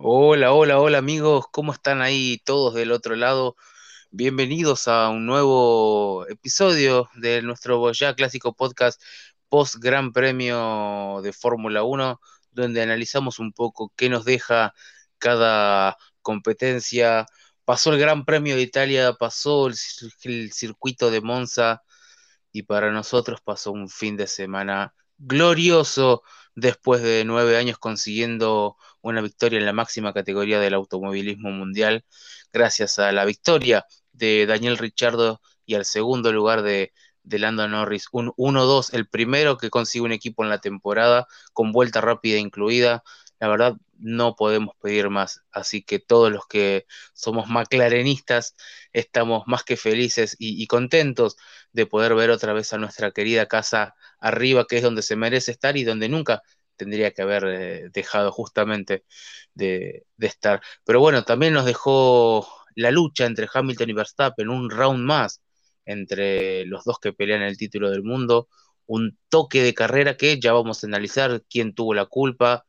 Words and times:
Hola, 0.00 0.52
hola, 0.52 0.80
hola 0.80 0.98
amigos, 0.98 1.46
¿cómo 1.50 1.72
están 1.72 2.00
ahí 2.00 2.40
todos 2.44 2.72
del 2.74 2.92
otro 2.92 3.14
lado? 3.14 3.56
Bienvenidos 4.10 4.88
a 4.88 5.10
un 5.10 5.26
nuevo 5.26 6.26
episodio 6.28 7.10
de 7.16 7.42
nuestro 7.42 7.92
ya 7.92 8.14
clásico 8.14 8.54
podcast 8.54 9.02
post 9.50 9.76
Gran 9.76 10.12
Premio 10.12 11.20
de 11.22 11.34
Fórmula 11.34 11.82
1, 11.82 12.20
donde 12.52 12.80
analizamos 12.80 13.38
un 13.38 13.52
poco 13.52 13.92
qué 13.96 14.08
nos 14.08 14.24
deja 14.24 14.72
cada 15.18 15.98
competencia. 16.22 17.26
Pasó 17.68 17.92
el 17.92 17.98
Gran 17.98 18.24
Premio 18.24 18.56
de 18.56 18.62
Italia, 18.62 19.12
pasó 19.12 19.66
el, 19.66 19.74
circuito 20.52 21.10
de 21.10 21.20
Monza 21.20 21.82
y 22.50 22.62
para 22.62 22.90
nosotros 22.92 23.42
pasó 23.42 23.72
un 23.72 23.90
fin 23.90 24.16
de 24.16 24.26
semana 24.26 24.94
glorioso 25.18 26.22
después 26.54 27.02
de 27.02 27.24
nueve 27.26 27.58
años 27.58 27.76
consiguiendo 27.76 28.78
una 29.02 29.20
victoria 29.20 29.58
en 29.58 29.66
la 29.66 29.74
máxima 29.74 30.14
categoría 30.14 30.60
del 30.60 30.72
automovilismo 30.72 31.50
mundial, 31.50 32.06
gracias 32.54 32.98
a 32.98 33.12
la 33.12 33.26
victoria 33.26 33.84
de 34.12 34.46
Daniel 34.46 34.78
Ricciardo 34.78 35.42
y 35.66 35.74
al 35.74 35.84
segundo 35.84 36.32
lugar 36.32 36.62
de, 36.62 36.94
de 37.22 37.38
Lando 37.38 37.68
Norris, 37.68 38.06
un 38.12 38.32
1-2, 38.38 38.94
el 38.94 39.08
primero 39.08 39.58
que 39.58 39.68
consigue 39.68 40.06
un 40.06 40.12
equipo 40.12 40.42
en 40.42 40.48
la 40.48 40.62
temporada, 40.62 41.26
con 41.52 41.72
vuelta 41.72 42.00
rápida 42.00 42.38
incluida. 42.38 43.04
La 43.40 43.48
verdad, 43.48 43.76
no 43.98 44.36
podemos 44.36 44.74
pedir 44.80 45.10
más. 45.10 45.42
Así 45.52 45.82
que 45.82 45.98
todos 45.98 46.32
los 46.32 46.46
que 46.46 46.86
somos 47.14 47.48
McLarenistas 47.48 48.56
estamos 48.92 49.44
más 49.46 49.64
que 49.64 49.76
felices 49.76 50.36
y, 50.38 50.62
y, 50.62 50.66
contentos 50.66 51.36
de 51.72 51.86
poder 51.86 52.14
ver 52.14 52.30
otra 52.30 52.52
vez 52.52 52.72
a 52.72 52.78
nuestra 52.78 53.10
querida 53.12 53.46
casa 53.46 53.94
arriba, 54.20 54.66
que 54.66 54.78
es 54.78 54.82
donde 54.82 55.02
se 55.02 55.16
merece 55.16 55.52
estar 55.52 55.76
y 55.76 55.84
donde 55.84 56.08
nunca 56.08 56.42
tendría 56.76 57.12
que 57.12 57.22
haber 57.22 57.44
eh, 57.46 57.90
dejado 57.92 58.32
justamente 58.32 59.04
de, 59.54 60.06
de, 60.16 60.26
estar. 60.26 60.62
Pero 60.84 61.00
bueno, 61.00 61.24
también 61.24 61.52
nos 61.54 61.66
dejó 61.66 62.48
la 62.74 62.90
lucha 62.90 63.26
entre 63.26 63.48
Hamilton 63.52 63.90
y 63.90 63.92
Verstappen, 63.92 64.48
un 64.48 64.70
round 64.70 65.04
más 65.04 65.42
entre 65.84 66.64
los 66.66 66.84
dos 66.84 66.98
que 67.00 67.12
pelean 67.12 67.42
el 67.42 67.58
título 67.58 67.90
del 67.90 68.02
mundo, 68.04 68.48
un 68.86 69.18
toque 69.28 69.62
de 69.62 69.74
carrera 69.74 70.16
que 70.16 70.40
ya 70.40 70.52
vamos 70.52 70.82
a 70.82 70.86
analizar 70.86 71.42
quién 71.50 71.74
tuvo 71.74 71.94
la 71.94 72.06
culpa 72.06 72.64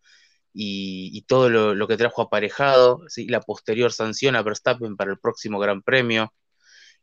y, 0.53 1.21
todo 1.27 1.49
lo, 1.49 1.87
que 1.87 1.97
trajo 1.97 2.21
aparejado, 2.21 3.03
la 3.27 3.41
posterior 3.41 3.91
sanción 3.91 4.35
a 4.35 4.41
Verstappen 4.41 4.95
para 4.97 5.11
el 5.11 5.19
próximo 5.19 5.59
Gran 5.59 5.81
Premio. 5.81 6.33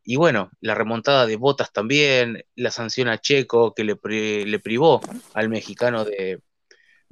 Y 0.04 0.16
bueno, 0.16 0.50
la 0.60 0.74
remontada 0.74 1.26
de 1.26 1.36
Botas 1.36 1.72
también, 1.72 2.44
la 2.54 2.70
sanción 2.70 3.08
a 3.08 3.18
Checo 3.18 3.74
que 3.74 3.84
le, 3.84 3.96
le 4.46 4.58
privó 4.60 5.00
al 5.34 5.48
mexicano 5.48 6.04
de, 6.04 6.40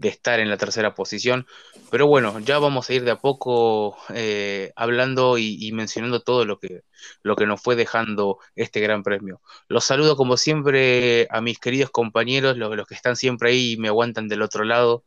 estar 0.02 0.40
en 0.40 0.50
la 0.50 0.56
tercera 0.56 0.94
posición. 0.94 1.46
Pero 1.90 2.06
bueno, 2.06 2.38
ya 2.40 2.58
vamos 2.58 2.88
a 2.88 2.94
ir 2.94 3.04
de 3.04 3.12
a 3.12 3.18
poco 3.20 3.96
eh, 4.14 4.72
hablando 4.76 5.38
y, 5.38 5.56
y, 5.60 5.72
mencionando 5.72 6.22
todo 6.22 6.44
lo 6.44 6.58
que, 6.58 6.82
lo 7.22 7.36
que 7.36 7.46
nos 7.46 7.62
fue 7.62 7.76
dejando 7.76 8.38
este 8.54 8.80
gran 8.80 9.02
premio. 9.02 9.40
Los 9.68 9.84
saludo 9.84 10.16
como 10.16 10.36
siempre 10.36 11.26
a 11.30 11.40
mis 11.40 11.58
queridos 11.58 11.90
compañeros, 11.90 12.56
los, 12.56 12.76
los 12.76 12.86
que 12.86 12.94
están 12.94 13.16
siempre 13.16 13.50
ahí 13.50 13.72
y 13.72 13.76
me 13.76 13.88
aguantan 13.88 14.28
del 14.28 14.42
otro 14.42 14.64
lado. 14.64 15.04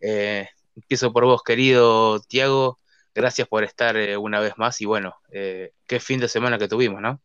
Eh, 0.00 0.48
empiezo 0.82 1.12
por 1.12 1.24
vos, 1.24 1.42
querido 1.42 2.20
Tiago. 2.20 2.78
Gracias 3.14 3.48
por 3.48 3.64
estar 3.64 3.96
eh, 3.96 4.16
una 4.16 4.40
vez 4.40 4.56
más 4.58 4.80
y 4.80 4.86
bueno, 4.86 5.14
eh, 5.32 5.72
qué 5.86 5.98
fin 5.98 6.20
de 6.20 6.28
semana 6.28 6.58
que 6.58 6.68
tuvimos, 6.68 7.00
¿no? 7.00 7.20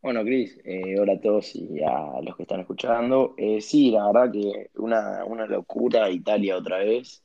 Bueno, 0.00 0.24
Cris, 0.24 0.58
eh, 0.64 0.98
hola 0.98 1.14
a 1.14 1.20
todos 1.20 1.54
y 1.54 1.82
a 1.82 2.20
los 2.22 2.34
que 2.34 2.44
están 2.44 2.60
escuchando. 2.60 3.34
Sí, 3.60 3.90
la 3.90 4.06
verdad 4.06 4.32
que 4.32 4.70
una, 4.76 5.24
una 5.26 5.46
locura 5.46 6.10
Italia 6.10 6.56
otra 6.56 6.78
vez. 6.78 7.22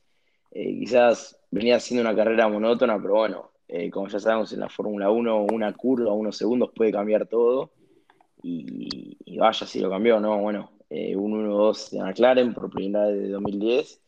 Quizás 0.52 1.38
venía 1.50 1.80
siendo 1.80 2.02
una 2.02 2.16
carrera 2.16 2.48
monótona, 2.48 3.00
pero 3.00 3.14
bueno, 3.14 3.50
como 3.90 4.08
ya 4.08 4.20
sabemos 4.20 4.52
en 4.52 4.60
la 4.60 4.68
Fórmula 4.68 5.10
1, 5.10 5.46
una 5.52 5.72
curva, 5.72 6.12
unos 6.12 6.36
segundos 6.36 6.70
puede 6.74 6.92
cambiar 6.92 7.26
todo. 7.26 7.72
Y, 8.42 9.16
vaya 9.38 9.66
si 9.66 9.80
lo 9.80 9.88
cambió, 9.88 10.20
¿no? 10.20 10.38
Bueno, 10.40 10.70
un 10.90 11.48
1-2 11.48 11.90
de 11.90 12.00
McLaren 12.00 12.52
por 12.52 12.70
primera 12.70 13.06
vez 13.06 13.22
de 13.22 13.28
2010. 13.30 14.02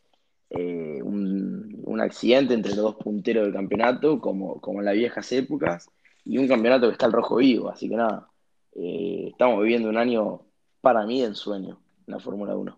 Un, 0.51 1.81
un, 1.85 2.01
accidente 2.01 2.55
entre 2.55 2.73
los 2.73 2.83
dos 2.83 2.95
punteros 2.95 3.45
del 3.45 3.53
campeonato, 3.53 4.19
como, 4.19 4.59
como 4.59 4.79
en 4.79 4.85
las 4.85 4.95
viejas 4.95 5.31
épocas, 5.31 5.89
y 6.25 6.37
un 6.37 6.47
campeonato 6.47 6.87
que 6.87 6.93
está 6.93 7.05
al 7.05 7.13
rojo 7.13 7.37
vivo, 7.37 7.69
así 7.69 7.87
que 7.87 7.95
nada 7.95 8.29
eh, 8.75 9.27
estamos 9.31 9.61
viviendo 9.61 9.89
un 9.89 9.97
año 9.97 10.41
para 10.81 11.05
mí 11.05 11.23
en 11.23 11.35
sueño 11.35 11.79
en 12.07 12.13
la 12.13 12.19
Fórmula 12.19 12.55
1. 12.55 12.77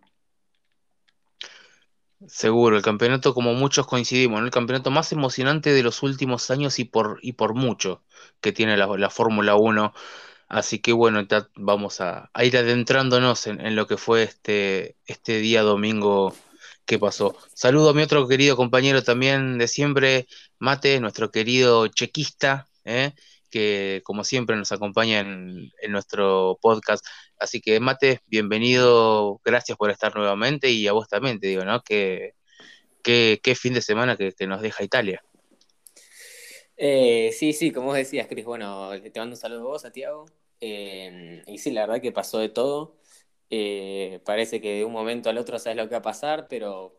Seguro, 2.28 2.78
el 2.78 2.84
campeonato, 2.84 3.34
como 3.34 3.54
muchos 3.54 3.88
coincidimos, 3.88 4.42
el 4.42 4.52
campeonato 4.52 4.92
más 4.92 5.12
emocionante 5.12 5.74
de 5.74 5.82
los 5.82 6.04
últimos 6.04 6.52
años 6.52 6.78
y 6.78 6.86
por, 6.86 7.20
y 7.22 7.34
por 7.34 7.56
mucho 7.56 8.04
que 8.42 8.52
tiene 8.52 8.78
la, 8.78 8.86
la 8.86 9.10
Fórmula 9.10 9.56
1. 9.56 9.94
Así 10.48 10.80
que 10.80 10.94
bueno, 10.94 11.26
vamos 11.56 12.02
a, 12.02 12.30
a 12.34 12.46
ir 12.46 12.58
adentrándonos 12.58 13.48
en, 13.48 13.60
en, 13.62 13.76
lo 13.76 13.88
que 13.88 13.98
fue 13.98 14.24
este, 14.24 14.98
este 15.06 15.40
día 15.40 15.64
domingo 15.64 16.36
que 16.86 17.00
pasó. 17.00 17.36
Saludo 17.54 17.90
a 17.90 17.94
mi 17.94 18.02
otro 18.02 18.28
querido 18.28 18.56
compañero 18.56 19.04
también 19.04 19.58
de 19.58 19.68
siempre, 19.68 20.28
Mate, 20.60 21.00
nuestro 21.00 21.32
querido 21.32 21.88
chequista, 21.88 22.68
¿eh? 22.86 23.14
que 23.50 24.02
como 24.04 24.24
siempre 24.24 24.56
nos 24.56 24.72
acompaña 24.72 25.20
en, 25.20 25.72
nuestro 25.90 26.58
podcast. 26.62 27.06
Así 27.38 27.62
que 27.62 27.80
Mate, 27.80 28.22
bienvenido, 28.28 29.42
gracias 29.44 29.78
por 29.78 29.92
estar 29.92 30.16
nuevamente 30.16 30.70
y 30.70 30.88
a 30.88 30.94
vos 30.94 31.08
también 31.08 31.40
te 31.40 31.48
digo, 31.48 31.66
¿no? 31.66 31.82
Que, 31.82 32.34
qué 33.04 33.56
fin 33.56 33.74
de 33.74 33.82
semana 33.82 34.16
que, 34.16 34.32
que, 34.34 34.48
nos 34.48 34.62
deja 34.62 34.84
Italia. 34.84 35.22
Eh, 36.78 37.32
sí, 37.38 37.54
sí, 37.54 37.72
como 37.72 37.88
vos 37.88 37.96
decías, 37.96 38.28
Cris, 38.28 38.44
bueno, 38.44 38.90
te 39.02 39.20
mando 39.20 39.36
un 39.36 39.38
saludo 39.40 39.62
a 39.62 39.64
vos, 39.66 39.86
a 39.86 39.92
Tiago. 39.92 40.26
Eh, 40.60 41.44
y 41.46 41.58
sí, 41.58 41.72
la 41.72 41.86
verdad 41.86 42.02
que 42.02 42.12
pasó 42.12 42.40
de 42.40 42.50
todo. 42.50 43.01
Eh, 43.52 44.22
parece 44.26 44.62
que 44.62 44.78
de 44.78 44.86
un 44.86 44.94
momento 44.94 45.30
al 45.30 45.38
otro 45.38 45.60
sabes 45.60 45.78
lo 45.78 45.88
que 45.88 45.96
va 45.96 46.00
a 46.00 46.02
pasar, 46.02 46.48
pero 46.50 46.96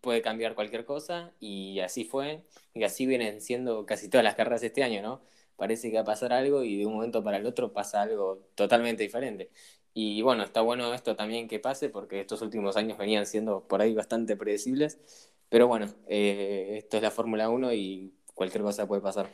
puede 0.00 0.22
cambiar 0.22 0.54
cualquier 0.54 0.84
cosa 0.84 1.32
y 1.40 1.80
así 1.80 2.04
fue. 2.04 2.42
Y 2.74 2.84
así 2.84 3.06
vienen 3.06 3.40
siendo 3.40 3.86
casi 3.86 4.08
todas 4.08 4.24
las 4.24 4.34
carreras 4.34 4.62
este 4.62 4.82
año, 4.82 5.02
¿no? 5.02 5.22
parece 5.56 5.90
que 5.90 5.96
va 5.96 6.02
a 6.02 6.04
pasar 6.04 6.32
algo 6.32 6.64
y 6.64 6.78
de 6.78 6.86
un 6.86 6.94
momento 6.94 7.22
para 7.22 7.36
el 7.38 7.46
otro 7.46 7.72
pasa 7.72 8.02
algo 8.02 8.40
totalmente 8.54 9.02
diferente. 9.02 9.50
Y 9.92 10.22
bueno, 10.22 10.42
está 10.42 10.60
bueno 10.60 10.92
esto 10.94 11.14
también 11.16 11.46
que 11.48 11.60
pase 11.60 11.88
porque 11.88 12.20
estos 12.20 12.42
últimos 12.42 12.76
años 12.76 12.98
venían 12.98 13.26
siendo 13.26 13.66
por 13.68 13.80
ahí 13.80 13.94
bastante 13.94 14.36
predecibles, 14.36 15.30
pero 15.48 15.68
bueno, 15.68 15.86
eh, 16.08 16.74
esto 16.78 16.96
es 16.96 17.02
la 17.02 17.10
Fórmula 17.12 17.48
1 17.48 17.72
y 17.72 18.12
cualquier 18.34 18.62
cosa 18.64 18.86
puede 18.88 19.02
pasar. 19.02 19.30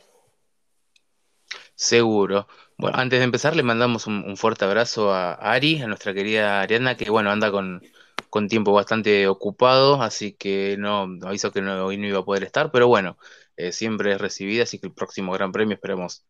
Seguro. 1.81 2.47
Bueno, 2.77 2.97
antes 2.99 3.19
de 3.19 3.25
empezar 3.25 3.55
le 3.55 3.63
mandamos 3.63 4.05
un, 4.05 4.37
fuerte 4.37 4.65
abrazo 4.65 5.11
a 5.13 5.33
Ari, 5.33 5.81
a 5.81 5.87
nuestra 5.87 6.13
querida 6.13 6.61
Ariana, 6.61 6.95
que 6.95 7.09
bueno, 7.09 7.31
anda 7.31 7.51
con, 7.51 7.81
con 8.29 8.47
tiempo 8.47 8.71
bastante 8.71 9.27
ocupado, 9.27 10.01
así 10.01 10.33
que 10.33 10.75
no 10.77 11.07
aviso 11.23 11.51
que 11.51 11.61
no, 11.63 11.83
hoy 11.85 11.97
no 11.97 12.05
iba 12.07 12.19
a 12.19 12.25
poder 12.25 12.43
estar, 12.43 12.71
pero 12.71 12.87
bueno, 12.87 13.17
eh, 13.57 13.71
siempre 13.71 14.13
es 14.13 14.21
recibida, 14.21 14.63
así 14.63 14.77
que 14.79 14.87
el 14.87 14.93
próximo 14.93 15.31
Gran 15.33 15.51
Premio 15.51 15.73
esperemos 15.75 16.23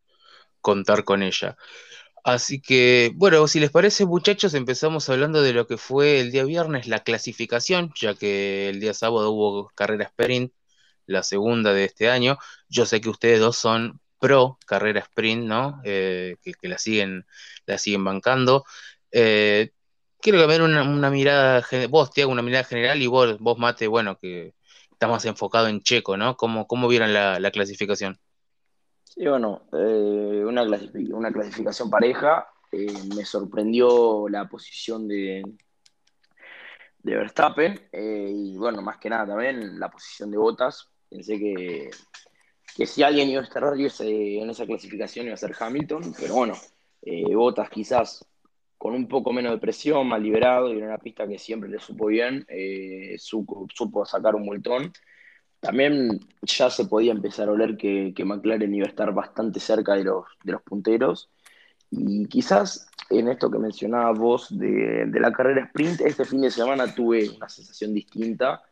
contar 0.61 1.03
con 1.03 1.23
ella. 1.23 1.57
Así 2.23 2.61
que, 2.61 3.11
bueno, 3.15 3.47
si 3.47 3.59
les 3.59 3.71
parece, 3.71 4.05
muchachos, 4.05 4.53
empezamos 4.53 5.09
hablando 5.09 5.41
de 5.41 5.53
lo 5.53 5.67
que 5.67 5.77
fue 5.77 6.21
el 6.21 6.31
día 6.31 6.45
viernes, 6.45 6.87
la 6.87 7.03
clasificación, 7.03 7.93
ya 7.99 8.15
que 8.15 8.69
el 8.69 8.79
día 8.79 8.93
sábado 8.93 9.31
hubo 9.31 9.69
carrera 9.75 10.05
sprint, 10.05 10.53
la 11.07 11.23
segunda 11.23 11.73
de 11.73 11.85
este 11.85 12.09
año. 12.09 12.37
Yo 12.69 12.85
sé 12.85 13.01
que 13.01 13.09
ustedes 13.09 13.39
dos 13.39 13.57
son 13.57 14.00
pro 14.21 14.59
carrera 14.67 14.99
sprint, 15.01 15.47
¿no? 15.47 15.81
Eh, 15.83 16.37
que, 16.43 16.69
la 16.69 16.77
siguen, 16.77 17.25
la 17.65 17.77
siguen 17.79 18.05
bancando. 18.05 18.63
Eh, 19.11 19.71
quiero 20.21 20.45
den 20.47 20.61
una, 20.61 21.09
mirada, 21.09 21.65
vos 21.89 22.11
te 22.11 22.21
hago 22.21 22.31
una 22.31 22.43
mirada 22.43 22.63
general 22.63 23.01
y 23.01 23.07
vos, 23.07 23.39
vos 23.39 23.57
Mate, 23.57 23.87
bueno, 23.87 24.17
que 24.19 24.53
está 24.91 25.07
más 25.07 25.25
enfocado 25.25 25.67
en 25.67 25.81
Checo, 25.81 26.17
¿no? 26.17 26.37
¿Cómo, 26.37 26.67
cómo 26.67 26.87
vieron 26.87 27.11
la, 27.13 27.39
la 27.39 27.49
clasificación? 27.49 28.19
Sí, 29.03 29.25
bueno, 29.27 29.63
eh, 29.73 30.43
una, 30.45 30.65
clasific 30.65 31.13
una, 31.13 31.31
clasificación 31.33 31.89
pareja. 31.89 32.47
Me 32.71 33.25
sorprendió 33.25 34.29
la 34.29 34.47
posición 34.47 35.07
de, 35.07 35.41
de 36.99 37.15
Verstappen 37.17 37.89
y 37.91 38.55
bueno, 38.55 38.81
más 38.81 38.97
que 38.97 39.09
nada 39.09 39.25
también 39.25 39.77
la 39.77 39.89
posición 39.89 40.31
de 40.31 40.37
Bottas. 40.37 40.87
Pensé 41.09 41.37
que, 41.37 41.89
que 42.75 42.85
si 42.85 43.03
alguien 43.03 43.29
iba 43.29 43.41
a 43.41 43.43
estar 43.43 43.63
en 43.63 44.49
esa 44.49 44.65
clasificación 44.65 45.25
iba 45.25 45.35
a 45.35 45.37
ser 45.37 45.55
Hamilton, 45.57 46.13
pero 46.19 46.35
bueno, 46.35 46.53
eh, 47.01 47.35
Bottas 47.35 47.69
quizás 47.69 48.25
con 48.81 48.95
un 48.95 49.07
poco 49.07 49.31
menos 49.31 49.51
de 49.51 49.59
presión, 49.59 50.07
más 50.07 50.19
liberado, 50.19 50.73
y 50.73 50.77
en 50.79 50.85
una 50.85 50.97
pista 50.97 51.27
que 51.27 51.37
siempre 51.37 51.69
le 51.69 51.79
supo 51.79 52.07
bien, 52.07 52.45
eh, 52.47 53.15
supo, 53.19 54.05
sacar 54.05 54.33
un 54.35 54.43
multón. 54.43 54.91
también 55.59 56.19
ya 56.41 56.69
se 56.71 56.85
podía 56.85 57.11
empezar 57.11 57.47
a 57.47 57.51
oler 57.51 57.77
que, 57.77 58.13
McLaren 58.25 58.73
iba 58.73 58.87
a 58.87 58.89
estar 58.89 59.13
bastante 59.13 59.59
cerca 59.59 59.93
de 59.93 60.05
los, 60.05 60.25
punteros. 60.65 61.29
Y 61.91 62.25
quizás 62.27 62.89
en 63.11 63.27
esto 63.27 63.51
que 63.51 63.59
mencionabas 63.59 64.17
vos 64.17 64.57
de, 64.57 65.05
la 65.13 65.31
carrera 65.31 65.65
sprint, 65.65 66.01
este 66.01 66.25
fin 66.25 66.41
de 66.41 66.49
semana 66.49 66.93
tuve 66.95 67.29
una 67.29 67.49
sensación 67.49 67.93
distinta, 67.93 68.63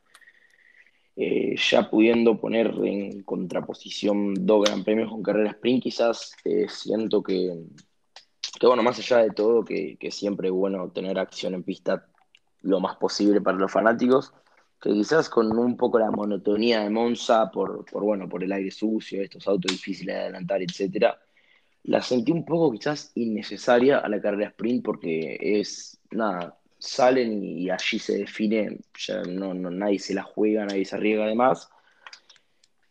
eh, 1.21 1.57
ya 1.57 1.89
pudiendo 1.89 2.39
poner 2.39 2.73
en 2.81 3.23
contraposición 3.23 4.33
dos 4.45 4.63
gran 4.63 4.85
premios 4.85 5.09
con 5.09 5.21
carrera 5.21 5.49
sprint, 5.49 5.83
quizás 5.83 6.33
eh, 6.45 6.67
siento 6.69 7.21
que, 7.21 7.59
que, 8.57 8.65
bueno, 8.65 8.83
más 8.83 8.99
allá 8.99 9.17
de 9.17 9.31
todo, 9.31 9.65
que, 9.65 9.97
que 9.97 10.11
siempre 10.11 10.47
es 10.47 10.53
bueno 10.53 10.89
tener 10.91 11.19
acción 11.19 11.55
en 11.55 11.63
pista 11.63 12.07
lo 12.61 12.79
más 12.79 12.95
posible 12.95 13.41
para 13.41 13.57
los 13.57 13.69
fanáticos, 13.69 14.31
que 14.79 14.93
quizás 14.93 15.27
con 15.27 15.57
un 15.57 15.75
poco 15.75 15.99
la 15.99 16.09
monotonía 16.09 16.83
de 16.83 16.89
Monza, 16.89 17.51
por, 17.51 17.83
por, 17.83 18.01
bueno, 18.01 18.29
por 18.29 18.41
el 18.41 18.53
aire 18.53 18.71
sucio, 18.71 19.21
estos 19.21 19.45
autos 19.45 19.73
difíciles 19.73 20.15
de 20.15 20.21
adelantar, 20.21 20.61
etcétera, 20.61 21.19
la 21.83 22.01
sentí 22.01 22.31
un 22.31 22.45
poco 22.45 22.71
quizás 22.71 23.11
innecesaria 23.15 23.97
a 23.97 24.07
la 24.07 24.21
carrera 24.21 24.51
sprint 24.51 24.85
porque 24.85 25.37
es, 25.41 25.99
nada, 26.11 26.57
salen 26.79 27.43
y 27.43 27.69
allí 27.69 27.99
se 27.99 28.17
define, 28.17 28.79
ya 28.97 29.21
no, 29.23 29.53
no 29.53 29.69
nadie 29.69 29.99
se 29.99 30.13
la 30.13 30.23
juega, 30.23 30.65
nadie 30.65 30.85
se 30.85 30.95
arriesga 30.95 31.25
además. 31.25 31.69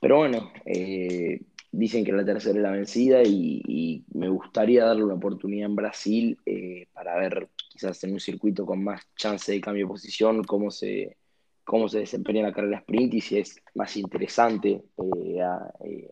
Pero 0.00 0.19
bueno, 0.19 0.52
eh, 0.64 1.40
dicen 1.73 2.05
que 2.05 2.12
la 2.12 2.25
tercera 2.25 2.56
es 2.56 2.62
la 2.62 2.70
vencida 2.70 3.23
y, 3.25 4.05
me 4.14 4.29
gustaría 4.29 4.85
darle 4.85 5.05
una 5.05 5.14
oportunidad 5.14 5.67
en 5.67 5.76
Brasil 5.76 6.38
eh, 6.44 6.88
para 6.93 7.17
ver 7.17 7.49
quizás 7.69 8.02
en 8.02 8.14
un 8.14 8.20
circuito 8.20 8.67
con 8.67 8.82
más 8.82 9.00
chance 9.14 9.52
de 9.52 9.61
cambio 9.61 9.87
de 9.87 9.91
posición 9.91 10.43
cómo 10.43 10.73
se, 10.73 11.17
cómo 11.64 11.88
se 11.88 12.00
desempeña 12.00 12.43
la 12.43 12.52
carrera 12.52 12.79
sprint 12.79 13.14
y 13.14 13.20
si 13.20 13.38
es 13.38 13.62
más 13.75 13.96
interesante, 13.96 14.82
eh, 14.99 16.08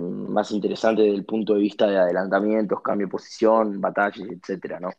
más 0.00 0.52
interesante 0.52 1.02
desde 1.02 1.16
el 1.16 1.24
punto 1.24 1.54
de 1.54 1.60
vista 1.60 1.88
de 1.88 1.98
adelantamientos, 1.98 2.80
cambio 2.82 3.08
de 3.08 3.10
posición, 3.10 3.80
batallas, 3.80 4.28
etcétera, 4.30 4.78
¿no? 4.78 4.90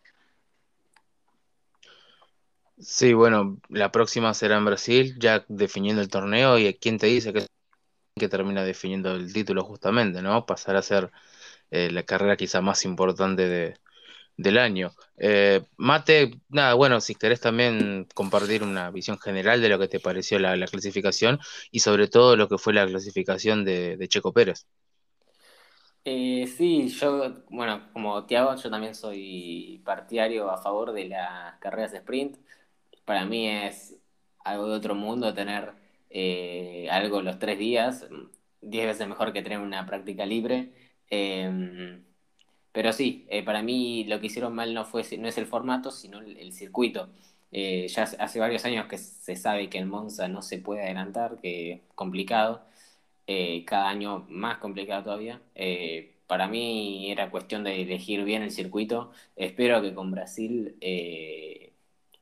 Sí, 2.82 3.14
bueno, 3.14 3.60
la 3.70 3.92
próxima 3.92 4.34
será 4.34 4.58
en 4.58 4.66
Brasil, 4.66 5.16
ya 5.20 5.46
definiendo 5.50 6.02
el 6.02 6.10
torneo 6.10 6.58
y 6.58 6.74
quién 6.80 6.98
te 6.98 7.08
dice 7.08 7.32
que, 7.32 7.46
que 8.16 8.30
termina 8.30 8.64
definiendo 8.64 9.16
el 9.16 9.34
título 9.34 9.64
justamente, 9.66 10.22
¿no? 10.22 10.46
Pasar 10.46 10.76
a 10.78 10.82
ser 10.84 11.12
eh, 11.72 11.92
la 11.92 12.04
carrera 12.04 12.38
quizá 12.38 12.62
más 12.62 12.86
importante 12.86 13.48
de, 13.50 13.76
del 14.38 14.58
año. 14.60 14.94
Eh, 15.18 15.64
Mate, 15.78 16.32
nada, 16.50 16.76
bueno, 16.76 17.02
si 17.02 17.16
querés 17.16 17.42
también 17.42 18.08
compartir 18.16 18.64
una 18.64 18.92
visión 18.92 19.20
general 19.20 19.62
de 19.62 19.70
lo 19.70 19.80
que 19.80 19.88
te 19.90 20.00
pareció 20.02 20.40
la, 20.40 20.56
la 20.58 20.68
clasificación 20.68 21.40
y 21.72 21.82
sobre 21.82 22.08
todo 22.10 22.36
lo 22.38 22.50
que 22.50 22.58
fue 22.60 22.74
la 22.74 22.88
clasificación 22.88 23.66
de, 23.66 23.98
de 23.98 24.08
Checo 24.10 24.34
Pérez. 24.34 24.68
Eh, 26.04 26.48
sí, 26.58 26.88
yo, 26.90 27.44
bueno, 27.50 27.90
como 27.94 28.26
Tiago, 28.26 28.56
yo 28.56 28.72
también 28.72 28.96
soy 28.96 29.82
partidario 29.86 30.50
a 30.50 30.58
favor 30.58 30.94
de 30.94 31.06
las 31.10 31.60
carreras 31.60 31.92
de 31.92 32.00
sprint. 32.00 32.38
Para 33.06 33.26
mí 33.26 33.48
es 33.48 33.96
algo 34.44 34.68
de 34.68 34.76
otro 34.76 34.96
mundo 34.96 35.34
tener 35.34 35.74
eh, 36.10 36.88
algo 36.92 37.22
los 37.22 37.40
tres 37.40 37.58
días, 37.60 38.08
diez 38.62 38.86
veces 38.86 39.08
mejor 39.08 39.34
que 39.34 39.42
tener 39.42 39.60
una 39.60 39.86
práctica 39.86 40.26
libre. 40.26 40.72
Eh, 41.10 42.02
pero 42.72 42.94
sí, 42.94 43.26
eh, 43.30 43.44
para 43.44 43.62
mí 43.62 44.06
lo 44.06 44.20
que 44.20 44.28
hicieron 44.28 44.56
mal 44.56 44.74
no, 44.74 44.86
fue, 44.86 45.04
no 45.20 45.28
es 45.28 45.38
el 45.38 45.46
formato, 45.46 45.92
sino 45.92 46.20
el, 46.20 46.38
el 46.38 46.54
circuito. 46.54 47.10
Eh, 47.52 47.88
ya 47.90 48.04
hace 48.04 48.40
varios 48.40 48.64
años 48.66 48.88
que 48.88 48.98
se 48.98 49.36
sabe 49.36 49.70
que 49.70 49.78
en 49.78 49.90
Monza 49.90 50.28
no 50.30 50.42
se 50.42 50.60
puede 50.60 50.84
adelantar, 50.84 51.38
que 51.42 51.74
es 51.74 51.82
complicado, 51.96 52.66
cada 53.66 53.88
año 53.90 54.26
más 54.30 54.58
complicado 54.58 55.04
todavía. 55.04 55.42
Para 56.28 56.48
mí 56.48 57.12
era 57.12 57.32
cuestión 57.32 57.64
de 57.64 57.82
elegir 57.82 58.24
bien 58.26 58.42
el 58.44 58.52
circuito. 58.52 59.12
Espero 59.36 59.82
que 59.82 59.94
con 59.94 60.12
Brasil 60.12 60.76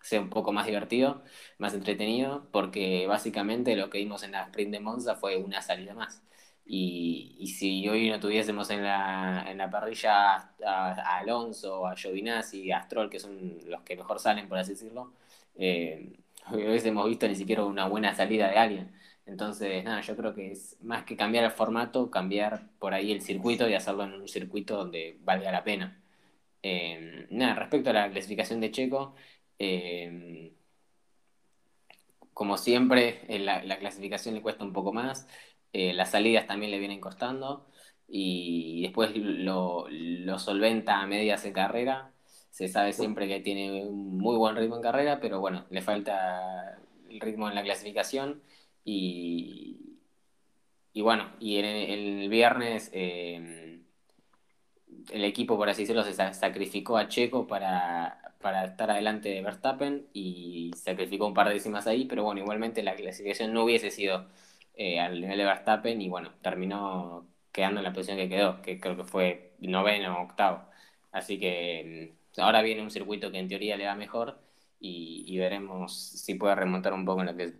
sea 0.01 0.21
un 0.21 0.29
poco 0.29 0.51
más 0.53 0.65
divertido, 0.65 1.23
más 1.57 1.73
entretenido, 1.73 2.47
porque 2.51 3.05
básicamente 3.07 3.75
lo 3.75 3.89
que 3.89 3.99
vimos 3.99 4.23
en 4.23 4.31
la 4.33 4.43
sprint 4.43 4.71
de 4.71 4.79
Monza 4.79 5.15
fue 5.15 5.37
una 5.37 5.61
salida 5.61 5.93
más. 5.93 6.23
Y, 6.65 7.35
y, 7.39 7.47
si 7.47 7.89
hoy 7.89 8.09
no 8.11 8.19
tuviésemos 8.19 8.69
en 8.69 8.83
la, 8.83 9.45
en 9.49 9.57
la 9.57 9.71
parrilla 9.71 10.35
a, 10.35 10.53
a 10.65 11.17
Alonso, 11.17 11.87
a 11.87 11.95
Giovinazzi, 11.95 12.71
a 12.71 12.83
Stroll, 12.83 13.09
que 13.09 13.19
son 13.19 13.57
los 13.67 13.81
que 13.81 13.95
mejor 13.97 14.19
salen, 14.19 14.47
por 14.47 14.59
así 14.59 14.73
decirlo, 14.73 15.13
eh, 15.55 16.19
hubiésemos 16.51 17.07
visto 17.07 17.27
ni 17.27 17.35
siquiera 17.35 17.65
una 17.65 17.87
buena 17.87 18.13
salida 18.15 18.49
de 18.49 18.57
alguien. 18.57 18.91
Entonces, 19.25 19.83
nada, 19.83 20.01
yo 20.01 20.15
creo 20.15 20.33
que 20.33 20.51
es 20.51 20.77
más 20.81 21.03
que 21.05 21.15
cambiar 21.15 21.43
el 21.43 21.51
formato, 21.51 22.09
cambiar 22.09 22.67
por 22.79 22.93
ahí 22.93 23.11
el 23.11 23.21
circuito 23.21 23.69
y 23.69 23.75
hacerlo 23.75 24.03
en 24.03 24.13
un 24.13 24.27
circuito 24.27 24.75
donde 24.77 25.17
valga 25.21 25.51
la 25.51 25.63
pena. 25.63 26.01
Eh, 26.63 27.27
nada, 27.31 27.55
respecto 27.55 27.89
a 27.91 27.93
la 27.93 28.11
clasificación 28.11 28.59
de 28.59 28.71
Checo, 28.71 29.15
eh, 29.59 30.53
como 32.33 32.57
siempre, 32.57 33.21
la, 33.27 33.63
la, 33.63 33.79
clasificación 33.79 34.33
le 34.35 34.41
cuesta 34.41 34.63
un 34.63 34.73
poco 34.73 34.93
más. 34.93 35.27
Eh, 35.73 35.93
las 35.93 36.11
salidas 36.11 36.47
también 36.47 36.71
le 36.71 36.79
vienen 36.79 37.01
costando 37.01 37.67
y 38.07 38.81
después 38.83 39.11
lo, 39.15 39.87
solventa 40.39 41.01
a 41.01 41.07
medias 41.07 41.43
de 41.43 41.53
carrera. 41.53 42.13
Se 42.49 42.67
sabe 42.67 42.93
siempre 42.93 43.27
que 43.27 43.41
tiene 43.41 43.85
un 43.85 44.17
muy 44.17 44.37
buen 44.37 44.55
ritmo 44.55 44.77
en 44.77 44.81
carrera, 44.81 45.19
pero 45.19 45.39
bueno, 45.39 45.65
le 45.69 45.81
falta 45.81 46.79
el 47.09 47.19
ritmo 47.19 47.49
en 47.49 47.55
la 47.55 47.63
clasificación 47.63 48.41
y, 48.85 49.99
bueno, 50.95 51.31
y 51.39 51.57
en 51.57 51.65
el 51.65 52.29
viernes 52.29 52.89
eh, 52.93 53.81
el 55.11 55.23
equipo, 55.25 55.57
por 55.57 55.69
así 55.69 55.83
decirlo, 55.83 56.03
se 56.03 56.13
sacrificó 56.13 56.97
a 56.97 57.07
Checo 57.07 57.47
para, 57.47 58.28
para 58.39 58.65
estar 58.65 58.89
adelante 58.91 59.29
de 59.29 59.41
Verstappen 59.41 60.07
y 60.13 60.71
sacrificó 60.75 61.27
un 61.27 61.33
par 61.33 61.47
de 61.47 61.55
décimas 61.55 61.87
ahí, 61.87 62.05
pero 62.05 62.23
bueno, 62.23 62.41
igualmente 62.41 62.83
la 62.83 62.95
clasificación 62.95 63.53
no 63.53 63.63
hubiese 63.63 63.91
sido 63.91 64.27
eh, 64.75 64.99
al 64.99 65.19
nivel 65.21 65.37
de 65.37 65.45
Verstappen 65.45 66.01
y 66.01 66.09
bueno, 66.09 66.31
terminó 66.41 67.27
quedando 67.51 67.79
en 67.79 67.83
la 67.83 67.93
posición 67.93 68.17
que 68.17 68.29
quedó, 68.29 68.61
que 68.61 68.79
creo 68.79 68.95
que 68.95 69.03
fue 69.03 69.55
noveno 69.59 70.19
o 70.19 70.23
octavo. 70.23 70.69
Así 71.11 71.39
que 71.39 72.15
mm, 72.37 72.41
ahora 72.41 72.61
viene 72.61 72.81
un 72.81 72.91
circuito 72.91 73.31
que 73.31 73.39
en 73.39 73.49
teoría 73.49 73.77
le 73.77 73.85
va 73.85 73.95
mejor 73.95 74.39
y, 74.79 75.37
veremos 75.37 75.93
si 75.93 76.35
puede 76.35 76.55
remontar 76.55 76.93
un 76.93 77.05
poco 77.05 77.21
en 77.21 77.27
lo 77.27 77.35
que. 77.35 77.53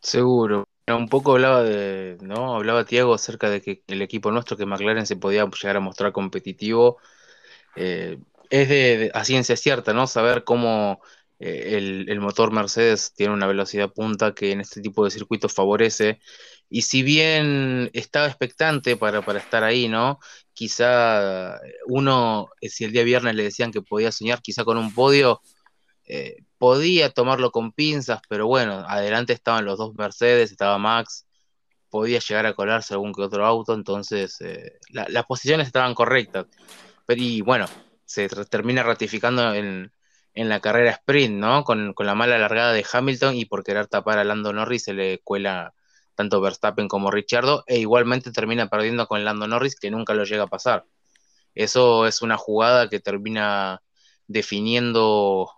Seguro. 0.00 0.64
Un 0.86 1.08
poco 1.08 1.32
hablaba 1.32 1.62
de, 1.62 2.16
¿no? 2.22 2.54
Hablaba 2.54 2.84
Tiago 2.84 3.14
acerca 3.14 3.48
de 3.50 3.60
que 3.60 3.84
el 3.86 4.02
equipo 4.02 4.32
nuestro, 4.32 4.56
que 4.56 4.66
McLaren 4.66 5.06
se 5.06 5.16
podía 5.16 5.44
llegar 5.44 5.76
a 5.76 5.80
mostrar 5.80 6.12
competitivo. 6.12 6.98
Eh, 7.76 8.18
es 8.50 8.68
de, 8.68 9.10
a 9.14 9.24
ciencia 9.24 9.56
cierta, 9.56 9.92
¿no? 9.94 10.06
Saber 10.06 10.44
cómo 10.44 11.00
eh, 11.38 11.76
el, 11.78 12.06
el, 12.08 12.20
motor 12.20 12.52
Mercedes 12.52 13.14
tiene 13.14 13.32
una 13.32 13.46
velocidad 13.46 13.90
punta 13.92 14.34
que 14.34 14.52
en 14.52 14.60
este 14.60 14.80
tipo 14.82 15.04
de 15.04 15.10
circuitos 15.10 15.54
favorece. 15.54 16.20
Y 16.68 16.82
si 16.82 17.02
bien 17.02 17.90
estaba 17.94 18.26
expectante 18.26 18.96
para, 18.96 19.22
para 19.22 19.38
estar 19.40 19.64
ahí, 19.64 19.88
¿no? 19.88 20.18
Quizá 20.52 21.58
uno, 21.86 22.48
eh, 22.60 22.68
si 22.68 22.84
el 22.84 22.92
día 22.92 23.04
viernes 23.04 23.34
le 23.34 23.44
decían 23.44 23.72
que 23.72 23.82
podía 23.82 24.12
soñar 24.12 24.42
quizá 24.42 24.64
con 24.64 24.78
un 24.78 24.94
podio, 24.94 25.40
eh, 26.06 26.38
podía 26.58 27.10
tomarlo 27.10 27.52
con 27.52 27.72
pinzas, 27.72 28.20
pero 28.28 28.46
bueno, 28.46 28.84
adelante 28.88 29.32
estaban 29.32 29.64
los 29.64 29.78
dos 29.78 29.94
Mercedes, 29.94 30.50
estaba 30.52 30.78
Max, 30.78 31.26
podía 31.90 32.20
llegar 32.20 32.46
a 32.46 32.54
colarse 32.54 32.94
algún 32.94 33.12
que 33.12 33.22
otro 33.22 33.46
auto, 33.46 33.74
entonces 33.74 34.40
eh, 34.40 34.78
la, 34.90 35.06
las 35.08 35.26
posiciones 35.26 35.68
estaban 35.68 35.94
correctas. 35.94 36.46
Pero 37.06 37.22
y 37.22 37.40
bueno, 37.42 37.66
se 38.10 38.28
termina 38.46 38.82
ratificando 38.82 39.54
en, 39.54 39.92
en 40.34 40.48
la 40.48 40.58
carrera 40.60 40.90
sprint, 40.90 41.36
¿no? 41.36 41.62
Con, 41.62 41.94
con, 41.94 42.06
la 42.06 42.16
mala 42.16 42.38
largada 42.38 42.72
de 42.72 42.84
Hamilton 42.92 43.36
y 43.36 43.44
por 43.44 43.62
querer 43.62 43.86
tapar 43.86 44.18
a 44.18 44.24
Lando 44.24 44.52
Norris 44.52 44.84
se 44.84 44.94
le 44.94 45.20
cuela 45.20 45.74
tanto 46.16 46.40
Verstappen 46.40 46.88
como 46.88 47.12
Richardo 47.12 47.62
e 47.68 47.78
igualmente 47.78 48.32
termina 48.32 48.68
perdiendo 48.68 49.06
con 49.06 49.24
Lando 49.24 49.46
Norris 49.46 49.76
que 49.76 49.92
nunca 49.92 50.12
lo 50.14 50.24
llega 50.24 50.44
a 50.44 50.46
pasar. 50.48 50.86
Eso 51.54 52.06
es 52.08 52.20
una 52.20 52.36
jugada 52.36 52.88
que 52.88 52.98
termina 52.98 53.80
definiendo 54.26 55.48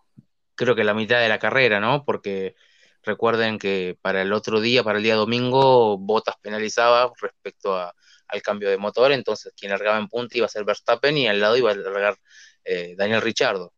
creo 0.55 0.75
que 0.77 0.85
la 0.85 0.95
mitad 0.95 1.21
de 1.21 1.31
la 1.31 1.39
carrera, 1.39 1.81
¿no? 1.81 2.05
Porque 2.05 2.55
recuerden 3.03 3.59
que 3.59 3.99
para 4.03 4.21
el 4.23 4.33
otro 4.35 4.61
día, 4.61 4.85
para 4.85 4.99
el 4.99 5.05
día 5.05 5.17
domingo, 5.17 5.97
Bottas 5.99 6.37
penalizaba 6.43 7.13
respecto 7.21 7.77
a, 7.77 7.95
al 8.33 8.43
cambio 8.43 8.71
de 8.71 8.79
motor, 8.79 9.13
entonces 9.13 9.53
quien 9.57 9.71
largaba 9.71 9.99
en 9.99 10.09
punta 10.09 10.37
iba 10.37 10.47
a 10.47 10.49
ser 10.49 10.65
Verstappen 10.65 11.17
y 11.19 11.29
al 11.29 11.41
lado 11.41 11.57
iba 11.57 11.71
a 11.71 11.75
largar 11.75 12.17
eh, 12.65 12.95
Daniel 12.97 13.23
Richardo. 13.23 13.73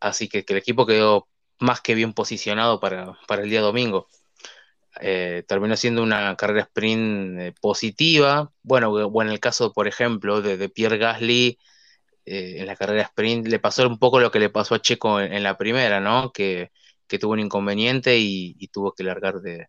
Así 0.00 0.28
que, 0.28 0.44
el 0.46 0.56
equipo 0.56 0.86
quedó 0.86 1.28
más 1.60 1.80
que 1.80 1.94
bien 1.94 2.12
posicionado 2.12 2.80
para, 2.80 3.18
para 3.28 3.42
el 3.42 3.50
día 3.50 3.60
domingo. 3.60 4.08
Eh, 5.00 5.44
terminó 5.48 5.76
siendo 5.76 6.02
una 6.02 6.36
carrera 6.36 6.62
sprint 6.62 7.40
eh, 7.40 7.54
positiva. 7.60 8.52
Bueno, 8.62 9.22
en 9.22 9.28
el 9.28 9.40
caso, 9.40 9.72
por 9.72 9.88
ejemplo, 9.88 10.42
de, 10.42 10.68
Pierre 10.68 10.98
Gasly, 10.98 11.58
en 12.24 12.66
la 12.66 12.76
carrera 12.76 13.02
sprint 13.02 13.48
le 13.48 13.58
pasó 13.58 13.86
un 13.86 13.98
poco 13.98 14.20
lo 14.20 14.30
que 14.30 14.38
le 14.38 14.50
pasó 14.50 14.74
a 14.76 14.82
Checo 14.82 15.20
en, 15.20 15.42
la 15.42 15.58
primera, 15.58 16.00
¿no? 16.00 16.32
Que, 16.32 16.70
que 17.06 17.18
tuvo 17.18 17.32
un 17.32 17.40
inconveniente 17.40 18.18
y, 18.18 18.68
tuvo 18.68 18.92
que 18.94 19.04
largar 19.04 19.40
de, 19.40 19.68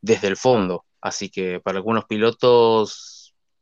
desde 0.00 0.28
el 0.28 0.36
fondo. 0.36 0.86
Así 1.00 1.30
que 1.30 1.60
para 1.60 1.78
algunos 1.78 2.06
pilotos 2.06 3.19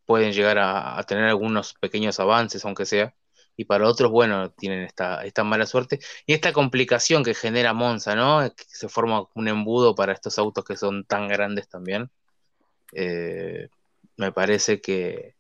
pueden 0.08 0.32
llegar 0.32 0.58
a, 0.58 1.02
tener 1.06 1.24
algunos 1.26 1.74
pequeños 1.74 2.18
avances, 2.18 2.64
aunque 2.64 2.86
sea, 2.86 3.14
y 3.58 3.66
para 3.66 3.86
otros, 3.86 4.10
bueno, 4.10 4.50
tienen 4.52 4.82
esta, 4.84 5.22
esta 5.26 5.44
mala 5.44 5.66
suerte 5.66 6.00
y 6.26 6.32
esta 6.32 6.54
complicación 6.54 7.22
que 7.22 7.34
genera 7.34 7.74
Monza, 7.74 8.14
¿no? 8.16 8.40
Que 8.56 8.64
se 8.68 8.88
forma 8.88 9.28
un 9.34 9.48
embudo 9.48 9.94
para 9.94 10.14
estos 10.14 10.38
autos 10.38 10.64
que 10.64 10.76
son 10.76 11.04
tan 11.04 11.28
grandes 11.28 11.68
también. 11.68 12.10
Eh, 12.92 13.68
me 14.16 14.32
parece 14.32 14.80
que, 14.80 15.36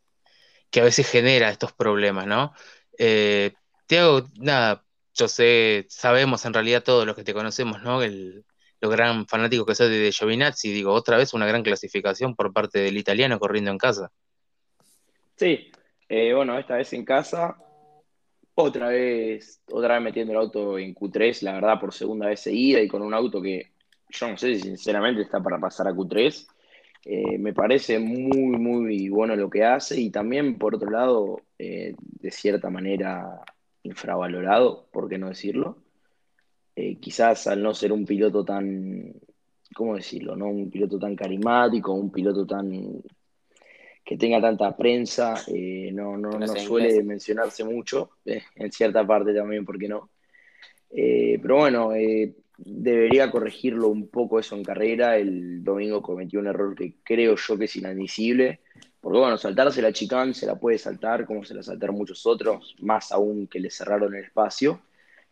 que, 0.70 0.80
a 0.82 0.84
veces 0.84 1.10
genera 1.10 1.50
estos 1.50 1.72
problemas, 1.72 2.26
¿no? 2.26 2.52
Eh, 2.98 3.54
Tiago, 3.86 4.28
nada, 4.38 4.84
yo 5.14 5.28
sé, 5.28 5.86
sabemos 5.88 6.44
en 6.44 6.54
realidad 6.54 6.82
todos 6.84 7.06
los 7.06 7.16
que 7.16 7.24
te 7.24 7.34
conocemos, 7.34 7.82
¿no? 7.82 8.02
El, 8.02 8.44
lo 8.80 8.90
gran 8.90 9.26
fanático 9.26 9.66
que 9.66 9.74
soy 9.74 9.90
de 9.90 10.12
Giovinazzi, 10.12 10.72
digo, 10.72 10.92
otra 10.92 11.16
vez 11.16 11.34
una 11.34 11.46
gran 11.46 11.62
clasificación 11.62 12.36
por 12.36 12.52
parte 12.52 12.80
del 12.80 12.98
italiano 12.98 13.38
corriendo 13.38 13.70
en 13.70 13.78
casa. 13.78 14.12
Sí, 15.38 15.70
eh, 16.08 16.34
bueno, 16.34 16.58
esta 16.58 16.74
vez 16.74 16.92
en 16.94 17.04
casa, 17.04 17.56
otra 18.56 18.88
vez, 18.88 19.62
otra 19.70 19.94
vez 19.94 20.02
metiendo 20.02 20.32
el 20.32 20.38
auto 20.40 20.76
en 20.80 20.92
Q3, 20.96 21.42
la 21.42 21.52
verdad, 21.52 21.78
por 21.78 21.94
segunda 21.94 22.26
vez 22.26 22.40
seguida 22.40 22.80
y 22.80 22.88
con 22.88 23.02
un 23.02 23.14
auto 23.14 23.40
que 23.40 23.70
yo 24.08 24.28
no 24.28 24.36
sé 24.36 24.56
si 24.56 24.62
sinceramente 24.62 25.22
está 25.22 25.40
para 25.40 25.60
pasar 25.60 25.86
a 25.86 25.92
Q3. 25.92 26.44
Eh, 27.04 27.38
me 27.38 27.52
parece 27.52 28.00
muy, 28.00 28.58
muy 28.58 29.08
bueno 29.08 29.36
lo 29.36 29.48
que 29.48 29.62
hace 29.64 30.00
y 30.00 30.10
también, 30.10 30.58
por 30.58 30.74
otro 30.74 30.90
lado, 30.90 31.42
eh, 31.56 31.94
de 31.98 32.30
cierta 32.32 32.68
manera 32.68 33.40
infravalorado, 33.84 34.88
por 34.90 35.08
qué 35.08 35.18
no 35.18 35.28
decirlo. 35.28 35.78
Quizás 37.00 37.46
al 37.48 37.62
no 37.62 37.74
ser 37.74 37.92
un 37.92 38.04
piloto 38.04 38.44
tan, 38.44 39.12
¿cómo 39.74 39.96
decirlo? 39.96 40.36
No? 40.36 40.46
Un 40.46 40.70
piloto 40.70 40.98
tan 40.98 41.16
carismático, 41.16 41.92
un 41.92 42.10
piloto 42.10 42.46
tan 42.46 43.02
que 44.08 44.16
tenga 44.16 44.40
tanta 44.40 44.74
prensa, 44.74 45.34
no, 45.92 46.16
no, 46.16 46.30
no, 46.30 46.46
suele 46.56 47.02
mencionarse 47.02 47.62
mucho, 47.62 48.12
en 48.24 48.72
cierta 48.72 49.06
parte 49.06 49.34
también, 49.34 49.66
¿por 49.66 49.78
qué 49.78 49.86
no? 49.86 50.08
pero 50.90 51.56
bueno, 51.56 51.92
debería 52.56 53.30
corregirlo 53.30 53.88
un 53.88 54.08
poco 54.08 54.38
eso 54.38 54.56
en 54.56 54.64
carrera. 54.64 55.18
El 55.18 55.62
domingo 55.62 56.00
cometió 56.00 56.40
un 56.40 56.46
error 56.46 56.74
que 56.74 56.94
creo 57.02 57.36
yo 57.36 57.58
que 57.58 57.66
es 57.66 57.76
inadmisible. 57.76 58.60
Porque 58.98 59.18
bueno, 59.18 59.36
saltarse 59.36 59.82
la 59.82 59.92
chicane 59.92 60.32
se 60.32 60.46
la 60.46 60.56
puede 60.56 60.78
saltar, 60.78 61.26
como 61.26 61.44
se 61.44 61.54
la 61.54 61.62
saltaron 61.62 61.96
muchos 61.96 62.24
otros, 62.24 62.76
más 62.80 63.12
aún 63.12 63.46
que 63.46 63.60
le 63.60 63.70
cerraron 63.70 64.14
el 64.14 64.24
espacio. 64.24 64.80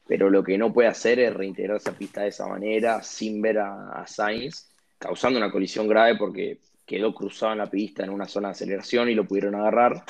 Pero 0.06 0.28
lo 0.28 0.44
que 0.44 0.58
no 0.58 0.70
puede 0.70 0.88
hacer 0.88 1.18
es 1.18 1.32
reintegrarse 1.32 1.88
a 1.88 1.94
pista 1.94 2.20
de 2.20 2.28
esa 2.28 2.46
manera, 2.46 3.02
sin 3.02 3.40
ver 3.40 3.58
a, 3.58 4.04
Sainz, 4.06 4.70
causando 4.98 5.38
una 5.38 5.50
colisión 5.50 5.88
grave 5.88 6.16
porque 6.16 6.58
quedó 6.86 7.14
cruzado 7.14 7.52
en 7.52 7.58
la 7.58 7.70
pista 7.70 8.04
en 8.04 8.10
una 8.10 8.28
zona 8.28 8.48
de 8.48 8.52
aceleración 8.52 9.08
y 9.08 9.14
lo 9.14 9.26
pudieron 9.26 9.56
agarrar. 9.56 10.04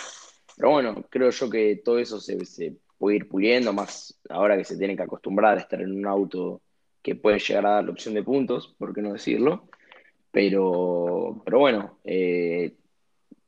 Pero 0.57 0.71
bueno, 0.71 1.05
creo 1.11 1.31
yo 1.31 1.51
que 1.51 1.81
todo 1.85 1.99
eso 1.99 2.21
se, 2.21 2.45
se 2.45 2.77
puede 2.99 3.17
ir 3.17 3.29
puliendo, 3.29 3.73
más 3.73 4.19
ahora 4.29 4.57
que 4.57 4.65
se 4.65 4.77
tienen 4.77 4.97
que 4.97 5.03
acostumbrar 5.03 5.57
a 5.57 5.61
estar 5.61 5.81
en 5.81 5.93
un 5.93 6.07
auto 6.07 6.63
que 7.03 7.15
puede 7.15 7.39
llegar 7.39 7.67
a 7.67 7.71
dar 7.71 7.85
la 7.85 7.93
opción 7.93 8.15
de 8.15 8.23
puntos, 8.23 8.75
por 8.79 8.95
qué 8.95 9.01
no 9.03 9.13
decirlo. 9.13 9.69
Pero, 10.31 11.41
pero 11.45 11.59
bueno, 11.59 11.99
eh, 12.05 12.75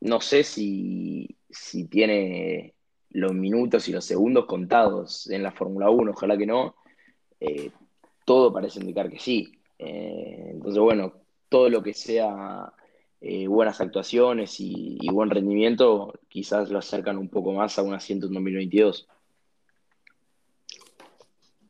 no 0.01 0.21
sé 0.21 0.45
si, 0.45 1.37
tiene 1.91 2.75
los 3.11 3.35
minutos 3.35 3.89
y 3.89 3.93
los 3.93 4.05
segundos 4.05 4.47
contados 4.47 5.29
en 5.31 5.43
la 5.43 5.53
Fórmula 5.53 5.91
1, 5.91 6.13
ojalá 6.13 6.39
que 6.39 6.47
no. 6.47 6.77
Eh, 7.41 7.71
todo 8.25 8.53
parece 8.53 8.81
indicar 8.81 9.11
que 9.11 9.19
sí. 9.19 9.53
Eh, 9.79 10.51
entonces, 10.53 10.81
bueno, 10.81 11.15
todo 11.49 11.69
lo 11.69 11.83
que 11.83 11.95
sea 11.95 12.73
buenas 13.21 13.81
actuaciones 13.81 14.57
y, 14.61 14.99
buen 15.11 15.31
rendimiento, 15.31 16.13
quizás 16.29 16.71
lo 16.71 16.79
acercan 16.79 17.19
un 17.19 17.29
poco 17.29 17.53
más 17.53 17.79
a 17.79 17.83
un 17.83 17.95
asiento 17.95 18.27
en 18.27 18.35
2022. 18.35 19.09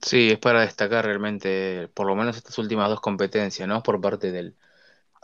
Sí, 0.00 0.31
es 0.31 0.38
para 0.38 0.61
destacar 0.61 1.05
realmente, 1.05 1.88
por 1.95 2.07
lo 2.07 2.14
menos 2.14 2.37
estas 2.37 2.57
últimas 2.59 2.88
dos 2.88 3.00
competencias, 3.00 3.69
¿no? 3.69 3.83
Por 3.83 4.00
parte 4.00 4.31
del, 4.31 4.55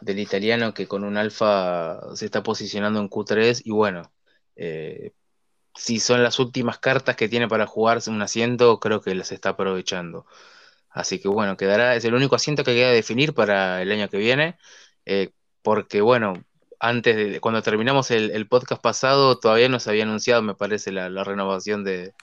italiano 0.07 0.75
que 0.75 0.89
con 0.89 1.05
un 1.05 1.17
alfa 1.17 2.15
se 2.15 2.27
está 2.27 2.43
posicionando 2.43 3.01
en 3.01 3.09
Q3 3.09 3.63
y 3.65 3.71
bueno, 3.71 4.13
eh, 4.57 5.13
si 5.75 6.01
son 6.01 6.23
las 6.23 6.39
últimas 6.39 6.79
cartas 6.79 7.17
que 7.17 7.29
tiene 7.29 7.49
para 7.49 7.67
jugarse 7.67 8.11
un 8.11 8.23
asiento, 8.23 8.81
creo 8.81 9.01
que 9.01 9.15
las 9.15 9.33
está 9.33 9.51
aprovechando. 9.51 10.27
Así 10.91 11.21
que 11.21 11.29
bueno, 11.29 11.57
quedará, 11.57 11.97
es 11.97 12.05
el 12.05 12.15
único 12.15 12.37
asiento 12.37 12.65
que 12.65 12.75
queda 12.75 12.91
definir 12.91 13.35
para 13.35 13.83
el 13.83 13.93
año 13.93 14.09
que 14.09 14.19
viene, 14.19 14.59
eh, 15.07 15.33
porque 15.65 16.01
bueno, 16.01 16.35
antes 16.79 17.17
de, 17.17 17.41
cuando 17.41 17.63
terminamos 17.63 18.13
el, 18.13 18.47
podcast 18.49 18.81
pasado, 18.81 19.41
todavía 19.41 19.69
no 19.69 19.81
se 19.81 19.91
había 19.91 20.05
anunciado, 20.05 20.43
me 20.43 20.55
parece, 20.55 20.93
la, 20.93 21.25
renovación 21.25 21.83
de, 21.83 22.15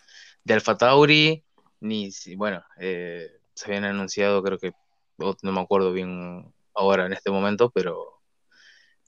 de 0.45 0.53
Alfa 0.53 0.77
Tauri 0.77 1.43
ni 1.81 2.12
bueno, 2.38 2.63
eh, 2.79 3.29
se 3.53 3.65
habían 3.65 3.86
anunciado, 3.86 4.41
creo 4.43 4.57
que, 4.57 4.71
no 5.17 5.51
me 5.51 5.62
acuerdo 5.62 5.91
bien 5.91 6.53
ahora 6.74 7.05
en 7.05 7.13
este 7.13 7.31
momento, 7.31 7.69
pero 7.71 8.21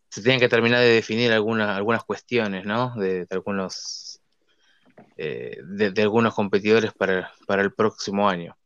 se 0.10 0.22
tienen 0.22 0.40
que 0.40 0.50
terminar 0.50 0.80
de 0.80 0.90
definir 0.90 1.32
algunas, 1.32 1.70
algunas 1.70 2.04
cuestiones, 2.04 2.66
¿no? 2.66 2.94
De, 2.96 3.25
algunos 3.30 4.22
eh, 5.18 5.58
de, 5.63 6.02
algunos 6.02 6.36
competidores 6.36 6.92
para, 6.94 7.32
el 7.62 7.74
próximo 7.74 8.30
año. 8.30 8.58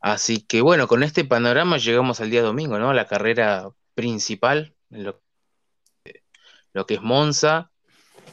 Así 0.00 0.42
que 0.42 0.60
bueno, 0.60 0.88
con 0.88 1.02
este 1.02 1.24
panorama 1.24 1.78
llegamos 1.78 2.20
al 2.20 2.30
día 2.30 2.42
domingo, 2.42 2.78
¿no? 2.78 2.92
La 2.92 3.06
carrera 3.06 3.70
principal, 3.94 4.73
lo, 5.02 6.86
que 6.86 6.94
es 6.94 7.02
Monza. 7.02 7.70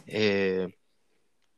Eh, 0.08 0.68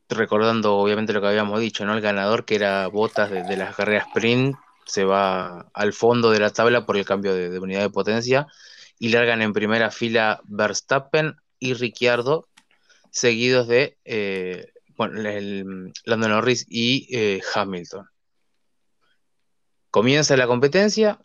recordando 0.10 0.78
obviamente 0.78 1.14
lo 1.14 1.22
que 1.22 1.28
habíamos 1.28 1.60
dicho, 1.60 1.86
¿no? 1.86 1.94
El 1.94 2.02
ganador 2.02 2.46
que 2.46 2.56
era 2.56 2.88
Botas 2.88 3.32
de, 3.32 3.58
las 3.58 3.76
carreras 3.76 4.08
sprint 4.08 4.56
se 4.86 5.06
va 5.06 5.70
al 5.74 5.94
fondo 5.94 6.32
de 6.32 6.40
la 6.40 6.52
tabla 6.52 6.86
por 6.86 6.98
el 6.98 7.06
cambio 7.06 7.34
de, 7.34 7.58
unidad 7.60 7.82
de 7.82 7.90
potencia 7.90 8.48
y 9.00 9.10
largan 9.10 9.42
en 9.42 9.54
primera 9.54 9.92
fila 9.92 10.42
Verstappen 10.46 11.36
y 11.60 11.74
Ricciardo, 11.74 12.48
seguidos 13.12 13.68
de 13.68 13.98
eh, 14.06 14.72
Lando 14.98 16.28
Norris 16.28 16.66
y 16.70 17.08
eh, 17.16 17.42
Hamilton. 17.54 18.08
Comienza 19.90 20.38
la 20.38 20.48
competencia 20.48 21.20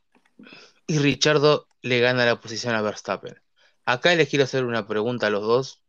y 0.86 0.98
Ricciardo 0.98 1.66
le 1.82 2.00
gana 2.00 2.24
la 2.24 2.40
posición 2.40 2.74
a 2.74 2.82
Verstappen. 2.82 3.40
Acá 3.88 4.14
les 4.14 4.28
quiero 4.28 4.44
hacer 4.44 4.66
una 4.66 4.86
pregunta 4.86 5.28
a 5.28 5.30
los 5.30 5.40
dos, 5.40 5.82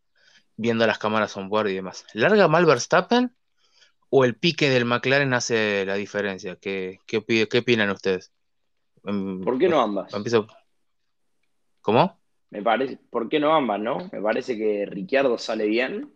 viendo 0.55 0.87
las 0.87 0.99
cámaras 0.99 1.35
on 1.35 1.49
board 1.49 1.67
y 1.67 1.75
demás. 1.75 2.05
¿Larga 2.13 2.47
mal 2.47 2.65
Verstappen 2.65 3.35
o 4.09 4.23
el 4.23 4.37
pique 4.37 4.69
del 4.69 4.85
McLaren 4.85 5.33
hace 5.33 5.85
la 5.85 5.95
diferencia? 5.95 6.55
¿Qué, 6.55 6.99
qué, 7.05 7.17
opinan 7.17 7.89
ustedes? 7.89 8.31
Em, 9.03 9.41
¿Por 9.41 9.59
qué 9.59 9.67
no 9.67 9.81
ambas? 9.81 10.13
¿Cómo? 11.81 12.17
Me 12.51 12.61
parece, 12.61 12.97
¿por 13.09 13.27
qué 13.27 13.37
no 13.37 13.53
ambas, 13.53 13.81
no? 13.81 14.09
Me 14.13 14.21
parece 14.21 14.57
que 14.57 14.85
Ricciardo 14.85 15.37
sale 15.37 15.65
bien, 15.65 16.09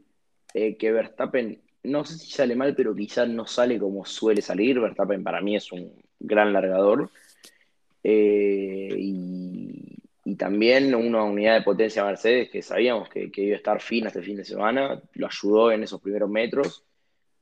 eh, 0.53 0.77
que 0.77 0.93
Verstappen, 0.93 1.61
no 1.83 2.05
sé 2.05 2.17
si 2.17 2.31
sale 2.31 2.55
mal, 2.55 2.77
pero 2.77 2.95
quizás 2.95 3.27
no 3.27 3.45
sale 3.45 3.77
como 3.77 4.05
suele 4.05 4.41
salir. 4.41 4.79
Verstappen 4.79 5.21
para 5.21 5.41
mí 5.41 5.57
es 5.57 5.69
un 5.73 6.01
gran 6.17 6.53
largador. 6.53 7.11
Eh, 8.05 8.95
y 8.97 9.52
y 10.25 10.35
también 10.35 10.95
una 10.95 11.23
unidad 11.23 11.55
de 11.55 11.63
potencia 11.63 12.05
Mercedes 12.05 12.49
que 12.49 12.61
sabíamos 12.61 13.09
que, 13.09 13.29
iba 13.35 13.55
a 13.55 13.57
estar 13.57 13.81
fina 13.81 14.07
este 14.07 14.21
fin 14.21 14.37
de 14.37 14.45
semana, 14.45 15.01
lo 15.13 15.27
ayudó 15.27 15.71
en 15.71 15.83
esos 15.83 16.01
primeros 16.01 16.29
metros 16.29 16.85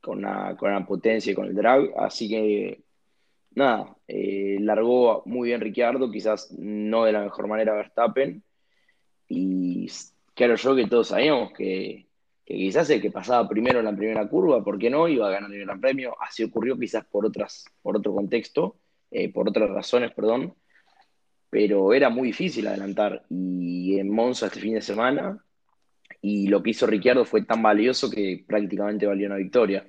con 0.00 0.22
la, 0.22 0.56
con 0.58 0.84
potencia 0.84 1.30
y 1.32 1.34
con 1.34 1.46
el 1.46 1.54
drag, 1.54 1.92
así 1.96 2.28
que 2.28 2.82
nada, 3.54 3.96
eh, 4.08 4.56
largó 4.60 5.22
muy 5.26 5.48
bien 5.48 5.60
Ricciardo, 5.60 6.10
quizás 6.10 6.50
no 6.58 7.04
de 7.04 7.12
la 7.12 7.22
mejor 7.22 7.46
manera 7.46 7.74
Verstappen, 7.74 8.42
y 9.28 9.88
claro 10.34 10.56
yo 10.56 10.74
que 10.74 10.86
todos 10.86 11.08
sabíamos 11.08 11.52
que, 11.52 12.08
quizás 12.44 12.90
el 12.90 13.00
que 13.00 13.12
pasaba 13.12 13.48
primero 13.48 13.78
en 13.78 13.84
la 13.84 13.96
primera 13.96 14.28
curva, 14.28 14.62
¿por 14.64 14.78
qué 14.78 14.90
no? 14.90 15.06
Iba 15.06 15.28
a 15.28 15.30
ganar 15.30 15.52
el 15.52 15.64
Gran 15.64 15.80
Premio, 15.80 16.16
así 16.20 16.42
ocurrió 16.42 16.76
quizás 16.76 17.04
por, 17.04 17.24
otras, 17.24 17.64
por 17.80 17.96
otro 17.96 18.12
contexto, 18.12 18.76
eh, 19.10 19.32
por 19.32 19.48
otras 19.48 19.70
razones, 19.70 20.12
perdón, 20.12 20.54
pero 21.52 21.92
era 21.92 22.08
muy 22.08 22.28
difícil 22.28 22.66
adelantar. 22.66 23.26
Y 23.28 23.98
en 23.98 24.08
Monza 24.08 24.46
este 24.46 24.58
fin 24.58 24.72
de 24.72 24.80
semana, 24.80 25.44
y 26.22 26.46
lo 26.46 26.62
que 26.62 26.70
hizo 26.70 26.86
Ricciardo 26.86 27.26
fue 27.26 27.42
tan 27.44 27.60
valioso 27.62 28.10
que 28.10 28.42
prácticamente 28.48 29.04
valió 29.04 29.26
una 29.26 29.36
victoria. 29.36 29.86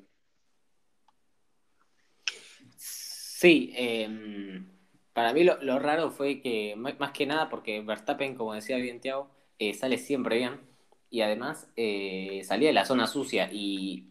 Sí, 2.75 3.71
em, 3.77 4.67
para 5.13 5.31
mí 5.31 5.45
lo, 5.45 5.79
raro 5.79 6.11
fue 6.11 6.41
que, 6.41 6.75
más 6.75 7.11
que 7.13 7.25
nada, 7.25 7.49
porque 7.49 7.79
Verstappen, 7.79 8.35
como 8.35 8.53
decía 8.53 8.75
bien 8.75 8.99
Tiago, 8.99 9.31
eh, 9.57 9.73
sale 9.73 9.97
siempre 9.97 10.39
bien 10.39 10.59
y 11.09 11.21
además 11.21 11.71
eh, 11.77 12.41
salía 12.43 12.67
de 12.67 12.73
la 12.73 12.83
zona 12.83 13.07
sucia 13.07 13.47
y 13.53 14.09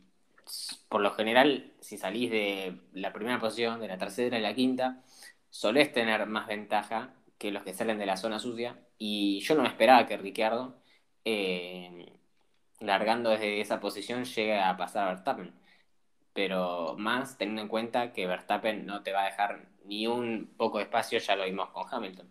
por 0.89 1.03
lo 1.03 1.11
general, 1.11 1.75
si 1.81 1.99
salís 1.99 2.31
de 2.31 2.79
la 2.95 3.13
primera 3.13 3.39
posición, 3.39 3.79
de 3.79 3.89
la 3.89 3.99
tercera 3.99 4.39
y 4.39 4.43
la 4.43 4.55
quinta, 4.55 5.03
solés 5.51 5.93
tener 5.93 6.25
más 6.27 6.47
ventaja 6.47 7.15
que 7.43 7.51
los 7.51 7.65
que 7.65 7.75
salen 7.75 7.99
de 7.99 8.07
la 8.07 8.17
zona 8.17 8.39
sucia. 8.39 8.77
Y 8.99 9.41
yo 9.41 9.57
no 9.57 9.63
me 9.63 9.69
esperaba 9.69 10.07
que 10.07 10.17
Ricciardo, 10.17 10.77
eh, 11.25 12.13
largando 12.81 13.31
desde 13.31 13.61
esa 13.61 13.81
posición, 13.81 14.25
llegue 14.25 14.61
a 14.61 14.77
pasar 14.77 15.09
a 15.09 15.11
Verstappen. 15.13 15.53
Pero 16.35 16.97
más 16.99 17.39
teniendo 17.39 17.63
en 17.63 17.69
cuenta 17.69 18.13
que 18.13 18.27
Verstappen 18.27 18.87
no 18.87 19.03
te 19.03 19.13
va 19.13 19.23
a 19.23 19.27
dejar 19.27 19.69
ni 19.85 20.07
un 20.07 20.55
poco 20.57 20.79
de 20.79 20.85
espacio, 20.85 21.19
ya 21.19 21.37
lo 21.37 21.45
vimos 21.45 21.71
con 21.71 21.85
Hamilton. 21.91 22.29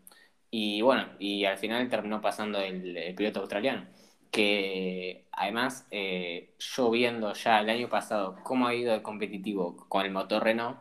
Y 0.49 0.81
bueno, 0.81 1.07
y 1.19 1.45
al 1.45 1.57
final 1.57 1.89
terminó 1.89 2.21
pasando 2.21 2.59
el, 2.61 3.13
piloto 3.15 3.41
australiano, 3.41 3.87
que 4.31 5.27
además, 5.31 5.87
eh, 5.91 6.55
yo 6.59 6.91
viendo 6.91 7.33
ya 7.33 7.59
el 7.61 7.69
año 7.69 7.89
pasado 7.89 8.37
cómo 8.43 8.67
ha 8.67 8.75
ido 8.75 8.93
de 8.93 9.01
competitivo 9.03 9.77
con 9.89 10.05
el 10.05 10.11
motor 10.11 10.43
Renault, 10.43 10.79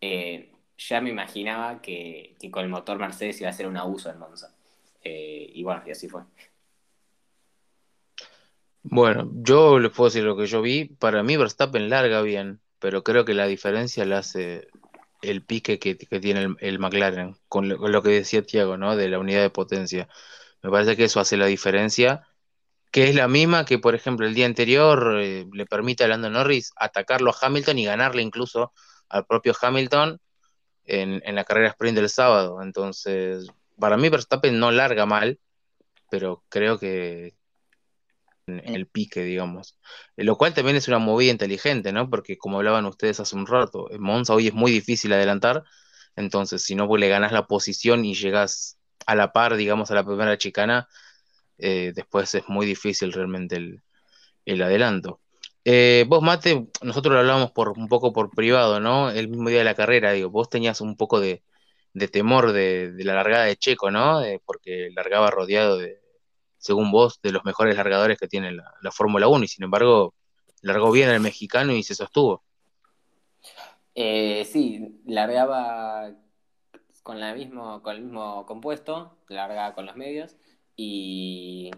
eh, 0.00 0.52
ya 0.78 1.00
me 1.00 1.10
imaginaba 1.10 1.82
que, 1.82 2.36
con 2.50 2.62
el 2.62 2.70
motor 2.70 2.98
Mercedes 2.98 3.40
iba 3.40 3.50
a 3.50 3.52
ser 3.52 3.66
un 3.66 3.76
abuso 3.76 4.10
en 4.10 4.18
Monza. 4.18 4.54
Eh, 5.02 5.50
y 5.52 5.62
bueno, 5.64 5.82
y 5.86 5.90
así 5.90 6.08
fue. 6.08 6.22
Bueno, 8.82 9.28
yo 9.34 9.78
les 9.78 9.90
puedo 9.90 10.08
decir 10.08 10.24
lo 10.24 10.36
que 10.36 10.46
yo 10.46 10.62
vi. 10.62 10.84
Para 10.84 11.22
mí 11.22 11.36
Verstappen 11.36 11.90
larga 11.90 12.22
bien, 12.22 12.60
pero 12.78 13.02
creo 13.02 13.24
que 13.24 13.34
la 13.34 13.46
diferencia 13.46 14.04
la 14.04 14.18
hace 14.18 14.68
el 15.20 15.44
pique 15.44 15.80
que, 15.80 15.96
tiene 15.96 16.54
el, 16.60 16.78
McLaren, 16.78 17.36
con 17.48 17.68
lo, 17.68 18.02
que 18.02 18.10
decía 18.10 18.46
Tiago, 18.46 18.76
¿no? 18.76 18.94
De 18.94 19.08
la 19.08 19.18
unidad 19.18 19.42
de 19.42 19.50
potencia. 19.50 20.08
Me 20.62 20.70
parece 20.70 20.96
que 20.96 21.04
eso 21.04 21.18
hace 21.18 21.36
la 21.36 21.46
diferencia, 21.46 22.28
que 22.92 23.08
es 23.08 23.16
la 23.16 23.26
misma 23.26 23.64
que, 23.64 23.78
por 23.80 23.96
ejemplo, 23.96 24.26
el 24.26 24.34
día 24.34 24.46
anterior 24.46 25.18
eh, 25.20 25.46
le 25.52 25.66
permite 25.66 26.04
a 26.04 26.08
Lando 26.08 26.30
Norris 26.30 26.72
atacarlo 26.76 27.32
a 27.32 27.36
Hamilton 27.40 27.78
y 27.80 27.84
ganarle 27.84 28.22
incluso 28.22 28.72
al 29.08 29.26
propio 29.26 29.54
Hamilton 29.60 30.20
en, 30.88 31.34
la 31.34 31.44
carrera 31.44 31.68
sprint 31.68 31.96
del 31.96 32.08
sábado. 32.08 32.62
Entonces, 32.62 33.48
para 33.78 33.96
mí 33.96 34.08
Verstappen 34.08 34.58
no 34.58 34.70
larga 34.70 35.06
mal, 35.06 35.38
pero 36.10 36.44
creo 36.48 36.78
que, 36.78 37.34
en 38.46 38.74
el 38.74 38.86
pique, 38.86 39.22
digamos. 39.22 39.78
Eh, 40.16 40.24
lo 40.24 40.36
cual 40.36 40.54
también 40.54 40.76
es 40.76 40.88
una 40.88 40.98
movida 40.98 41.30
inteligente, 41.30 41.92
¿no? 41.92 42.08
Porque 42.10 42.38
como 42.38 42.58
hablaban 42.58 42.86
ustedes 42.86 43.20
hace 43.20 43.36
un 43.36 43.46
rato, 43.46 43.90
en 43.90 44.02
Monza 44.02 44.34
hoy 44.34 44.48
es 44.48 44.54
muy 44.54 44.72
difícil 44.72 45.12
adelantar, 45.12 45.64
entonces 46.16 46.62
si 46.62 46.74
no 46.74 46.88
pues, 46.88 47.00
le 47.00 47.08
ganas 47.08 47.32
la 47.32 47.46
posición 47.46 48.04
y 48.04 48.14
llegas 48.14 48.78
a 49.06 49.14
la 49.14 49.32
par, 49.32 49.56
digamos, 49.56 49.90
a 49.90 49.94
la 49.94 50.04
primera 50.04 50.36
chicana, 50.38 50.88
eh, 51.58 51.92
después 51.94 52.34
es 52.34 52.48
muy 52.48 52.66
difícil 52.66 53.12
realmente 53.12 53.56
el, 54.44 54.62
adelanto. 54.62 55.20
Eh, 55.70 56.06
vos, 56.08 56.22
Mate, 56.22 56.66
nosotros 56.80 57.12
lo 57.12 57.20
hablábamos 57.20 57.50
por, 57.50 57.76
un 57.76 57.88
poco 57.88 58.10
por 58.10 58.30
privado, 58.30 58.80
¿no? 58.80 59.10
El 59.10 59.28
mismo 59.28 59.50
día 59.50 59.58
de 59.58 59.66
la 59.66 59.74
carrera, 59.74 60.12
digo, 60.12 60.30
vos 60.30 60.48
tenías 60.48 60.80
un 60.80 60.96
poco 60.96 61.20
de, 61.20 61.42
temor 62.10 62.52
de, 62.52 62.94
la 63.04 63.12
largada 63.12 63.44
de 63.44 63.56
Checo, 63.56 63.90
¿no? 63.90 64.22
porque 64.46 64.88
largaba 64.94 65.30
rodeado 65.30 65.76
de, 65.76 66.00
según 66.56 66.90
vos, 66.90 67.20
de 67.22 67.32
los 67.32 67.44
mejores 67.44 67.76
largadores 67.76 68.16
que 68.16 68.28
tiene 68.28 68.52
la, 68.52 68.92
Fórmula 68.92 69.28
1 69.28 69.44
y 69.44 69.48
sin 69.48 69.64
embargo 69.64 70.14
largó 70.62 70.90
bien 70.90 71.10
el 71.10 71.20
mexicano 71.20 71.74
y 71.74 71.82
se 71.82 71.94
sostuvo. 71.94 72.42
Eh, 73.94 74.46
sí, 74.50 75.02
largaba 75.04 76.14
con, 77.02 77.20
la 77.20 77.34
mismo, 77.34 77.82
con 77.82 77.94
el 77.94 78.04
mismo 78.04 78.46
compuesto, 78.46 79.18
largaba 79.28 79.74
con 79.74 79.84
los 79.84 79.96
medios 79.96 80.34
y, 80.76 81.72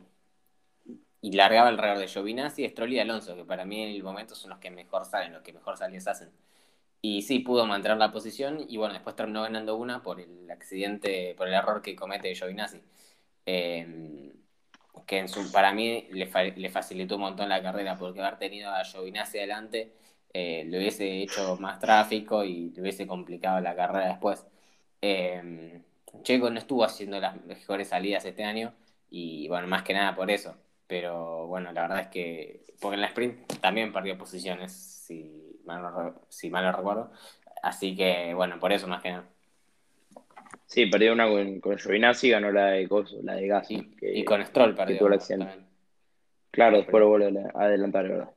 y 1.23 1.33
largaba 1.33 1.69
alrededor 1.69 1.99
de 1.99 2.09
Giovinazzi, 2.09 2.69
Stroll 2.69 2.93
y 2.93 3.01
Alonso, 3.01 3.37
que 3.37 3.45
para 3.45 3.65
mí 3.65 3.83
en 3.83 3.91
el 3.91 4.03
momento 4.03 4.35
son 4.35 4.51
los 4.51 4.59
que 4.59 4.71
mejor 4.71 5.05
salen, 5.05 5.33
los 5.33 5.43
que 5.43 5.53
mejor 5.53 5.77
salidas 5.77 6.09
hacen. 6.09 6.31
Y 7.03 7.23
sí, 7.23 7.41
pudo 7.41 7.67
mantener 7.67 7.99
la 7.99 8.13
posición 8.13 8.65
y 8.69 8.77
bueno, 8.77 8.95
después 8.95 9.17
terminó 9.17 9.43
ganando 9.43 9.77
una 9.77 10.03
por 10.03 10.21
el 10.21 10.51
accidente, 10.51 11.35
por 11.37 11.49
el 11.49 11.55
error 11.55 11.83
que 11.83 11.97
comete 11.97 12.35
Giovinazzi. 12.35 12.83
Eh, 13.47 14.33
que 15.07 15.19
en 15.19 15.29
su, 15.29 15.51
para 15.53 15.73
mí 15.73 16.07
le, 16.13 16.27
facilitó 16.71 17.17
un 17.17 17.23
montón 17.23 17.49
la 17.49 17.63
carrera, 17.63 17.97
porque 17.97 18.21
haber 18.21 18.39
tenido 18.39 18.71
a 18.71 18.85
Giovinazzi 18.85 19.39
adelante 19.39 19.93
eh, 20.33 20.65
le 20.67 20.79
hubiese 20.79 21.23
hecho 21.23 21.57
más 21.57 21.79
tráfico 21.81 22.45
y 22.45 22.71
le 22.71 22.83
hubiese 22.83 23.07
complicado 23.07 23.61
la 23.61 23.75
carrera 23.75 24.09
después. 24.09 24.47
Eh, 25.03 25.81
Checo 26.23 26.51
no 26.51 26.59
estuvo 26.59 26.85
haciendo 26.85 27.21
las 27.21 27.43
mejores 27.45 27.89
salidas 27.89 28.25
este 28.25 28.45
año 28.45 28.75
y 29.11 29.49
bueno, 29.49 29.67
más 29.69 29.83
que 29.83 29.95
nada 29.95 30.15
por 30.15 30.31
eso. 30.31 30.57
Pero 30.91 31.47
bueno, 31.47 31.71
la 31.71 31.83
verdad 31.83 32.01
es 32.01 32.09
que, 32.09 32.63
porque 32.81 32.97
en 32.97 33.03
la 33.03 33.07
sprint 33.07 33.61
también 33.61 33.93
perdió 33.93 34.19
posiciones, 34.19 34.73
si 34.73 35.61
mal 35.65 36.15
si 36.29 36.51
mal 36.51 36.65
no 36.65 36.73
recuerdo. 36.73 37.13
Así 37.63 37.95
que 37.95 38.35
bueno, 38.35 38.59
por 38.59 38.73
eso 38.73 38.89
más 38.89 39.01
que 39.01 39.11
nada. 39.11 39.25
Sí, 40.67 40.87
perdió 40.87 41.13
una 41.13 41.29
con, 41.29 41.61
con 41.61 41.79
Giovinazzi 41.79 42.27
y 42.27 42.31
ganó 42.31 42.51
la 42.51 42.71
de 42.71 42.89
la 43.23 43.35
de 43.35 43.47
Gassi. 43.47 43.97
y 44.03 44.25
con 44.25 44.45
Stroll 44.45 44.75
perdió. 44.75 45.09
Claro, 46.51 46.79
después 46.79 47.01
lo 47.01 47.09
vuelve 47.09 47.41
a 47.55 47.63
adelantar, 47.63 48.09
¿verdad? 48.09 48.31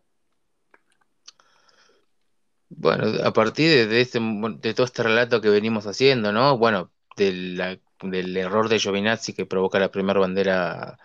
Bueno, 2.69 3.05
a 3.23 3.33
partir 3.33 3.87
de, 3.89 3.99
este, 3.99 4.19
de 4.19 4.73
todo 4.75 4.85
este 4.85 5.01
relato 5.01 5.41
que 5.41 5.49
venimos 5.49 5.87
haciendo, 5.87 6.31
¿no? 6.31 6.59
Bueno, 6.59 6.91
del 7.17 8.37
error 8.37 8.69
de 8.69 8.77
Giovinazzi 8.77 9.33
que 9.33 9.47
provoca 9.47 9.79
la 9.79 9.89
primera 9.89 10.19
bandera 10.19 10.99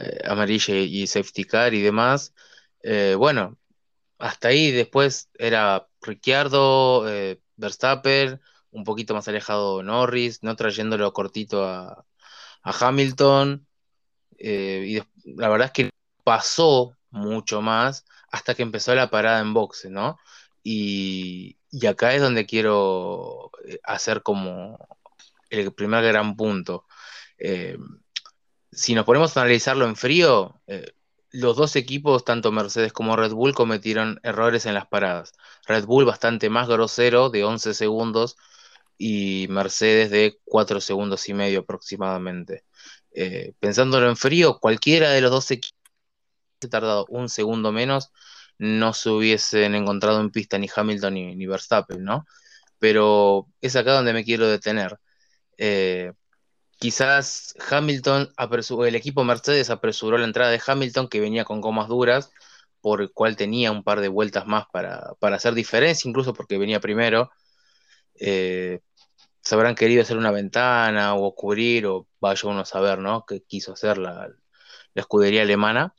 eh, 0.00 0.20
amarilla 0.24 0.74
y 0.76 1.06
safety 1.06 1.44
car 1.44 1.74
y 1.74 1.82
demás, 1.82 2.34
eh, 2.82 3.14
bueno, 3.16 3.58
hasta 4.18 4.48
ahí 4.48 4.70
después 4.70 5.30
era 5.38 5.88
Ricciardo, 6.02 7.08
eh, 7.08 7.40
Verstappen, 7.56 8.40
un 8.70 8.84
poquito 8.84 9.14
más 9.14 9.28
alejado 9.28 9.82
Norris, 9.82 10.42
no 10.42 10.56
trayéndolo 10.56 11.12
cortito 11.12 11.64
a, 11.66 12.04
Hamilton. 12.62 13.66
Eh, 14.38 14.84
y 15.24 15.32
la 15.36 15.48
verdad 15.48 15.66
es 15.68 15.72
que 15.72 15.90
pasó 16.24 16.96
mucho 17.10 17.62
más 17.62 18.04
hasta 18.30 18.54
que 18.54 18.62
empezó 18.62 18.94
la 18.94 19.10
parada 19.10 19.40
en 19.40 19.54
boxe, 19.54 19.90
¿no? 19.90 20.18
Y, 20.62 21.56
acá 21.88 22.14
es 22.14 22.22
donde 22.22 22.46
quiero 22.46 23.50
hacer 23.84 24.22
como 24.22 24.78
el 25.50 25.72
primer 25.72 26.04
gran 26.04 26.36
punto. 26.36 26.86
Si 28.72 28.94
nos 28.94 29.04
ponemos 29.04 29.36
a 29.36 29.40
analizarlo 29.42 29.86
en 29.86 29.96
frío, 29.96 30.60
los 31.30 31.56
dos 31.56 31.76
equipos, 31.76 32.24
tanto 32.24 32.52
Mercedes 32.52 32.92
como 32.92 33.16
Red 33.16 33.32
Bull, 33.32 33.54
cometieron 33.54 34.20
errores 34.22 34.66
en 34.66 34.74
las 34.74 34.86
paradas. 34.86 35.32
Red 35.66 35.84
Bull 35.84 36.04
bastante 36.04 36.50
más 36.50 36.68
grosero, 36.68 37.30
de 37.30 37.44
11 37.44 37.74
segundos, 37.74 38.36
y 38.96 39.46
Mercedes 39.50 40.10
de 40.10 40.38
4 40.44 40.80
segundos 40.80 41.28
y 41.28 41.34
medio 41.34 41.60
aproximadamente. 41.60 42.64
Eh, 43.12 43.54
pensándolo 43.60 44.08
en 44.08 44.16
frío, 44.16 44.58
cualquiera 44.60 45.10
de 45.10 45.20
los 45.20 45.30
dos 45.30 45.50
equipos 45.50 45.78
tardado 46.70 47.06
un 47.08 47.28
segundo 47.28 47.72
menos, 47.72 48.10
no 48.58 48.92
se 48.92 49.10
hubiesen 49.10 49.74
encontrado 49.74 50.20
en 50.20 50.30
pista 50.30 50.58
ni 50.58 50.68
Hamilton 50.74 51.14
ni, 51.14 51.46
Verstappen, 51.46 52.02
¿no? 52.02 52.26
Pero 52.78 53.48
es 53.60 53.76
acá 53.76 53.92
donde 53.94 54.12
me 54.12 54.24
quiero 54.24 54.48
detener. 54.48 54.98
Eh, 55.58 56.12
quizás 56.78 57.54
Hamilton, 57.70 58.32
el 58.86 58.94
equipo 58.94 59.24
Mercedes 59.24 59.70
apresuró 59.70 60.18
la 60.18 60.24
entrada 60.24 60.50
de 60.50 60.62
Hamilton 60.64 61.08
que 61.08 61.20
venía 61.20 61.44
con 61.44 61.60
gomas 61.60 61.88
duras, 61.88 62.32
por 62.80 63.02
el 63.02 63.12
cual 63.12 63.36
tenía 63.36 63.72
un 63.72 63.82
par 63.84 64.00
de 64.00 64.08
vueltas 64.08 64.46
más 64.46 64.66
para, 64.72 65.16
hacer 65.20 65.54
diferencia, 65.54 66.08
incluso 66.08 66.32
porque 66.34 66.58
venía 66.58 66.80
primero. 66.80 67.30
Eh, 68.14 68.80
se 69.42 69.54
habrán 69.54 69.74
querido 69.74 70.02
hacer 70.02 70.16
una 70.18 70.30
ventana 70.30 71.14
o 71.14 71.34
cubrir, 71.34 71.86
o 71.86 72.06
vaya 72.20 72.48
uno 72.48 72.60
a 72.60 72.64
saber, 72.64 72.98
¿no? 72.98 73.24
Qué 73.26 73.42
quiso 73.42 73.72
hacer 73.72 73.98
la, 73.98 74.28
escudería 74.94 75.42
alemana. 75.42 75.94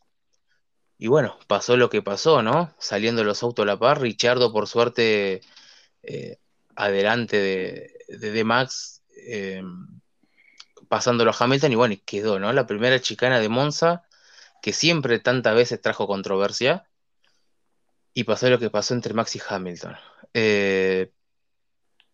Y 0.98 1.08
bueno, 1.08 1.38
pasó 1.48 1.78
lo 1.78 1.90
que 1.90 2.02
pasó, 2.02 2.42
¿no? 2.44 2.76
Saliendo 2.80 3.24
los 3.24 3.42
autos 3.44 3.64
a 3.64 3.66
la 3.68 3.80
par, 3.80 4.02
Richardo 4.02 4.52
por 4.52 4.68
suerte 4.68 5.42
eh, 6.04 6.38
adelante 6.76 7.38
de, 7.38 8.18
de, 8.18 8.44
Max, 8.44 9.04
eh, 9.16 9.64
pasándolo 10.90 11.32
a 11.32 11.36
Hamilton 11.40 11.72
y 11.72 11.76
bueno, 11.76 11.96
quedó, 12.06 12.40
¿no? 12.40 12.52
La 12.54 12.68
primera 12.68 13.00
chicana 13.00 13.40
de 13.40 13.50
Monza, 13.50 14.04
que 14.62 14.74
siempre 14.74 15.20
tantas 15.20 15.56
veces 15.56 15.82
trajo 15.82 16.08
controversia, 16.08 16.86
y 18.14 18.26
pasó 18.26 18.50
lo 18.50 18.60
que 18.60 18.70
pasó 18.70 18.94
entre 18.94 19.14
Max 19.14 19.36
y 19.36 19.42
Hamilton. 19.48 19.96
Eh, 20.34 21.12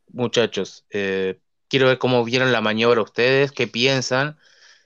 muchachos, 0.10 0.86
eh, 0.90 1.40
quiero 1.68 1.88
ver 1.88 1.98
cómo 1.98 2.24
vieron 2.24 2.52
la 2.52 2.62
maniobra 2.62 3.02
ustedes, 3.02 3.52
qué 3.52 3.68
piensan, 3.68 4.38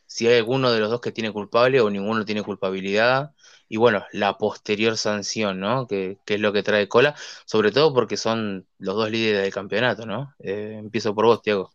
si 0.06 0.28
hay 0.28 0.38
alguno 0.38 0.72
de 0.72 0.80
los 0.80 0.90
dos 0.90 1.02
que 1.02 1.12
tiene 1.12 1.32
culpable 1.32 1.82
o 1.82 1.90
ninguno 1.90 2.26
tiene 2.26 2.44
culpabilidad. 2.44 3.34
Y 3.68 3.78
bueno, 3.78 4.06
la 4.14 4.38
posterior 4.38 4.98
sanción, 4.98 5.60
¿no? 5.60 5.88
Que, 5.88 6.18
es 6.26 6.40
lo 6.40 6.54
que 6.54 6.64
trae 6.64 6.88
cola, 6.88 7.16
sobre 7.46 7.72
todo 7.72 7.94
porque 7.94 8.18
son 8.18 8.68
los 8.80 8.96
dos 8.96 9.12
líderes 9.12 9.44
del 9.44 9.54
campeonato, 9.54 10.06
¿no? 10.06 10.36
Eh, 10.40 10.76
empiezo 10.80 11.14
por 11.16 11.26
vos, 11.26 11.42
Tiago. 11.44 11.72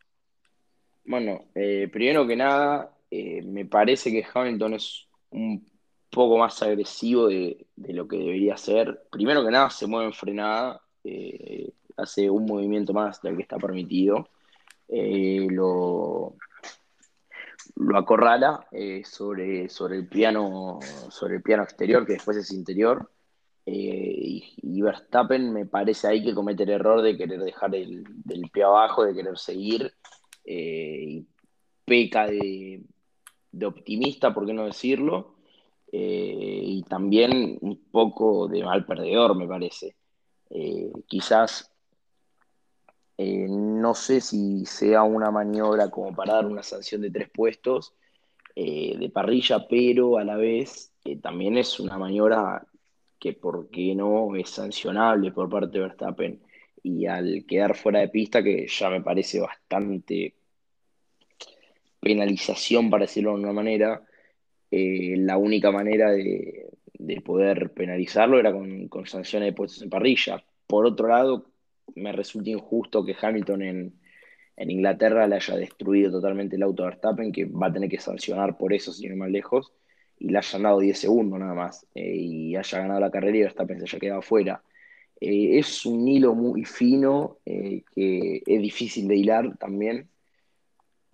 Bueno, 1.05 1.45
eh, 1.55 1.88
primero 1.93 2.27
que 2.27 2.37
nada, 2.37 2.90
me 3.11 3.64
parece 3.67 4.11
que 4.11 4.27
Hamilton 4.33 4.75
es 4.75 5.07
un 5.31 5.64
poco 6.11 6.38
más 6.38 6.61
agresivo 6.62 7.29
de, 7.29 7.67
lo 7.77 8.09
que 8.09 8.17
debería 8.17 8.57
ser. 8.57 9.05
Primero 9.11 9.45
que 9.45 9.51
nada, 9.51 9.71
se 9.71 9.87
mueve 9.87 10.07
en 10.07 10.12
frenada 10.12 10.81
hace 11.97 12.31
un 12.31 12.47
movimiento 12.47 12.93
más 12.93 13.21
del 13.23 13.37
que 13.37 13.43
está 13.43 13.57
permitido. 13.59 14.29
eh, 14.88 15.47
lo, 15.51 16.37
lo 17.77 17.99
acorrala 17.99 18.67
eh, 18.73 19.03
sobre, 19.05 19.69
sobre, 19.69 19.97
el 19.97 20.09
piano, 20.09 20.79
sobre 21.11 21.37
el 21.37 21.43
piano 21.43 21.62
exterior, 21.62 22.07
que 22.07 22.14
después 22.14 22.37
es 22.37 22.53
interior. 22.53 23.11
y, 23.67 24.83
Verstappen 24.83 25.53
me 25.53 25.64
parece 25.64 26.09
ahí 26.09 26.23
que 26.23 26.35
comete 26.35 26.64
el 26.64 26.71
error 26.71 27.01
de 27.01 27.17
querer 27.17 27.40
dejar 27.40 27.75
el, 27.75 28.05
pie 28.53 28.64
abajo, 28.64 29.05
de 29.05 29.14
querer 29.14 29.38
seguir. 29.38 29.93
Y 30.44 31.26
peca 31.85 32.26
de, 32.26 32.83
optimista, 33.64 34.35
por 34.35 34.46
qué 34.46 34.52
no 34.52 34.66
decirlo, 34.66 35.37
eh, 35.92 36.61
y 36.64 36.83
también 36.83 37.59
un 37.61 37.85
poco 37.90 38.48
de 38.48 38.64
mal 38.64 38.85
perdedor, 38.85 39.37
me 39.37 39.46
parece. 39.46 39.96
Eh, 40.50 40.90
quizás 41.07 41.70
eh, 43.16 43.46
no 43.48 43.94
sé 43.94 44.20
si 44.20 44.66
sea 44.66 45.02
una 45.04 45.30
maniobra 45.30 45.90
como 45.90 46.14
para 46.14 46.35
dar 46.35 46.46
una 46.46 46.62
sanción 46.62 47.00
de 47.00 47.11
tres 47.11 47.30
puestos 47.30 47.94
de 48.57 49.11
parrilla, 49.12 49.66
pero 49.68 50.16
a 50.16 50.22
la 50.22 50.37
vez 50.37 50.92
también 51.20 51.59
es 51.59 51.80
una 51.80 51.98
maniobra 51.98 52.64
que, 53.18 53.33
¿por 53.33 53.68
qué 53.68 53.96
no?, 53.96 54.37
es 54.37 54.50
sancionable 54.50 55.33
por 55.33 55.48
parte 55.50 55.78
de 55.78 55.87
Verstappen. 55.87 56.40
Y 56.85 57.07
al 57.07 57.47
quedar 57.49 57.75
fuera 57.75 58.01
de 58.01 58.09
pista, 58.09 58.42
que 58.44 58.66
ya 58.68 58.90
me 58.90 59.01
parece 59.01 59.40
bastante 59.40 60.35
penalización, 61.99 62.90
para 62.90 63.07
decirlo 63.07 63.35
de 63.35 63.42
una 63.42 63.53
manera, 63.53 64.03
eh, 64.70 65.14
la 65.16 65.38
única 65.38 65.70
manera 65.73 66.11
de, 66.11 66.70
poder 67.25 67.73
penalizarlo 67.73 68.38
era 68.38 68.53
con, 68.53 69.07
sanciones 69.07 69.49
de 69.49 69.53
puestos 69.55 69.83
en 69.83 69.88
parrilla. 69.90 70.44
Por 70.66 70.85
otro 70.85 71.09
lado, 71.09 71.47
me 71.94 72.12
resulta 72.12 72.51
injusto 72.51 73.05
que 73.05 73.16
Hamilton 73.20 73.62
en, 73.62 74.01
Inglaterra 74.57 75.27
le 75.27 75.37
haya 75.37 75.57
destruido 75.57 76.12
totalmente 76.12 76.57
el 76.57 76.62
auto 76.62 76.83
a 76.85 76.87
Verstappen, 76.88 77.33
que 77.33 77.47
va 77.47 77.68
a 77.68 77.73
tener 77.73 77.88
que 77.88 77.99
sancionar 77.99 78.59
por 78.59 78.73
eso, 78.73 78.92
sin 78.92 79.12
ir 79.12 79.16
más 79.16 79.31
lejos, 79.31 79.73
y 80.18 80.29
le 80.29 80.38
hayan 80.38 80.62
dado 80.64 80.81
10 80.81 80.99
segundos 80.99 81.40
nada 81.40 81.55
más, 81.55 81.87
eh, 81.94 82.14
y 82.14 82.57
haya 82.57 82.79
ganado 82.79 83.01
la 83.01 83.11
carrera 83.11 83.37
y 83.38 83.42
Verstappen 83.42 83.79
se 83.79 83.85
haya 83.85 83.99
quedado 83.99 84.23
fuera. 84.23 84.62
Eh, 85.24 85.58
es 85.58 85.87
un 85.87 86.06
hilo 86.06 86.34
muy 86.34 86.64
fino 86.64 87.38
que 87.44 88.42
es 88.46 88.62
difícil 88.62 89.08
de 89.08 89.16
hilar 89.16 89.56
también, 89.58 90.08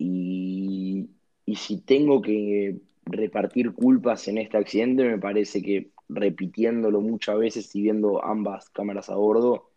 y, 0.01 1.09
si 1.55 1.81
tengo 1.81 2.21
que 2.21 2.77
repartir 3.05 3.73
culpas 3.73 4.27
en 4.27 4.37
este 4.37 4.57
accidente, 4.57 5.03
me 5.03 5.19
parece 5.19 5.61
que 5.61 5.91
repitiéndolo 6.09 7.01
muchas 7.01 7.37
veces 7.37 7.75
y 7.75 7.81
viendo 7.81 8.23
ambas 8.23 8.69
cámaras 8.69 9.09
a 9.09 9.15
bordo, 9.15 9.69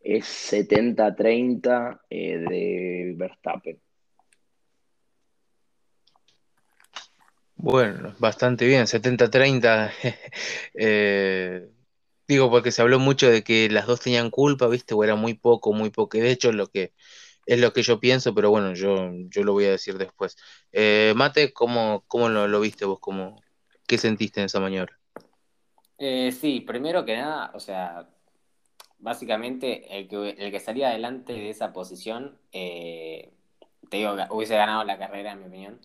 es 0.00 0.24
70-30 0.24 2.00
eh, 2.10 2.38
de 2.38 3.14
Verstappen. 3.16 3.80
Bueno, 7.56 8.14
bastante 8.18 8.66
bien, 8.66 8.86
70-30. 8.86 9.90
Eh, 12.28 12.34
digo, 12.34 12.50
porque 12.50 12.72
se 12.72 12.82
habló 12.82 12.98
mucho 12.98 13.30
de 13.30 13.42
que 13.44 13.68
las 13.70 13.86
dos 13.86 14.00
tenían 14.00 14.30
culpa, 14.30 14.66
¿viste? 14.68 14.94
O 14.94 15.04
era 15.04 15.14
muy 15.14 15.34
poco, 15.34 15.72
muy 15.72 15.90
poco. 15.90 16.18
De 16.18 16.30
hecho, 16.30 16.52
lo 16.52 16.68
que 16.68 16.92
es 17.46 17.60
lo 17.60 17.72
que 17.72 17.82
yo 17.82 18.00
pienso, 18.00 18.34
pero 18.34 18.50
bueno, 18.50 18.74
yo, 18.74 19.10
yo 19.28 19.44
lo 19.44 19.52
voy 19.52 19.66
a 19.66 19.70
decir 19.70 19.98
después. 19.98 20.36
Eh, 20.72 21.12
Mate, 21.16 21.52
¿cómo, 21.52 22.04
cómo 22.08 22.28
lo, 22.28 22.60
viste 22.60 22.84
vos? 22.84 22.98
¿Cómo, 23.00 23.40
¿Qué 23.86 23.98
sentiste 23.98 24.40
en 24.40 24.46
esa 24.46 24.60
maniobra? 24.60 24.98
Eh, 25.98 26.32
sí, 26.32 26.60
primero 26.60 27.04
que 27.04 27.16
nada, 27.16 27.52
o 27.54 27.60
sea, 27.60 28.08
básicamente 28.98 29.98
el 29.98 30.08
que, 30.08 30.30
el 30.30 30.50
que 30.50 30.60
salía 30.60 30.88
adelante 30.88 31.32
de 31.32 31.50
esa 31.50 31.72
posición, 31.72 32.38
eh, 32.52 33.32
te 33.88 33.98
digo, 33.98 34.14
hubiese 34.30 34.56
ganado 34.56 34.84
la 34.84 34.98
carrera, 34.98 35.32
en 35.32 35.40
mi 35.40 35.46
opinión. 35.46 35.80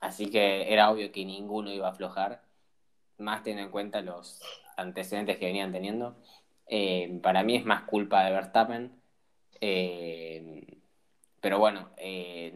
así 0.00 0.30
que 0.30 0.72
era 0.72 0.90
obvio 0.90 1.10
que 1.12 1.24
ninguno 1.24 1.72
iba 1.72 1.88
a 1.88 1.90
aflojar, 1.92 2.42
más 3.20 3.42
teniendo 3.42 3.66
en 3.66 3.70
cuenta 3.70 4.00
los 4.02 4.40
antecedentes 4.76 5.38
que 5.38 5.46
venían 5.46 5.72
teniendo. 5.72 6.16
para 7.22 7.42
mí 7.42 7.56
es 7.56 7.64
más 7.64 7.82
culpa 7.84 8.24
de 8.24 8.32
Verstappen 8.32 9.00
eh, 9.60 10.78
pero 11.40 11.58
bueno, 11.58 11.90
eh, 11.96 12.52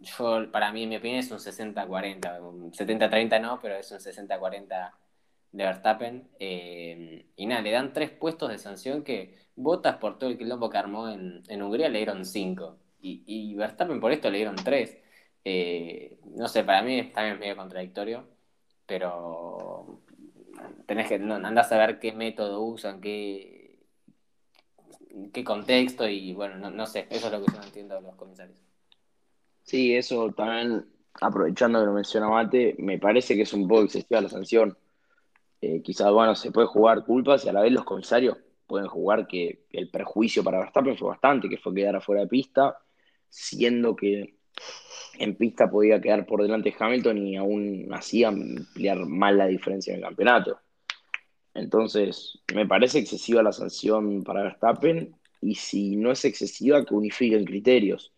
yo, 0.00 0.50
para 0.52 0.72
mí, 0.72 0.84
en 0.84 0.88
mi 0.90 0.96
opinión, 0.96 1.20
es 1.20 1.30
un 1.30 1.38
60-40. 1.38 2.40
70-30 2.72 3.40
no, 3.40 3.60
pero 3.60 3.76
es 3.76 3.90
un 3.90 3.98
60-40 3.98 4.92
de 5.52 5.64
Verstappen. 5.64 6.28
Eh, 6.38 7.26
y 7.36 7.46
nada, 7.46 7.62
le 7.62 7.70
dan 7.72 7.92
tres 7.92 8.10
puestos 8.10 8.50
de 8.50 8.58
sanción 8.58 9.02
que 9.02 9.46
Botas 9.56 9.96
por 9.96 10.18
todo 10.18 10.28
el 10.30 10.36
quilombo 10.38 10.68
que 10.68 10.76
armó 10.78 11.08
en, 11.08 11.62
Hungría 11.62 11.88
le 11.88 11.98
dieron 11.98 12.24
cinco. 12.24 12.78
Y, 13.00 13.22
y, 13.26 13.54
Verstappen 13.54 14.00
por 14.00 14.12
esto 14.12 14.30
le 14.30 14.38
dieron 14.38 14.56
tres. 14.56 14.98
no 16.36 16.48
sé, 16.48 16.64
para 16.64 16.82
mí 16.82 17.10
también 17.14 17.34
es 17.34 17.40
medio 17.40 17.56
contradictorio, 17.56 18.28
pero 18.86 20.00
tenés 20.86 21.08
que 21.08 21.16
andar 21.16 21.72
a 21.72 21.78
ver 21.78 21.98
qué 21.98 22.12
método 22.12 22.62
usan, 22.62 23.00
qué 23.00 23.66
qué 25.32 25.44
contexto 25.44 26.08
y 26.08 26.32
bueno, 26.34 26.70
no, 26.70 26.86
sé, 26.86 27.06
eso 27.10 27.26
es 27.26 27.32
lo 27.32 27.44
que 27.44 27.52
yo 27.52 27.58
no 27.58 27.64
entiendo 27.64 27.94
de 27.94 28.02
los 28.02 28.16
comisarios. 28.16 28.58
Sí, 29.62 29.96
eso 29.96 30.30
también, 30.32 30.86
aprovechando 31.20 31.80
que 31.80 31.86
lo 31.86 31.92
menciona 31.92 32.28
Mate, 32.28 32.76
me 32.78 32.98
parece 32.98 33.34
que 33.34 33.42
es 33.42 33.52
un 33.52 33.66
poco 33.66 33.82
excesiva 33.82 34.20
la 34.20 34.28
sanción. 34.28 34.76
Eh, 35.60 35.82
quizás, 35.82 36.12
bueno, 36.12 36.34
se 36.34 36.52
puede 36.52 36.66
jugar 36.66 37.04
culpas 37.04 37.44
y 37.44 37.48
a 37.48 37.52
la 37.52 37.62
vez 37.62 37.72
los 37.72 37.84
comisarios 37.84 38.36
pueden 38.66 38.88
jugar 38.88 39.26
que 39.26 39.66
el 39.70 39.90
perjuicio 39.90 40.44
para 40.44 40.58
Verstappen 40.58 40.96
fue 40.96 41.08
bastante, 41.08 41.48
que 41.48 41.58
fue 41.58 41.74
quedar 41.74 41.96
afuera 41.96 42.22
de 42.22 42.28
pista, 42.28 42.78
siendo 43.28 43.96
que 43.96 44.35
en 45.18 45.34
pista 45.36 45.70
podía 45.70 46.00
quedar 46.00 46.26
por 46.26 46.42
delante 46.42 46.70
de 46.70 46.76
Hamilton 46.78 47.18
y 47.18 47.36
aún 47.36 47.88
así 47.92 48.24
ampliar 48.24 48.98
mal 49.06 49.38
la 49.38 49.46
diferencia 49.46 49.92
en 49.92 50.00
el 50.00 50.04
campeonato. 50.04 50.58
Entonces, 51.54 52.38
me 52.54 52.66
parece 52.66 52.98
excesiva 52.98 53.42
la 53.42 53.52
sanción 53.52 54.22
para 54.22 54.42
Verstappen 54.42 55.14
y 55.40 55.54
si 55.54 55.96
no 55.96 56.10
es 56.12 56.24
excesiva, 56.24 56.84
que 56.84 56.94
unifiquen 56.94 57.44
criterios, 57.44 58.12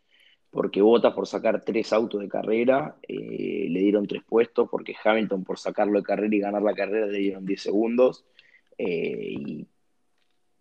porque 0.50 0.82
vota 0.82 1.14
por 1.14 1.26
sacar 1.26 1.62
tres 1.64 1.92
autos 1.92 2.20
de 2.20 2.28
carrera, 2.28 2.96
eh, 3.06 3.66
le 3.68 3.80
dieron 3.80 4.06
tres 4.06 4.22
puestos, 4.26 4.68
porque 4.70 4.96
Hamilton 5.02 5.44
por 5.44 5.58
sacarlo 5.58 5.98
de 5.98 6.04
carrera 6.04 6.34
y 6.34 6.40
ganar 6.40 6.62
la 6.62 6.74
carrera 6.74 7.06
le 7.06 7.18
dieron 7.18 7.44
10 7.44 7.62
segundos, 7.62 8.24
eh, 8.76 9.34
y 9.38 9.66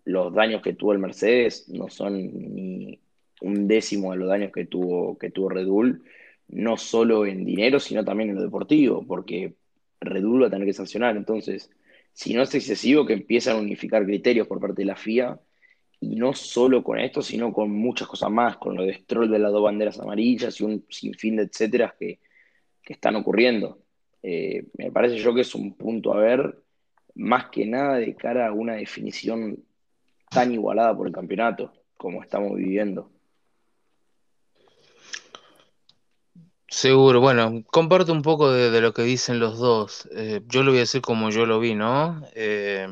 los 0.05 0.33
daños 0.33 0.61
que 0.61 0.73
tuvo 0.73 0.93
el 0.93 0.99
Mercedes 0.99 1.69
no 1.69 1.89
son 1.89 2.15
ni 2.15 2.99
un 3.41 3.67
décimo 3.67 4.11
de 4.11 4.17
los 4.17 4.29
daños 4.29 4.51
que 4.51 4.65
tuvo, 4.65 5.17
que 5.17 5.29
tuvo 5.29 5.49
Red 5.49 5.67
Bull, 5.67 6.03
no 6.47 6.77
solo 6.77 7.25
en 7.25 7.45
dinero, 7.45 7.79
sino 7.79 8.03
también 8.05 8.29
en 8.29 8.35
lo 8.37 8.41
deportivo, 8.43 9.05
porque 9.05 9.55
Red 9.99 10.23
Bull 10.23 10.43
va 10.43 10.47
a 10.47 10.51
tener 10.51 10.65
que 10.65 10.73
sancionar, 10.73 11.17
entonces 11.17 11.69
si 12.13 12.33
no 12.33 12.41
es 12.41 12.55
excesivo, 12.55 13.05
que 13.05 13.13
empiezan 13.13 13.57
a 13.57 13.59
unificar 13.59 14.03
criterios 14.03 14.47
por 14.47 14.59
parte 14.59 14.81
de 14.81 14.85
la 14.85 14.95
FIA, 14.95 15.39
y 15.99 16.15
no 16.15 16.33
solo 16.33 16.83
con 16.83 16.99
esto, 16.99 17.21
sino 17.21 17.51
con 17.53 17.71
muchas 17.71 18.07
cosas 18.07 18.31
más, 18.31 18.57
con 18.57 18.75
lo 18.75 18.83
de 18.83 18.93
Stroll 18.93 19.29
de 19.29 19.39
las 19.39 19.51
dos 19.51 19.63
banderas 19.63 19.99
amarillas 19.99 20.59
y 20.59 20.63
un 20.63 20.85
sinfín 20.89 21.37
de 21.37 21.43
etcétera 21.43 21.95
que, 21.99 22.19
están 22.87 23.17
ocurriendo. 23.17 23.79
Eh, 24.23 24.65
me 24.77 24.91
parece 24.91 25.17
yo 25.17 25.35
que 25.35 25.41
es 25.41 25.53
un 25.53 25.75
punto 25.75 26.13
a 26.13 26.19
ver, 26.19 26.57
más 27.15 27.49
que 27.49 27.65
nada 27.65 27.97
de 27.97 28.15
cara 28.15 28.47
a 28.47 28.53
una 28.53 28.75
definición 28.75 29.63
tan 30.29 30.53
igualada 30.53 30.95
por 30.95 31.05
el 31.05 31.13
campeonato 31.13 31.73
como 31.97 32.23
estamos 32.23 32.55
viviendo. 32.55 33.11
Seguro, 36.77 37.19
bueno, 37.21 37.63
comparto 37.71 38.13
un 38.13 38.21
poco 38.21 38.51
de, 38.51 38.81
lo 38.81 38.93
que 38.93 39.01
dicen 39.01 39.39
los 39.39 39.57
dos. 39.57 40.07
Eh, 40.11 40.41
yo 40.45 40.61
lo 40.61 40.69
voy 40.69 40.77
a 40.77 40.81
decir 40.81 41.01
como 41.01 41.31
yo 41.31 41.47
lo 41.47 41.59
vi, 41.59 41.73
¿no? 41.73 42.21
Eh, 42.35 42.87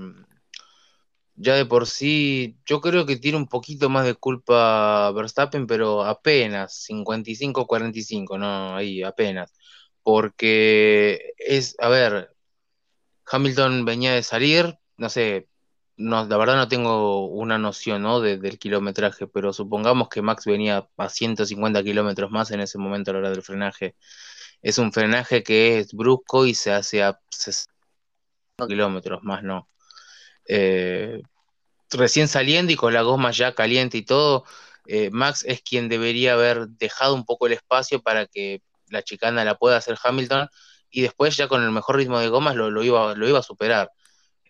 ya 1.36 1.56
de 1.56 1.66
por 1.68 1.86
sí, 1.86 2.58
yo 2.66 2.82
creo 2.82 3.06
que 3.06 3.18
tiene 3.18 3.38
un 3.38 3.48
poquito 3.48 3.88
más 3.90 4.06
de 4.06 4.16
culpa 4.16 5.12
Verstappen, 5.12 5.68
pero 5.68 6.04
apenas, 6.04 6.74
55-45, 6.90 8.40
¿no? 8.40 8.76
Ahí, 8.76 9.04
apenas. 9.04 9.54
Porque 10.02 11.34
es, 11.38 11.76
a 11.80 11.90
ver, 11.90 12.36
Hamilton 13.28 13.86
venía 13.86 14.14
de 14.14 14.24
salir, 14.24 14.80
no 14.98 15.10
sé, 15.10 15.48
no, 15.98 16.26
la 16.26 16.38
verdad 16.38 16.56
no 16.56 16.68
tengo 16.68 17.28
una 17.28 17.58
noción 17.58 18.02
¿no? 18.02 18.20
del 18.22 18.60
kilometraje, 18.60 19.28
pero 19.28 19.54
supongamos 19.54 20.10
que 20.10 20.22
Max 20.22 20.46
venía 20.46 20.88
a 20.98 21.10
150 21.10 21.84
kilómetros 21.84 22.32
más 22.32 22.52
en 22.52 22.60
ese 22.62 22.78
momento 22.78 23.12
a 23.12 23.14
la 23.14 23.20
hora 23.20 23.30
del 23.32 23.44
frenaje. 23.44 23.96
Es 24.62 24.78
un 24.78 24.92
frenaje 24.92 25.44
que 25.44 25.80
es 25.80 25.94
brusco 25.94 26.46
y 26.46 26.56
se 26.56 26.72
hace 26.74 27.04
a 27.04 27.20
60 27.30 27.72
kilómetros 28.68 29.24
más, 29.24 29.44
¿no? 29.44 29.70
Eh, 30.48 31.22
recién 31.92 32.28
saliendo 32.28 32.72
y 32.74 32.76
con 32.76 32.94
la 32.94 33.02
goma 33.04 33.32
ya 33.32 33.54
caliente 33.54 33.98
y 33.98 34.04
todo, 34.04 34.46
eh, 34.88 35.10
Max 35.12 35.44
es 35.48 35.62
quien 35.62 35.90
debería 35.90 36.34
haber 36.34 36.68
dejado 36.70 37.16
un 37.16 37.26
poco 37.26 37.48
el 37.48 37.54
espacio 37.54 38.02
para 38.02 38.28
que 38.28 38.62
la 38.90 39.04
chicana 39.04 39.44
la 39.46 39.56
pueda 39.56 39.78
hacer 39.78 39.98
Hamilton 40.04 40.50
y 40.90 41.02
después 41.02 41.36
ya 41.38 41.48
con 41.48 41.64
el 41.64 41.72
mejor 41.72 41.98
ritmo 41.98 42.20
de 42.20 42.30
gomas 42.30 42.56
lo, 42.56 42.84
iba, 42.84 43.16
lo 43.16 43.28
iba 43.28 43.40
a 43.40 43.44
superar. 43.44 43.92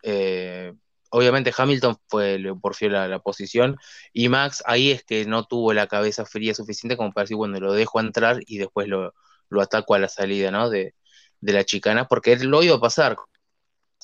Eh, 0.04 0.74
obviamente 1.16 1.54
Hamilton 1.56 1.98
fue, 2.08 2.40
le 2.40 2.54
porfió 2.56 2.90
la, 2.90 3.08
la, 3.08 3.20
posición 3.20 3.78
y 4.14 4.30
Max 4.30 4.64
ahí 4.66 4.92
es 4.92 5.04
que 5.04 5.26
no 5.26 5.46
tuvo 5.46 5.74
la 5.74 5.88
cabeza 5.88 6.26
fría 6.26 6.54
suficiente 6.54 6.98
como 6.98 7.12
para 7.14 7.24
decir, 7.24 7.38
bueno, 7.38 7.60
lo 7.60 7.74
dejo 7.74 8.00
entrar 8.00 8.40
y 8.46 8.58
después 8.58 8.88
lo, 8.88 9.14
lo 9.50 9.62
ataco 9.62 9.96
a 9.96 10.00
la 10.00 10.10
salida, 10.10 10.52
¿no? 10.52 10.70
De, 10.70 10.96
de 11.42 11.54
la 11.54 11.64
chicana, 11.66 12.08
porque 12.08 12.38
lo 12.38 12.64
iba 12.64 12.76
a 12.76 12.80
pasar, 12.82 13.18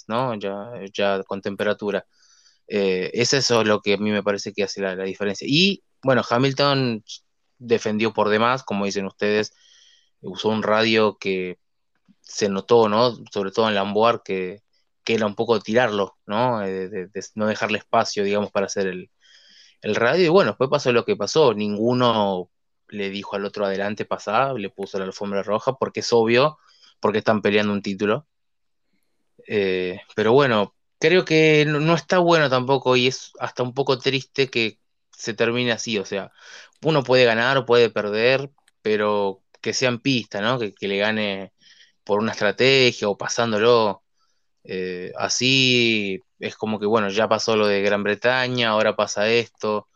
¿no? 0.08 0.36
Ya, 0.36 0.72
ya 0.94 1.24
con 1.24 1.42
temperatura. 1.42 2.06
Eh, 2.68 3.12
es 3.14 3.34
eso 3.34 3.64
lo 3.64 3.82
que 3.82 3.96
a 3.96 3.98
mí 3.98 4.12
me 4.12 4.24
parece 4.24 4.54
que 4.54 4.64
hace 4.64 4.82
la, 4.82 4.96
diferencia. 5.04 5.48
Y 5.50 5.84
bueno, 6.04 6.24
Hamilton 6.30 7.04
defendió 7.58 8.14
por 8.14 8.30
demás, 8.30 8.64
como 8.64 8.86
dicen 8.86 9.06
ustedes, 9.06 9.54
usó 10.22 10.50
un 10.50 10.64
radio 10.64 11.18
que 11.20 11.60
se 12.22 12.50
notó, 12.50 12.90
¿no? 12.90 13.16
Sobre 13.32 13.52
todo 13.52 13.68
en 13.70 13.76
Lamboard, 13.76 14.24
que, 14.24 14.62
que 15.04 15.16
era 15.16 15.26
un 15.26 15.36
poco 15.36 15.60
tirarlo, 15.60 16.18
¿no? 16.26 16.64
Eh, 16.64 17.10
no 17.36 17.48
dejarle 17.48 17.80
espacio, 17.80 18.24
digamos, 18.24 18.52
para 18.52 18.68
hacer 18.68 18.88
el, 18.88 19.12
el, 19.82 19.96
radio. 19.96 20.26
Y 20.26 20.30
bueno, 20.30 20.52
después 20.52 20.70
pasó 20.70 20.92
lo 20.92 21.06
que 21.06 21.16
pasó. 21.16 21.54
Ninguno 21.54 22.50
le 22.90 23.10
dijo 23.10 23.36
al 23.36 23.46
otro 23.46 23.66
adelante 23.66 24.06
pasar, 24.06 24.56
le 24.56 24.70
puso 24.70 25.00
la 25.00 25.06
alfombra 25.06 25.44
roja, 25.44 25.74
porque 25.74 26.02
es 26.02 26.14
obvio, 26.14 26.60
porque 27.00 27.20
están 27.20 27.42
peleando 27.42 27.74
un 27.74 27.82
título. 27.82 28.28
Eh, 29.48 30.00
pero 30.16 30.34
bueno, 30.34 30.76
creo 31.00 31.26
que 31.26 31.66
no, 31.68 31.96
está 31.96 32.20
bueno 32.20 32.50
tampoco 32.50 32.96
y 32.96 33.08
es 33.08 33.32
hasta 33.40 33.64
un 33.64 33.74
poco 33.74 33.98
triste 34.00 34.50
que 34.50 34.80
se 35.12 35.34
termine 35.34 35.72
así. 35.72 35.98
O 35.98 36.06
sea, 36.06 36.32
uno 36.84 37.04
puede 37.04 37.26
ganar 37.26 37.58
o 37.58 37.66
puede 37.66 37.90
perder, 37.90 38.52
pero 38.82 39.44
que 39.62 39.74
sea 39.74 39.90
en 39.90 40.00
pista, 40.00 40.42
¿no? 40.42 40.60
Que, 40.60 40.74
que 40.74 40.88
le 40.88 40.98
gane 40.98 41.54
por 42.04 42.20
una 42.20 42.32
estrategia 42.34 43.10
o 43.10 43.18
pasándolo. 43.18 44.01
Eh, 44.64 45.12
así 45.18 46.20
es 46.40 46.56
como 46.56 46.80
que, 46.80 46.86
bueno, 46.86 47.10
ya 47.10 47.28
pasó 47.28 47.56
lo 47.56 47.68
de 47.68 47.82
Gran 47.82 48.04
Bretaña, 48.04 48.70
ahora 48.70 48.96
pasa 48.96 49.30
esto. 49.30 49.88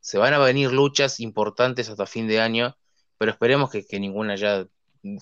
Se 0.00 0.18
van 0.18 0.34
a 0.34 0.38
venir 0.38 0.72
luchas 0.72 1.20
importantes 1.20 1.88
hasta 1.88 2.06
fin 2.06 2.26
de 2.28 2.40
año, 2.40 2.76
pero 3.18 3.32
esperemos 3.32 3.70
que, 3.70 3.86
que 3.86 4.00
ninguna 4.00 4.36
ya 4.36 4.66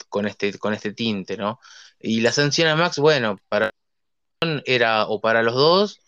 con 0.09 0.27
este, 0.27 0.59
con 0.59 0.75
este 0.75 0.93
tinte, 0.93 1.37
¿no? 1.37 1.61
Y 2.01 2.21
la 2.21 2.33
sanción 2.33 2.69
a 2.69 2.77
Max, 2.77 2.99
bueno, 2.99 3.39
para 3.49 3.71
era 4.65 5.07
o 5.07 5.21
para 5.21 5.43
los 5.43 5.55
dos 5.55 6.01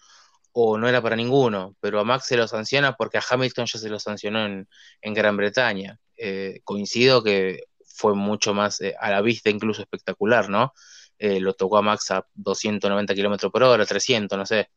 o 0.53 0.79
no 0.79 0.89
era 0.89 1.03
para 1.03 1.17
ninguno, 1.17 1.77
pero 1.81 2.01
a 2.01 2.05
Max 2.05 2.27
se 2.27 2.37
lo 2.37 2.47
sanciona 2.49 2.95
porque 2.95 3.19
a 3.19 3.25
Hamilton 3.29 3.67
ya 3.67 3.79
se 3.79 3.89
lo 3.89 3.99
sancionó 3.99 4.45
en, 4.47 4.69
en 5.01 5.15
Gran 5.15 5.37
Bretaña. 5.37 5.99
Eh, 6.17 6.61
coincido 6.65 7.23
que 7.23 7.65
fue 7.87 8.15
mucho 8.15 8.53
más 8.55 8.81
eh, 8.81 8.95
a 9.01 9.11
la 9.11 9.21
vista, 9.21 9.51
incluso 9.51 9.83
espectacular, 9.83 10.49
¿no? 10.49 10.73
Eh, 11.21 11.39
lo 11.39 11.53
tocó 11.55 11.77
a 11.79 11.83
Max 11.83 12.11
a 12.13 12.27
290 12.35 13.15
km 13.15 13.51
por 13.51 13.63
hora, 13.63 13.85
300, 13.85 14.39
no 14.39 14.47
sé. 14.47 14.71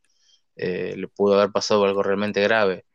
Eh, 0.58 0.96
le 0.98 1.08
pudo 1.08 1.36
haber 1.36 1.52
pasado 1.52 1.86
algo 1.86 2.04
realmente 2.04 2.42
grave. 2.42 2.86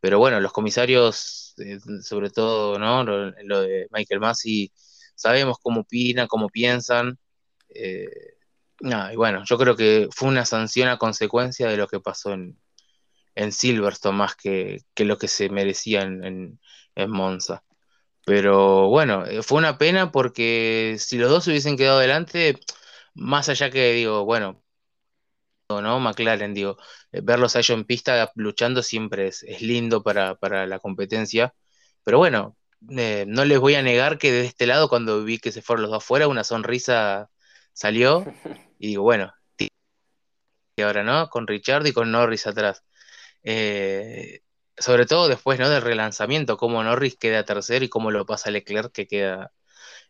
Pero 0.00 0.18
bueno, 0.18 0.40
los 0.40 0.52
comisarios, 0.52 1.54
eh, 1.58 1.78
sobre 2.02 2.30
todo, 2.30 2.78
¿no? 2.78 3.04
Lo, 3.04 3.60
de 3.62 3.88
Michael 3.90 4.20
Massey, 4.20 4.72
sabemos 5.14 5.58
cómo 5.62 5.82
opinan, 5.82 6.28
cómo 6.28 6.48
piensan. 6.48 7.18
Nah, 8.80 9.12
y 9.12 9.16
bueno, 9.16 9.42
yo 9.46 9.58
creo 9.58 9.76
que 9.76 10.08
fue 10.10 10.28
una 10.28 10.44
sanción 10.46 10.88
a 10.88 10.98
consecuencia 10.98 11.68
de 11.68 11.76
lo 11.76 11.88
que 11.88 12.00
pasó 12.00 12.32
en, 12.32 12.58
en 13.34 13.52
Silverstone 13.52 14.16
más 14.18 14.36
que, 14.36 14.82
que, 14.94 15.04
lo 15.04 15.18
que 15.18 15.28
se 15.28 15.48
merecía 15.50 16.02
en, 16.02 16.24
en, 16.24 16.60
en 16.94 17.10
Monza. 17.10 17.64
Pero 18.26 18.88
bueno, 18.88 19.24
fue 19.42 19.58
una 19.58 19.78
pena 19.78 20.12
porque 20.12 20.96
si 20.98 21.18
los 21.18 21.30
dos 21.30 21.46
hubiesen 21.48 21.76
quedado 21.76 21.98
adelante, 21.98 22.58
más 23.14 23.48
allá 23.48 23.70
que 23.70 23.92
digo, 23.92 24.24
bueno, 24.24 24.62
¿no? 25.68 26.00
McLaren, 26.00 26.54
digo, 26.54 26.76
eh, 27.12 27.20
verlos 27.22 27.56
a 27.56 27.60
ellos 27.60 27.76
en 27.76 27.84
pista 27.84 28.30
luchando 28.36 28.82
siempre 28.82 29.28
es, 29.28 29.42
es 29.44 29.62
lindo 29.62 30.02
para, 30.02 30.36
para, 30.36 30.66
la 30.66 30.78
competencia. 30.78 31.54
Pero 32.04 32.18
bueno, 32.18 32.56
eh, 32.90 33.24
no 33.28 33.44
les 33.44 33.58
voy 33.58 33.74
a 33.76 33.82
negar 33.82 34.18
que 34.18 34.32
de 34.32 34.44
este 34.46 34.66
lado, 34.66 34.88
cuando 34.88 35.24
vi 35.24 35.38
que 35.38 35.52
se 35.52 35.62
fueron 35.62 35.82
los 35.82 35.90
dos 35.92 36.04
afuera, 36.04 36.28
una 36.28 36.44
sonrisa 36.44 37.30
salió. 37.72 38.24
Y 38.76 38.88
digo, 38.88 39.02
bueno, 39.04 39.32
y 40.76 40.82
ahora, 40.82 41.02
¿no? 41.04 41.28
Con 41.30 41.46
Richard 41.46 41.86
y 41.86 41.92
con 41.92 42.10
Norris 42.10 42.46
atrás. 42.46 42.84
Eh, 43.42 44.42
sobre 44.76 45.06
todo 45.06 45.28
después, 45.28 45.58
¿no? 45.58 45.70
Del 45.70 45.82
relanzamiento, 45.82 46.56
cómo 46.56 46.82
Norris 46.82 47.16
queda 47.16 47.44
tercero 47.44 47.84
y 47.84 47.88
cómo 47.88 48.10
lo 48.10 48.26
pasa 48.26 48.50
Leclerc, 48.50 48.92
que 48.92 49.06
queda 49.06 49.52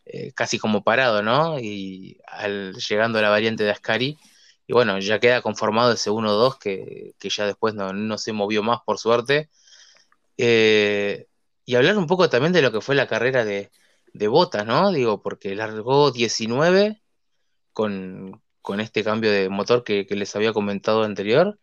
eh, 0.07 0.33
casi 0.33 0.59
como 0.59 0.85
parado, 0.85 1.23
¿no? 1.23 1.59
Y 1.59 2.19
al, 2.27 2.75
llegando 2.75 3.19
a 3.19 3.23
la 3.23 3.31
variante 3.31 3.64
de 3.64 3.71
Ascari, 3.71 4.19
y 4.67 4.73
bueno, 4.73 4.99
ya 4.99 5.21
queda 5.21 5.43
conformado 5.43 5.93
ese 5.93 6.11
1-2 6.11 6.59
que, 6.59 7.14
que, 7.19 7.29
ya 7.31 7.47
después 7.47 7.75
no, 7.75 7.93
no, 7.93 8.19
se 8.19 8.33
movió 8.33 8.62
más 8.62 8.81
por 8.85 8.99
suerte. 8.99 9.51
Eh, 10.38 11.27
y 11.64 11.77
hablar 11.77 11.99
un 11.99 12.07
poco 12.07 12.29
también 12.29 12.53
de 12.53 12.62
lo 12.62 12.73
que 12.73 12.81
fue 12.81 12.95
la 12.95 13.07
carrera 13.09 13.45
de, 13.45 13.71
de 14.14 14.29
Botas, 14.29 14.67
¿no? 14.67 14.93
Digo, 14.93 15.23
porque 15.23 15.55
largó 15.55 16.11
19 16.12 17.03
con, 17.73 18.43
con 18.62 18.81
este 18.81 19.05
cambio 19.05 19.31
de 19.33 19.49
motor 19.51 19.85
que, 19.85 20.07
que 20.07 20.17
les 20.17 20.35
había 20.37 20.53
comentado 20.53 21.05
anterior. 21.05 21.59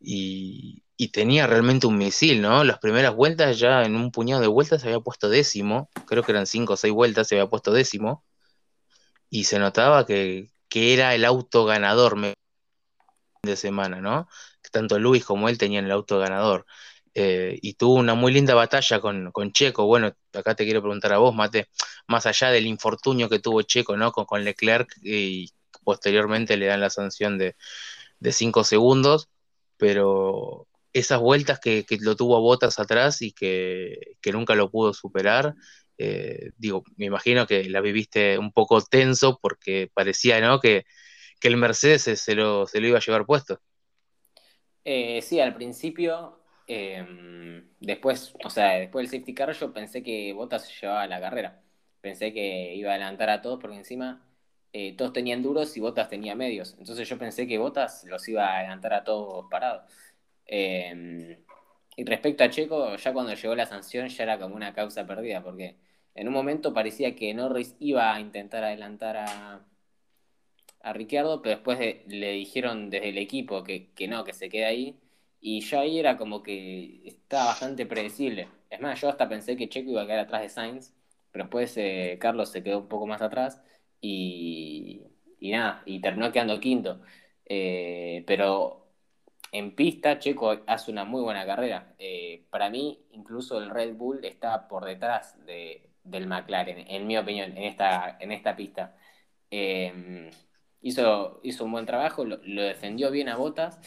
Y, 0.00 0.84
y 1.00 1.08
tenía 1.08 1.46
realmente 1.46 1.86
un 1.86 1.96
misil, 1.96 2.42
¿no? 2.42 2.62
Las 2.62 2.78
primeras 2.78 3.14
vueltas 3.14 3.58
ya 3.58 3.84
en 3.84 3.96
un 3.96 4.10
puñado 4.12 4.42
de 4.42 4.48
vueltas 4.48 4.82
se 4.82 4.88
había 4.88 5.00
puesto 5.00 5.30
décimo, 5.30 5.88
creo 6.06 6.22
que 6.22 6.32
eran 6.32 6.46
cinco 6.46 6.74
o 6.74 6.76
seis 6.76 6.92
vueltas, 6.92 7.26
se 7.26 7.36
había 7.36 7.48
puesto 7.48 7.72
décimo, 7.72 8.22
y 9.30 9.44
se 9.44 9.58
notaba 9.58 10.04
que, 10.04 10.50
que 10.68 10.92
era 10.92 11.14
el 11.14 11.24
auto 11.24 11.64
ganador 11.64 12.18
de 13.42 13.56
semana, 13.56 14.02
¿no? 14.02 14.28
Tanto 14.72 14.98
Luis 14.98 15.24
como 15.24 15.48
él 15.48 15.56
tenían 15.56 15.86
el 15.86 15.92
auto 15.92 16.18
ganador. 16.18 16.66
Eh, 17.14 17.58
y 17.62 17.74
tuvo 17.74 17.94
una 17.94 18.14
muy 18.14 18.30
linda 18.30 18.54
batalla 18.54 19.00
con, 19.00 19.32
con, 19.32 19.52
Checo. 19.52 19.86
Bueno, 19.86 20.12
acá 20.34 20.54
te 20.54 20.64
quiero 20.64 20.82
preguntar 20.82 21.14
a 21.14 21.18
vos, 21.18 21.34
Mate, 21.34 21.70
más 22.08 22.26
allá 22.26 22.50
del 22.50 22.66
infortunio 22.66 23.30
que 23.30 23.38
tuvo 23.38 23.62
Checo, 23.62 23.96
¿no? 23.96 24.12
Con, 24.12 24.26
con 24.26 24.44
Leclerc 24.44 24.94
y 25.02 25.50
posteriormente 25.82 26.58
le 26.58 26.66
dan 26.66 26.80
la 26.82 26.90
sanción 26.90 27.38
de, 27.38 27.56
de 28.18 28.32
cinco 28.32 28.64
segundos, 28.64 29.30
pero 29.78 30.66
esas 30.92 31.20
vueltas 31.20 31.60
que, 31.60 31.84
que, 31.84 31.98
lo 32.00 32.16
tuvo 32.16 32.36
a 32.36 32.40
botas 32.40 32.78
atrás 32.78 33.22
y 33.22 33.32
que, 33.32 34.16
que 34.20 34.32
nunca 34.32 34.54
lo 34.54 34.70
pudo 34.70 34.92
superar, 34.92 35.54
eh, 35.98 36.52
digo, 36.56 36.82
me 36.96 37.06
imagino 37.06 37.46
que 37.46 37.68
la 37.68 37.82
viviste 37.82 38.38
un 38.38 38.52
poco 38.52 38.80
tenso 38.80 39.38
porque 39.40 39.90
parecía, 39.92 40.40
¿no? 40.40 40.58
Que, 40.58 40.84
que 41.38 41.48
el 41.48 41.58
Mercedes 41.58 42.02
se, 42.02 42.34
lo, 42.34 42.66
se, 42.66 42.80
lo, 42.80 42.88
iba 42.88 42.98
a 42.98 43.02
llevar 43.02 43.26
puesto. 43.26 43.60
Eh, 44.84 45.20
sí, 45.22 45.40
al 45.40 45.54
principio, 45.54 46.40
eh, 46.66 47.04
después, 47.80 48.34
o 48.44 48.48
sea, 48.48 48.78
después 48.78 49.10
del 49.10 49.20
safety 49.20 49.34
car 49.34 49.52
yo 49.52 49.72
pensé 49.72 50.02
que 50.02 50.32
Bottas 50.32 50.70
llevaba 50.80 51.06
la 51.06 51.20
carrera. 51.20 51.62
Pensé 52.00 52.32
que 52.32 52.74
iba 52.74 52.92
a 52.92 52.94
adelantar 52.94 53.28
a 53.28 53.42
todos 53.42 53.60
porque 53.60 53.76
encima 53.76 54.24
eh, 54.72 54.96
todos 54.96 55.12
tenían 55.12 55.42
duros 55.42 55.76
y 55.76 55.80
Bottas 55.80 56.08
tenía 56.08 56.34
medios. 56.34 56.76
Entonces 56.78 57.08
yo 57.08 57.18
pensé 57.18 57.46
que 57.46 57.58
Bottas 57.58 58.04
los 58.04 58.26
iba 58.28 58.46
a 58.46 58.58
adelantar 58.58 58.94
a 58.94 59.04
todos 59.04 59.46
parados. 59.50 59.84
Eh, 60.50 61.38
y 61.96 62.04
respecto 62.04 62.44
a 62.44 62.50
Checo, 62.50 62.96
ya 62.96 63.12
cuando 63.12 63.34
llegó 63.34 63.54
la 63.54 63.66
sanción 63.66 64.08
ya 64.08 64.24
era 64.24 64.38
como 64.38 64.56
una 64.56 64.74
causa 64.74 65.06
perdida, 65.06 65.42
porque 65.42 65.76
en 66.14 66.28
un 66.28 66.34
momento 66.34 66.74
parecía 66.74 67.14
que 67.16 67.32
Norris 67.34 67.76
iba 67.80 68.14
a 68.14 68.20
intentar 68.20 68.64
adelantar 68.64 69.16
a, 69.18 69.64
a 70.82 70.92
Ricciardo, 70.92 71.42
pero 71.42 71.56
después 71.56 71.78
de, 71.78 72.04
le 72.08 72.32
dijeron 72.32 72.90
desde 72.90 73.10
el 73.10 73.18
equipo 73.18 73.62
que, 73.64 73.90
que, 73.94 74.08
no, 74.08 74.24
que 74.24 74.32
se 74.32 74.48
quede 74.48 74.64
ahí, 74.66 74.98
y 75.40 75.60
ya 75.60 75.80
ahí 75.80 75.98
era 75.98 76.16
como 76.16 76.42
que 76.42 77.02
estaba 77.06 77.46
bastante 77.46 77.86
predecible. 77.86 78.48
Es 78.70 78.80
más, 78.80 79.00
yo 79.00 79.08
hasta 79.08 79.28
pensé 79.28 79.56
que 79.56 79.68
Checo 79.68 79.90
iba 79.90 80.02
a 80.02 80.06
quedar 80.06 80.20
atrás 80.20 80.42
de 80.42 80.48
Sainz, 80.48 80.94
pero 81.32 81.44
después 81.44 81.76
eh, 81.76 82.18
Carlos 82.20 82.50
se 82.50 82.62
quedó 82.62 82.78
un 82.80 82.88
poco 82.88 83.06
más 83.06 83.22
atrás 83.22 83.60
y, 84.00 85.02
y 85.38 85.50
nada, 85.52 85.82
y 85.86 86.00
terminó 86.00 86.32
quedando 86.32 86.60
quinto. 86.60 87.00
Eh, 87.46 88.24
pero 88.26 88.79
en 89.52 89.74
pista, 89.74 90.18
Checo 90.18 90.60
hace 90.66 90.90
una 90.90 91.04
muy 91.04 91.22
buena 91.22 91.46
carrera. 91.46 91.94
Eh, 91.98 92.44
para 92.50 92.70
mí, 92.70 93.04
incluso 93.12 93.58
el 93.58 93.70
Red 93.70 93.94
Bull 93.94 94.24
está 94.24 94.68
por 94.68 94.84
detrás 94.84 95.36
de, 95.46 95.90
del 96.04 96.26
McLaren, 96.26 96.86
en 96.88 97.06
mi 97.06 97.16
opinión, 97.18 97.56
en 97.56 97.64
esta, 97.64 98.16
en 98.20 98.32
esta 98.32 98.56
pista. 98.56 98.96
Eh, 99.50 100.30
hizo, 100.82 101.40
hizo 101.42 101.64
un 101.64 101.72
buen 101.72 101.86
trabajo, 101.86 102.24
lo, 102.24 102.38
lo 102.44 102.62
defendió 102.62 103.10
bien 103.10 103.28
a 103.28 103.36
Botas. 103.36 103.80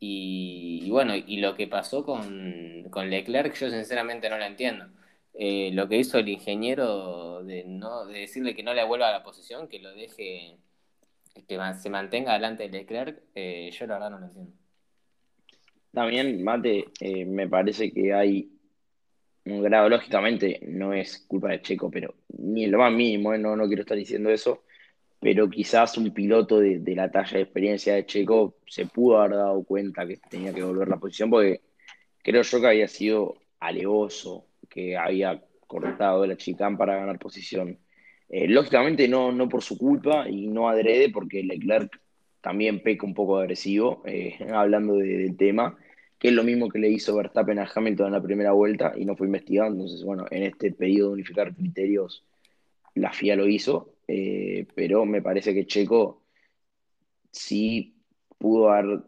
Y, 0.00 0.82
y, 0.84 0.90
bueno, 0.90 1.14
y 1.16 1.38
lo 1.38 1.54
que 1.56 1.66
pasó 1.66 2.04
con, 2.04 2.84
con, 2.90 3.10
Leclerc, 3.10 3.54
yo 3.56 3.70
sinceramente 3.70 4.30
no 4.30 4.38
lo 4.38 4.44
entiendo. 4.44 4.86
Eh, 5.34 5.70
lo 5.72 5.88
que 5.88 5.96
hizo 5.98 6.18
el 6.18 6.28
ingeniero 6.28 7.44
de, 7.44 7.64
no, 7.64 8.06
de 8.06 8.20
decirle 8.20 8.54
que 8.54 8.62
no 8.62 8.74
le 8.74 8.84
vuelva 8.84 9.08
a 9.08 9.12
la 9.12 9.22
posición, 9.24 9.68
que 9.68 9.78
lo 9.80 9.92
deje, 9.92 10.58
que 11.48 11.58
se 11.80 11.90
mantenga 11.90 12.34
delante 12.34 12.64
de 12.64 12.70
Leclerc, 12.70 13.22
eh, 13.34 13.70
yo 13.72 13.86
la 13.86 13.94
verdad 13.94 14.10
no 14.10 14.18
lo 14.20 14.26
entiendo. 14.26 14.57
También, 15.92 16.42
Mate, 16.42 16.86
eh, 17.00 17.24
me 17.24 17.48
parece 17.48 17.92
que 17.92 18.12
hay 18.12 18.50
un 19.44 19.62
grado, 19.62 19.88
lógicamente, 19.88 20.60
no 20.68 20.92
es 20.92 21.24
culpa 21.26 21.48
de 21.48 21.62
Checo, 21.62 21.90
pero 21.90 22.14
ni 22.38 22.66
lo 22.66 22.78
más 22.78 22.92
mínimo, 22.92 23.32
eh, 23.32 23.38
no, 23.38 23.56
no 23.56 23.66
quiero 23.66 23.82
estar 23.82 23.96
diciendo 23.96 24.30
eso, 24.30 24.64
pero 25.20 25.48
quizás 25.48 25.96
un 25.98 26.12
piloto 26.12 26.60
de, 26.60 26.80
la 26.94 27.10
talla 27.10 27.38
de 27.38 27.42
experiencia 27.42 27.94
de 27.94 28.06
Checo 28.06 28.56
se 28.66 28.86
pudo 28.86 29.18
haber 29.18 29.36
dado 29.36 29.64
cuenta 29.64 30.06
que 30.06 30.18
tenía 30.18 30.52
que 30.52 30.62
volver 30.62 30.88
la 30.88 30.98
posición, 30.98 31.30
porque 31.30 31.62
creo 32.22 32.42
yo 32.42 32.60
que 32.60 32.66
había 32.66 32.88
sido 32.88 33.36
alevoso, 33.60 34.46
que 34.68 34.96
había 34.96 35.42
cortado 35.66 36.26
la 36.26 36.36
chicán 36.36 36.76
para 36.76 36.96
ganar 36.96 37.18
posición. 37.18 37.78
Eh, 38.28 38.46
lógicamente 38.46 39.08
no, 39.08 39.32
no 39.32 39.48
por 39.48 39.62
su 39.62 39.78
culpa 39.78 40.28
y 40.28 40.46
no 40.46 40.68
adrede, 40.68 41.10
porque 41.10 41.42
Leclerc 41.42 41.98
también 42.48 42.82
peca 42.82 43.04
un 43.04 43.12
poco 43.12 43.36
agresivo, 43.36 44.00
eh, 44.06 44.38
hablando 44.54 44.96
del 44.96 45.36
tema, 45.36 45.76
que 46.18 46.28
es 46.28 46.34
lo 46.34 46.44
mismo 46.44 46.70
que 46.70 46.78
le 46.78 46.88
hizo 46.88 47.14
Verstappen 47.14 47.58
a 47.58 47.70
Hamilton 47.74 48.06
en 48.06 48.12
la 48.14 48.22
primera 48.22 48.52
vuelta 48.52 48.94
y 48.96 49.04
no 49.04 49.16
fue 49.16 49.26
investigado. 49.26 49.70
Entonces, 49.70 50.02
bueno, 50.02 50.24
en 50.30 50.44
este 50.44 50.72
pedido 50.72 51.08
de 51.08 51.12
unificar 51.12 51.54
criterios, 51.54 52.24
la 52.94 53.12
FIA 53.12 53.36
lo 53.36 53.46
hizo, 53.46 53.96
eh, 54.08 54.66
pero 54.74 55.04
me 55.04 55.20
parece 55.20 55.52
que 55.52 55.66
Checo 55.66 56.22
sí 57.30 57.94
pudo 58.38 58.70
haber, 58.70 59.02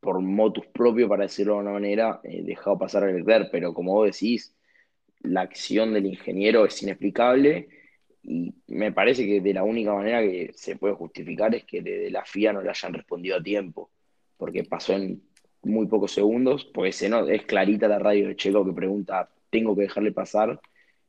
por 0.00 0.20
motus 0.20 0.66
propio, 0.66 1.08
para 1.08 1.22
decirlo 1.22 1.52
de 1.52 1.58
alguna 1.60 1.74
manera, 1.74 2.20
eh, 2.24 2.42
dejado 2.42 2.76
pasar 2.76 3.04
a 3.04 3.12
Leclerc, 3.12 3.50
pero 3.52 3.72
como 3.72 3.92
vos 3.92 4.06
decís, 4.10 4.52
la 5.20 5.42
acción 5.42 5.92
del 5.92 6.06
ingeniero 6.06 6.66
es 6.66 6.82
inexplicable 6.82 7.68
y 8.22 8.54
me 8.66 8.92
parece 8.92 9.26
que 9.26 9.40
de 9.40 9.54
la 9.54 9.64
única 9.64 9.94
manera 9.94 10.20
que 10.20 10.52
se 10.54 10.76
puede 10.76 10.94
justificar 10.94 11.54
es 11.54 11.64
que 11.64 11.80
de 11.80 12.10
la 12.10 12.24
FIA 12.24 12.52
no 12.52 12.62
le 12.62 12.70
hayan 12.70 12.92
respondido 12.92 13.36
a 13.36 13.42
tiempo, 13.42 13.90
porque 14.36 14.64
pasó 14.64 14.94
en 14.94 15.22
muy 15.62 15.86
pocos 15.86 16.12
segundos, 16.12 16.64
pues 16.72 17.08
no, 17.08 17.26
es 17.26 17.42
clarita 17.44 17.88
la 17.88 17.98
radio 17.98 18.28
de 18.28 18.36
Checo 18.36 18.64
que 18.64 18.72
pregunta, 18.72 19.28
¿tengo 19.50 19.74
que 19.74 19.82
dejarle 19.82 20.12
pasar? 20.12 20.60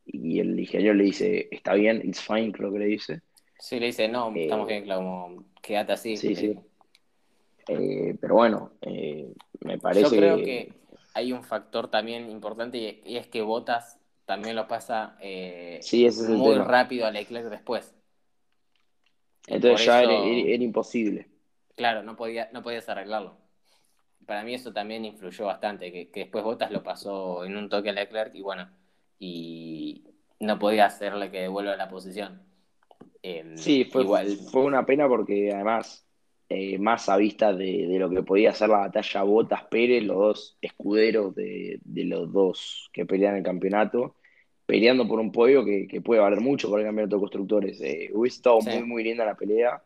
Y 0.05 0.39
el 0.39 0.59
ingeniero 0.59 0.93
le 0.93 1.05
dice, 1.05 1.47
está 1.51 1.73
bien, 1.73 2.01
it's 2.03 2.21
fine, 2.21 2.51
creo 2.51 2.71
que 2.71 2.79
le 2.79 2.85
dice. 2.85 3.21
Sí, 3.59 3.79
le 3.79 3.87
dice, 3.87 4.07
no, 4.07 4.33
eh, 4.35 4.43
estamos 4.43 4.67
bien, 4.67 4.83
claro, 4.83 5.45
quédate 5.61 5.93
así. 5.93 6.17
Sí, 6.17 6.35
sí. 6.35 6.57
Eh, 7.67 8.15
pero 8.19 8.35
bueno, 8.35 8.71
eh, 8.81 9.31
me 9.61 9.77
parece... 9.77 10.03
Yo 10.03 10.09
creo 10.09 10.37
que 10.37 10.73
hay 11.13 11.31
un 11.31 11.43
factor 11.43 11.89
también 11.89 12.29
importante 12.29 13.01
y 13.05 13.17
es 13.17 13.27
que 13.27 13.41
Botas 13.41 14.00
también 14.31 14.55
lo 14.55 14.65
pasa 14.65 15.17
muy 15.19 16.55
rápido 16.55 17.05
a 17.05 17.11
Leclerc 17.11 17.49
después. 17.49 17.93
Entonces 19.45 19.85
ya 19.85 20.03
era, 20.03 20.63
imposible. 20.63 21.27
Claro, 21.75 22.01
no, 22.01 22.15
podía, 22.15 22.49
no 22.53 22.63
podías 22.63 22.87
arreglarlo. 22.87 23.35
Para 24.25 24.45
mí 24.45 24.53
eso 24.53 24.71
también 24.71 25.03
influyó 25.03 25.47
bastante, 25.47 25.91
que, 25.91 26.09
después 26.15 26.45
Botas 26.45 26.71
lo 26.71 26.81
pasó 26.81 27.43
en 27.43 27.57
un 27.57 27.67
toque 27.67 27.89
a 27.89 27.91
Leclerc 27.91 28.33
y 28.33 28.41
bueno, 28.41 28.69
y 29.19 30.05
no 30.39 30.57
podía 30.57 30.85
hacerle 30.85 31.29
que 31.29 31.41
devuelva 31.41 31.75
la 31.75 31.89
posición. 31.89 32.41
Em, 33.21 33.57
sí, 33.57 33.83
fue, 33.83 34.03
igual... 34.03 34.27
fue 34.49 34.61
una 34.61 34.85
pena 34.85 35.09
porque 35.09 35.51
además, 35.53 36.07
eh, 36.47 36.77
más 36.77 37.09
a 37.09 37.17
vista 37.17 37.51
de, 37.51 37.97
lo 37.99 38.09
que 38.09 38.23
podía 38.23 38.51
hacer 38.51 38.69
la 38.69 38.77
batalla 38.77 39.23
Botas-Pérez, 39.23 40.03
los 40.03 40.17
dos 40.17 40.57
escuderos 40.61 41.35
de, 41.35 41.81
los 41.83 42.31
dos 42.31 42.89
que 42.93 43.05
pelean 43.05 43.35
el 43.35 43.43
campeonato, 43.43 44.15
peleando 44.71 45.05
por 45.05 45.19
un 45.19 45.33
podio 45.33 45.65
que, 45.65 45.99
puede 46.01 46.21
valer 46.21 46.39
mucho 46.39 46.69
por 46.69 46.79
el 46.79 46.85
campeonato 46.85 47.17
de 47.17 47.19
constructores. 47.19 47.81
Eh, 47.81 48.09
hubiese 48.13 48.37
estado 48.37 48.61
muy, 48.61 48.83
muy 48.83 49.03
linda 49.03 49.25
la 49.25 49.35
pelea, 49.35 49.83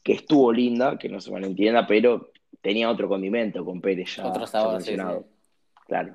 que 0.00 0.12
estuvo 0.12 0.52
linda, 0.52 0.96
que 0.96 1.08
no 1.08 1.20
se 1.20 1.32
malentienda, 1.32 1.88
pero 1.88 2.30
tenía 2.60 2.88
otro 2.88 3.08
condimento 3.08 3.64
con 3.64 3.80
Pérez 3.80 4.14
ya, 4.14 4.28
otro 4.28 4.46
sabor, 4.46 4.80
Claro. 5.88 6.14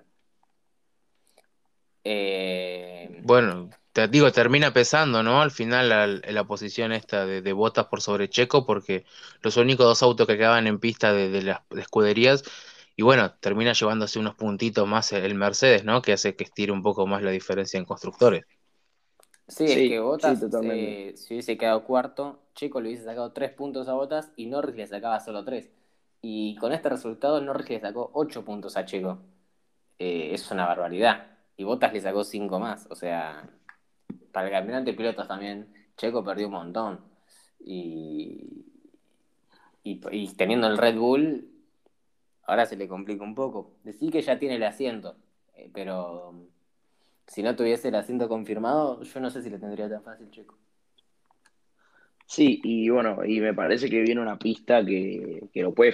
Eh, 2.05 3.19
bueno, 3.23 3.69
te 3.91 4.07
digo, 4.07 4.31
termina 4.31 4.71
pesando, 4.71 5.21
¿no? 5.21 5.41
Al 5.41 5.51
final 5.51 6.21
la, 6.23 6.43
posición 6.45 6.93
esta 6.93 7.25
de, 7.25 7.51
botas 7.51 7.87
por 7.87 7.99
sobre 7.99 8.29
Checo, 8.29 8.65
porque 8.65 9.03
los 9.41 9.57
únicos 9.57 9.85
dos 9.85 10.01
autos 10.01 10.27
que 10.27 10.37
quedaban 10.37 10.65
en 10.65 10.79
pista 10.79 11.11
de, 11.11 11.41
las 11.41 11.59
escuderías, 11.77 12.45
y 12.97 13.03
bueno, 13.03 13.31
termina 13.39 13.71
llevándose 13.71 14.19
unos 14.19 14.35
puntitos 14.35 14.85
más 14.87 15.13
el 15.13 15.35
Mercedes, 15.35 15.85
¿no? 15.85 16.01
Que 16.01 16.13
hace 16.13 16.35
que 16.35 16.43
estire 16.43 16.73
un 16.73 16.81
poco 16.81 17.07
más 17.07 17.21
la 17.21 17.31
diferencia 17.31 17.77
en 17.77 17.85
constructores. 17.85 18.43
Sí, 19.47 19.63
es 19.63 19.75
que 19.75 19.99
Botas, 19.99 20.43
eh, 20.63 21.13
si 21.15 21.35
hubiese 21.35 21.57
quedado 21.57 21.85
cuarto, 21.85 22.41
Checo 22.53 22.81
le 22.81 22.89
hubiese 22.89 23.05
sacado 23.05 23.31
tres 23.31 23.53
puntos 23.53 23.87
a 23.87 23.93
Botas 23.93 24.31
y 24.35 24.47
Norris 24.47 24.75
le 24.75 24.87
sacaba 24.87 25.21
solo 25.21 25.45
tres. 25.45 25.69
Y 26.21 26.55
con 26.55 26.73
este 26.73 26.89
resultado, 26.89 27.39
Norris 27.39 27.69
le 27.69 27.79
sacó 27.79 28.09
8 28.13 28.43
puntos 28.43 28.75
a 28.75 28.85
Checo. 28.85 29.19
Eh, 29.99 30.31
es 30.33 30.49
una 30.51 30.65
barbaridad. 30.65 31.37
Y 31.55 31.63
Bottas 31.63 31.93
le 31.93 32.01
sacó 32.01 32.23
5 32.23 32.59
más. 32.59 32.87
O 32.89 32.95
sea, 32.95 33.49
para 34.31 34.47
el 34.47 34.53
campeonato 34.53 34.85
de 34.85 34.93
pilotos 34.93 35.27
también, 35.27 35.73
Checo 35.95 36.23
perdió 36.23 36.47
un 36.47 36.53
montón. 36.53 36.99
Y, 37.59 38.65
y, 39.83 40.33
teniendo 40.35 40.67
el 40.67 40.77
Red 40.77 40.97
Bull, 40.97 41.49
ahora 42.47 42.65
se 42.65 42.75
le 42.75 42.87
complica 42.87 43.23
un 43.23 43.35
poco. 43.35 43.71
Decir 43.83 44.11
que 44.11 44.21
ya 44.21 44.39
tiene 44.39 44.55
el 44.55 44.63
asiento, 44.63 45.15
eh, 45.55 45.69
pero 45.71 46.33
si 47.27 47.43
no 47.43 47.55
tuviese 47.55 47.89
el 47.89 47.95
asiento 47.95 48.27
confirmado, 48.27 49.03
yo 49.03 49.19
no 49.19 49.29
sé 49.29 49.43
si 49.43 49.49
le 49.49 49.59
tendría 49.59 49.89
tan 49.89 50.03
fácil 50.03 50.31
Checo. 50.31 50.57
Sí, 52.25 52.59
y 52.63 52.89
bueno, 52.89 53.23
y 53.23 53.39
me 53.39 53.53
parece 53.53 53.89
que 53.89 54.01
viene 54.01 54.19
una 54.19 54.37
pista 54.37 54.83
que, 54.83 55.49
lo 55.53 55.73
puede 55.73 55.93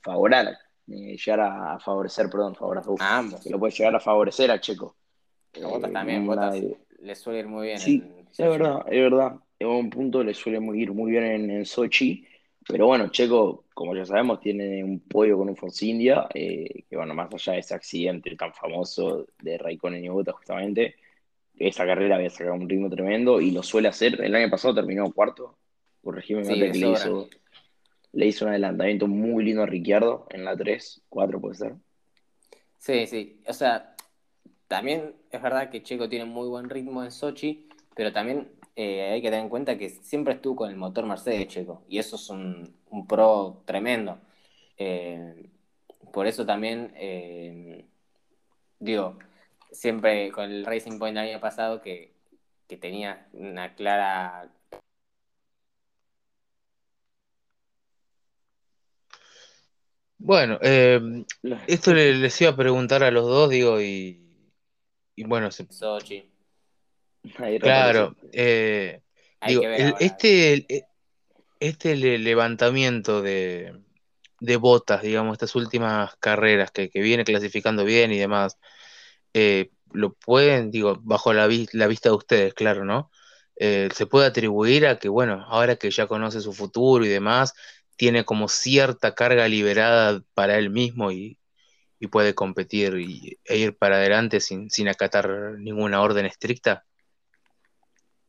favorar, 0.00 0.56
eh, 0.88 1.16
llegar 1.16 1.40
a 1.40 1.78
favorecer, 1.78 2.30
perdón, 2.30 2.54
favorecer, 2.54 2.94
ambos. 3.00 3.42
Que 3.42 3.50
lo 3.50 3.58
puede 3.58 3.74
llegar 3.74 3.94
a 3.94 4.00
favorecer 4.00 4.50
a 4.50 4.60
Checo. 4.60 4.96
Botas 5.62 5.92
también, 5.92 6.26
Botas 6.26 6.56
le 7.00 7.14
suele 7.14 7.40
ir 7.40 7.48
muy 7.48 7.66
bien. 7.66 7.78
Sí, 7.78 8.02
es 8.30 8.38
verdad, 8.38 8.84
es 8.86 9.02
verdad. 9.02 9.36
En 9.58 9.68
un 9.68 9.90
punto 9.90 10.24
le 10.24 10.32
suele 10.32 10.58
ir 10.74 10.92
muy 10.92 11.10
bien 11.10 11.24
en, 11.24 11.50
en, 11.50 11.66
Sochi, 11.66 12.26
pero 12.66 12.86
bueno, 12.86 13.08
Checo, 13.08 13.64
como 13.74 13.94
ya 13.94 14.06
sabemos, 14.06 14.40
tiene 14.40 14.82
un 14.82 15.00
podio 15.00 15.36
con 15.38 15.48
un 15.48 15.56
Force 15.56 15.84
India, 15.84 16.26
eh, 16.32 16.84
que 16.88 16.96
bueno, 16.96 17.14
más 17.14 17.32
allá 17.32 17.54
de 17.54 17.58
ese 17.58 17.74
accidente 17.74 18.34
tan 18.36 18.52
famoso 18.54 19.26
de 19.42 19.58
Raikkonen 19.58 20.04
y 20.04 20.08
Botas 20.08 20.34
justamente, 20.36 20.96
esa 21.56 21.86
carrera 21.86 22.16
había 22.16 22.30
sacado 22.30 22.54
un 22.54 22.68
ritmo 22.68 22.88
tremendo 22.90 23.40
y 23.40 23.50
lo 23.50 23.62
suele 23.62 23.88
hacer. 23.88 24.20
El 24.22 24.34
año 24.34 24.50
pasado 24.50 24.74
terminó 24.74 25.12
cuarto 25.12 25.56
corregime 26.04 26.42
que 26.42 26.54
le 26.54 26.68
hizo, 26.68 27.28
le 28.12 28.26
hizo 28.26 28.44
un 28.44 28.50
adelantamiento 28.50 29.06
muy 29.08 29.44
lindo 29.44 29.62
a 29.62 29.66
Ricciardo 29.66 30.26
en 30.30 30.44
la 30.44 30.56
3, 30.56 31.02
4 31.08 31.40
puede 31.40 31.54
ser. 31.54 31.74
Sí, 32.78 33.06
sí, 33.06 33.40
o 33.46 33.52
sea, 33.52 33.96
también 34.68 35.14
es 35.30 35.42
verdad 35.42 35.70
que 35.70 35.82
Checo 35.82 36.08
tiene 36.08 36.26
muy 36.26 36.48
buen 36.48 36.68
ritmo 36.68 37.02
en 37.02 37.10
Sochi, 37.10 37.68
pero 37.96 38.12
también 38.12 38.48
eh, 38.76 39.12
hay 39.12 39.22
que 39.22 39.28
tener 39.28 39.44
en 39.44 39.48
cuenta 39.48 39.78
que 39.78 39.90
siempre 39.90 40.34
estuvo 40.34 40.56
con 40.56 40.70
el 40.70 40.76
motor 40.76 41.06
Mercedes 41.06 41.48
Checo, 41.48 41.84
y 41.88 41.98
eso 41.98 42.16
es 42.16 42.28
un, 42.30 42.74
pro 43.08 43.62
tremendo. 43.64 44.18
Eh, 44.78 45.50
por 46.12 46.26
eso 46.26 46.46
también, 46.46 46.92
eh, 46.96 47.86
digo, 48.80 49.18
siempre 49.72 50.30
con 50.32 50.50
el 50.50 50.64
Racing 50.66 50.98
Point 50.98 51.16
del 51.16 51.28
año 51.30 51.40
pasado 51.40 51.80
que, 51.82 52.12
que 52.68 52.76
tenía 52.76 53.28
una 53.32 53.74
clara 53.74 54.50
Bueno, 60.24 60.58
em, 60.62 61.26
esto 61.66 61.92
les 61.92 62.40
iba 62.40 62.50
a 62.50 62.56
preguntar 62.56 63.02
a 63.02 63.10
los 63.10 63.26
dos, 63.26 63.50
digo, 63.50 63.78
y, 63.78 64.22
bueno, 65.26 65.50
se... 65.50 65.66
Sochi. 65.70 66.33
Claro, 67.60 68.16
eh, 68.32 69.00
digo, 69.46 69.62
este, 69.98 70.66
este 71.58 71.96
levantamiento 71.96 73.22
de, 73.22 73.72
de 74.40 74.56
botas, 74.56 75.02
digamos, 75.02 75.32
estas 75.32 75.54
últimas 75.54 76.16
carreras 76.16 76.70
que, 76.70 76.90
viene 76.94 77.24
clasificando 77.24 77.84
bien 77.84 78.12
y 78.12 78.18
demás, 78.18 78.58
eh, 79.32 79.70
lo 79.92 80.12
pueden, 80.12 80.70
digo, 80.70 80.98
bajo 81.02 81.32
la, 81.32 81.48
la, 81.72 81.86
vista 81.86 82.10
de 82.10 82.14
ustedes, 82.14 82.54
claro, 82.54 82.84
¿no? 82.84 83.10
Eh, 83.56 83.88
se 83.94 84.06
puede 84.06 84.26
atribuir 84.26 84.86
a 84.86 84.98
que, 84.98 85.08
bueno, 85.08 85.44
ahora 85.48 85.76
que 85.76 85.90
ya 85.90 86.06
conoce 86.06 86.40
su 86.40 86.52
futuro 86.52 87.04
y 87.04 87.08
demás, 87.08 87.54
tiene 87.96 88.24
como 88.24 88.48
cierta 88.48 89.14
carga 89.14 89.48
liberada 89.48 90.22
para 90.34 90.58
él 90.58 90.70
mismo 90.70 91.12
y, 91.12 91.38
puede 92.10 92.34
competir 92.34 92.98
y, 92.98 93.38
e 93.46 93.56
ir 93.56 93.78
para 93.78 93.96
adelante 93.96 94.38
sin, 94.38 94.68
acatar 94.90 95.56
ninguna 95.58 96.02
orden 96.02 96.26
estricta? 96.26 96.84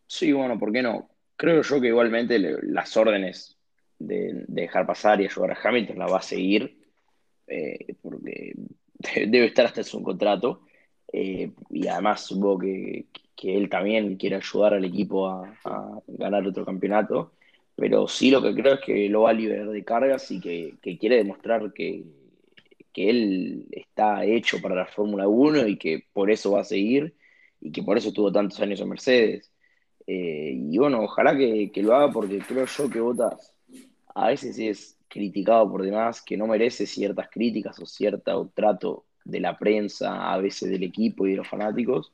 Sí, 0.08 0.32
bueno, 0.32 0.60
¿por 0.60 0.72
qué 0.72 0.82
no? 0.82 1.10
Creo 1.36 1.62
yo 1.62 1.82
que 1.82 1.88
igualmente 1.88 2.40
las 2.40 2.96
órdenes 2.98 3.58
de, 4.00 4.46
dejar 4.48 4.86
pasar 4.86 5.22
y 5.22 5.26
ayudar 5.26 5.52
a 5.52 5.60
Hamilton 5.62 6.00
la 6.00 6.08
va 6.08 6.20
a 6.20 6.22
seguir, 6.22 6.78
eh, 7.48 7.96
porque 8.02 8.54
debe 9.28 9.46
estar 9.46 9.66
hasta 9.66 9.84
su 9.84 10.02
contrato. 10.02 10.62
Eh, 11.12 11.52
y 11.70 11.88
además 11.88 12.22
supongo 12.26 12.60
que, 12.60 13.06
él 13.44 13.70
también 13.70 14.16
quiere 14.18 14.38
ayudar 14.38 14.74
al 14.74 14.86
equipo 14.86 15.28
a 15.28 16.02
ganar 16.08 16.48
otro 16.48 16.66
campeonato. 16.66 17.34
Pero 17.76 18.08
sí 18.08 18.32
lo 18.32 18.42
que 18.42 18.56
creo 18.56 18.76
es 18.76 18.82
que 18.82 19.10
lo 19.10 19.24
va 19.24 19.32
a 19.32 19.34
liberar 19.34 19.68
de 19.70 19.84
cargas 19.84 20.32
y 20.32 20.40
que, 20.40 20.76
quiere 20.98 21.18
demostrar 21.18 21.74
que, 21.74 22.04
él 22.96 23.68
está 23.72 24.24
hecho 24.26 24.62
para 24.62 24.74
la 24.76 24.86
Fórmula 24.86 25.28
1 25.28 25.68
y 25.68 25.78
que 25.78 26.06
por 26.14 26.32
eso 26.32 26.52
va 26.52 26.62
a 26.62 26.64
seguir 26.64 27.14
y 27.60 27.70
que 27.72 27.84
por 27.84 27.98
eso 27.98 28.08
estuvo 28.08 28.32
tantos 28.32 28.60
años 28.62 28.80
en 28.80 28.88
Mercedes. 28.88 29.52
Eh, 30.08 30.54
y 30.56 30.78
bueno, 30.78 31.02
ojalá 31.04 31.36
que, 31.36 31.72
que, 31.72 31.82
lo 31.82 31.96
haga 31.96 32.12
porque 32.12 32.40
creo 32.40 32.66
yo 32.66 32.90
que 32.90 33.00
Botas 33.00 33.54
a 34.14 34.28
veces 34.28 34.58
es 34.60 34.98
criticado 35.08 35.70
por 35.70 35.84
demás, 35.84 36.22
que 36.22 36.38
no 36.38 36.48
merece 36.48 36.86
ciertas 36.86 37.30
críticas 37.30 37.80
o 37.80 37.86
cierto 37.86 38.52
trato 38.54 39.06
de 39.24 39.40
la 39.40 39.58
prensa, 39.58 40.32
a 40.32 40.38
veces 40.38 40.70
del 40.70 40.84
equipo 40.84 41.26
y 41.26 41.32
de 41.32 41.38
los 41.38 41.48
fanáticos. 41.48 42.14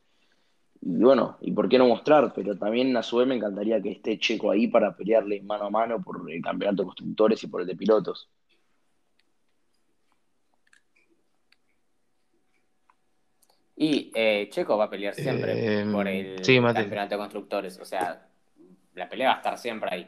Y 0.81 1.03
bueno, 1.03 1.37
y 1.41 1.51
por 1.51 1.69
qué 1.69 1.77
no 1.77 1.87
mostrar, 1.87 2.33
pero 2.33 2.57
también 2.57 2.95
a 2.97 3.03
su 3.03 3.17
vez 3.17 3.27
me 3.27 3.35
encantaría 3.35 3.81
que 3.81 3.91
esté 3.91 4.17
Checo 4.17 4.49
ahí 4.51 4.67
para 4.67 4.95
pelearle 4.95 5.41
mano 5.41 5.65
a 5.65 5.69
mano 5.69 6.01
por 6.01 6.29
el 6.31 6.41
campeonato 6.41 6.83
de 6.83 6.87
constructores 6.87 7.43
y 7.43 7.47
por 7.47 7.61
el 7.61 7.67
de 7.67 7.75
pilotos. 7.75 8.29
Y 13.83 14.11
eh, 14.13 14.47
Checo 14.51 14.77
va 14.77 14.83
a 14.85 14.89
pelear 14.91 15.15
siempre 15.15 15.83
por 15.91 16.07
el 16.07 16.39
campeonato 16.39 17.15
de 17.15 17.17
constructores. 17.17 17.79
O 17.79 17.85
sea, 17.85 18.27
la 18.93 19.09
pelea 19.09 19.29
va 19.29 19.33
a 19.33 19.37
estar 19.37 19.57
siempre 19.57 19.89
ahí. 19.91 20.07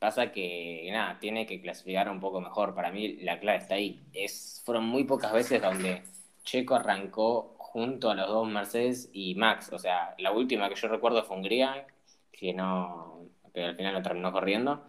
Pasa 0.00 0.32
que, 0.32 0.88
nada, 0.90 1.20
tiene 1.20 1.46
que 1.46 1.60
clasificar 1.60 2.10
un 2.10 2.18
poco 2.18 2.40
mejor. 2.40 2.74
Para 2.74 2.90
mí, 2.90 3.18
la 3.18 3.38
clave 3.38 3.58
está 3.58 3.76
ahí. 3.76 4.02
Es, 4.12 4.60
fueron 4.64 4.86
muy 4.86 5.04
pocas 5.04 5.32
veces 5.32 5.62
donde 5.62 6.02
Checo 6.42 6.74
arrancó 6.74 7.54
junto 7.58 8.10
a 8.10 8.16
los 8.16 8.26
dos 8.26 8.48
Mercedes 8.48 9.08
y 9.12 9.36
Max. 9.36 9.72
O 9.72 9.78
sea, 9.78 10.16
la 10.18 10.32
última 10.32 10.68
que 10.68 10.74
yo 10.74 10.88
recuerdo 10.88 11.22
fue 11.22 11.36
Hungría, 11.36 11.86
que 12.32 12.52
no, 12.52 13.28
que 13.54 13.62
al 13.62 13.76
final 13.76 13.94
no 13.94 14.02
terminó 14.02 14.32
corriendo. 14.32 14.82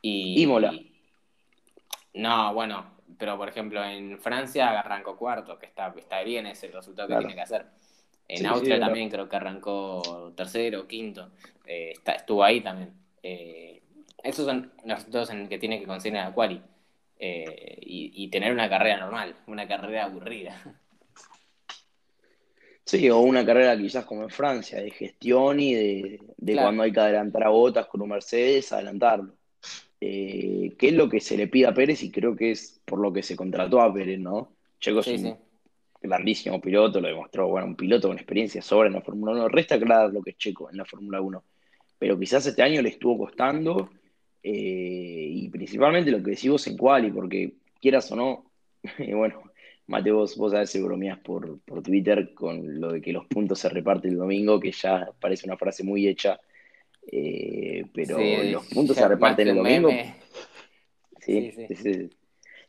Y, 0.00 0.40
Imola. 0.40 0.72
no, 2.14 2.54
bueno, 2.54 2.99
pero 3.20 3.36
por 3.36 3.50
ejemplo 3.50 3.84
en 3.84 4.18
Francia 4.18 4.80
arrancó 4.80 5.16
cuarto, 5.16 5.58
que 5.58 5.66
está, 5.66 5.94
está 5.94 6.22
bien 6.22 6.46
ese 6.46 6.68
resultado 6.68 7.06
que 7.06 7.16
tiene 7.18 7.34
que 7.34 7.42
hacer. 7.42 7.66
En 8.26 8.46
Austria 8.46 8.80
también 8.80 9.10
creo 9.10 9.28
que 9.28 9.36
arrancó 9.36 10.32
tercero, 10.34 10.88
quinto. 10.88 11.30
Eh, 11.66 11.90
está, 11.92 12.12
estuvo 12.12 12.42
ahí 12.42 12.62
también. 12.62 12.94
Eh, 13.22 13.82
esos 14.22 14.46
son 14.46 14.72
los 14.84 14.98
resultados 14.98 15.30
en 15.30 15.48
que 15.48 15.58
tiene 15.58 15.78
que 15.78 15.86
conseguir 15.86 16.18
a 16.18 16.32
Quali. 16.32 16.62
Eh, 17.18 17.76
y, 17.82 18.28
tener 18.30 18.50
una 18.50 18.70
carrera 18.70 18.98
normal, 19.00 19.36
una 19.46 19.68
carrera 19.68 20.06
aburrida. 20.06 20.56
Sí, 22.82 23.10
o 23.10 23.18
una 23.18 23.44
carrera 23.44 23.76
quizás 23.76 24.06
como 24.06 24.22
en 24.22 24.30
Francia, 24.30 24.80
de 24.80 24.90
gestión 24.90 25.60
y 25.60 25.74
de, 25.74 26.20
cuando 26.54 26.82
hay 26.82 26.92
que 26.92 27.00
adelantar 27.00 27.44
a 27.44 27.50
botas 27.50 27.86
con 27.86 28.00
un 28.00 28.08
Mercedes, 28.08 28.72
adelantarlo. 28.72 29.34
Eh, 30.00 30.74
¿Qué 30.78 30.88
es 30.88 30.94
lo 30.94 31.08
que 31.08 31.20
se 31.20 31.36
le 31.36 31.46
pide 31.46 31.66
a 31.66 31.74
Pérez? 31.74 32.02
Y 32.02 32.10
creo 32.10 32.34
que 32.34 32.52
es 32.52 32.80
por 32.84 33.00
lo 33.00 33.12
que 33.12 33.22
se 33.22 33.36
contrató 33.36 33.80
a 33.80 33.92
Pérez, 33.92 34.18
¿no? 34.18 34.56
Checo 34.78 35.00
es 35.00 35.08
un 35.08 35.36
grandísimo 36.02 36.60
piloto, 36.60 37.00
lo 37.00 37.08
demostró, 37.08 37.48
bueno, 37.48 37.66
un 37.66 37.76
piloto 37.76 38.08
con 38.08 38.16
experiencia 38.16 38.62
sobra 38.62 38.88
en 38.88 38.94
la 38.94 39.02
Fórmula 39.02 39.32
1. 39.32 39.48
Resta 39.48 39.78
claro 39.78 40.10
lo 40.10 40.22
que 40.22 40.30
es 40.30 40.38
Checo 40.38 40.70
en 40.70 40.78
la 40.78 40.86
Fórmula 40.86 41.20
1. 41.20 41.44
Pero 41.98 42.18
quizás 42.18 42.46
este 42.46 42.62
año 42.62 42.80
le 42.80 42.88
estuvo 42.88 43.18
costando, 43.18 43.90
eh, 44.42 45.28
y 45.30 45.48
principalmente 45.50 46.10
lo 46.10 46.22
que 46.22 46.30
decimos 46.30 46.66
en 46.66 46.78
Quali, 46.78 47.10
porque 47.10 47.54
quieras 47.78 48.10
o 48.12 48.16
no, 48.16 48.50
bueno, 49.14 49.42
Mateo, 49.86 50.16
vos, 50.16 50.36
vos 50.36 50.54
a 50.54 50.60
veces 50.60 50.82
bromeás 50.82 51.18
por, 51.18 51.60
por 51.60 51.82
Twitter 51.82 52.32
con 52.32 52.80
lo 52.80 52.92
de 52.92 53.02
que 53.02 53.12
los 53.12 53.26
puntos 53.26 53.58
se 53.58 53.68
reparten 53.68 54.12
el 54.12 54.18
domingo, 54.18 54.58
que 54.58 54.72
ya 54.72 55.10
parece 55.20 55.46
una 55.46 55.58
frase 55.58 55.84
muy 55.84 56.08
hecha, 56.08 56.40
eh, 57.12 57.84
pero 57.92 58.18
los 58.18 58.66
puntos 58.66 58.96
se 58.96 59.08
reparten 59.08 59.48
el 59.48 59.56
domingo. 59.56 59.90
Sí, 61.20 61.52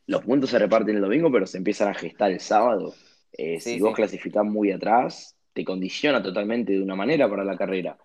los 0.06 0.22
puntos 0.22 0.50
se 0.50 0.58
reparten 0.58 0.96
el 0.96 1.02
domingo, 1.02 1.30
pero 1.30 1.46
se 1.46 1.58
empiezan 1.58 1.88
a 1.88 1.94
gestar 1.94 2.30
el 2.30 2.40
sábado. 2.40 2.94
Eh, 3.32 3.60
si 3.60 3.80
vos 3.80 3.94
clasificás 3.94 4.44
muy 4.44 4.72
atrás, 4.72 5.36
te 5.52 5.64
condiciona 5.64 6.22
totalmente 6.22 6.72
de 6.72 6.82
una 6.82 6.94
manera 6.94 7.28
para 7.28 7.44
la 7.44 7.56
carrera. 7.56 7.96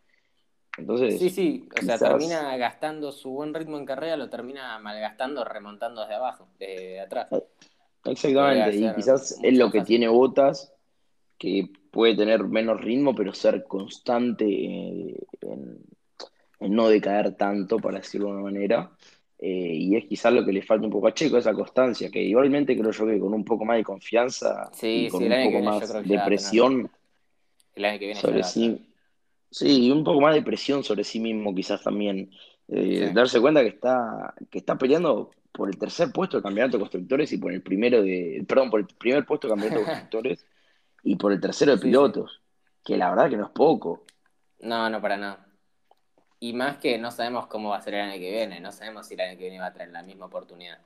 Entonces, 0.77 1.17
sí, 1.17 1.31
sí, 1.31 1.67
o 1.75 1.83
sea, 1.83 1.97
termina 1.97 2.55
gastando 2.55 3.11
su 3.11 3.31
buen 3.31 3.53
ritmo 3.53 3.77
en 3.77 3.85
carrera, 3.85 4.15
lo 4.15 4.29
termina 4.29 4.77
malgastando 4.77 5.43
remontando 5.43 6.01
desde 6.01 6.15
abajo, 6.15 6.49
desde 6.59 6.99
atrás. 6.99 7.29
Ah, 7.31 7.41
Exactamente, 8.05 8.77
y 8.77 8.95
quizás 8.95 9.39
es 9.41 9.57
lo 9.57 9.71
que 9.71 9.81
tiene 9.81 10.07
Botas, 10.07 10.73
que 11.38 11.69
puede 11.91 12.15
tener 12.15 12.43
menos 12.43 12.79
ritmo, 12.79 13.13
pero 13.15 13.33
ser 13.33 13.65
constante 13.65 14.45
eh, 14.45 15.19
en, 15.41 15.79
no 16.60 16.89
decaer 16.89 17.36
tanto, 17.36 17.78
para 17.78 17.99
decirlo 17.99 18.28
de 18.28 18.34
una 18.34 18.43
manera. 18.43 18.91
Eh, 19.39 19.74
y 19.76 19.95
es 19.95 20.05
quizás 20.05 20.34
lo 20.34 20.43
que 20.43 20.51
le 20.51 20.64
falta 20.64 20.86
un 20.86 20.91
poco 20.91 21.08
a 21.08 21.14
Checo, 21.14 21.38
esa 21.38 21.53
constancia, 21.53 22.10
que 22.10 22.22
igualmente 22.22 22.76
creo 22.78 22.91
yo 22.91 23.05
que 23.05 23.20
con 23.20 23.34
un 23.34 23.45
poco 23.45 23.66
más 23.66 23.78
de 23.78 23.84
confianza 23.84 24.72
y 24.82 25.10
con 25.10 25.24
un 25.24 25.43
poco 25.43 25.60
más 25.62 26.03
de 26.03 26.20
presión 26.26 26.89
sobre 28.16 28.43
sí. 28.43 28.84
Sí, 29.49 29.88
y 29.88 29.91
un 29.91 30.03
poco 30.03 30.20
más 30.20 30.36
de 30.36 30.41
presión 30.41 30.84
sobre 30.84 31.03
sí 31.03 31.20
mismo, 31.20 31.53
quizás 31.55 31.82
también. 31.82 32.32
Eh, 32.68 33.12
darse 33.14 33.39
cuenta 33.39 33.62
que 33.62 33.70
está, 33.70 34.34
que 34.49 34.58
está 34.58 34.78
peleando 34.78 35.32
por 35.53 35.70
el 35.70 35.78
tercer 35.78 36.12
puesto 36.12 36.38
de 36.38 36.43
campeonato 36.43 36.78
de 36.78 36.82
constructores 36.82 37.32
y 37.32 37.38
por 37.38 37.53
el 37.53 37.62
primero 37.62 38.01
de. 38.01 38.43
Perdón, 38.47 38.70
por 38.70 38.82
el 38.82 38.88
primer 38.88 39.26
puesto 39.26 39.47
de 39.47 39.53
campeonato 39.53 39.80
de 39.80 39.86
constructores 39.91 40.45
y 41.03 41.16
por 41.16 41.32
el 41.32 41.39
tercero 41.39 41.74
de 41.74 41.82
pilotos. 41.82 42.41
Que 42.84 42.97
la 42.97 43.10
verdad 43.10 43.30
que 43.30 43.38
no 43.38 43.45
es 43.45 43.51
poco. 43.51 44.03
No, 44.60 44.89
no, 44.89 45.01
para 45.01 45.16
nada. 45.16 45.47
Y 46.39 46.53
más 46.53 46.77
que 46.77 46.97
no 46.97 47.11
sabemos 47.11 47.47
cómo 47.47 47.69
va 47.69 47.77
a 47.77 47.81
ser 47.81 47.95
el 47.95 48.01
año 48.01 48.19
que 48.19 48.31
viene, 48.31 48.59
no 48.59 48.71
sabemos 48.71 49.07
si 49.07 49.15
el 49.15 49.21
año 49.21 49.38
que 49.38 49.43
viene 49.43 49.59
va 49.59 49.67
a 49.67 49.73
traer 49.73 49.89
la 49.89 50.03
misma 50.03 50.27
oportunidad. 50.27 50.79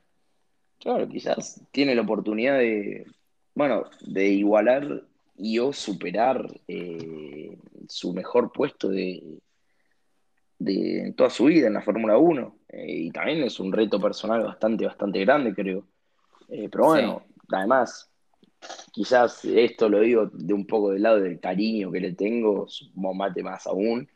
Claro, 0.79 1.07
quizás 1.07 1.61
tiene 1.71 1.93
la 1.93 2.01
oportunidad 2.01 2.57
de, 2.57 3.05
bueno, 3.53 3.83
de 4.01 4.29
igualar 4.29 5.03
y 5.37 5.59
o 5.59 5.73
superar 5.73 6.47
eh, 6.67 7.57
su 7.87 8.13
mejor 8.13 8.51
puesto 8.51 8.89
de, 8.89 9.21
de, 10.57 11.01
en 11.01 11.13
toda 11.13 11.29
su 11.29 11.45
vida 11.45 11.67
en 11.67 11.73
la 11.73 11.81
Fórmula 11.81 12.17
1. 12.17 12.55
Eh, 12.69 12.85
y 12.87 13.11
también 13.11 13.43
es 13.43 13.59
un 13.59 13.71
reto 13.73 13.99
personal 13.99 14.43
bastante, 14.43 14.85
bastante 14.85 15.19
grande, 15.19 15.53
creo. 15.53 15.83
Eh, 16.49 16.69
pero 16.71 16.85
bueno, 16.85 17.23
además, 17.51 18.09
quizás 18.91 19.43
esto 19.45 19.89
lo 19.89 19.99
digo 19.99 20.29
de 20.31 20.53
un 20.53 20.65
poco 20.65 20.91
del 20.91 21.03
lado 21.03 21.19
del 21.19 21.39
cariño 21.39 21.91
que 21.91 21.99
le 21.99 22.13
tengo, 22.13 22.67
supongo 22.67 23.13
mate 23.13 23.43
más 23.43 23.67
aún, 23.67 24.07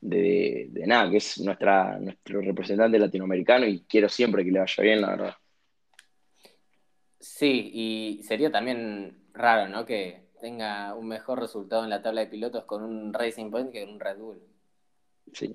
de, 0.00 0.68
de, 0.70 0.86
nada, 0.86 1.10
que 1.10 1.18
es 1.18 1.38
nuestra, 1.40 1.98
nuestro 1.98 2.40
representante 2.40 2.98
latinoamericano 2.98 3.66
y 3.66 3.84
quiero 3.88 4.08
siempre 4.08 4.44
que 4.44 4.50
le 4.50 4.60
vaya 4.60 4.82
bien, 4.82 5.00
la 5.00 5.10
verdad. 5.10 5.34
Sí, 7.18 7.70
y 7.74 8.22
sería 8.22 8.50
también 8.50 9.24
raro, 9.34 9.68
¿no? 9.68 9.84
Que 9.84 10.30
tenga 10.40 10.94
un 10.94 11.08
mejor 11.08 11.38
resultado 11.40 11.84
en 11.84 11.90
la 11.90 12.02
tabla 12.02 12.22
de 12.22 12.28
pilotos 12.28 12.64
con 12.64 12.82
un 12.82 13.12
Racing 13.12 13.50
Point 13.50 13.70
que 13.72 13.84
con 13.84 13.94
un 13.94 14.00
Red 14.00 14.18
Bull. 14.18 14.42
Sí, 15.32 15.54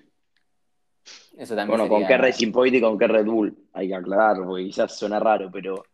bueno, 1.68 1.88
con 1.88 2.06
qué 2.08 2.18
Racing 2.18 2.52
Point 2.52 2.76
y 2.76 2.82
con 2.82 2.98
qué 2.98 3.08
Red 3.08 3.26
Bull, 3.26 3.56
hay 3.74 3.90
que 3.90 3.96
aclarar, 3.96 4.38
porque 4.44 4.66
quizás 4.66 4.98
suena 4.98 5.20
raro, 5.20 5.50
pero. 5.52 5.86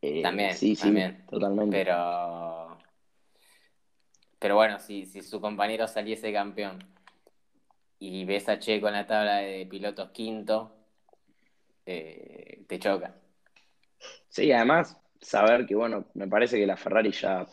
Eh, 0.00 0.22
también, 0.22 0.54
sí, 0.54 0.74
sí, 0.74 0.92
totalmente. 1.30 1.76
Pero. 1.76 2.78
Pero 4.38 4.56
bueno, 4.56 4.80
si, 4.80 5.06
si 5.06 5.22
su 5.22 5.40
compañero 5.40 5.86
saliese 5.86 6.32
campeón 6.32 6.78
y 8.08 8.24
ves 8.24 8.48
a 8.48 8.58
Checo 8.58 8.88
en 8.88 8.94
la 8.94 9.06
tabla 9.06 9.36
de 9.38 9.66
pilotos 9.66 10.10
quinto, 10.10 10.74
eh, 11.86 12.64
te 12.66 12.78
choca. 12.78 13.14
Sí, 14.28 14.50
además, 14.50 14.96
saber 15.20 15.66
que, 15.66 15.74
bueno, 15.74 16.06
me 16.14 16.26
parece 16.26 16.58
que 16.58 16.66
la 16.66 16.76
Ferrari 16.76 17.12
ya 17.12 17.46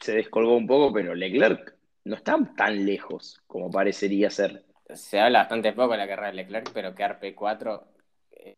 se 0.00 0.14
descolgó 0.14 0.56
un 0.56 0.66
poco, 0.66 0.92
pero 0.92 1.14
Leclerc 1.14 1.74
no 2.04 2.16
está 2.16 2.38
tan 2.56 2.84
lejos 2.84 3.40
como 3.46 3.70
parecería 3.70 4.30
ser 4.30 4.64
se 4.92 5.20
habla 5.20 5.40
bastante 5.40 5.72
poco 5.72 5.92
de 5.92 5.98
la 5.98 6.08
carrera 6.08 6.28
de 6.28 6.34
Leclerc, 6.34 6.70
pero 6.72 6.94
quedar 6.94 7.18
P4. 7.20 7.86
Eh. 8.32 8.56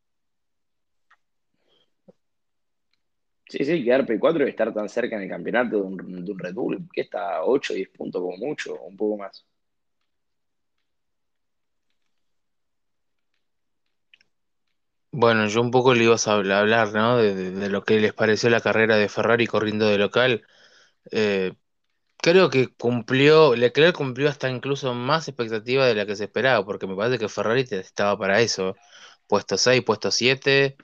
Sí, 3.48 3.64
sí, 3.64 3.84
quedar 3.84 4.04
P4 4.06 4.44
y 4.46 4.50
estar 4.50 4.74
tan 4.74 4.88
cerca 4.88 5.16
en 5.16 5.22
el 5.22 5.28
campeonato 5.28 5.76
de 5.76 5.82
un, 5.82 6.38
Red 6.38 6.54
Bull, 6.54 6.88
que 6.92 7.02
está 7.02 7.44
8, 7.44 7.74
10 7.74 7.88
puntos 7.90 8.20
como 8.20 8.36
mucho, 8.36 8.80
un 8.82 8.96
poco 8.96 9.18
más. 9.18 9.46
Bueno, 15.18 15.46
yo 15.46 15.62
un 15.62 15.70
poco 15.70 15.94
le 15.94 16.04
ibas 16.04 16.28
a 16.28 16.34
hablar, 16.34 16.92
¿no? 16.92 17.16
De, 17.16 17.70
lo 17.70 17.84
que 17.84 17.98
les 18.00 18.12
pareció 18.12 18.50
la 18.50 18.60
carrera 18.60 18.96
de 18.96 19.08
Ferrari 19.08 19.46
corriendo 19.46 19.86
de 19.86 19.96
local. 19.98 20.46
Eh, 21.12 21.54
Creo 22.18 22.50
que 22.50 22.68
cumplió, 22.76 23.56
Leclerc 23.56 23.96
cumplió 23.96 24.28
hasta 24.30 24.50
incluso 24.50 24.94
más 24.94 25.28
expectativa 25.28 25.86
de 25.86 25.94
la 25.96 26.06
que 26.06 26.16
se 26.16 26.24
esperaba, 26.24 26.64
porque 26.66 26.86
me 26.88 26.96
parece 26.96 27.18
que 27.18 27.28
Ferrari 27.30 27.66
estaba 27.70 28.18
para 28.18 28.40
eso. 28.42 28.76
Puesto 29.28 29.58
6, 29.58 29.82
puesto 29.84 30.10
7, 30.12 30.76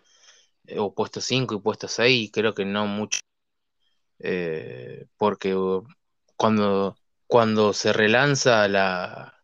eh, 0.66 0.78
o 0.80 0.94
puesto 0.94 1.20
5 1.20 1.54
y 1.56 1.60
puesto 1.60 1.88
6, 1.88 2.30
creo 2.32 2.54
que 2.54 2.64
no 2.66 2.86
mucho. 2.86 3.20
Eh, 4.18 5.06
porque 5.16 5.54
uh, 5.54 5.84
cuando, 6.36 6.96
cuando 7.26 7.72
se 7.72 7.92
relanza 7.92 8.68
la, 8.68 9.34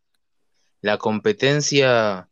la 0.82 0.98
competencia, 0.98 2.27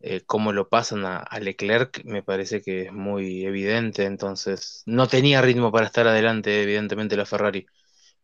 eh, 0.00 0.22
como 0.26 0.52
lo 0.52 0.68
pasan 0.68 1.04
a, 1.04 1.18
a, 1.18 1.40
Leclerc, 1.40 2.04
me 2.04 2.22
parece 2.22 2.62
que 2.62 2.82
es 2.82 2.92
muy 2.92 3.44
evidente. 3.44 4.04
Entonces, 4.04 4.82
no 4.86 5.08
tenía 5.08 5.42
ritmo 5.42 5.70
para 5.72 5.86
estar 5.86 6.06
adelante, 6.08 6.62
evidentemente, 6.62 7.16
la 7.16 7.26
Ferrari. 7.26 7.66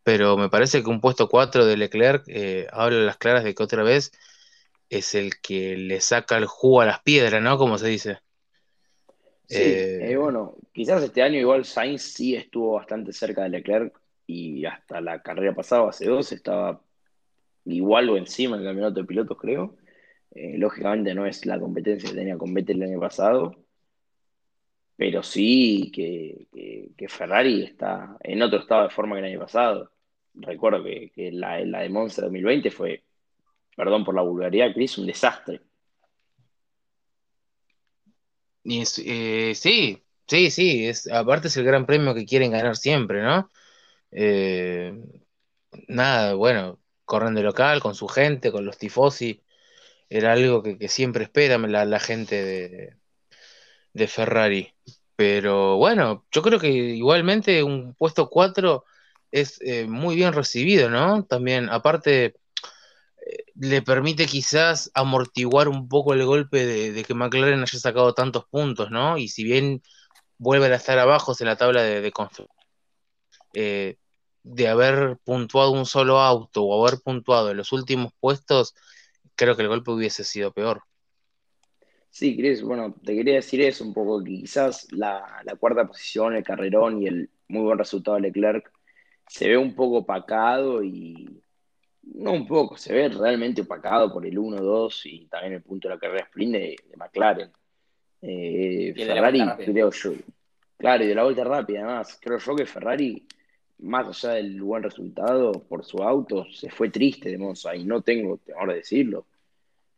Pero 0.03 0.37
me 0.37 0.49
parece 0.49 0.83
que 0.83 0.91
un 0.91 1.01
puesto 1.01 1.29
4 1.29 1.67
de 1.67 1.77
Leclerc 1.77 2.25
eh, 2.29 2.67
habla 2.73 2.99
a 2.99 3.07
las 3.07 3.17
claras 3.17 3.45
de 3.45 3.55
que 3.55 3.63
otra 3.63 3.83
vez 3.83 4.13
es 4.89 5.15
el 5.15 5.41
que 5.41 5.77
le 5.77 6.01
saca 6.01 6.37
el 6.37 6.47
jugo 6.47 6.81
a 6.81 6.87
las 6.87 7.03
piedras, 7.03 7.43
¿no? 7.43 7.59
Como 7.59 7.77
se 7.79 7.89
dice. 7.89 8.19
Sí, 9.49 9.63
eh, 9.63 10.13
eh, 10.13 10.17
bueno, 10.17 10.57
quizás 10.73 11.03
este 11.03 11.23
año 11.23 11.39
igual 11.39 11.65
Sainz 11.65 12.03
sí 12.03 12.35
estuvo 12.35 12.73
bastante 12.73 13.13
cerca 13.13 13.43
de 13.45 13.51
Leclerc 13.51 13.97
y 14.27 14.65
hasta 14.65 15.01
la 15.01 15.23
carrera 15.23 15.55
pasada, 15.55 15.89
hace 15.89 16.07
dos, 16.07 16.33
estaba 16.33 16.81
igual 17.65 18.09
o 18.11 18.17
encima 18.17 18.57
del 18.57 18.67
campeonato 18.67 19.01
de 19.01 19.07
pilotos, 19.07 19.37
creo. 19.39 19.77
Eh, 20.33 20.59
lógicamente 20.59 21.15
no 21.15 21.27
es 21.27 21.47
la 21.47 21.59
competencia 21.59 22.11
que 22.11 22.17
tenía 22.17 22.37
con 22.37 22.53
Vettel 22.53 22.83
el 22.83 22.91
año 22.91 23.01
pasado, 23.01 23.67
pero 24.97 25.23
sí 25.23 25.91
que, 25.93 26.49
Ferrari 27.09 27.63
está 27.65 28.17
en 28.21 28.43
otro 28.43 28.61
estado 28.61 28.85
de 28.85 28.91
forma 28.91 29.15
que 29.17 29.21
el 29.21 29.33
año 29.33 29.41
pasado. 29.41 29.93
Recuerdo 30.35 30.83
que, 30.85 31.31
la, 31.33 31.57
de 31.57 31.89
Monza 31.89 32.23
2020 32.23 32.71
fue, 32.71 33.05
perdón 33.77 34.05
por 34.05 34.15
la 34.15 34.23
vulgaridad, 34.23 34.73
Chris, 34.75 34.99
un 34.99 35.07
desastre. 35.07 35.61
Eh, 38.65 39.55
sí, 39.55 40.03
sí, 40.27 40.51
sí, 40.51 40.87
es, 40.87 41.11
aparte 41.11 41.49
es 41.49 41.57
el 41.57 41.65
gran 41.65 41.87
premio 41.87 42.15
que 42.15 42.27
quieren 42.27 42.51
ganar 42.51 42.77
siempre, 42.77 43.23
¿no? 43.23 43.51
Eh, 44.11 44.93
nada, 45.89 46.35
bueno, 46.35 46.81
corren 47.05 47.35
de 47.35 47.43
local 47.43 47.81
con 47.81 47.95
su 47.95 48.09
gente, 48.09 48.51
con 48.51 48.65
los 48.65 48.79
tifosi, 48.79 49.43
era 50.09 50.33
algo 50.33 50.63
que, 50.63 50.89
siempre 50.89 51.25
espera 51.25 51.59
la, 51.59 52.01
gente 52.01 52.97
de, 53.93 54.09
Ferrari. 54.09 54.75
Pero 55.17 55.77
bueno, 55.77 56.27
yo 56.31 56.43
creo 56.43 56.61
que 56.61 56.69
igualmente 56.69 57.63
un 57.63 57.95
puesto 57.95 58.29
4 58.29 58.85
es 59.31 59.59
eh, 59.63 59.87
muy 59.87 60.17
bien 60.17 60.33
recibido, 60.33 60.91
¿no? 60.91 61.25
También, 61.25 61.69
aparte 61.71 62.37
le 63.55 63.83
permite 63.83 64.27
quizás 64.27 64.91
amortiguar 64.95 65.69
un 65.69 65.89
poco 65.89 66.15
el 66.15 66.25
golpe 66.25 66.65
de, 66.67 67.05
que 67.05 67.15
McLaren 67.15 67.63
haya 67.63 67.79
sacado 67.79 68.15
tantos 68.15 68.45
puntos, 68.47 68.91
¿no? 68.91 69.19
Y 69.19 69.29
si 69.29 69.45
bien 69.45 69.83
vuelven 70.39 70.73
a 70.73 70.77
estar 70.77 70.99
abajo 70.99 71.35
en 71.39 71.47
la 71.47 71.57
tabla 71.57 71.83
de, 71.83 72.01
de 72.01 72.13
eh, 73.55 73.97
de 74.43 74.69
haber 74.69 75.19
puntuado 75.25 75.73
un 75.73 75.87
solo 75.87 76.21
auto 76.21 76.63
o 76.63 76.87
haber 76.87 77.01
puntuado 77.01 77.51
en 77.51 77.57
los 77.57 77.73
últimos 77.73 78.13
puestos, 78.21 78.75
creo 79.37 79.57
que 79.57 79.63
el 79.63 79.69
golpe 79.69 79.91
hubiese 79.91 80.25
sido 80.25 80.53
peor. 80.53 80.83
Sí, 82.11 82.37
Chris, 82.37 82.63
bueno, 82.63 82.95
te 83.05 83.15
quería 83.15 83.35
decir 83.35 83.61
eso 83.61 83.85
un 83.85 83.93
poco, 83.93 84.25
que 84.25 84.31
quizás 84.31 84.91
la, 84.93 85.43
la 85.45 85.57
cuarta 85.57 85.87
posición, 85.87 86.35
el 86.35 86.43
carrerón 86.43 87.03
y 87.03 87.07
el 87.07 87.31
muy 87.49 87.63
buen 87.63 87.79
resultado 87.79 88.17
de 88.17 88.23
Leclerc 88.23 88.73
se 89.29 89.49
ve 89.49 89.57
un 89.57 89.75
poco 89.75 89.99
opacado 89.99 90.83
y 90.83 91.43
no 92.15 92.33
un 92.33 92.47
poco, 92.47 92.77
se 92.77 92.93
ve 92.95 93.09
realmente 93.09 93.63
opacado 93.63 94.13
por 94.13 94.25
el 94.27 94.39
1-2 94.39 95.01
y 95.05 95.27
también 95.27 95.55
el 95.55 95.63
punto 95.63 95.89
de 95.89 95.95
la 95.95 96.01
carrera 96.01 96.25
sprint 96.25 96.53
de, 96.53 96.77
McLaren. 96.97 97.51
Eh, 98.23 98.95
Ferrari, 98.97 99.43
creo 99.59 99.91
yo. 99.91 100.13
Claro, 100.79 101.05
y 101.05 101.09
de 101.09 101.15
la 101.15 101.25
vuelta 101.25 101.45
rápida, 101.45 101.81
además. 101.81 102.19
Creo 102.21 102.39
yo 102.39 102.55
que 102.55 102.67
Ferrari, 102.67 103.27
más 103.79 104.25
allá 104.25 104.35
del 104.35 104.63
buen 104.63 104.83
resultado 104.83 105.53
por 105.53 105.85
su 105.85 105.99
auto, 105.99 106.47
se 106.51 106.71
fue 106.71 106.91
triste 106.91 107.31
de 107.31 107.39
Monza 107.39 107.75
y 107.77 107.85
no 107.85 108.03
tengo 108.03 108.39
temor 108.39 108.71
de 108.71 108.77
decirlo. 108.77 109.27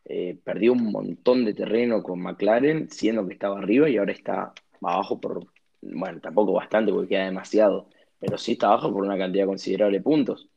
Eh, 0.05 0.39
perdió 0.43 0.73
un 0.73 0.91
montón 0.91 1.45
de 1.45 1.55
terreno 1.55 2.03
con 2.03 2.21
McLaren, 2.21 2.91
siendo 2.91 3.27
que 3.27 3.35
estaba 3.35 3.59
arriba 3.59 3.89
y 3.89 3.99
ahora 3.99 4.13
está 4.13 4.53
abajo 4.81 5.21
por, 5.21 5.47
bueno, 5.83 6.21
tampoco 6.21 6.53
bastante 6.53 6.93
porque 6.93 7.11
queda 7.11 7.27
demasiado, 7.27 7.89
pero 8.19 8.39
sí 8.39 8.53
está 8.53 8.69
abajo 8.69 8.93
por 8.93 9.05
una 9.05 9.19
cantidad 9.19 9.47
considerable 9.47 9.99
de 9.99 10.03
puntos. 10.03 10.49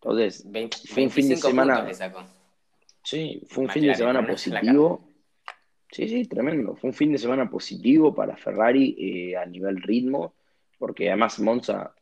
Entonces, 0.00 0.46
fue 0.88 1.04
un 1.04 1.10
fin 1.10 1.28
de 1.28 1.36
semana. 1.36 1.86
Sí, 3.02 3.42
fue 3.48 3.64
un 3.64 3.70
fin 3.70 3.86
de 3.86 3.94
semana 3.94 4.26
positivo. 4.26 5.08
Sí, 5.90 6.08
sí, 6.08 6.24
tremendo. 6.26 6.74
Fue 6.76 6.90
un 6.90 6.94
fin 6.94 7.12
de 7.12 7.18
semana 7.18 7.48
positivo 7.48 8.14
para 8.14 8.36
Ferrari 8.36 8.96
eh, 8.98 9.36
a 9.36 9.46
nivel 9.46 9.80
ritmo, 9.82 10.34
porque 10.78 11.08
además 11.08 11.38
Monza, 11.38 11.94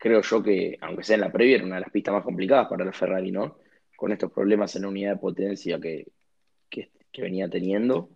creo 0.00 0.22
yo 0.22 0.42
que, 0.42 0.78
aunque 0.80 1.04
sea 1.04 1.16
en 1.16 1.20
la 1.20 1.30
previa, 1.30 1.56
era 1.56 1.66
una 1.66 1.74
de 1.74 1.82
las 1.82 1.90
pistas 1.90 2.14
más 2.14 2.24
complicadas 2.24 2.68
para 2.68 2.84
el 2.84 2.92
Ferrari, 2.94 3.30
¿no? 3.30 3.58
Con 3.94 4.10
estos 4.10 4.32
problemas 4.32 4.74
en 4.74 4.82
la 4.82 4.88
unidad 4.88 5.12
de 5.12 5.18
potencia 5.18 5.78
que, 5.78 6.06
venía 7.18 7.50
teniendo. 7.50 8.08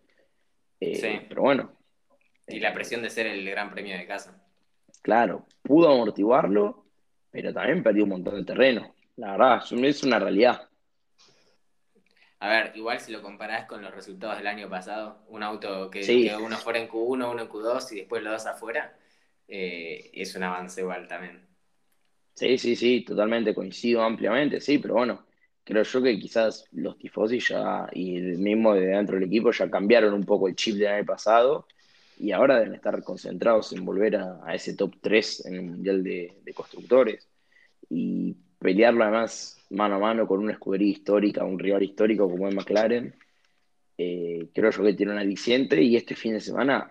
Eh, 0.81 0.95
sí. 0.95 1.27
Pero 1.29 1.43
bueno. 1.43 1.77
Y 2.49 2.59
la 2.59 2.73
presión 2.73 3.03
de 3.03 3.11
ser 3.11 3.27
el 3.27 3.45
gran 3.51 3.71
premio 3.71 3.99
de 3.99 4.07
casa. 4.07 4.43
Claro, 5.03 5.47
pudo 5.61 5.93
amortiguarlo, 5.93 6.87
pero 7.31 7.53
también 7.53 7.83
perdió 7.83 8.05
un 8.05 8.11
montón 8.11 8.37
de 8.37 8.45
terreno. 8.45 8.95
La 9.17 9.33
verdad, 9.33 9.63
es 9.85 10.03
una 10.03 10.19
realidad. 10.19 10.71
A 12.39 12.49
ver, 12.49 12.73
igual 12.77 12.99
si 12.99 13.13
lo 13.13 13.21
comparás 13.21 13.67
con 13.67 13.83
los 13.83 13.95
resultados 13.95 14.39
del 14.39 14.47
año 14.47 14.71
pasado, 14.71 15.23
un 15.29 15.43
auto 15.43 15.91
que, 15.91 16.35
uno 16.41 16.57
fuera 16.57 16.79
en 16.79 16.89
Q1, 16.89 17.31
uno 17.31 17.43
en 17.43 17.49
Q2 17.49 17.93
y 17.93 17.97
después 17.97 18.23
los 18.23 18.33
dos 18.33 18.47
afuera, 18.47 18.97
eh, 19.49 20.11
es 20.15 20.35
un 20.35 20.45
avance 20.45 20.81
igual 20.81 21.07
también. 21.07 21.54
Sí, 22.35 22.59
sí, 22.59 22.75
sí, 22.77 23.05
totalmente 23.05 23.55
coincido 23.55 24.03
ampliamente, 24.03 24.61
sí, 24.61 24.79
pero 24.79 24.95
bueno, 24.95 25.25
creo 25.63 25.83
yo 25.85 26.03
que 26.03 26.19
quizás 26.19 26.67
los 26.73 26.99
tifosi 26.99 27.39
ya, 27.39 27.89
y 27.93 28.17
el 28.17 28.39
mismo 28.39 28.75
de 28.75 28.87
dentro 28.87 29.17
del 29.17 29.29
equipo, 29.29 29.53
ya 29.53 29.71
cambiaron 29.71 30.13
un 30.15 30.25
poco 30.25 30.49
el 30.49 30.57
chip 30.57 30.77
del 30.77 30.89
año 30.89 31.07
pasado 31.07 31.67
y 32.19 32.33
ahora 32.33 32.59
deben 32.59 32.75
estar 32.75 33.03
concentrados 33.03 33.73
en 33.73 33.85
volver 33.85 34.17
a, 34.17 34.55
ese 34.55 34.75
top 34.75 34.95
3 35.01 35.47
en 35.47 35.55
el 35.55 35.63
Mundial 35.63 36.03
de, 36.05 36.53
Constructores. 36.55 37.29
Y 37.91 38.37
pelearlo 38.59 39.05
además 39.05 39.59
mano 39.71 39.97
a 39.97 39.99
mano 39.99 40.27
con 40.27 40.41
una 40.41 40.53
escudería 40.53 40.91
histórica, 40.91 41.45
un 41.45 41.59
rival 41.59 41.83
histórico 41.83 42.29
como 42.31 42.49
es 42.49 42.55
McLaren, 42.55 43.15
eh, 43.99 44.49
creo 44.55 44.71
yo 44.71 44.83
que 44.85 44.95
tiene 44.95 45.13
un 45.13 45.19
aliciente 45.19 45.81
y 45.83 45.97
este 45.97 46.15
fin 46.15 46.35
de 46.35 46.41
semana, 46.41 46.91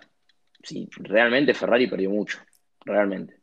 sí, 0.63 0.89
realmente 0.97 1.53
Ferrari 1.53 1.87
perdió 1.87 2.09
mucho, 2.09 2.39
realmente. 2.85 3.42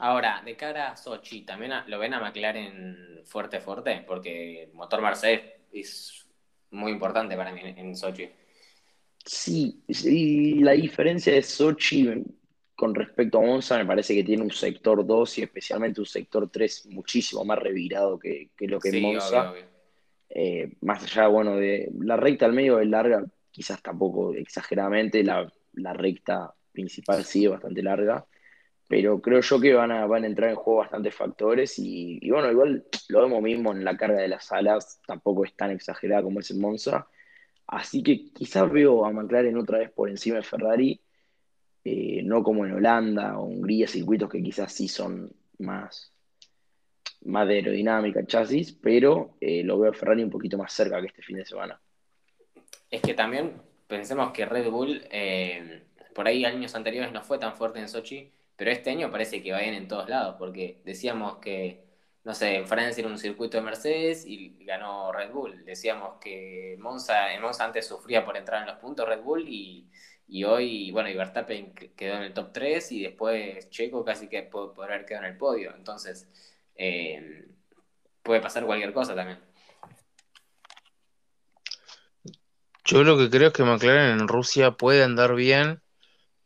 Ahora, 0.00 0.42
de 0.44 0.56
cara 0.56 0.90
a 0.90 0.96
Sochi, 0.96 1.42
¿también 1.42 1.72
lo 1.86 1.98
ven 1.98 2.14
a 2.14 2.20
McLaren 2.20 3.20
fuerte, 3.24 3.60
fuerte? 3.60 4.04
Porque 4.06 4.64
el 4.64 4.72
motor 4.72 5.02
Mercedes 5.02 5.42
es 5.72 6.26
muy 6.70 6.92
importante 6.92 7.36
para 7.36 7.52
mí 7.52 7.60
en 7.64 7.94
Sochi. 7.94 8.28
Sí, 9.24 9.82
sí, 9.88 10.60
la 10.60 10.72
diferencia 10.72 11.32
de 11.32 11.42
Sochi 11.42 12.08
con 12.80 12.94
respecto 12.94 13.36
a 13.36 13.42
Monza, 13.42 13.76
me 13.76 13.84
parece 13.84 14.14
que 14.14 14.24
tiene 14.24 14.42
un 14.42 14.50
sector 14.50 15.06
2 15.06 15.36
y 15.36 15.42
especialmente 15.42 16.00
un 16.00 16.06
sector 16.06 16.48
3 16.48 16.86
muchísimo 16.86 17.44
más 17.44 17.58
revirado 17.58 18.18
que, 18.18 18.48
lo 18.60 18.80
que 18.80 18.88
es 18.88 19.02
Monza. 19.02 19.52
Eh, 20.30 20.72
más 20.80 21.02
allá, 21.02 21.26
bueno, 21.26 21.56
de 21.56 21.90
la 21.98 22.16
recta 22.16 22.46
al 22.46 22.54
medio 22.54 22.80
es 22.80 22.88
larga, 22.88 23.22
quizás 23.50 23.82
tampoco 23.82 24.32
exageradamente, 24.32 25.22
la, 25.22 25.52
recta 25.92 26.54
principal 26.72 27.22
sí 27.22 27.44
es 27.44 27.50
bastante 27.50 27.82
larga, 27.82 28.24
pero 28.90 29.22
creo 29.22 29.40
yo 29.40 29.60
que 29.60 29.72
van 29.72 29.92
a, 29.92 30.04
van 30.04 30.24
a 30.24 30.26
entrar 30.26 30.50
en 30.50 30.56
juego 30.56 30.80
bastantes 30.80 31.14
factores 31.14 31.78
y, 31.78 32.28
bueno, 32.28 32.50
igual 32.50 32.84
lo 33.08 33.20
vemos 33.22 33.40
mismo 33.40 33.70
en 33.70 33.84
la 33.84 33.96
carga 33.96 34.20
de 34.20 34.26
las 34.26 34.50
alas, 34.50 35.00
tampoco 35.06 35.44
es 35.44 35.54
tan 35.54 35.70
exagerada 35.70 36.24
como 36.24 36.40
es 36.40 36.50
en 36.50 36.60
Monza, 36.60 37.06
así 37.68 38.02
que 38.02 38.32
quizás 38.32 38.68
veo 38.68 39.04
a 39.04 39.12
McLaren 39.12 39.56
otra 39.56 39.78
vez 39.78 39.92
por 39.92 40.10
encima 40.10 40.38
de 40.38 40.42
Ferrari 40.42 41.00
eh, 41.84 42.20
no 42.24 42.42
como 42.42 42.66
en 42.66 42.72
Holanda 42.72 43.38
o 43.38 43.44
Hungría, 43.44 43.86
circuitos 43.86 44.28
que 44.28 44.42
quizás 44.42 44.72
sí 44.72 44.88
son 44.88 45.32
más, 45.60 46.12
más 47.26 47.46
de 47.46 47.54
aerodinámica, 47.58 48.26
chasis, 48.26 48.72
pero 48.72 49.36
eh, 49.40 49.62
lo 49.62 49.78
veo 49.78 49.92
a 49.92 49.94
Ferrari 49.94 50.24
un 50.24 50.30
poquito 50.30 50.58
más 50.58 50.72
cerca 50.72 51.00
que 51.00 51.06
este 51.06 51.22
fin 51.22 51.36
de 51.36 51.46
semana. 51.46 51.80
Es 52.90 53.00
que 53.02 53.14
también 53.14 53.52
pensemos 53.86 54.32
que 54.32 54.46
Red 54.46 54.68
Bull, 54.68 55.00
eh, 55.12 55.84
por 56.12 56.26
ahí 56.26 56.44
años 56.44 56.74
anteriores 56.74 57.12
no 57.12 57.22
fue 57.22 57.38
tan 57.38 57.54
fuerte 57.54 57.78
en 57.78 57.88
Sochi, 57.88 58.32
pero 58.60 58.72
este 58.72 58.90
año 58.90 59.10
parece 59.10 59.42
que 59.42 59.52
va 59.52 59.60
bien 59.60 59.72
en 59.72 59.88
todos 59.88 60.06
lados, 60.06 60.36
porque 60.38 60.82
decíamos 60.84 61.38
que, 61.38 61.82
no 62.24 62.34
sé, 62.34 62.56
en 62.56 62.66
Francia 62.68 63.00
era 63.00 63.10
un 63.10 63.16
circuito 63.16 63.56
de 63.56 63.62
Mercedes 63.62 64.26
y 64.26 64.54
ganó 64.66 65.10
Red 65.12 65.30
Bull. 65.30 65.64
Decíamos 65.64 66.18
que 66.20 66.76
Monza, 66.78 67.32
en 67.32 67.40
Monza 67.40 67.64
antes 67.64 67.86
sufría 67.86 68.22
por 68.22 68.36
entrar 68.36 68.60
en 68.60 68.66
los 68.66 68.76
puntos 68.76 69.08
Red 69.08 69.22
Bull 69.22 69.48
y 69.48 69.88
y 70.28 70.44
hoy, 70.44 70.90
bueno, 70.90 71.08
y 71.08 71.14
Verstappen 71.14 71.72
quedó 71.96 72.16
en 72.16 72.22
el 72.24 72.34
top 72.34 72.52
3 72.52 72.92
y 72.92 73.02
después 73.04 73.70
Checo 73.70 74.04
casi 74.04 74.28
que 74.28 74.42
puede 74.42 74.84
haber 74.84 75.06
quedado 75.06 75.24
en 75.24 75.32
el 75.32 75.38
podio. 75.38 75.74
Entonces, 75.74 76.28
eh, 76.74 77.48
puede 78.22 78.42
pasar 78.42 78.66
cualquier 78.66 78.92
cosa 78.92 79.14
también. 79.14 79.40
Yo 82.84 83.04
lo 83.04 83.16
que 83.16 83.30
creo 83.30 83.48
es 83.48 83.54
que 83.54 83.62
McLaren 83.62 84.20
en 84.20 84.28
Rusia 84.28 84.72
puede 84.72 85.02
andar 85.02 85.34
bien 85.34 85.80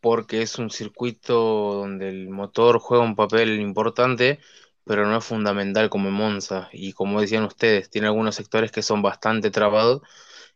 porque 0.05 0.43
es 0.43 0.59
un 0.59 0.71
circuito 0.71 1.35
donde 1.75 2.11
el 2.11 2.29
motor 2.29 2.79
juega 2.79 3.03
un 3.05 3.17
papel 3.17 3.59
importante, 3.61 4.39
pero 4.85 5.07
no 5.07 5.17
es 5.17 5.25
fundamental 5.25 5.89
como 5.89 6.09
en 6.09 6.15
Monza. 6.15 6.69
Y 6.75 6.93
como 6.93 7.23
decían 7.23 7.45
ustedes, 7.45 7.89
tiene 7.89 8.09
algunos 8.09 8.35
sectores 8.35 8.71
que 8.71 8.83
son 8.83 9.01
bastante 9.01 9.51
trabados 9.51 10.03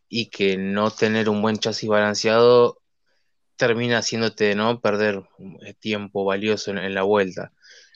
y 0.08 0.30
que 0.30 0.58
no 0.58 0.90
tener 0.90 1.30
un 1.30 1.42
buen 1.42 1.58
chasis 1.58 1.88
balanceado 1.88 2.82
termina 3.56 3.98
haciéndote 3.98 4.54
¿no? 4.54 4.80
perder 4.82 5.22
tiempo 5.80 6.24
valioso 6.26 6.72
en, 6.72 6.94
la 6.94 7.02
vuelta. 7.04 7.52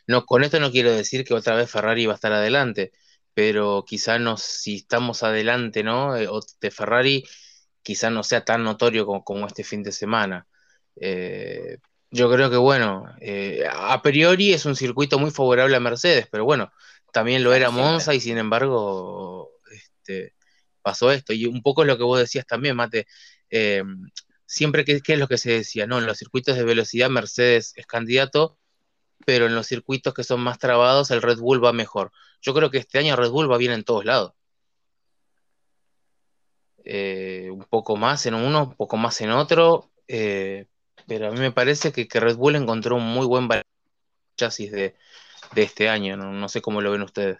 No, 0.06 0.26
con 0.26 0.44
esto 0.44 0.60
no 0.60 0.70
quiero 0.72 0.92
decir 0.92 1.24
que 1.24 1.34
otra 1.34 1.56
vez 1.56 1.70
Ferrari 1.70 2.06
va 2.06 2.14
a 2.14 2.16
estar 2.16 2.32
adelante, 2.32 2.92
pero 3.34 3.84
quizá 3.86 4.18
no, 4.18 4.38
si 4.38 4.76
estamos 4.76 5.22
adelante, 5.22 5.82
¿no? 5.84 6.16
Eh, 6.16 6.28
de 6.60 6.70
Ferrari, 6.70 7.24
quizá 7.82 8.10
no 8.10 8.22
sea 8.22 8.44
tan 8.44 8.64
notorio 8.64 9.06
como, 9.06 9.46
este 9.46 9.64
fin 9.64 9.82
de 9.82 9.92
semana. 9.92 10.46
Eh, 10.96 11.78
yo 12.10 12.30
creo 12.30 12.50
que, 12.50 12.56
bueno, 12.56 13.06
eh, 13.20 13.64
a 13.70 14.00
priori 14.02 14.52
es 14.52 14.66
un 14.66 14.76
circuito 14.76 15.18
muy 15.18 15.30
favorable 15.30 15.76
a 15.76 15.80
Mercedes, 15.80 16.28
pero 16.30 16.44
bueno, 16.44 16.72
también 17.12 17.42
lo 17.42 17.54
era 17.54 17.70
Monza 17.70 18.14
y 18.14 18.20
sin 18.20 18.38
embargo 18.38 19.50
este, 19.70 20.34
pasó 20.82 21.10
esto. 21.10 21.32
Y 21.32 21.46
un 21.46 21.62
poco 21.62 21.82
es 21.82 21.88
lo 21.88 21.96
que 21.96 22.04
vos 22.04 22.18
decías 22.18 22.46
también, 22.46 22.76
Mate. 22.76 23.06
siempre, 24.46 24.84
¿qué, 24.84 25.00
¿qué 25.00 25.14
es 25.14 25.18
lo 25.18 25.28
que 25.28 25.38
se 25.38 25.52
decía? 25.52 25.86
No, 25.86 25.98
en 25.98 26.06
los 26.06 26.18
circuitos 26.18 26.56
de 26.56 26.64
velocidad 26.64 27.10
Mercedes 27.10 27.72
es 27.76 27.86
candidato, 27.86 28.58
pero 29.24 29.46
en 29.46 29.54
los 29.54 29.66
circuitos 29.66 30.14
que 30.14 30.24
son 30.24 30.40
más 30.40 30.58
trabados 30.58 31.10
el 31.10 31.22
Red 31.22 31.38
Bull 31.38 31.64
va 31.64 31.72
mejor. 31.72 32.12
Yo 32.40 32.54
creo 32.54 32.70
que 32.70 32.78
este 32.78 32.98
año 32.98 33.16
Red 33.16 33.30
Bull 33.30 33.50
va 33.50 33.58
bien 33.58 33.72
en 33.72 33.84
todos 33.84 34.04
lados. 34.04 34.34
Eh, 36.84 37.48
un 37.52 37.64
poco 37.64 37.96
más 37.96 38.26
en 38.26 38.34
uno, 38.34 38.64
un 38.64 38.74
poco 38.74 38.96
más 38.96 39.20
en 39.20 39.30
otro, 39.30 39.92
eh, 40.08 40.66
pero 41.06 41.28
a 41.28 41.30
mí 41.30 41.38
me 41.38 41.52
parece 41.52 41.92
que, 41.92 42.08
Red 42.20 42.36
Bull 42.36 42.56
encontró 42.56 42.96
un 42.96 43.06
muy 43.06 43.26
buen 43.26 43.48
chasis 44.36 44.72
de, 44.72 44.94
este 45.56 45.88
año, 45.88 46.16
¿no? 46.16 46.48
sé 46.48 46.62
cómo 46.62 46.80
lo 46.80 46.92
ven 46.92 47.02
ustedes. 47.02 47.38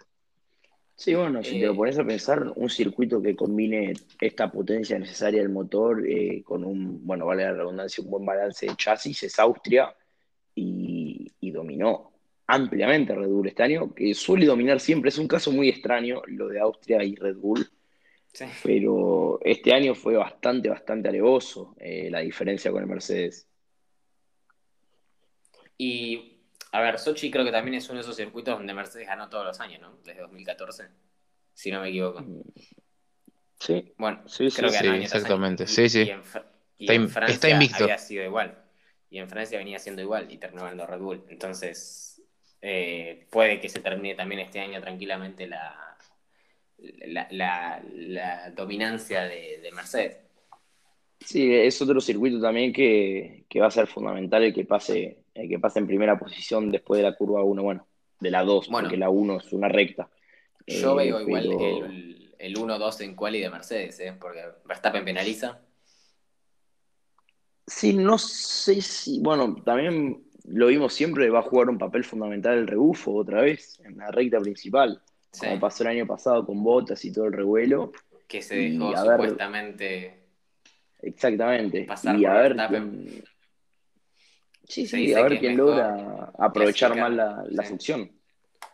Sí, 0.95 1.15
bueno, 1.15 1.43
si 1.43 1.59
te 1.59 1.65
lo 1.65 1.73
eh, 1.73 1.75
pones 1.75 1.97
a 1.97 2.03
pensar, 2.03 2.53
un 2.55 2.69
circuito 2.69 3.21
que 3.21 3.35
combine 3.35 3.93
esta 4.21 4.51
potencia 4.51 4.97
necesaria 4.99 5.41
del 5.41 5.49
motor 5.49 6.03
con 6.43 6.63
un, 6.63 7.05
bueno, 7.05 7.25
vale 7.25 7.43
la 7.43 7.53
redundancia, 7.53 8.03
un 8.03 8.11
buen 8.11 8.25
balance 8.25 8.67
de 8.67 8.75
chasis 8.75 9.23
es 9.23 9.39
Austria 9.39 9.93
y, 10.53 11.31
y 11.39 11.51
dominó 11.51 12.13
ampliamente 12.47 13.15
Red 13.15 13.27
Bull 13.27 13.47
este 13.47 13.63
año, 13.63 13.93
que 13.93 14.13
suele 14.13 14.45
dominar 14.45 14.79
siempre. 14.79 15.09
Es 15.09 15.17
un 15.17 15.27
caso 15.27 15.51
muy 15.51 15.69
extraño 15.69 16.21
lo 16.27 16.47
de 16.47 16.59
Austria 16.59 17.03
y 17.03 17.15
Red 17.15 17.37
Bull. 17.37 17.67
Pero 18.63 19.39
este 19.43 19.73
año 19.73 19.93
fue 19.93 20.15
bastante, 20.15 20.69
bastante 20.69 21.09
alevoso 21.09 21.75
eh, 21.79 22.09
la 22.09 22.19
diferencia 22.19 22.71
con 22.71 22.81
el 22.81 22.89
Mercedes. 22.89 23.47
Y, 25.77 26.39
a 26.71 26.81
ver, 26.81 26.97
Sochi 26.97 27.29
creo 27.29 27.45
que 27.45 27.51
también 27.51 27.75
es 27.75 27.87
uno 27.89 27.97
de 27.97 28.01
esos 28.01 28.15
circuitos 28.15 28.57
donde 28.57 28.73
Mercedes 28.73 29.07
ganó 29.07 29.29
todos 29.29 29.45
los 29.45 29.59
años, 29.59 29.81
¿no? 29.81 29.97
Desde 30.03 30.21
2014, 30.21 30.87
si 31.53 31.71
no 31.71 31.81
me 31.81 31.89
equivoco. 31.89 32.25
Sí. 33.59 33.93
Bueno, 33.97 34.27
sí, 34.27 34.49
creo 34.49 34.71
que 34.71 34.77
sí, 34.77 34.87
exactamente. 34.87 35.67
sí, 35.67 35.87
sí. 35.87 36.11
Y 36.77 36.91
en, 36.91 37.09
Francia 37.09 37.55
había 37.55 37.97
sido 37.97 38.23
igual. 38.23 38.57
Y 39.09 39.19
en 39.19 39.29
Francia 39.29 39.59
venía 39.59 39.77
siendo 39.77 40.01
igual 40.01 40.31
y 40.31 40.37
terminó 40.37 40.63
ganando 40.63 40.87
Red 40.87 40.99
Bull. 40.99 41.23
Entonces, 41.29 42.21
eh, 42.61 43.27
puede 43.29 43.61
que 43.61 43.69
se 43.69 43.79
termine 43.79 44.15
también 44.15 44.41
este 44.41 44.59
año 44.59 44.81
tranquilamente 44.81 45.47
la, 45.47 45.92
la, 47.07 47.81
dominancia 48.55 49.23
de, 49.23 49.69
Mercedes. 49.75 50.17
Sí, 51.19 51.53
es 51.53 51.81
otro 51.81 52.01
circuito 52.01 52.41
también 52.41 52.73
que, 52.73 53.45
va 53.59 53.67
a 53.67 53.71
ser 53.71 53.87
fundamental 53.87 54.43
el 54.43 54.53
que 54.53 54.65
pase 54.65 55.19
el 55.33 55.49
que 55.49 55.57
pase 55.57 55.79
en 55.79 55.87
primera 55.87 56.19
posición 56.19 56.69
después 56.69 56.99
de 56.99 57.09
la 57.09 57.15
curva 57.15 57.43
1, 57.43 57.63
bueno, 57.63 57.87
de 58.19 58.29
la 58.29 58.43
2, 58.43 58.67
porque 58.67 58.97
la 58.97 59.09
1 59.09 59.37
es 59.37 59.51
una 59.51 59.67
recta. 59.67 60.07
Yo 60.67 60.95
veo 60.95 61.19
eh, 61.19 61.23
igual 61.23 61.45
el, 61.45 62.35
el 62.37 62.55
1-2 62.55 63.01
en 63.01 63.15
quali 63.15 63.39
de 63.39 63.49
Mercedes, 63.49 63.99
¿eh? 63.99 64.15
porque 64.19 64.41
Verstappen 64.65 65.03
penaliza. 65.03 65.59
Sí, 67.65 67.93
no 67.93 68.17
sé 68.17 68.81
si, 68.81 69.19
bueno, 69.21 69.55
también 69.63 70.23
lo 70.45 70.67
vimos 70.67 70.93
siempre, 70.93 71.29
va 71.29 71.39
a 71.39 71.43
jugar 71.43 71.69
un 71.69 71.77
papel 71.77 72.03
fundamental 72.03 72.57
el 72.57 72.67
rebufo 72.67 73.13
otra 73.13 73.41
vez 73.41 73.79
en 73.85 73.97
la 73.97 74.11
recta 74.11 74.39
principal, 74.39 75.01
como 75.39 75.59
pasó 75.59 75.83
el 75.83 75.89
año 75.89 76.07
pasado 76.07 76.45
con 76.45 76.63
botas 76.63 77.03
y 77.05 77.11
todo 77.11 77.25
el 77.25 77.33
revuelo. 77.33 77.91
Que 78.27 78.41
se 78.41 78.55
dejó 78.55 78.95
supuestamente. 78.95 80.27
Exactamente. 81.01 81.87
y 82.17 82.25
a 82.25 82.33
ver. 82.33 82.55
Quién... 82.69 83.23
Sí, 84.65 84.87
sí, 84.87 85.13
a 85.13 85.23
ver 85.23 85.39
quién 85.39 85.57
logra 85.57 86.31
aprovechar 86.39 86.97
más 86.97 87.11
la, 87.11 87.43
la 87.49 87.63
función. 87.63 88.11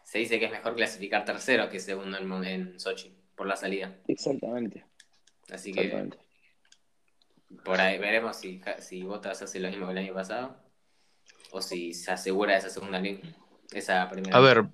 Se 0.04 0.20
dice 0.20 0.40
que 0.40 0.46
es 0.46 0.52
mejor 0.52 0.76
clasificar 0.76 1.26
tercero 1.26 1.70
que 1.70 1.80
segundo 1.80 2.18
en, 2.18 2.44
en 2.44 2.80
Sochi, 2.80 3.16
por 3.36 3.48
la 3.48 3.56
salida. 3.56 3.98
Exactamente. 4.08 4.86
Así 5.52 5.72
que. 5.72 6.10
Por 7.64 7.82
ahí 7.82 7.98
veremos 7.98 8.38
si, 8.38 8.62
si 8.78 9.02
Botas 9.02 9.42
hace 9.42 9.60
lo 9.60 9.70
mismo 9.70 9.88
que 9.88 9.94
el 9.94 9.98
año 9.98 10.14
pasado 10.14 10.56
o 11.52 11.62
si 11.62 11.94
se 11.94 12.12
asegura 12.12 12.56
esa 12.56 12.70
segunda 12.70 13.00
línea, 13.00 13.36
esa 13.72 14.08
primera. 14.10 14.38
A 14.38 14.40
ver, 14.40 14.66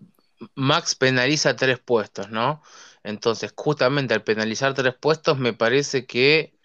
Max 0.55 0.95
penaliza 0.95 1.55
tres 1.55 1.79
puestos, 1.79 2.29
¿no? 2.29 2.61
Entonces, 3.03 3.53
justamente 3.55 4.13
al 4.13 4.23
penalizar 4.23 4.73
tres 4.73 4.95
puestos, 4.95 5.37
me 5.37 5.53
parece 5.53 6.05
que 6.05 6.55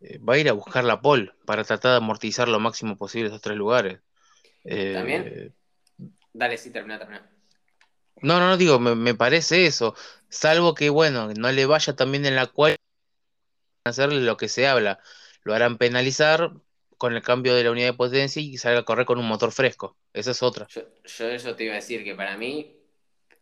eh, 0.00 0.18
va 0.18 0.34
a 0.34 0.38
ir 0.38 0.48
a 0.48 0.52
buscar 0.52 0.84
la 0.84 1.00
pole 1.00 1.32
para 1.46 1.64
tratar 1.64 1.92
de 1.92 1.96
amortizar 1.98 2.48
lo 2.48 2.60
máximo 2.60 2.96
posible 2.96 3.28
esos 3.28 3.40
tres 3.40 3.56
lugares. 3.56 4.00
Eh, 4.64 4.92
¿También? 4.94 5.54
Dale, 6.32 6.58
sí, 6.58 6.70
termina, 6.70 6.98
termina. 6.98 7.30
No, 8.20 8.38
no, 8.38 8.48
no 8.48 8.56
digo, 8.56 8.78
me, 8.78 8.94
me, 8.94 9.14
parece 9.14 9.66
eso. 9.66 9.94
Salvo 10.28 10.74
que, 10.74 10.90
bueno, 10.90 11.32
no 11.34 11.50
le 11.50 11.66
vaya 11.66 11.94
también 11.94 12.26
en 12.26 12.36
la 12.36 12.46
cual 12.46 12.76
hacerle 13.84 14.20
lo 14.20 14.36
que 14.36 14.48
se 14.48 14.66
habla. 14.66 15.00
Lo 15.42 15.54
harán 15.54 15.78
penalizar 15.78 16.52
con 16.98 17.14
el 17.14 17.22
cambio 17.22 17.54
de 17.54 17.64
la 17.64 17.72
unidad 17.72 17.88
de 17.88 17.94
potencia 17.94 18.40
y 18.40 18.58
salga 18.58 18.80
a 18.80 18.84
correr 18.84 19.06
con 19.06 19.18
un 19.18 19.26
motor 19.26 19.50
fresco. 19.50 19.96
Esa 20.12 20.30
es 20.30 20.42
otra. 20.42 20.68
Yo, 20.68 20.82
eso 21.02 21.56
te 21.56 21.64
iba 21.64 21.72
a 21.72 21.76
decir 21.76 22.04
que 22.04 22.14
para 22.14 22.36
mí 22.36 22.81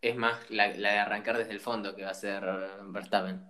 es 0.01 0.15
más 0.15 0.49
la, 0.49 0.69
de 0.69 0.87
arrancar 0.87 1.37
desde 1.37 1.51
el 1.51 1.59
fondo 1.59 1.95
que 1.95 2.03
va 2.03 2.11
a 2.11 2.15
ser 2.15 2.43
Verstappen. 2.87 3.41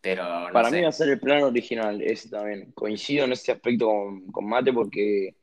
Pero 0.00 0.24
para 0.52 0.70
mí 0.70 0.82
va 0.82 0.88
a 0.88 0.92
ser 0.92 1.08
el 1.08 1.18
plan 1.18 1.42
original, 1.42 2.00
ese 2.00 2.28
también. 2.28 2.70
Coincido 2.72 3.24
en 3.24 3.32
este 3.32 3.50
aspecto 3.50 3.86
con, 4.30 4.48
Mate 4.48 4.72
porque 4.72 5.34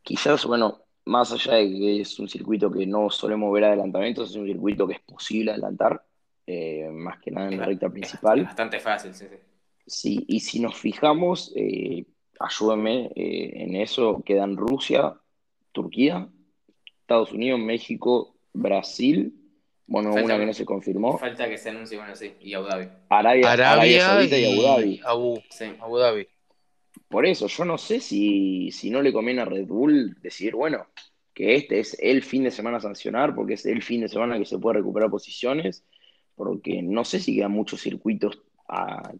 quizás, 0.00 0.44
bueno, 0.44 0.84
más 1.06 1.32
allá 1.32 1.54
de 1.54 1.68
que 1.68 2.00
es 2.02 2.16
un 2.20 2.28
circuito 2.28 2.70
que 2.70 2.86
no 2.86 3.10
solemos 3.10 3.52
ver 3.52 3.64
adelantamientos, 3.64 4.30
es 4.30 4.36
un 4.36 4.46
circuito 4.46 4.86
que 4.86 4.94
es 4.94 5.00
posible 5.00 5.50
adelantar, 5.50 6.04
eh, 6.46 6.88
más 6.92 7.18
que 7.18 7.32
nada 7.32 7.48
en 7.48 7.58
la 7.58 7.66
recta 7.66 7.90
principal. 7.90 8.44
bastante 8.44 8.78
fácil, 8.78 9.12
sí, 9.12 9.26
sí. 9.28 9.36
Sí, 9.88 10.24
y 10.28 10.38
si 10.38 10.60
nos 10.60 10.76
fijamos, 10.76 11.52
eh, 11.56 12.06
ayúdenme 12.38 13.06
eh, 13.16 13.64
en 13.64 13.74
eso, 13.74 14.22
quedan 14.24 14.56
Rusia, 14.56 15.14
Turquía, 15.72 16.28
Estados 17.06 17.30
Unidos, 17.30 17.60
México, 17.60 18.34
Brasil, 18.52 19.32
bueno, 19.86 20.12
una 20.12 20.36
que 20.36 20.44
no 20.44 20.52
se 20.52 20.64
confirmó. 20.64 21.16
Falta 21.18 21.48
que 21.48 21.56
se 21.56 21.68
anuncie, 21.68 21.96
bueno, 21.96 22.16
sí, 22.16 22.32
y 22.40 22.52
Abu 22.54 22.66
Dhabi. 22.66 22.88
Arabia, 23.08 23.52
Arabia, 23.52 23.86
y, 23.86 24.44
Abu 24.44 24.62
Dhabi. 24.62 25.00
Abu, 25.04 25.98
Dhabi. 25.98 26.26
Por 27.06 27.24
eso, 27.24 27.46
yo 27.46 27.64
no 27.64 27.78
sé 27.78 28.00
si, 28.00 28.72
si 28.72 28.90
no 28.90 29.02
le 29.02 29.12
conviene 29.12 29.42
a 29.42 29.44
Red 29.44 29.66
Bull 29.66 30.20
decir, 30.20 30.56
bueno, 30.56 30.88
que 31.32 31.54
este 31.54 31.78
es 31.78 31.96
el 32.00 32.24
fin 32.24 32.42
de 32.42 32.50
semana 32.50 32.78
a 32.78 32.80
sancionar, 32.80 33.36
porque 33.36 33.54
es 33.54 33.64
el 33.66 33.84
fin 33.84 34.00
de 34.00 34.08
semana 34.08 34.36
que 34.36 34.44
se 34.44 34.58
puede 34.58 34.78
recuperar 34.78 35.08
posiciones, 35.08 35.84
porque 36.34 36.82
no 36.82 37.04
sé 37.04 37.20
si 37.20 37.36
quedan 37.36 37.52
muchos 37.52 37.82
circuitos 37.82 38.42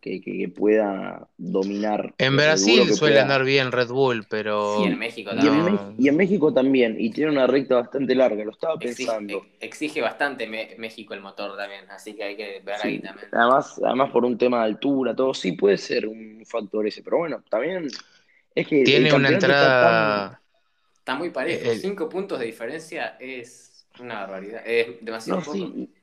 que, 0.01 0.53
pueda 0.55 1.29
dominar. 1.37 2.15
En 2.19 2.37
Brasil 2.37 2.93
suele 2.95 3.21
andar 3.21 3.45
bien 3.45 3.73
Red 3.73 3.89
Bull, 3.89 4.27
pero. 4.29 4.83
Y 4.85 4.89
en 4.89 4.99
México 4.99 5.31
también. 5.31 5.95
Y 5.99 6.09
en, 6.09 6.17
México 6.17 6.53
también, 6.53 6.97
y 6.99 7.11
tiene 7.11 7.31
una 7.31 7.47
recta 7.47 7.77
bastante 7.77 8.15
larga, 8.15 8.45
lo 8.45 8.51
estaba 8.51 8.77
pensando. 8.79 9.47
Exige, 9.61 10.01
bastante 10.01 10.47
México 10.47 11.15
el 11.15 11.21
motor 11.21 11.57
también, 11.57 11.89
así 11.91 12.15
que 12.15 12.25
hay 12.25 12.37
que 12.37 12.61
ver 12.65 12.77
ahí 12.83 12.99
también. 12.99 13.29
Además, 13.33 13.81
además, 13.85 14.11
por 14.11 14.25
un 14.25 14.37
tema 14.37 14.59
de 14.59 14.65
altura, 14.65 15.15
todo, 15.15 15.35
sí 15.35 15.53
puede 15.53 15.79
ser 15.79 16.07
un 16.07 16.43
factor 16.47 16.87
ese, 16.87 17.03
pero 17.03 17.19
bueno, 17.19 17.43
también 17.49 17.89
es 18.55 18.67
que. 18.67 18.83
Tiene 18.85 19.13
una 19.13 19.29
entrada. 19.29 20.41
Está, 20.99 21.15
muy 21.15 21.31
parejo, 21.31 21.71
cinco 21.81 22.09
puntos 22.09 22.41
de 22.41 22.47
diferencia 22.47 23.17
es 23.21 23.76
una 24.01 24.21
barbaridad, 24.21 24.63
es 24.67 25.05
demasiado 25.05 25.43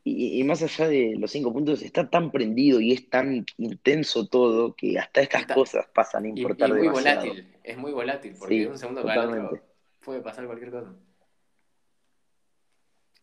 y, 0.03 0.43
más 0.43 0.61
allá 0.61 0.87
de 0.87 1.15
los 1.17 1.31
cinco 1.31 1.53
puntos, 1.53 1.81
está 1.81 2.09
tan 2.09 2.31
prendido 2.31 2.79
y 2.79 2.91
es 2.91 3.09
tan 3.09 3.45
intenso 3.57 4.27
todo 4.27 4.75
que 4.75 4.99
hasta 4.99 5.21
estas 5.21 5.45
cosas 5.47 5.87
pasan 5.93 6.25
a 6.25 6.27
importar 6.29 6.69
y, 6.69 6.73
muy 6.73 6.87
volátil, 6.89 7.47
es 7.63 7.77
muy 7.77 7.91
volátil, 7.91 8.35
porque 8.37 8.59
de 8.59 8.67
un 8.67 8.77
segundo 8.77 9.03
para 9.03 9.27
otro 9.27 9.61
puede 10.03 10.21
pasar 10.21 10.45
cualquier 10.45 10.71
cosa. 10.71 10.93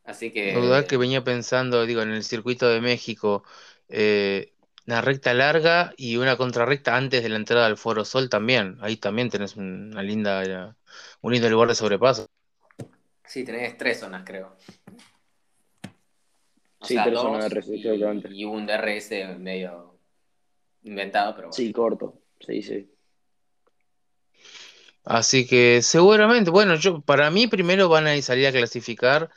Así 0.05 0.31
que. 0.31 0.55
La 0.55 0.85
que 0.87 0.97
venía 0.97 1.23
pensando, 1.23 1.87
digo, 1.87 2.03
en 2.03 2.11
el 2.11 2.25
circuito 2.25 2.69
de 2.69 2.81
México, 2.81 3.45
eh, 3.89 4.55
una 4.87 5.01
recta 5.01 5.35
larga 5.35 5.93
y 5.97 6.17
una 6.17 6.37
contrarrecta 6.37 6.97
antes 6.97 7.23
de 7.23 7.29
la 7.29 7.37
entrada 7.37 7.67
al 7.67 7.77
Foro 7.77 8.05
Sol 8.05 8.29
también. 8.29 8.79
Ahí 8.81 8.97
también 8.97 9.31
tenés 9.31 9.57
una 9.57 10.03
linda, 10.03 10.77
un 11.21 11.33
lindo 11.33 11.49
lugar 11.49 11.69
de 11.69 11.75
sobrepaso. 11.75 12.29
Sí, 13.31 13.45
tenés 13.45 13.79
tres 13.79 14.01
zonas, 14.01 14.25
creo. 14.27 14.57
sí, 16.83 16.97
tres 17.01 17.15
zonas 17.17 17.49
de 17.49 17.61
RS, 17.61 17.77
y, 17.77 18.41
y 18.41 18.45
un 18.45 18.67
DRS 18.67 19.39
medio 19.39 19.95
inventado, 20.83 21.37
pero 21.37 21.49
bueno. 21.49 21.53
Sí, 21.53 21.73
corto, 21.73 22.23
sí, 22.45 22.61
sí. 22.61 22.91
Así 25.05 25.47
que 25.47 25.81
seguramente, 25.81 26.51
bueno, 26.51 26.75
yo 26.75 27.03
para 27.03 27.31
mí 27.31 27.47
primero 27.47 27.89
van 27.89 28.09
a 28.09 28.21
salir 28.21 28.49
a 28.49 28.53
clasificar 28.53 29.31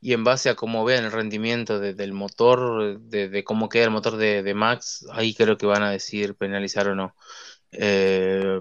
y 0.00 0.12
en 0.12 0.22
base 0.22 0.48
a 0.48 0.54
cómo 0.54 0.84
vean 0.84 1.06
el 1.06 1.10
rendimiento 1.10 1.80
del 1.80 2.12
motor, 2.12 3.00
de, 3.00 3.42
cómo 3.42 3.68
queda 3.68 3.86
el 3.86 3.90
motor 3.90 4.16
de, 4.16 4.54
Max, 4.54 5.08
ahí 5.10 5.34
creo 5.34 5.56
que 5.56 5.66
van 5.66 5.82
a 5.82 5.90
decidir 5.90 6.36
penalizar 6.36 6.86
o 6.86 6.94
no. 6.94 7.16
Eh, 7.72 8.60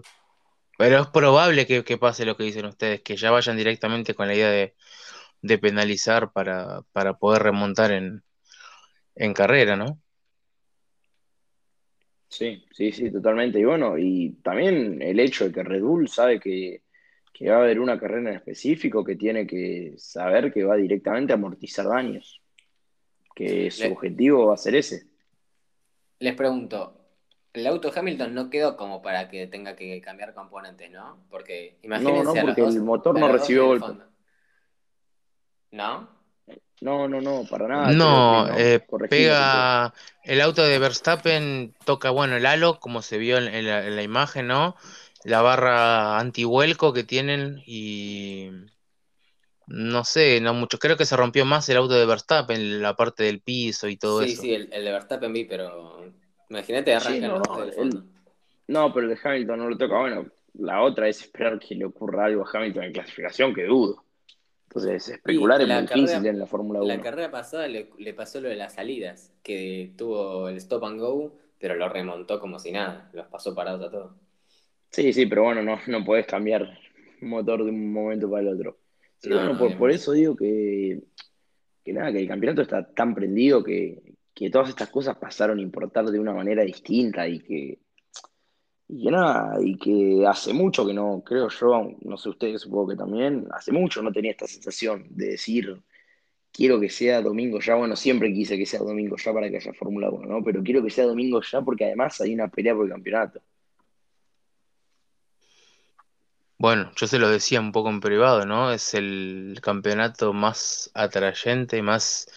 pero 0.79 1.01
es 1.01 1.07
probable 1.07 1.67
que, 1.67 1.97
pase 1.97 2.23
lo 2.23 2.37
que 2.37 2.45
dicen 2.45 2.63
ustedes, 2.63 3.01
que 3.01 3.17
ya 3.17 3.31
vayan 3.31 3.57
directamente 3.57 4.13
con 4.13 4.29
la 4.29 4.33
idea 4.33 4.49
de, 5.41 5.57
penalizar 5.57 6.31
para, 6.31 6.83
poder 7.19 7.43
remontar 7.43 7.91
en, 7.91 8.23
en 9.13 9.33
carrera, 9.33 9.75
¿no? 9.75 9.99
Sí, 12.29 12.63
sí, 12.71 12.93
sí, 12.93 13.11
totalmente. 13.11 13.59
Y 13.59 13.65
bueno, 13.65 13.97
y 13.97 14.37
también 14.41 15.01
el 15.01 15.19
hecho 15.19 15.49
de 15.49 15.51
que 15.51 15.63
Red 15.63 15.81
Bull 15.81 16.07
sabe 16.07 16.39
que, 16.39 16.83
va 17.45 17.55
a 17.55 17.63
haber 17.63 17.81
una 17.81 17.99
carrera 17.99 18.29
en 18.29 18.37
específico 18.37 19.03
que 19.03 19.17
tiene 19.17 19.45
que 19.45 19.95
saber 19.97 20.53
que 20.53 20.63
va 20.63 20.77
directamente 20.77 21.33
a 21.33 21.35
amortizar 21.35 21.89
daños, 21.89 22.41
que 23.35 23.69
su 23.69 23.91
objetivo 23.91 24.45
va 24.45 24.53
a 24.53 24.57
ser 24.57 24.75
ese. 24.75 25.07
Les 26.19 26.35
pregunto, 26.35 26.98
el 27.53 27.67
auto 27.67 27.91
Hamilton 27.93 28.33
no 28.33 28.49
quedó 28.49 28.77
como 28.77 29.01
para 29.01 29.29
que 29.29 29.47
tenga 29.47 29.75
que 29.75 29.99
cambiar 30.01 30.33
componentes, 30.33 30.91
¿no? 30.91 31.25
Porque 31.29 31.77
imagínense. 31.81 32.23
No, 32.23 32.33
no, 32.33 32.41
porque 32.41 32.61
el 32.61 32.81
motor 32.81 33.19
no 33.19 33.27
recibió 33.31 33.67
golpe. 33.67 34.03
¿No? 35.71 36.19
No, 36.81 37.07
no, 37.07 37.21
no, 37.21 37.43
para 37.49 37.67
nada. 37.67 37.91
No, 37.91 38.57
eh, 38.57 38.79
pega 39.09 39.93
el 40.23 40.41
auto 40.41 40.63
de 40.63 40.79
Verstappen, 40.79 41.75
toca, 41.85 42.09
bueno, 42.09 42.37
el 42.37 42.45
halo, 42.45 42.79
como 42.79 43.01
se 43.01 43.17
vio 43.17 43.37
en, 43.37 43.65
la, 43.65 44.01
imagen, 44.01 44.47
¿no? 44.47 44.75
La 45.23 45.41
barra 45.41 46.19
antihuelco 46.19 46.93
que 46.93 47.03
tienen 47.03 47.61
y 47.65 48.49
no 49.67 50.05
sé, 50.05 50.39
no 50.39 50.53
mucho. 50.53 50.79
Creo 50.79 50.95
que 50.95 51.05
se 51.05 51.17
rompió 51.17 51.43
más 51.43 51.67
el 51.67 51.77
auto 51.77 51.95
de 51.95 52.05
Verstappen, 52.05 52.81
la 52.81 52.95
parte 52.95 53.23
del 53.23 53.41
piso 53.41 53.89
y 53.89 53.97
todo 53.97 54.21
eso. 54.21 54.41
Sí, 54.41 54.47
sí, 54.47 54.53
el, 54.53 54.69
de 54.69 54.91
Verstappen 54.91 55.33
vi, 55.33 55.43
pero 55.43 56.13
imagínate 56.49 56.93
arranca 56.93 57.27
no, 57.27 57.41
no, 58.69 58.93
pero 58.93 59.09
el 59.09 59.15
de 59.15 59.19
Hamilton 59.23 59.59
no 59.59 59.69
lo 59.69 59.77
toca. 59.77 59.97
Bueno, 59.97 60.27
la 60.53 60.83
otra 60.83 61.07
es 61.07 61.21
esperar 61.21 61.59
que 61.59 61.73
le 61.73 61.85
ocurra 61.85 62.25
algo 62.25 62.45
a 62.45 62.49
Hamilton 62.53 62.83
en 62.83 62.93
clasificación, 62.93 63.53
que 63.53 63.63
dudo. 63.65 64.03
Entonces, 64.67 65.09
especular 65.09 65.59
es 65.61 65.67
muy 65.67 65.81
difícil 65.81 66.27
en 66.27 66.37
la 66.37 66.45
Fórmula 66.45 66.79
1. 66.81 66.87
La 66.87 67.01
carrera 67.01 67.31
pasada 67.31 67.67
le, 67.67 68.13
pasó 68.13 68.39
lo 68.39 68.47
de 68.47 68.55
las 68.55 68.75
salidas, 68.75 69.33
que 69.41 69.93
tuvo 69.97 70.47
el 70.49 70.57
stop 70.57 70.83
and 70.83 70.99
go, 70.99 71.35
pero 71.57 71.75
lo 71.75 71.89
remontó 71.89 72.39
como 72.39 72.59
si 72.59 72.71
nada, 72.71 73.09
los 73.13 73.25
pasó 73.25 73.55
parados 73.55 73.87
a 73.87 73.89
todos. 73.89 74.11
Sí, 74.91 75.11
sí, 75.13 75.25
pero 75.25 75.43
bueno, 75.45 75.63
no, 75.63 75.79
no 75.87 76.05
podés 76.05 76.27
cambiar 76.27 76.77
motor 77.21 77.63
de 77.63 77.71
un 77.71 77.91
momento 77.91 78.29
para 78.29 78.43
el 78.43 78.49
otro. 78.49 78.77
bueno, 79.27 79.57
por, 79.77 79.89
eso 79.89 80.11
digo 80.11 80.35
que, 80.35 81.01
que 81.83 81.93
nada, 81.93 82.11
que 82.11 82.19
el 82.19 82.27
campeonato 82.27 82.61
está 82.61 82.87
tan 82.93 83.15
prendido 83.15 83.63
que, 83.63 84.08
que 84.39 84.49
todas 84.49 84.69
estas 84.69 84.87
cosas 84.87 85.17
pasaron 85.17 85.59
a 85.59 85.61
importar 85.61 86.05
de 86.05 86.17
una 86.17 86.31
manera 86.31 86.63
distinta 86.63 87.27
y 87.27 87.39
que 87.39 87.79
y 88.87 89.03
que 89.03 89.11
nada, 89.11 89.57
y 89.61 89.77
que 89.77 90.25
hace 90.25 90.53
mucho 90.53 90.87
que 90.87 90.93
no, 90.93 91.21
creo 91.23 91.49
yo, 91.49 91.91
no 92.01 92.17
sé 92.17 92.29
ustedes, 92.29 92.61
supongo 92.61 92.87
que 92.87 92.95
también, 92.95 93.47
hace 93.51 93.71
mucho 93.71 94.01
no 94.01 94.11
tenía 94.13 94.31
esta 94.31 94.47
sensación 94.47 95.05
de 95.09 95.31
decir, 95.31 95.79
quiero 96.51 96.79
que 96.79 96.89
sea 96.89 97.21
domingo 97.21 97.59
ya, 97.59 97.75
bueno, 97.75 97.95
siempre 97.97 98.33
quise 98.33 98.57
que 98.57 98.65
sea 98.65 98.79
domingo 98.79 99.17
ya 99.17 99.33
para 99.33 99.49
que 99.49 99.57
haya 99.57 99.73
Fórmula 99.73 100.09
1, 100.09 100.25
¿no? 100.25 100.43
Pero 100.43 100.63
quiero 100.63 100.81
que 100.81 100.89
sea 100.89 101.05
domingo 101.05 101.41
ya 101.41 101.61
porque 101.61 101.85
además 101.85 102.19
hay 102.21 102.33
una 102.33 102.47
pelea 102.47 102.73
por 102.73 102.85
el 102.85 102.91
campeonato. 102.93 103.41
Bueno, 106.57 106.91
yo 106.95 107.07
se 107.07 107.19
lo 107.19 107.29
decía 107.29 107.59
un 107.59 107.71
poco 107.73 107.89
en 107.89 107.99
privado, 107.99 108.45
¿no? 108.45 108.71
Es 108.71 108.93
el 108.93 109.59
campeonato 109.61 110.33
más 110.33 110.89
atrayente, 110.95 111.81
más 111.83 112.27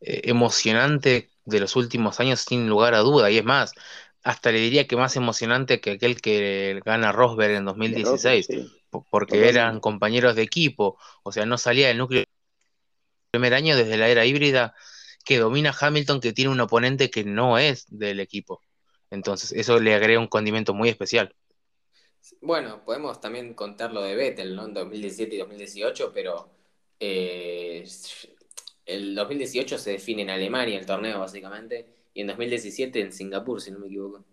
eh, 0.00 0.22
emocionante 0.24 1.33
de 1.44 1.60
los 1.60 1.76
últimos 1.76 2.20
años, 2.20 2.40
sin 2.40 2.68
lugar 2.68 2.94
a 2.94 3.00
duda. 3.00 3.30
Y 3.30 3.38
es 3.38 3.44
más, 3.44 3.72
hasta 4.22 4.52
le 4.52 4.58
diría 4.58 4.86
que 4.86 4.96
más 4.96 5.16
emocionante 5.16 5.80
que 5.80 5.92
aquel 5.92 6.20
que 6.20 6.80
gana 6.84 7.12
Rosberg 7.12 7.52
en 7.56 7.64
2016, 7.64 8.48
porque 9.10 9.48
eran 9.48 9.80
compañeros 9.80 10.36
de 10.36 10.42
equipo, 10.42 10.98
o 11.22 11.32
sea, 11.32 11.46
no 11.46 11.58
salía 11.58 11.88
del 11.88 11.98
núcleo 11.98 12.24
primer 13.30 13.54
año 13.54 13.76
desde 13.76 13.96
la 13.96 14.08
era 14.08 14.24
híbrida 14.24 14.74
que 15.24 15.38
domina 15.38 15.74
Hamilton, 15.78 16.20
que 16.20 16.32
tiene 16.32 16.50
un 16.50 16.60
oponente 16.60 17.10
que 17.10 17.24
no 17.24 17.58
es 17.58 17.86
del 17.88 18.20
equipo. 18.20 18.60
Entonces, 19.10 19.52
eso 19.52 19.80
le 19.80 19.94
agrega 19.94 20.20
un 20.20 20.28
condimento 20.28 20.74
muy 20.74 20.88
especial. 20.88 21.34
Bueno, 22.40 22.84
podemos 22.84 23.20
también 23.20 23.54
contar 23.54 23.92
lo 23.92 24.02
de 24.02 24.14
Vettel, 24.14 24.54
¿no? 24.54 24.66
En 24.66 24.74
2017 24.74 25.34
y 25.34 25.38
2018, 25.38 26.12
pero 26.12 26.50
eh, 27.00 27.84
el 28.86 29.14
2018 29.14 29.78
se 29.78 29.92
define 29.92 30.22
en 30.22 30.30
Alemania 30.30 30.78
el 30.78 30.86
torneo, 30.86 31.20
básicamente, 31.20 31.86
y 32.12 32.20
en 32.20 32.28
2017 32.28 33.00
en 33.00 33.12
Singapur, 33.12 33.60
si 33.60 33.70
no 33.70 33.78
me 33.78 33.86
equivoco. 33.86 34.24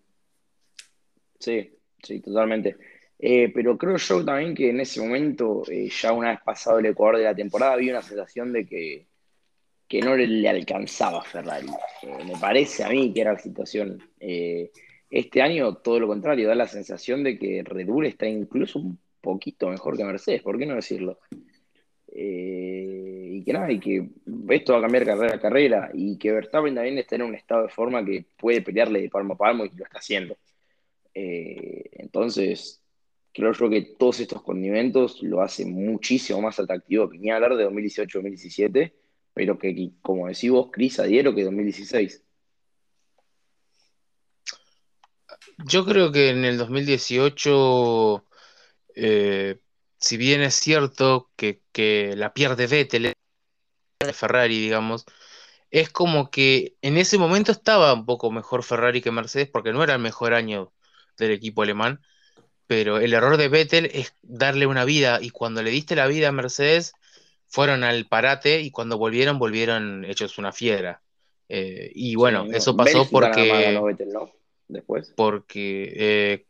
Sí, 1.40 1.72
sí, 2.04 2.20
totalmente. 2.20 2.78
Eh, 3.18 3.52
pero 3.54 3.78
creo 3.78 3.98
yo 3.98 4.26
también 4.26 4.54
que 4.54 4.70
en 4.70 4.80
ese 4.80 5.02
momento, 5.02 5.64
eh, 5.70 5.90
ya 5.90 6.12
una 6.12 6.32
vez 6.32 6.40
pasado 6.44 6.80
el 6.80 6.88
Ecuador 6.88 7.18
de 7.18 7.24
la 7.24 7.36
temporada, 7.36 7.74
había 7.74 7.94
una 7.94 8.02
sensación 8.02 8.52
de 8.52 8.66
que, 8.66 9.08
que 9.88 10.02
no 10.02 10.16
le 10.16 10.50
alcanzaba 10.50 11.20
a 11.20 11.24
Ferrari. 11.24 11.68
Eh, 12.04 12.24
me 12.26 12.38
parece 12.40 12.84
a 12.84 12.90
mí 12.90 13.14
que 13.14 13.22
era 13.22 13.34
la 13.34 13.40
situación. 13.40 14.02
este 15.10 15.42
año, 15.42 15.76
todo 15.78 16.00
lo 16.00 16.08
contrario, 16.08 16.48
da 16.48 16.56
la 16.56 16.68
sensación 16.68 17.24
de 17.24 17.38
que 17.38 17.64
Red 17.64 17.88
Bull 17.88 18.06
está 18.06 18.28
incluso 18.28 18.80
un 18.80 19.00
poquito 19.22 19.70
mejor 19.70 19.98
que 19.98 20.04
Mercedes, 20.04 20.42
¿por 20.42 20.58
qué 20.58 20.66
no 20.66 20.76
decirlo? 20.76 21.20
Eh, 22.14 22.81
que 23.44 23.54
nada, 23.54 23.72
y 23.72 23.80
que 23.80 24.10
esto 24.50 24.74
va 24.74 24.80
a 24.80 24.82
cambiar 24.82 25.06
carrera 25.06 25.36
a 25.36 25.40
carrera 25.40 25.92
y 25.94 26.18
que 26.18 26.32
Verstappen 26.32 26.76
también 26.76 26.98
está 26.98 27.16
en 27.16 27.24
un 27.24 27.36
estado 27.36 27.64
de 27.64 27.70
forma 27.70 28.04
que 28.04 28.26
puede 28.38 28.62
pelearle 28.62 29.02
de 29.02 29.10
palmo 29.10 29.34
a 29.34 29.38
palmo 29.38 29.66
y 29.66 29.70
lo 29.76 29.86
está 29.86 30.00
haciendo. 30.00 30.38
Eh, 31.14 31.90
entonces, 31.94 32.82
creo 33.34 33.54
yo 33.54 33.70
que 33.70 33.82
todos 33.98 34.20
estos 34.20 34.42
condimentos 34.42 35.22
lo 35.24 35.42
hacen 35.42 35.72
muchísimo 35.72 36.42
más 36.42 36.60
atractivo 36.60 37.10
que 37.10 37.18
ni 37.18 37.32
hablar 37.32 37.56
de 37.56 37.68
2018-2017, 37.68 38.94
pero 39.34 39.58
que, 39.58 39.92
como 40.02 40.28
decís 40.28 40.52
vos, 40.52 40.70
Cris, 40.72 41.00
adhiero 41.00 41.34
que 41.34 41.44
2016. 41.44 42.24
Yo 45.66 45.86
creo 45.86 46.12
que 46.12 46.30
en 46.30 46.44
el 46.44 46.58
2018 46.58 48.26
eh, 48.96 49.60
si 49.98 50.18
bien 50.18 50.42
es 50.42 50.56
cierto 50.56 51.32
que, 51.36 51.62
la 52.16 52.34
pierde 52.34 52.68
Vettel, 52.68 53.14
de 54.06 54.14
Ferrari, 54.14 54.60
digamos, 54.60 55.06
es 55.70 55.90
como 55.90 56.30
que 56.30 56.76
en 56.82 56.98
ese 56.98 57.18
momento 57.18 57.52
estaba 57.52 57.94
un 57.94 58.06
poco 58.06 58.32
mejor 58.32 58.64
Ferrari 58.64 59.02
que 59.02 59.12
Mercedes 59.12 59.48
porque 59.48 59.72
no 59.72 59.84
era 59.84 59.94
el 59.94 60.02
mejor 60.02 60.34
año 60.34 60.72
del 61.18 61.32
equipo 61.32 61.62
alemán, 61.62 62.02
pero 62.68 63.00
el 63.00 63.14
error 63.14 63.38
de 63.38 63.48
Vettel 63.48 63.90
es 63.94 64.14
darle 64.22 64.66
una 64.66 64.86
vida 64.86 65.20
y 65.22 65.30
cuando 65.30 65.64
le 65.64 65.72
diste 65.72 65.96
la 65.96 66.08
vida 66.08 66.30
a 66.30 66.34
Mercedes 66.34 66.94
fueron 67.48 67.84
al 67.84 68.06
parate 68.08 68.62
y 68.62 68.72
cuando 68.72 68.98
volvieron 68.98 69.40
volvieron 69.40 70.06
hechos 70.06 70.38
una 70.38 70.52
fiera. 70.52 71.02
Eh, 71.50 71.92
y 71.94 72.16
bueno, 72.16 72.46
eso 72.52 72.76
pasó 72.78 73.10
porque... 73.10 73.80
Después. 74.70 75.14
Porque 75.18 75.94
eh, 75.96 76.46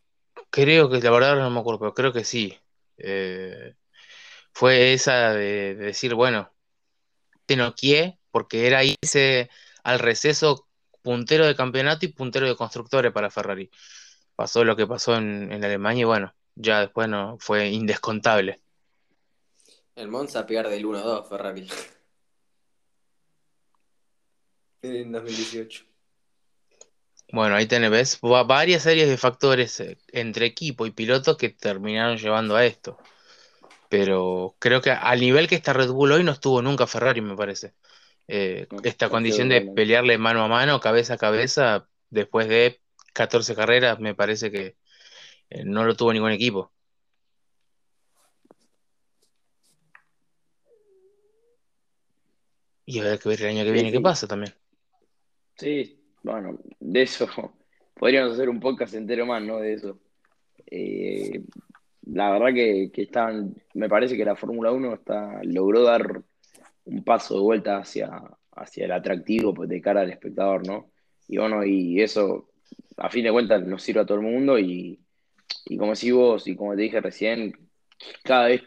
creo 0.52 0.91
que, 0.91 0.99
la 0.99 1.10
verdad 1.10 1.38
no 1.38 1.49
me 1.49 1.60
acuerdo, 1.60 1.80
pero 1.80 1.93
creo 1.95 2.14
que 2.14 2.24
sí. 2.24 2.56
Eh, 2.99 3.74
fue 4.54 4.93
esa 4.93 5.34
de, 5.34 5.74
decir, 5.74 6.14
bueno, 6.14 6.51
te 7.52 7.58
noqué, 7.58 8.18
porque 8.32 8.66
era 8.66 8.82
irse 8.86 9.49
al 9.84 9.99
receso 9.99 10.70
puntero 11.02 11.45
de 11.45 11.56
campeonato 11.56 12.06
y 12.06 12.10
puntero 12.14 12.47
de 12.47 12.56
constructores 12.56 13.12
para 13.12 13.30
Ferrari. 13.30 13.70
Pasó 14.38 14.64
lo 14.64 14.78
que 14.78 14.88
pasó 14.88 15.16
en, 15.18 15.52
Alemania 15.52 16.02
y 16.02 16.06
bueno, 16.06 16.34
ya 16.56 16.80
después 16.80 17.10
no 17.10 17.38
fue 17.39 17.68
indescontable. 17.68 18.62
El 19.95 20.08
Monza 20.08 20.45
pierde 20.45 20.78
el 20.78 20.86
1-2 20.86 21.28
Ferrari. 21.28 21.68
En 24.84 25.12
2018. 25.12 25.86
Bueno, 27.32 27.56
ahí 27.56 27.68
tenés, 27.68 28.20
varias 28.20 28.82
series 28.82 29.08
de 29.08 29.16
factores 29.16 29.80
eh, 29.80 29.99
entre 30.08 30.47
equipo 30.47 30.88
y 30.88 30.91
pilotos 30.91 31.38
que 31.38 31.49
terminaron 31.49 32.18
llevando 32.18 32.56
a 32.56 32.66
esto. 32.66 32.97
Pero 33.91 34.55
creo 34.57 34.79
que 34.79 34.89
al 34.89 35.19
nivel 35.19 35.49
que 35.49 35.55
está 35.55 35.73
Red 35.73 35.91
Bull 35.91 36.13
hoy 36.13 36.23
no 36.23 36.31
estuvo 36.31 36.61
nunca 36.61 36.87
Ferrari, 36.87 37.19
me 37.19 37.35
parece. 37.35 37.73
Eh, 38.25 38.65
esta 38.83 39.09
condición 39.09 39.49
de 39.49 39.63
pelearle 39.63 40.17
mano 40.17 40.41
a 40.45 40.47
mano, 40.47 40.79
cabeza 40.79 41.15
a 41.15 41.17
cabeza, 41.17 41.89
después 42.09 42.47
de 42.47 42.79
14 43.11 43.53
carreras, 43.53 43.99
me 43.99 44.15
parece 44.15 44.49
que 44.49 44.77
eh, 45.49 45.65
no 45.65 45.83
lo 45.83 45.97
tuvo 45.97 46.13
ningún 46.13 46.31
equipo. 46.31 46.71
Y 52.85 52.99
a 52.99 53.03
ver 53.03 53.19
que 53.19 53.27
ver 53.27 53.41
el 53.41 53.47
año 53.47 53.65
que 53.65 53.71
viene 53.73 53.91
qué 53.91 53.99
pasa 53.99 54.25
también. 54.25 54.53
Sí, 55.57 56.01
bueno, 56.23 56.57
de 56.79 57.01
eso 57.01 57.27
podríamos 57.95 58.35
hacer 58.35 58.47
un 58.47 58.61
podcast 58.61 58.93
entero 58.93 59.25
más, 59.25 59.43
¿no? 59.43 59.57
De 59.57 59.73
eso. 59.73 59.99
Eh, 60.67 61.41
la 62.04 62.32
verdad 62.32 62.54
que, 62.54 62.91
que 62.93 63.10
me 63.74 63.89
parece 63.89 64.18
que 64.18 64.26
la 64.26 64.36
Fórmula 64.36 64.72
1 64.72 64.93
está, 64.93 65.41
logró 65.43 65.84
dar 65.84 66.22
un 66.86 67.04
paso 67.04 67.36
de 67.36 67.41
vuelta 67.41 67.78
hacia, 67.78 68.10
hacia 68.52 68.86
el 68.86 68.91
atractivo 68.91 69.54
pues, 69.54 69.70
de 69.70 69.82
cara 69.82 70.02
al 70.02 70.10
espectador, 70.10 70.66
¿no? 70.68 70.91
Y 71.28 71.38
bueno, 71.38 71.64
y 71.64 72.02
eso 72.02 72.49
a 72.97 73.10
fin 73.10 73.24
de 73.24 73.32
cuentas 73.32 73.66
nos 73.66 73.84
sirve 73.84 74.02
a 74.02 74.06
todo 74.06 74.18
el 74.18 74.24
mundo 74.26 74.60
y, 74.60 74.99
y 75.66 75.78
como 75.78 75.93
decís 75.93 76.14
vos 76.14 76.47
y 76.47 76.56
como 76.56 76.76
te 76.76 76.82
dije 76.84 77.02
recién, 77.02 77.54
cada 78.24 78.47
vez 78.47 78.64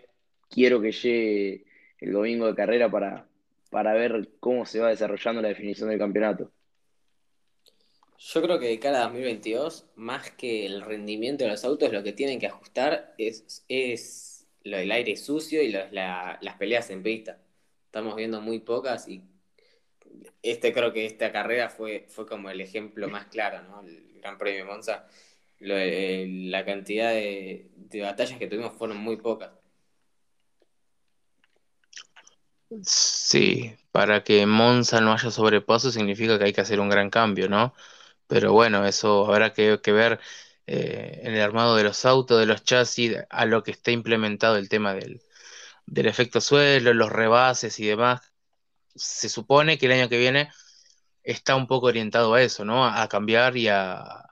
quiero 0.49 0.81
que 0.81 0.93
llegue 0.93 1.65
el 2.01 2.13
domingo 2.13 2.47
de 2.47 2.55
carrera 2.55 2.91
para, 2.91 3.29
para 3.71 3.93
ver 3.95 4.31
cómo 4.41 4.67
se 4.67 4.81
va 4.81 4.89
desarrollando 4.89 5.43
la 5.43 5.49
definición 5.49 5.89
del 5.89 5.99
campeonato. 5.99 6.53
Yo 8.19 8.43
creo 8.43 8.59
que 8.59 8.69
de 8.69 8.79
cara 8.79 9.01
a 9.01 9.05
2022, 9.05 9.87
más 9.97 10.31
que 10.33 10.67
el 10.67 10.83
rendimiento 10.83 11.45
de 11.45 11.51
los 11.51 11.65
autos, 11.65 11.93
lo 11.93 12.03
que 12.03 12.13
tienen 12.13 12.39
que 12.41 12.47
ajustar 12.47 13.15
es, 13.19 13.65
es 13.69 14.47
lo 14.63 14.79
del 14.79 14.91
aire 14.93 15.17
sucio 15.17 15.63
y 15.63 15.71
las 15.73 16.57
peleas 16.59 16.91
en 16.91 17.03
pista. 17.03 17.39
Estamos 17.87 18.17
viendo 18.17 18.41
muy 18.41 18.61
pocas 18.61 19.09
y 19.09 19.23
este 20.43 20.73
creo 20.73 20.93
que 20.93 21.07
esta 21.07 21.33
carrera 21.33 21.69
fue, 21.71 22.07
fue 22.09 22.27
como 22.27 22.51
el 22.51 22.61
ejemplo 22.61 23.09
más 23.09 23.27
claro, 23.27 23.63
¿no? 23.63 23.81
El 23.81 24.21
Gran 24.21 24.39
Premio 24.39 24.67
Monza. 24.67 25.07
la 25.61 26.65
cantidad 26.65 27.11
de, 27.11 27.71
de 27.77 28.01
batallas 28.03 28.39
que 28.39 28.47
tuvimos 28.47 28.73
fueron 28.77 28.99
muy 28.99 29.17
pocas. 29.17 29.51
Sí, 32.83 33.77
para 33.93 34.25
que 34.25 34.47
Monza 34.47 35.01
no 35.01 35.13
haya 35.13 35.31
sobrepaso 35.31 35.91
significa 35.93 36.39
que 36.39 36.45
hay 36.47 36.53
que 36.53 36.61
hacer 36.61 36.81
un 36.81 36.89
gran 36.89 37.11
cambio, 37.11 37.49
¿no? 37.49 37.75
Pero 38.27 38.53
bueno, 38.53 38.87
eso 38.87 39.27
habrá 39.27 39.53
que, 39.53 39.79
ver 39.87 40.21
eh, 40.67 41.21
en 41.23 41.35
el 41.35 41.43
armado 41.43 41.77
de 41.77 41.85
los 41.85 42.05
autos, 42.05 42.41
de 42.41 42.47
los 42.47 42.65
chasis, 42.65 43.17
a 43.31 43.47
lo 43.47 43.63
que 43.63 43.73
esté 43.73 43.93
implementado 43.93 44.57
el 44.57 44.69
tema 44.69 44.95
del, 44.95 45.23
del 45.87 46.07
efecto 46.07 46.41
suelo, 46.41 46.95
los 46.95 47.11
rebases 47.13 47.79
y 47.81 47.87
demás. 47.87 48.33
Se 48.95 49.29
supone 49.29 49.79
que 49.79 49.87
el 49.87 49.93
año 49.93 50.09
que 50.09 50.19
viene 50.19 50.51
está 51.23 51.57
un 51.57 51.67
poco 51.67 51.87
orientado 51.89 52.35
a 52.35 52.43
eso, 52.43 52.65
¿no? 52.65 52.87
A, 52.87 53.09
cambiar 53.09 53.57
y 53.57 53.69
a, 53.69 54.25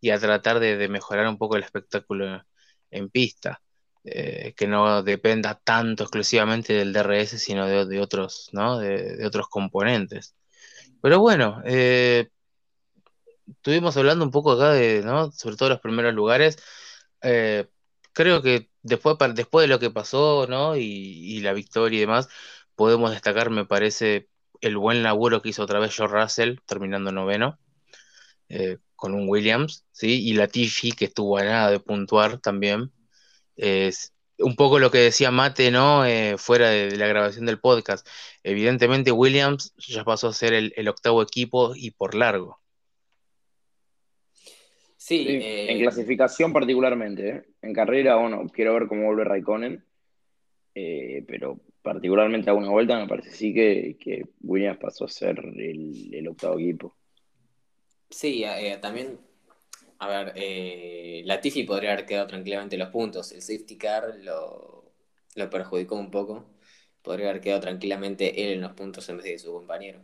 y 0.00 0.10
a 0.10 0.18
tratar 0.18 0.60
de, 0.60 0.88
mejorar 0.88 1.28
un 1.28 1.38
poco 1.38 1.56
el 1.56 1.64
espectáculo 1.64 2.44
en 2.90 3.10
pista. 3.10 3.62
Eh, 4.08 4.54
que 4.56 4.68
no 4.68 5.02
dependa 5.02 5.60
tanto 5.64 6.04
exclusivamente 6.04 6.72
del 6.74 6.92
DRS, 6.92 7.40
sino 7.40 7.66
de, 7.66 8.00
otros, 8.00 8.50
¿no? 8.52 8.78
De, 8.78 9.26
otros 9.26 9.48
componentes. 9.48 10.36
Pero 11.02 11.20
bueno, 11.20 11.60
eh, 11.64 12.30
estuvimos 13.48 13.96
hablando 13.96 14.24
un 14.24 14.30
poco 14.30 14.52
acá 14.52 14.72
de, 14.72 15.02
¿no? 15.02 15.30
Sobre 15.32 15.56
todo 15.56 15.68
los 15.70 15.80
primeros 15.80 16.14
lugares. 16.14 16.58
Eh, 17.22 17.66
creo 18.12 18.42
que 18.42 18.70
después, 18.82 19.16
después 19.34 19.64
de 19.64 19.68
lo 19.68 19.78
que 19.80 19.90
pasó, 19.90 20.46
¿no? 20.48 20.76
Y, 20.76 21.40
la 21.40 21.52
victoria 21.52 21.98
y 21.98 22.00
demás, 22.00 22.28
podemos 22.74 23.10
destacar, 23.12 23.50
me 23.50 23.66
parece, 23.66 24.28
el 24.60 24.76
buen 24.78 25.02
laburo 25.02 25.42
que 25.42 25.50
hizo 25.50 25.62
otra 25.62 25.80
vez 25.80 25.94
George 25.94 26.16
Russell, 26.16 26.58
terminando 26.66 27.12
noveno, 27.12 27.58
eh, 28.48 28.78
con 28.96 29.14
un 29.14 29.28
Williams, 29.28 29.84
¿sí? 29.92 30.28
Y 30.28 30.34
Latifi, 30.34 30.92
que 30.92 31.06
estuvo 31.06 31.38
a 31.38 31.44
nada 31.44 31.70
de 31.70 31.80
puntuar 31.80 32.38
también. 32.40 32.92
Es 33.56 34.12
un 34.38 34.56
poco 34.56 34.78
lo 34.78 34.90
que 34.90 34.98
decía 34.98 35.30
Mate, 35.30 35.70
¿no? 35.70 36.04
Eh, 36.06 36.36
fuera 36.38 36.70
de, 36.70 36.96
la 36.96 37.06
grabación 37.08 37.46
del 37.46 37.60
podcast. 37.60 38.06
Evidentemente, 38.42 39.12
Williams 39.12 39.74
ya 39.78 40.04
pasó 40.04 40.28
a 40.28 40.34
ser 40.34 40.54
el 40.54 40.88
octavo 40.88 41.22
equipo 41.22 41.74
y 41.74 41.92
por 41.92 42.14
largo. 42.14 42.60
Sí, 45.06 45.24
en 45.28 45.76
eh, 45.76 45.78
clasificación 45.82 46.52
particularmente. 46.52 47.28
¿eh? 47.28 47.42
En 47.62 47.72
carrera, 47.72 48.16
bueno, 48.16 48.44
quiero 48.52 48.74
ver 48.74 48.88
cómo 48.88 49.04
vuelve 49.04 49.22
Raikkonen. 49.22 49.84
Eh, 50.74 51.24
pero 51.28 51.60
particularmente 51.80 52.50
a 52.50 52.54
una 52.54 52.70
vuelta 52.70 52.98
me 52.98 53.06
parece 53.06 53.30
sí 53.30 53.54
que, 53.54 53.96
que 54.00 54.24
Williams 54.40 54.80
pasó 54.80 55.04
a 55.04 55.08
ser 55.08 55.38
el, 55.38 56.26
octavo 56.26 56.58
equipo. 56.58 56.96
Sí, 58.10 58.44
también, 58.82 59.20
a 60.00 60.08
ver, 60.08 61.24
Latifi 61.24 61.62
podría 61.62 61.92
haber 61.92 62.04
quedado 62.04 62.26
tranquilamente 62.26 62.76
los 62.76 62.88
puntos. 62.88 63.30
El 63.30 63.42
safety 63.42 63.78
car 63.78 64.12
lo, 64.24 64.90
lo 65.36 65.50
perjudicó 65.50 65.94
un 65.94 66.10
poco. 66.10 66.50
Podría 67.02 67.30
haber 67.30 67.40
quedado 67.40 67.60
tranquilamente 67.60 68.42
él 68.42 68.54
en 68.54 68.60
los 68.60 68.72
puntos 68.72 69.08
en 69.08 69.18
vez 69.18 69.26
de 69.26 69.38
su 69.38 69.52
compañero. 69.52 70.00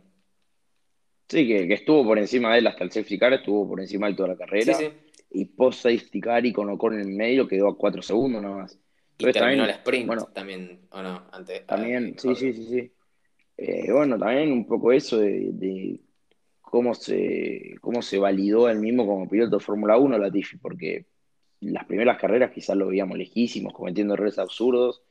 Sí, 1.33 1.47
que, 1.47 1.73
estuvo 1.73 2.05
por 2.05 2.19
encima 2.19 2.53
de 2.53 2.59
él 2.59 2.67
hasta 2.67 2.83
el 2.83 2.91
safety 2.91 3.17
car, 3.17 3.33
estuvo 3.33 3.67
por 3.67 3.81
encima 3.81 4.07
de 4.07 4.13
toda 4.13 4.29
la 4.29 4.35
carrera. 4.35 4.75
Sí, 4.75 4.85
sí. 4.85 4.91
Y 5.31 5.45
post 5.45 5.81
safety 5.81 6.21
car 6.21 6.45
y 6.45 6.53
con 6.53 6.69
Ocon 6.69 6.93
en 6.93 6.99
el 6.99 7.15
medio 7.15 7.47
quedó 7.47 7.69
a 7.69 7.75
4 7.75 8.03
segundos 8.03 8.43
nada 8.43 8.55
más. 8.55 8.79
Y 9.17 9.31
terminó 9.31 9.63
el 9.63 9.71
sprint 9.71 10.05
bueno, 10.05 10.25
también, 10.25 10.81
¿o 10.91 11.01
no? 11.01 11.23
Antes, 11.31 11.65
también, 11.65 12.13
sí, 12.19 12.35
sí, 12.35 12.53
sí, 12.53 12.65
sí. 12.67 12.91
Eh, 13.57 13.91
bueno, 13.91 14.19
también 14.19 14.51
un 14.51 14.67
poco 14.67 14.91
eso 14.91 15.17
de, 15.17 15.99
cómo, 16.61 16.93
se, 16.93 17.77
cómo 17.81 18.03
se 18.03 18.19
validó 18.19 18.69
él 18.69 18.77
mismo 18.77 19.07
como 19.07 19.27
piloto 19.27 19.57
de 19.57 19.63
Fórmula 19.63 19.97
1 19.97 20.19
Latifi, 20.19 20.57
porque 20.57 21.07
las 21.61 21.85
primeras 21.85 22.19
carreras 22.19 22.51
quizás 22.51 22.77
lo 22.77 22.89
veíamos 22.89 23.17
lejísimos, 23.17 23.73
cometiendo 23.73 24.13
errores 24.13 24.37
absurdos. 24.37 25.01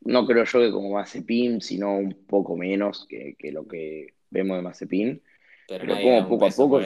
No 0.00 0.26
creo 0.26 0.44
yo 0.44 0.60
que 0.60 0.72
como 0.72 0.94
Mazepin, 0.94 1.60
sino 1.60 1.94
un 1.94 2.24
poco 2.26 2.56
menos 2.56 3.06
que, 3.06 3.36
que 3.38 3.52
lo 3.52 3.68
que 3.68 4.14
vemos 4.30 4.56
de 4.56 4.62
Mazepin. 4.62 5.22
Pero, 5.68 5.86
como 6.00 6.28
poco 6.28 6.46
a 6.46 6.50
poco. 6.50 6.80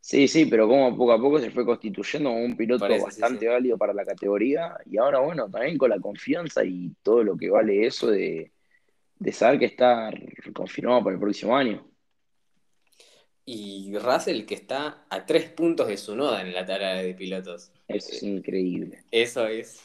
Sí, 0.00 0.26
sí, 0.26 0.46
pero 0.46 0.66
como 0.66 0.96
poco 0.96 1.12
a 1.12 1.20
poco 1.20 1.38
se 1.38 1.50
fue 1.50 1.64
constituyendo 1.64 2.30
como 2.30 2.44
un 2.44 2.56
piloto 2.56 2.88
bastante 3.00 3.46
válido 3.46 3.78
para 3.78 3.92
la 3.92 4.04
categoría. 4.04 4.76
Y 4.86 4.98
ahora, 4.98 5.20
bueno, 5.20 5.48
también 5.48 5.78
con 5.78 5.90
la 5.90 6.00
confianza 6.00 6.64
y 6.64 6.92
todo 7.02 7.22
lo 7.22 7.36
que 7.36 7.48
vale 7.48 7.86
eso 7.86 8.08
de, 8.10 8.50
saber 9.30 9.60
que 9.60 9.66
está 9.66 10.10
confirmado 10.52 11.04
para 11.04 11.14
el 11.14 11.20
próximo 11.20 11.56
año. 11.56 11.86
Y 13.44 13.96
Russell 13.96 14.44
que 14.44 14.54
está 14.54 15.06
a 15.08 15.24
tres 15.24 15.48
puntos 15.50 15.86
de 15.86 15.96
su 15.96 16.16
noda 16.16 16.42
en 16.42 16.52
la 16.52 16.66
tabla 16.66 16.94
de 16.94 17.14
pilotos. 17.14 17.70
Es 17.86 18.22
increíble. 18.22 19.04
Eso 19.12 19.46
es 19.46 19.84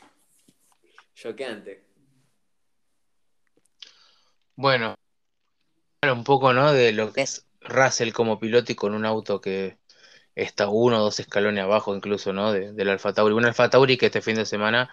choqueante. 1.13 1.83
Bueno, 4.55 4.95
un 6.11 6.23
poco, 6.23 6.53
¿no? 6.53 6.73
De 6.73 6.91
lo 6.91 7.13
que 7.13 7.21
es 7.21 7.45
Russell 7.61 8.11
como 8.11 8.39
piloto 8.39 8.71
y 8.71 8.75
con 8.75 8.93
un 8.93 9.05
auto 9.05 9.39
que 9.39 9.77
está 10.35 10.69
uno 10.69 10.97
o 10.97 11.03
dos 11.03 11.19
escalones 11.19 11.63
abajo 11.63 11.95
incluso, 11.95 12.33
¿no? 12.33 12.51
del 12.51 12.89
Alfa 12.89 13.13
Tauri. 13.13 13.33
Un 13.33 13.45
Alfa 13.45 13.69
Tauri 13.69 13.97
que 13.97 14.07
este 14.07 14.21
fin 14.21 14.35
de 14.35 14.45
semana, 14.45 14.89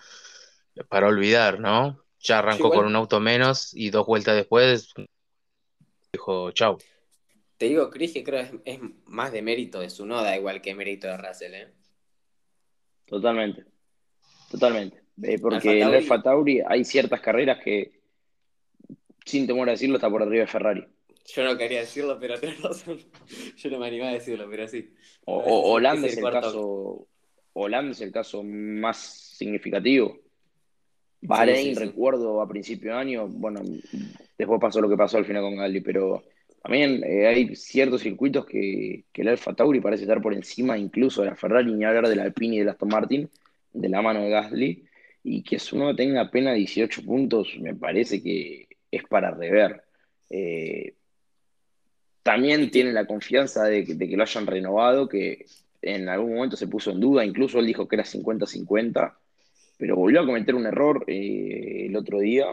para 0.89 1.09
olvidar, 1.09 1.61
¿no? 1.61 2.05
Ya 2.21 2.39
arrancó 2.39 2.71
con 2.71 2.87
un 2.87 2.97
auto 2.97 3.19
menos 3.19 3.75
y 3.75 3.91
dos 3.91 4.07
vueltas 4.07 4.37
después 4.37 4.93
dijo 6.13 6.51
chau. 6.53 6.79
Te 7.57 7.67
digo, 7.67 7.91
Chris, 7.91 8.13
que 8.13 8.25
creo 8.25 8.51
que 8.51 8.61
es, 8.65 8.81
más 9.07 9.33
de 9.33 9.43
mérito 9.43 9.81
de 9.81 9.91
su 9.91 10.07
noda 10.07 10.37
igual 10.37 10.61
que 10.61 10.75
mérito 10.75 11.07
de 11.07 11.17
Russell, 11.17 11.55
¿eh? 11.55 11.69
Totalmente. 13.07 13.65
Totalmente. 14.51 15.03
Eh, 15.23 15.39
porque 15.39 15.81
en 15.81 15.89
el 15.89 15.95
Alfa 15.95 16.23
Tauri 16.23 16.63
hay 16.67 16.85
ciertas 16.85 17.21
carreras 17.21 17.63
que, 17.63 18.01
sin 19.25 19.47
temor 19.47 19.69
a 19.69 19.73
decirlo, 19.73 19.97
está 19.97 20.09
por 20.09 20.23
arriba 20.23 20.43
de 20.43 20.47
Ferrari. 20.47 20.87
Yo 21.35 21.45
no 21.45 21.57
quería 21.57 21.81
decirlo, 21.81 22.19
pero 22.21 22.35
tenés 22.41 22.61
razón. 22.61 22.99
Yo 23.57 23.71
no 23.71 23.79
me 23.79 23.87
animaba 23.87 24.11
a 24.11 24.15
decirlo, 24.15 24.49
pero 24.51 24.67
sí. 24.69 24.93
O, 25.25 25.73
Holanda 25.73 26.07
es, 26.07 26.17
el 26.17 26.25
caso. 26.25 27.07
Holanda 27.53 27.93
es 27.93 28.01
el 28.01 28.13
caso 28.13 28.43
más 28.43 28.99
significativo. 28.99 30.19
Bahrein, 31.23 31.77
recuerdo 31.77 32.41
a 32.41 32.49
principio 32.49 32.93
de 32.93 32.99
año, 32.99 33.29
bueno, 33.29 33.61
después 34.39 34.61
pasó 34.61 34.81
lo 34.81 34.89
que 34.89 34.97
pasó 34.97 35.19
al 35.19 35.27
final 35.27 35.43
con 35.43 35.57
Gasly, 35.57 35.83
pero 35.83 36.25
también 36.63 37.05
eh, 37.05 37.27
hay 37.27 37.55
ciertos 37.57 38.01
circuitos 38.01 38.47
que, 38.47 39.05
que 39.13 39.21
el 39.21 39.29
Alfa 39.29 39.55
Tauri 39.55 39.81
parece 39.81 40.05
estar 40.05 40.23
por 40.23 40.33
encima 40.33 40.79
incluso 40.79 41.21
de 41.21 41.29
la 41.29 41.37
Ferrari, 41.37 41.73
ni 41.73 41.85
hablar 41.85 42.09
del 42.09 42.21
Alpine 42.21 42.57
y 42.57 42.59
del 42.61 42.71
Aston 42.71 42.89
Martin, 42.89 43.29
de 43.73 43.89
la 43.91 44.01
mano 44.01 44.23
de 44.23 44.31
Gasly, 44.31 44.85
y 45.23 45.43
que 45.43 45.59
uno 45.73 45.95
tenga 45.95 46.23
apenas 46.23 46.57
18 46.57 47.05
puntos, 47.05 47.55
me 47.61 47.75
parece 47.75 48.23
que 48.23 48.69
es 48.91 49.05
para 49.05 49.31
rever. 49.31 49.83
Eh, 50.31 50.95
también 52.23 52.71
tiene 52.71 52.93
la 52.93 53.07
confianza 53.07 53.65
de 53.65 53.85
que, 53.85 54.17
lo 54.17 54.23
hayan 54.23 54.47
renovado, 54.47 55.09
que 55.09 55.47
en 55.83 56.09
algún 56.09 56.35
momento 56.35 56.57
se 56.57 56.67
puso 56.67 56.91
en 56.91 57.01
duda, 57.01 57.25
incluso 57.25 57.59
él 57.59 57.67
dijo 57.67 57.89
que 57.89 57.97
era 57.97 58.05
50-50, 58.05 59.15
pero 59.79 59.97
volvió 59.97 60.21
a 60.21 60.27
cometer 60.27 60.55
un 60.55 60.67
error 60.67 61.05
eh, 61.07 61.87
el 61.87 61.97
otro 61.97 62.21
día, 62.21 62.47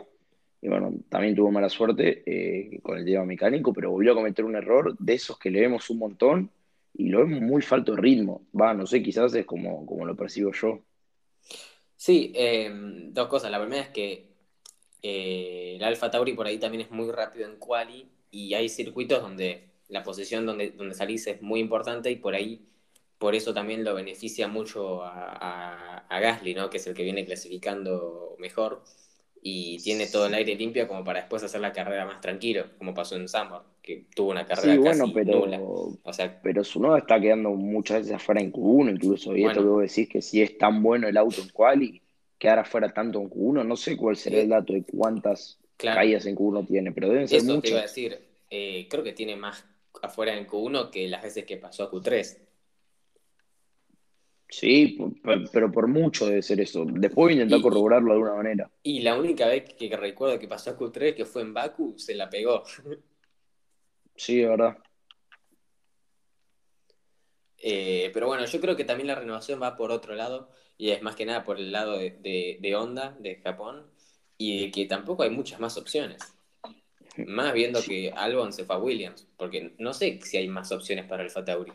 y 0.62 0.70
bueno, 0.70 0.94
también 1.10 1.36
tuvo 1.36 1.52
mala 1.52 1.70
suerte 1.70 2.24
eh, 2.26 2.80
con 2.82 2.98
el 2.98 3.06
tema 3.06 3.26
mecánico, 3.26 3.74
pero 3.74 3.92
volvió 3.92 4.14
a 4.14 4.16
cometer 4.16 4.46
un 4.46 4.56
error 4.56 4.98
de 4.98 5.14
esos 5.14 5.38
que 5.38 5.52
le 5.52 5.62
vemos 5.62 5.90
un 5.90 6.00
montón 6.00 6.52
y 6.94 7.10
lo 7.10 7.20
vemos 7.20 7.42
muy 7.42 7.62
falto 7.62 7.94
de 7.94 8.02
ritmo. 8.02 8.48
Va, 8.60 8.74
no 8.74 8.88
sé, 8.88 9.04
quizás 9.04 9.36
es 9.36 9.46
como, 9.46 9.86
como 9.86 10.06
lo 10.06 10.16
percibo 10.16 10.52
yo. 10.54 10.82
Sí, 11.96 12.32
em, 12.36 13.14
dos 13.14 13.28
cosas. 13.28 13.52
La 13.52 13.60
primera 13.60 13.84
es 13.84 13.90
que 13.90 14.26
eh, 15.04 15.76
el 15.76 15.84
Alfa 15.84 16.10
Tauri 16.10 16.34
por 16.34 16.48
ahí 16.48 16.58
también 16.58 16.82
es 16.82 16.92
muy 16.92 17.12
rápido 17.12 17.48
en 17.48 17.58
quali 17.58 18.08
y 18.32 18.54
hay 18.54 18.70
circuitos 18.70 19.22
donde 19.22 19.68
la 19.90 20.04
posición 20.04 20.46
donde, 20.46 20.72
donde 20.72 20.96
salís 20.96 21.28
es 21.28 21.42
muy 21.42 21.60
importante 21.60 22.12
y 22.12 22.18
por 22.18 22.36
ahí, 22.36 22.66
por 23.18 23.36
eso 23.36 23.54
también 23.54 23.84
lo 23.84 23.96
beneficia 23.96 24.48
mucho 24.48 25.02
a, 25.04 26.06
Gasly, 26.10 26.54
¿no? 26.56 26.70
que 26.70 26.78
es 26.78 26.88
el 26.88 26.94
que 26.94 27.04
viene 27.04 27.26
clasificando 27.26 28.36
mejor. 28.40 28.84
y 29.42 29.78
tiene 29.80 30.08
todo 30.08 30.26
el 30.26 30.34
aire 30.34 30.56
limpio 30.56 30.88
como 30.88 31.04
para 31.04 31.22
después 31.22 31.44
hacer 31.44 31.62
la 31.62 31.72
carrera 31.72 32.06
más 32.06 32.20
tranquilo, 32.22 32.66
como 32.78 32.94
pasó 32.94 33.16
en 33.16 33.28
Samba, 33.28 33.64
que 33.82 34.08
tuvo 34.16 34.32
una 34.32 34.46
carrera 34.46 34.74
Sí, 34.74 34.82
casi 34.84 35.00
bueno, 35.00 35.14
pero, 35.14 35.40
nula. 35.40 35.60
O 35.62 36.12
sea, 36.12 36.42
pero 36.42 36.64
su 36.64 36.82
noda 36.82 36.98
está 37.00 37.20
quedando 37.20 37.52
muchas 37.52 38.00
veces 38.00 38.14
afuera 38.14 38.42
en 38.42 38.52
Q1 38.52 38.92
incluso. 38.92 39.36
Y 39.38 39.46
esto 39.46 39.62
que 39.62 39.68
vos 39.68 39.82
decís 39.82 40.10
que 40.10 40.22
si 40.22 40.42
es 40.42 40.58
tan 40.58 40.82
bueno 40.82 41.08
el 41.08 41.18
auto 41.18 41.42
en 41.42 41.50
quali, 41.50 42.02
quedar 42.38 42.60
afuera 42.60 42.94
tanto 42.94 43.22
en 43.22 43.30
Q1, 43.30 43.66
no 43.66 43.76
sé 43.76 43.96
cuál 43.96 44.18
será 44.18 44.40
el 44.40 44.50
dato 44.50 44.74
de 44.74 44.84
cuántas 44.84 45.60
Claro. 45.78 45.98
caídas 45.98 46.26
en 46.26 46.36
Q1 46.36 46.66
tiene, 46.66 46.92
pero 46.92 47.10
deben 47.10 47.28
ser 47.28 47.38
eso 47.38 47.62
te 47.62 47.70
iba 47.70 47.80
a 47.80 47.84
decir, 47.84 48.20
eh, 48.50 48.88
creo 48.90 49.04
que 49.04 49.14
tiene 49.14 49.36
más 49.36 49.64
afuera 50.02 50.36
en 50.36 50.48
Q1 50.48 50.90
que 50.90 51.08
las 51.08 51.22
veces 51.22 51.46
que 51.46 51.58
pasó 51.58 51.84
a 51.84 51.92
Q3. 51.92 52.42
Sí, 54.50 54.98
pero 55.52 55.72
por 55.72 55.88
mucho 55.88 56.26
debe 56.26 56.42
ser 56.42 56.62
eso. 56.62 56.86
Después 56.86 57.26
voy 57.26 57.32
a 57.32 57.34
intentar 57.34 57.60
y- 57.60 57.62
corroborarlo 57.62 58.08
de 58.08 58.14
alguna 58.14 58.36
manera. 58.36 58.72
Y 58.82 59.02
la 59.02 59.18
única 59.18 59.48
vez 59.48 59.74
que 59.74 59.96
recuerdo 59.96 60.40
que 60.40 60.48
pasó 60.48 60.72
a 60.72 60.78
Q3, 60.78 61.14
que 61.14 61.26
fue 61.26 61.42
en 61.42 61.54
Baku, 61.54 61.96
se 61.98 62.16
la 62.16 62.30
pegó. 62.30 62.64
Sí, 64.16 64.38
de 64.38 64.48
verdad. 64.48 64.78
Eh, 67.60 68.12
pero 68.14 68.28
bueno, 68.28 68.46
yo 68.46 68.62
creo 68.62 68.76
que 68.76 68.86
también 68.86 69.08
la 69.08 69.16
renovación 69.16 69.60
va 69.60 69.76
por 69.76 69.90
otro 69.92 70.14
lado, 70.14 70.52
y 70.78 70.92
es 70.92 71.02
más 71.02 71.16
que 71.16 71.26
nada 71.26 71.44
por 71.44 71.58
el 71.58 71.72
lado 71.72 71.98
de, 71.98 72.12
de, 72.12 72.60
de 72.62 72.76
Honda, 72.76 73.18
de 73.20 73.38
Japón, 73.38 73.88
y 74.38 74.62
de 74.62 74.72
que 74.72 74.86
tampoco 74.86 75.24
hay 75.24 75.30
muchas 75.30 75.60
más 75.60 75.78
opciones. 75.78 76.22
Más 77.26 77.54
viendo 77.54 77.82
que 77.82 78.12
Albon 78.16 78.54
se 78.54 78.64
fue 78.64 78.76
a 78.76 78.80
Williams, 78.80 79.28
porque 79.38 79.74
no 79.80 79.94
sé 79.94 80.20
si 80.22 80.38
hay 80.38 80.48
más 80.48 80.72
opciones 80.72 81.06
para 81.06 81.24
el 81.24 81.34
Tauri. 81.34 81.74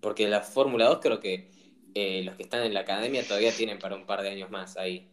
Porque 0.00 0.28
la 0.28 0.42
Fórmula 0.42 0.86
2 0.86 0.98
creo 1.00 1.20
que 1.20 1.50
eh, 1.94 2.22
los 2.24 2.36
que 2.36 2.42
están 2.42 2.62
en 2.64 2.74
la 2.74 2.80
academia 2.80 3.26
todavía 3.26 3.52
tienen 3.52 3.78
para 3.78 3.96
un 3.96 4.04
par 4.04 4.22
de 4.22 4.30
años 4.30 4.50
más 4.50 4.76
ahí, 4.76 5.10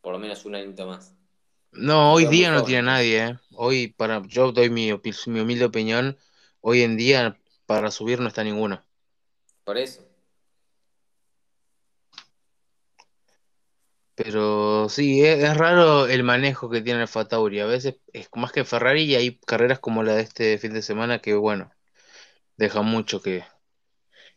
por 0.00 0.12
lo 0.12 0.18
menos 0.18 0.44
un 0.44 0.54
añito 0.54 0.86
más. 0.86 1.14
No, 1.72 2.12
hoy 2.14 2.24
Pero 2.24 2.30
día 2.30 2.50
no 2.50 2.64
tiene 2.64 2.82
nadie, 2.82 3.24
¿eh? 3.24 3.38
Hoy, 3.52 3.88
para, 3.88 4.22
yo 4.26 4.52
doy 4.52 4.70
mi, 4.70 4.90
mi 5.26 5.40
humilde 5.40 5.66
opinión, 5.66 6.16
hoy 6.60 6.82
en 6.82 6.96
día 6.96 7.38
para 7.66 7.90
subir 7.90 8.20
no 8.20 8.28
está 8.28 8.42
ninguno. 8.42 8.82
Por 9.64 9.76
eso. 9.76 10.07
Pero 14.18 14.88
sí, 14.88 15.24
es, 15.24 15.56
raro 15.56 16.06
el 16.08 16.24
manejo 16.24 16.68
que 16.70 16.82
tiene 16.82 17.02
el 17.04 17.28
Tauri. 17.28 17.60
A 17.60 17.66
veces 17.66 17.96
es 18.12 18.28
más 18.34 18.52
que 18.52 18.64
Ferrari 18.64 19.02
y 19.04 19.14
hay 19.14 19.38
carreras 19.46 19.78
como 19.78 20.02
la 20.02 20.14
de 20.16 20.22
este 20.22 20.58
fin 20.58 20.72
de 20.74 20.82
semana 20.82 21.20
que, 21.20 21.34
bueno, 21.34 21.70
dejan 22.58 22.86
mucho 22.86 23.22
que, 23.22 23.44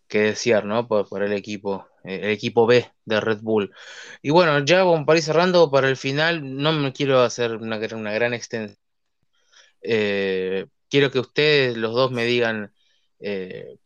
que 0.07 0.19
desear, 0.19 0.65
¿no? 0.65 0.87
Por, 0.87 1.23
el 1.23 1.33
equipo, 1.33 1.87
eh, 2.03 2.19
el 2.23 2.29
equipo 2.31 2.65
B 2.67 2.91
de 3.05 3.19
Red 3.21 3.39
Bull. 3.41 3.73
Y 4.21 4.31
bueno, 4.31 4.59
ya 4.65 4.83
para 5.05 5.17
ir 5.19 5.23
cerrando, 5.23 5.71
para 5.71 5.89
el 5.89 5.97
final, 5.97 6.57
no 6.57 6.73
me 6.73 6.93
quiero 6.93 7.21
hacer 7.21 7.55
una, 7.57 7.79
una 7.95 8.11
gran 8.13 8.33
extensión. 8.33 8.77
Eh, 9.81 10.67
quiero 10.89 11.11
que 11.11 11.19
ustedes, 11.19 11.77
los 11.77 11.93
dos, 11.93 12.11
me 12.11 12.25
digan, 12.25 12.73
eh, 13.19 13.77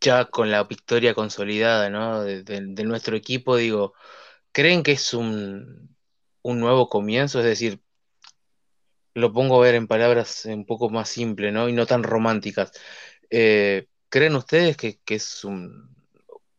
ya 0.00 0.26
con 0.26 0.50
la 0.50 0.64
victoria 0.64 1.14
consolidada, 1.14 1.88
¿no? 1.90 2.22
de- 2.24 2.42
de 2.44 2.84
nuestro 2.84 3.16
equipo, 3.16 3.56
digo, 3.56 3.94
¿creen 4.52 4.82
que 4.82 4.92
es 4.92 5.14
un, 5.14 5.96
un 6.42 6.60
nuevo 6.60 6.88
comienzo? 6.88 7.40
Es 7.40 7.46
decir, 7.46 7.80
lo 9.14 9.32
pongo 9.32 9.56
a 9.56 9.64
ver 9.64 9.74
en 9.74 9.86
palabras 9.86 10.44
un 10.46 10.64
poco 10.64 10.90
más 10.90 11.08
simples, 11.08 11.52
¿no? 11.52 11.68
Y 11.68 11.72
no 11.72 11.86
tan 11.86 12.02
románticas. 12.02 12.72
Eh, 13.30 13.86
¿creen 14.08 14.36
ustedes 14.36 14.76
que, 14.76 14.98
que 15.04 15.16
es 15.16 15.44
un, 15.44 15.94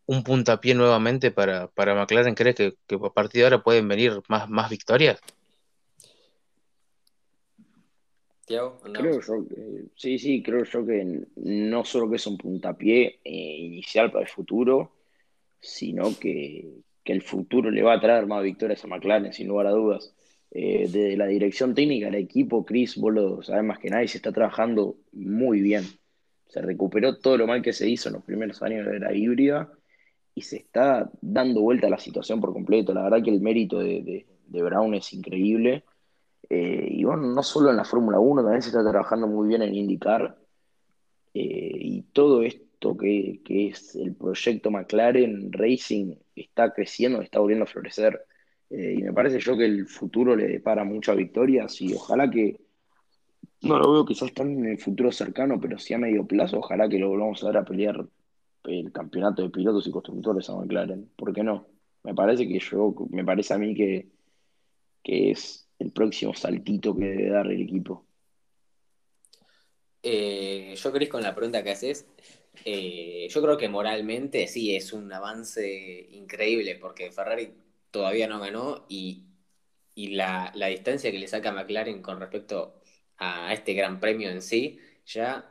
un 0.05 0.23
puntapié 0.23 0.75
nuevamente 0.75 1.31
para, 1.31 1.67
para 1.67 1.95
McLaren? 1.95 2.35
¿Cree 2.35 2.53
que, 2.53 2.75
que 2.87 2.95
a 2.95 3.09
partir 3.09 3.41
de 3.41 3.45
ahora 3.45 3.63
pueden 3.63 3.87
venir 3.87 4.21
más, 4.27 4.49
más 4.49 4.69
victorias? 4.69 5.19
Tiago, 8.45 8.79
Creo 8.81 9.21
yo 9.21 9.47
que, 9.47 9.85
sí, 9.95 10.19
sí, 10.19 10.43
creo 10.43 10.65
yo 10.65 10.85
que 10.85 11.25
no 11.37 11.85
solo 11.85 12.09
que 12.09 12.17
es 12.17 12.27
un 12.27 12.37
puntapié 12.37 13.19
eh, 13.23 13.31
inicial 13.31 14.11
para 14.11 14.25
el 14.25 14.29
futuro, 14.29 14.91
sino 15.61 16.17
que, 16.19 16.83
que 17.03 17.13
el 17.13 17.21
futuro 17.21 17.69
le 17.71 17.83
va 17.83 17.93
a 17.95 17.99
traer 18.01 18.27
más 18.27 18.43
victorias 18.43 18.83
a 18.83 18.87
McLaren, 18.87 19.33
sin 19.33 19.47
lugar 19.47 19.67
a 19.67 19.71
dudas. 19.71 20.13
Eh, 20.51 20.81
desde 20.83 21.17
la 21.17 21.25
dirección 21.27 21.73
técnica 21.73 22.05
del 22.07 22.15
equipo, 22.15 22.63
Chris, 22.65 22.95
vos 22.97 23.13
lo 23.13 23.41
sabés 23.41 23.63
más 23.63 23.79
que 23.79 23.89
nadie, 23.89 24.07
se 24.07 24.17
está 24.17 24.31
trabajando 24.31 24.95
muy 25.11 25.61
bien. 25.61 25.83
Se 26.47 26.61
recuperó 26.61 27.17
todo 27.17 27.37
lo 27.37 27.47
mal 27.47 27.61
que 27.61 27.73
se 27.73 27.89
hizo 27.89 28.09
en 28.09 28.15
los 28.15 28.23
primeros 28.23 28.61
años 28.61 28.85
de 28.85 28.99
la 28.99 29.13
híbrida 29.13 29.71
y 30.35 30.41
se 30.41 30.57
está 30.57 31.09
dando 31.21 31.61
vuelta 31.61 31.87
a 31.87 31.89
la 31.89 31.97
situación 31.97 32.39
por 32.39 32.53
completo. 32.53 32.93
La 32.93 33.03
verdad 33.03 33.23
que 33.23 33.31
el 33.31 33.41
mérito 33.41 33.79
de, 33.79 34.01
de- 34.03 34.61
Brown 34.63 34.93
es 34.93 35.11
increíble. 35.13 35.83
Eh, 36.49 36.87
y 36.91 37.03
bueno, 37.03 37.23
no 37.23 37.41
solo 37.41 37.71
en 37.71 37.77
la 37.77 37.85
Fórmula 37.85 38.19
1, 38.19 38.43
también 38.43 38.61
se 38.61 38.69
está 38.69 38.87
trabajando 38.87 39.27
muy 39.27 39.47
bien 39.47 39.63
en 39.63 39.73
IndyCar. 39.73 40.37
Eh, 41.33 41.71
y 41.79 42.01
todo 42.13 42.43
esto 42.43 42.63
que, 42.97 43.39
que 43.43 43.67
es 43.69 43.95
el 43.95 44.13
proyecto 44.13 44.69
McLaren 44.69 45.51
Racing 45.51 46.15
está 46.35 46.73
creciendo, 46.73 47.21
está 47.21 47.39
volviendo 47.39 47.63
a 47.63 47.67
florecer. 47.67 48.25
Eh, 48.69 48.95
y 48.99 49.03
me 49.03 49.13
parece 49.13 49.39
yo 49.39 49.55
que 49.57 49.65
el 49.65 49.87
futuro 49.87 50.35
le 50.35 50.47
depara 50.47 50.83
muchas 50.83 51.15
victorias 51.15 51.79
y 51.81 51.93
ojalá 51.93 52.29
que, 52.29 52.59
no 53.61 53.79
lo 53.79 53.93
veo 53.93 54.05
quizás 54.05 54.33
tan 54.33 54.51
en 54.51 54.65
el 54.65 54.77
futuro 54.77 55.11
cercano, 55.11 55.59
pero 55.59 55.79
sí 55.79 55.93
a 55.93 55.97
medio 55.97 56.25
plazo, 56.25 56.59
ojalá 56.59 56.89
que 56.89 56.99
lo 56.99 57.07
volvamos 57.07 57.41
a 57.43 57.47
ver 57.47 57.57
a 57.57 57.65
pelear 57.65 58.05
el 58.65 58.91
campeonato 58.91 59.41
de 59.41 59.49
pilotos 59.49 59.87
y 59.87 59.91
constructores 59.91 60.49
a 60.49 60.55
McLaren. 60.55 61.09
¿Por 61.15 61.33
qué 61.33 61.43
no? 61.43 61.67
Me 62.03 62.13
parece 62.13 62.47
que 62.47 62.59
yo, 62.59 62.93
me 63.09 63.23
parece 63.23 63.53
a 63.53 63.57
mí 63.57 63.73
que, 63.73 64.09
que 65.01 65.31
es 65.31 65.69
el 65.79 65.91
próximo 65.91 66.33
saltito 66.33 66.95
que 66.95 67.05
debe 67.05 67.29
dar 67.29 67.47
el 67.47 67.61
equipo. 67.61 68.05
Eh, 70.01 70.75
yo, 70.75 70.91
Cris, 70.91 71.07
con 71.07 71.23
la 71.23 71.33
pregunta 71.33 71.63
que 71.63 71.71
haces, 71.71 72.05
eh, 72.65 73.27
yo 73.29 73.41
creo 73.41 73.57
que 73.57 73.69
moralmente 73.69 74.47
sí 74.47 74.75
es 74.75 74.93
un 74.93 75.11
avance 75.11 76.07
increíble 76.11 76.75
porque 76.75 77.11
Ferrari 77.11 77.53
todavía 77.91 78.27
no 78.27 78.39
ganó 78.39 78.85
y, 78.89 79.23
y 79.95 80.15
la, 80.15 80.51
la 80.55 80.67
distancia 80.67 81.11
que 81.11 81.19
le 81.19 81.27
saca 81.27 81.51
McLaren 81.51 82.01
con 82.01 82.19
respecto 82.19 82.81
a 83.17 83.53
este 83.53 83.73
gran 83.73 83.99
premio 83.99 84.29
en 84.29 84.41
sí 84.41 84.79
ya 85.05 85.49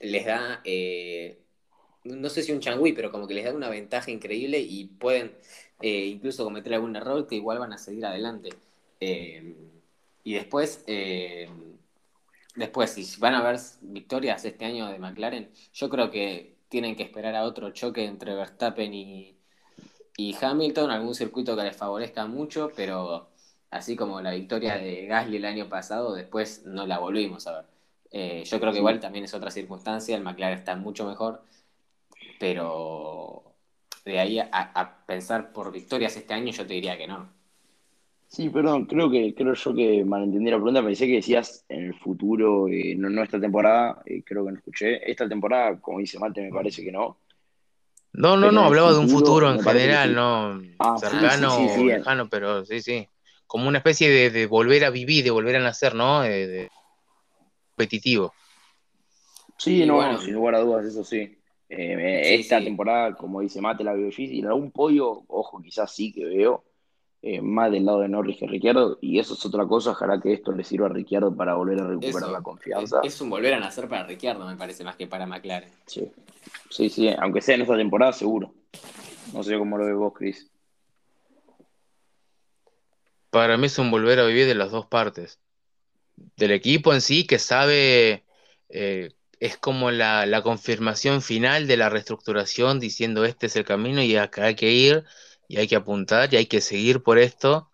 les 0.00 0.26
da, 0.26 0.60
eh, 0.64 1.38
no 2.04 2.28
sé 2.28 2.42
si 2.42 2.52
un 2.52 2.60
changüí, 2.60 2.92
pero 2.92 3.10
como 3.12 3.28
que 3.28 3.34
les 3.34 3.44
da 3.44 3.54
una 3.54 3.70
ventaja 3.70 4.10
increíble 4.10 4.58
y 4.60 4.86
pueden 4.86 5.32
eh, 5.80 6.06
incluso 6.06 6.44
cometer 6.44 6.74
algún 6.74 6.96
error 6.96 7.26
que 7.26 7.36
igual 7.36 7.58
van 7.58 7.72
a 7.72 7.78
seguir 7.78 8.04
adelante. 8.06 8.50
Y 10.24 10.34
después... 10.34 10.84
Después, 12.54 12.90
si 12.92 13.18
van 13.18 13.34
a 13.34 13.38
haber 13.38 13.58
victorias 13.80 14.44
este 14.44 14.64
año 14.66 14.86
de 14.88 14.98
McLaren, 14.98 15.50
yo 15.72 15.88
creo 15.88 16.10
que 16.10 16.58
tienen 16.68 16.96
que 16.96 17.02
esperar 17.02 17.34
a 17.34 17.44
otro 17.44 17.70
choque 17.70 18.04
entre 18.04 18.34
Verstappen 18.34 18.92
y, 18.94 19.38
y 20.16 20.36
Hamilton, 20.40 20.90
algún 20.90 21.14
circuito 21.14 21.56
que 21.56 21.64
les 21.64 21.76
favorezca 21.76 22.26
mucho, 22.26 22.70
pero 22.76 23.30
así 23.70 23.96
como 23.96 24.20
la 24.20 24.32
victoria 24.32 24.76
de 24.76 25.06
Gasly 25.06 25.38
el 25.38 25.44
año 25.46 25.68
pasado, 25.68 26.14
después 26.14 26.64
no 26.66 26.86
la 26.86 26.98
volvimos 26.98 27.46
a 27.46 27.56
ver. 27.58 27.66
Eh, 28.10 28.44
yo 28.44 28.60
creo 28.60 28.72
que 28.72 28.78
igual 28.78 29.00
también 29.00 29.24
es 29.24 29.34
otra 29.34 29.50
circunstancia, 29.50 30.16
el 30.16 30.22
McLaren 30.22 30.58
está 30.58 30.76
mucho 30.76 31.06
mejor, 31.06 31.42
pero 32.38 33.54
de 34.04 34.18
ahí 34.20 34.38
a, 34.40 34.48
a 34.52 35.06
pensar 35.06 35.52
por 35.52 35.72
victorias 35.72 36.16
este 36.16 36.34
año, 36.34 36.52
yo 36.52 36.66
te 36.66 36.74
diría 36.74 36.98
que 36.98 37.06
no. 37.06 37.32
Sí, 38.32 38.48
perdón, 38.48 38.86
creo 38.86 39.10
que 39.10 39.34
creo 39.34 39.52
yo 39.52 39.74
que 39.74 40.02
malentendí 40.06 40.50
la 40.50 40.56
pregunta. 40.56 40.82
Pensé 40.82 41.06
que 41.06 41.16
decías 41.16 41.66
en 41.68 41.84
el 41.88 41.94
futuro, 41.94 42.66
eh, 42.66 42.94
no, 42.96 43.10
no 43.10 43.22
esta 43.22 43.38
temporada, 43.38 44.00
eh, 44.06 44.22
creo 44.24 44.46
que 44.46 44.52
no 44.52 44.56
escuché. 44.56 45.10
Esta 45.10 45.28
temporada, 45.28 45.78
como 45.78 45.98
dice 45.98 46.18
Mate, 46.18 46.40
me 46.40 46.50
parece 46.50 46.82
que 46.82 46.90
no. 46.90 47.18
No, 48.14 48.36
no, 48.36 48.40
Pero 48.40 48.52
no, 48.52 48.60
en 48.60 48.66
hablaba 48.68 48.92
de 48.94 48.98
un 49.00 49.08
futuro, 49.10 49.50
en 49.50 49.58
que 49.58 49.62
general, 49.64 50.08
sí. 50.08 50.14
no 50.14 50.62
Ah, 50.78 50.96
sí, 50.96 51.04
sí, 51.04 51.10
cercano 51.10 51.50
sí, 51.50 51.68
sí, 51.68 51.84
bien. 51.84 51.98
lejano, 51.98 52.28
pero 52.30 52.64
sí, 52.64 52.80
sí. 52.80 53.06
Como 53.46 53.68
una 53.68 53.78
especie 53.78 54.08
de, 54.08 54.30
de 54.30 54.46
volver 54.46 54.86
a 54.86 54.90
vivir, 54.90 55.22
de 55.24 55.30
volver 55.30 55.56
a 55.56 55.60
nacer, 55.60 55.94
¿no? 55.94 56.22
De, 56.22 56.46
de 56.46 56.70
competitivo. 57.76 58.32
Sí, 59.58 59.84
no, 59.84 59.96
bueno. 59.96 60.18
sin 60.18 60.32
lugar 60.32 60.54
a 60.54 60.60
dudas, 60.60 60.86
eso 60.86 61.04
sí. 61.04 61.38
Eh, 61.68 62.22
Sí, 62.24 62.34
esta 62.40 62.60
sí. 62.60 62.64
temporada, 62.64 63.14
como 63.14 63.42
dice 63.42 63.60
Mate, 63.60 63.84
la 63.84 63.92
veo 63.92 64.06
difícil. 64.06 64.46
Algún 64.46 64.70
podio, 64.70 65.22
ojo, 65.28 65.60
quizás 65.60 65.94
sí 65.94 66.12
que 66.12 66.24
veo, 66.24 66.64
eh, 67.24 67.40
más 67.40 67.70
del 67.70 67.84
lado 67.84 68.00
de 68.00 68.08
Norris 68.08 68.36
que 68.36 68.48
Ricciardo, 68.48 68.98
y 69.00 69.20
eso 69.20 69.34
es 69.34 69.46
otra 69.46 69.64
cosa. 69.64 69.92
Ojalá 69.92 70.20
que 70.20 70.32
esto 70.32 70.50
le 70.50 70.64
sirva 70.64 70.86
a 70.86 70.88
Ricciardo 70.88 71.32
para 71.32 71.54
volver 71.54 71.78
a 71.78 71.86
recuperar 71.86 72.30
la 72.30 72.42
confianza. 72.42 73.00
es 73.04 73.20
un 73.20 73.30
volver 73.30 73.54
a 73.54 73.60
nacer 73.60 73.88
para 73.88 74.04
Ricciardo, 74.04 74.44
me 74.44 74.56
parece, 74.56 74.82
más 74.82 74.96
que 74.96 75.06
para 75.06 75.24
McLaren. 75.24 75.70
Sí, 75.86 76.10
sí, 76.68 76.88
sí, 76.88 77.10
aunque 77.16 77.40
sea 77.40 77.54
en 77.54 77.62
esta 77.62 77.76
temporada, 77.76 78.12
seguro. 78.12 78.52
No 79.32 79.44
sé 79.44 79.56
cómo 79.56 79.78
lo 79.78 79.86
ves 79.86 79.94
vos, 79.94 80.12
Chris. 80.14 80.50
Para 83.30 83.56
mí 83.56 83.66
es 83.66 83.78
un 83.78 83.92
volver 83.92 84.18
a 84.18 84.26
vivir 84.26 84.46
de 84.46 84.56
las 84.56 84.72
dos 84.72 84.86
partes. 84.86 85.38
Del 86.36 86.50
equipo 86.50 86.92
en 86.92 87.00
sí, 87.00 87.24
que 87.24 87.38
sabe, 87.38 88.24
eh, 88.68 89.12
es 89.38 89.56
como 89.56 89.92
la, 89.92 90.26
la 90.26 90.42
confirmación 90.42 91.22
final 91.22 91.68
de 91.68 91.76
la 91.76 91.88
reestructuración, 91.88 92.80
diciendo 92.80 93.24
este 93.24 93.46
es 93.46 93.54
el 93.54 93.64
camino 93.64 94.02
y 94.02 94.16
acá 94.16 94.46
hay 94.46 94.56
que 94.56 94.72
ir. 94.72 95.04
Y 95.52 95.58
hay 95.58 95.68
que 95.68 95.76
apuntar 95.76 96.32
y 96.32 96.38
hay 96.38 96.46
que 96.46 96.62
seguir 96.62 97.02
por 97.02 97.18
esto, 97.18 97.70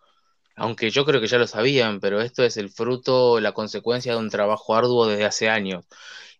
aunque 0.57 0.91
yo 0.91 1.05
creo 1.05 1.21
que 1.21 1.29
ya 1.29 1.39
lo 1.39 1.47
sabían, 1.47 2.01
pero 2.01 2.21
esto 2.21 2.43
es 2.43 2.57
el 2.57 2.71
fruto, 2.71 3.39
la 3.39 3.53
consecuencia 3.53 4.15
de 4.15 4.19
un 4.19 4.31
trabajo 4.31 4.75
arduo 4.75 5.07
desde 5.07 5.25
hace 5.25 5.49
años. 5.49 5.85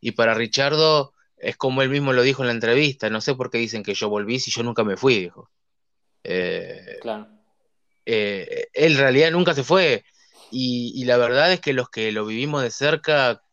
Y 0.01 0.13
para 0.13 0.35
Richardo 0.35 1.15
es 1.37 1.57
como 1.57 1.83
él 1.83 1.91
mismo 1.91 2.13
lo 2.13 2.23
dijo 2.23 2.43
en 2.43 2.49
la 2.49 2.55
entrevista, 2.55 3.09
no 3.09 3.21
sé 3.21 3.37
por 3.37 3.53
qué 3.53 3.59
dicen 3.59 3.85
que 3.85 3.95
yo 3.95 4.09
volví 4.09 4.41
si 4.41 4.51
yo 4.51 4.65
nunca 4.65 4.83
me 4.83 4.97
fui, 4.97 5.21
dijo. 5.21 5.49
Eh, 6.25 6.99
claro. 7.01 7.29
Eh, 8.05 8.67
él 8.73 8.95
en 8.95 8.99
realidad 8.99 9.31
nunca 9.31 9.55
se 9.55 9.63
fue. 9.63 10.05
Y, 10.51 11.05
la 11.05 11.19
verdad 11.19 11.53
es 11.53 11.61
que 11.61 11.73
los 11.73 11.89
que 11.89 12.11
lo 12.11 12.27
vivimos 12.27 12.65
de 12.65 12.73
cerca, 12.73 13.45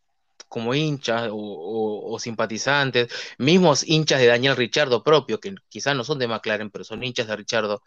como 0.48 0.74
hinchas 0.74 1.28
o, 1.32 2.18
simpatizantes, 2.20 3.08
mismos 3.38 3.84
hinchas 3.86 4.20
de 4.20 4.26
Daniel 4.26 4.56
Richardo 4.56 5.02
propio, 5.02 5.40
que 5.40 5.54
quizás 5.68 5.96
no 5.96 6.04
son 6.04 6.18
de 6.18 6.28
McLaren, 6.28 6.70
pero 6.70 6.84
son 6.84 7.02
hinchas 7.02 7.26
de 7.26 7.36
Richardo, 7.36 7.82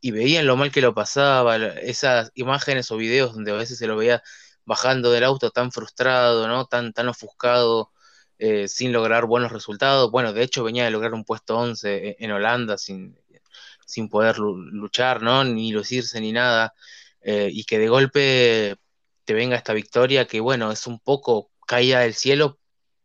y 0.00 0.10
veían 0.10 0.46
lo 0.46 0.56
mal 0.56 0.72
que 0.72 0.80
lo 0.82 0.94
pasaba, 0.94 1.56
esas 1.56 2.32
imágenes 2.34 2.90
o 2.90 2.96
videos 2.96 3.34
donde 3.34 3.52
a 3.52 3.54
veces 3.56 3.78
se 3.78 3.86
lo 3.86 3.96
veía 3.96 4.22
bajando 4.64 5.10
del 5.12 5.24
auto 5.24 5.50
tan 5.50 5.72
frustrado, 5.72 6.48
¿no? 6.48 6.66
Tan, 6.66 6.92
tan 6.92 7.08
ofuscado, 7.08 7.92
eh, 8.38 8.68
sin 8.68 8.92
lograr 8.92 9.26
buenos 9.26 9.52
resultados. 9.52 10.10
Bueno, 10.10 10.32
de 10.32 10.42
hecho 10.42 10.64
venía 10.64 10.84
de 10.84 10.90
lograr 10.90 11.14
un 11.14 11.24
puesto 11.24 11.56
11 11.56 12.08
e, 12.08 12.16
en 12.18 12.32
Holanda 12.32 12.78
sin, 12.78 13.16
sin 13.86 14.08
poder 14.08 14.38
luchar, 14.38 15.22
¿no? 15.22 15.44
Ni 15.44 15.72
lucirse 15.72 16.20
ni 16.20 16.32
nada. 16.32 16.74
Eh, 17.22 17.50
y 17.52 17.64
que 17.64 17.78
de 17.78 17.88
golpe 17.88 18.76
te 19.24 19.34
venga 19.34 19.56
esta 19.56 19.72
victoria 19.74 20.26
que, 20.26 20.40
bueno, 20.40 20.72
es 20.72 20.86
un 20.86 20.98
poco 21.00 21.51
caída 21.72 22.00
del 22.00 22.12
cielo 22.12 22.58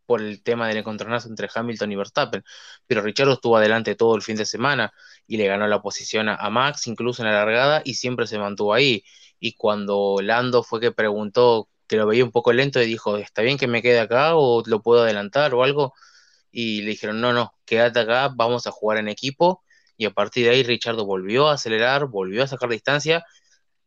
por 0.04 0.20
el 0.20 0.42
tema 0.42 0.68
del 0.68 0.76
encontronazo 0.76 1.28
entre 1.28 1.48
Hamilton 1.54 1.90
y 1.92 1.96
Verstappen, 1.96 2.44
pero 2.86 3.00
Richard 3.00 3.30
estuvo 3.30 3.56
adelante 3.56 3.94
todo 3.94 4.14
el 4.14 4.20
fin 4.20 4.36
de 4.36 4.44
semana 4.44 4.92
y 5.26 5.38
le 5.38 5.46
ganó 5.46 5.66
la 5.68 5.80
posición 5.80 6.28
a, 6.28 6.50
Max, 6.50 6.86
incluso 6.86 7.22
en 7.22 7.28
la 7.28 7.34
largada, 7.34 7.80
y 7.84 7.94
siempre 7.94 8.26
se 8.26 8.38
mantuvo 8.38 8.74
ahí. 8.74 9.04
Y 9.40 9.54
cuando 9.54 10.18
Lando 10.22 10.62
fue 10.62 10.80
que 10.80 10.92
preguntó 10.92 11.70
que 11.86 11.96
lo 11.96 12.06
veía 12.06 12.24
un 12.24 12.30
poco 12.30 12.52
lento 12.52 12.82
y 12.82 12.86
dijo, 12.86 13.16
¿está 13.16 13.40
bien 13.40 13.56
que 13.56 13.68
me 13.68 13.80
quede 13.80 14.00
acá 14.00 14.36
o 14.36 14.62
lo 14.66 14.82
puedo 14.82 15.02
adelantar 15.02 15.54
o 15.54 15.64
algo? 15.64 15.94
Y 16.50 16.82
le 16.82 16.90
dijeron, 16.90 17.22
no, 17.22 17.32
no, 17.32 17.54
quédate 17.64 18.00
acá, 18.00 18.30
vamos 18.34 18.66
a 18.66 18.70
jugar 18.70 18.98
en 18.98 19.08
equipo. 19.08 19.62
Y 19.96 20.04
a 20.04 20.10
partir 20.10 20.44
de 20.44 20.50
ahí 20.52 20.62
Richardo 20.62 21.06
volvió 21.06 21.48
a 21.48 21.54
acelerar, 21.54 22.06
volvió 22.06 22.42
a 22.44 22.46
sacar 22.48 22.68
distancia 22.68 23.24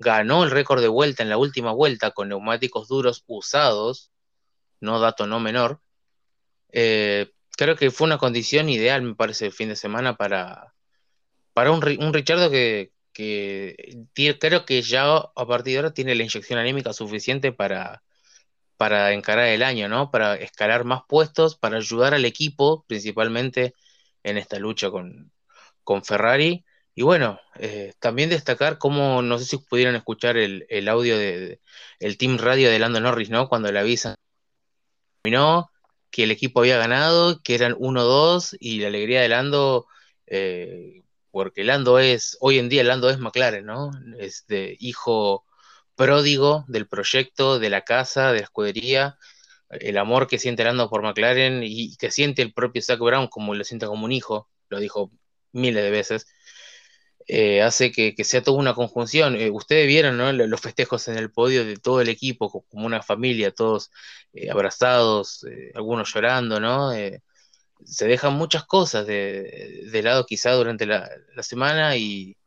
ganó 0.01 0.43
el 0.43 0.51
récord 0.51 0.81
de 0.81 0.87
vuelta 0.87 1.23
en 1.23 1.29
la 1.29 1.37
última 1.37 1.71
vuelta 1.71 2.11
con 2.11 2.29
neumáticos 2.29 2.87
duros 2.87 3.23
usados, 3.27 4.10
no 4.81 4.99
dato 4.99 5.27
no 5.27 5.39
menor. 5.39 5.81
Eh, 6.71 7.31
creo 7.57 7.75
que 7.75 7.91
fue 7.91 8.07
una 8.07 8.17
condición 8.17 8.69
ideal, 8.69 9.01
me 9.01 9.15
parece, 9.15 9.47
el 9.47 9.53
fin 9.53 9.69
de 9.69 9.75
semana 9.75 10.17
para, 10.17 10.73
para 11.53 11.71
un, 11.71 11.83
un 11.99 12.13
Richardo 12.13 12.49
que, 12.51 12.91
creo 13.13 14.65
que 14.65 14.81
ya 14.81 15.15
a 15.17 15.45
partir 15.47 15.73
de 15.73 15.77
ahora 15.79 15.93
tiene 15.93 16.15
la 16.15 16.23
inyección 16.23 16.59
anímica 16.59 16.93
suficiente 16.93 17.51
para, 17.51 18.03
para 18.77 19.13
encarar 19.13 19.47
el 19.47 19.63
año, 19.63 19.87
¿no? 19.89 20.11
Para 20.11 20.35
escalar 20.35 20.85
más 20.85 21.01
puestos, 21.07 21.55
para 21.57 21.77
ayudar 21.77 22.13
al 22.13 22.25
equipo, 22.25 22.85
principalmente 22.87 23.75
en 24.23 24.37
esta 24.37 24.59
lucha 24.59 24.89
con, 24.91 25.31
con 25.83 26.03
Ferrari. 26.03 26.65
Y 26.95 27.03
bueno, 27.03 27.39
eh, 27.59 27.93
también 27.99 28.29
destacar 28.29 28.77
cómo, 28.77 29.21
no 29.21 29.37
sé 29.39 29.45
si 29.45 29.57
pudieron 29.57 29.95
escuchar 29.95 30.37
el, 30.37 30.87
audio 30.89 31.17
de, 31.17 31.61
el 31.99 32.17
team 32.17 32.37
radio 32.37 32.69
de 32.69 32.79
Lando 32.79 32.99
Norris, 32.99 33.29
¿no? 33.29 33.47
Cuando 33.49 33.71
le 33.71 33.79
avisan 33.79 34.15
que 35.23 36.23
el 36.23 36.31
equipo 36.31 36.59
había 36.61 36.77
ganado, 36.77 37.41
que 37.43 37.55
eran 37.55 37.75
1-2 37.75 38.57
y 38.59 38.79
la 38.79 38.87
alegría 38.87 39.21
de 39.21 39.29
Lando, 39.29 39.87
eh, 40.27 41.03
porque 41.31 41.63
Lando 41.63 41.99
es, 41.99 42.37
hoy 42.41 42.59
en 42.59 42.69
día 42.69 42.83
Lando 42.83 43.09
es 43.09 43.19
McLaren, 43.19 43.65
¿no? 43.65 43.91
Es 44.19 44.45
de 44.47 44.75
hijo 44.79 45.45
pródigo 45.95 46.65
del 46.67 46.87
proyecto, 46.87 47.59
de 47.59 47.69
la 47.69 47.81
casa, 47.83 48.31
de 48.31 48.39
la 48.39 48.45
escudería, 48.45 49.17
el 49.69 49.97
amor 49.97 50.27
que 50.27 50.39
siente 50.39 50.63
Lando 50.63 50.89
por 50.89 51.03
McLaren 51.03 51.61
y 51.63 51.95
que 51.97 52.11
siente 52.11 52.41
el 52.41 52.53
propio 52.53 52.81
Zach 52.81 52.99
Brown 52.99 53.27
como 53.27 53.55
lo 53.55 53.63
siente 53.63 53.85
como 53.85 54.05
un 54.05 54.11
hijo, 54.11 54.49
lo 54.69 54.79
dijo 54.79 55.11
miles 55.53 55.83
de 55.83 55.91
veces. 55.91 56.27
Eh, 57.33 57.61
hace 57.61 57.93
que, 57.93 58.13
sea 58.25 58.43
toda 58.43 58.59
una 58.59 58.73
conjunción. 58.73 59.37
Eh, 59.37 59.49
ustedes 59.51 59.87
vieron 59.87 60.37
los 60.49 60.59
festejos 60.59 61.07
en 61.07 61.17
el 61.17 61.31
podio 61.31 61.63
de 61.63 61.77
todo 61.77 62.01
el 62.01 62.09
equipo, 62.09 62.65
como 62.69 62.85
una 62.85 63.01
familia, 63.01 63.51
todos 63.53 63.89
eh, 64.33 64.51
abrazados, 64.51 65.45
algunos 65.73 66.13
llorando, 66.13 66.59
¿no? 66.59 66.91
se 67.85 68.07
dejan 68.07 68.33
muchas 68.33 68.65
cosas 68.65 69.07
de, 69.07 70.01
lado 70.03 70.25
quizá 70.25 70.51
durante 70.51 70.85
la, 70.85 71.09
semana 71.41 71.95
y, 71.95 72.37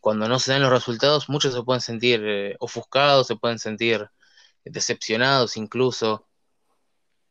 cuando 0.00 0.28
no 0.28 0.38
se 0.38 0.52
dan 0.52 0.62
los 0.62 0.70
resultados, 0.72 1.30
muchos 1.30 1.54
se 1.54 1.62
pueden 1.62 1.80
sentir 1.80 2.56
ofuscados, 2.60 3.26
se 3.28 3.36
pueden 3.36 3.58
sentir 3.58 4.08
decepcionados 4.62 5.56
incluso. 5.56 6.28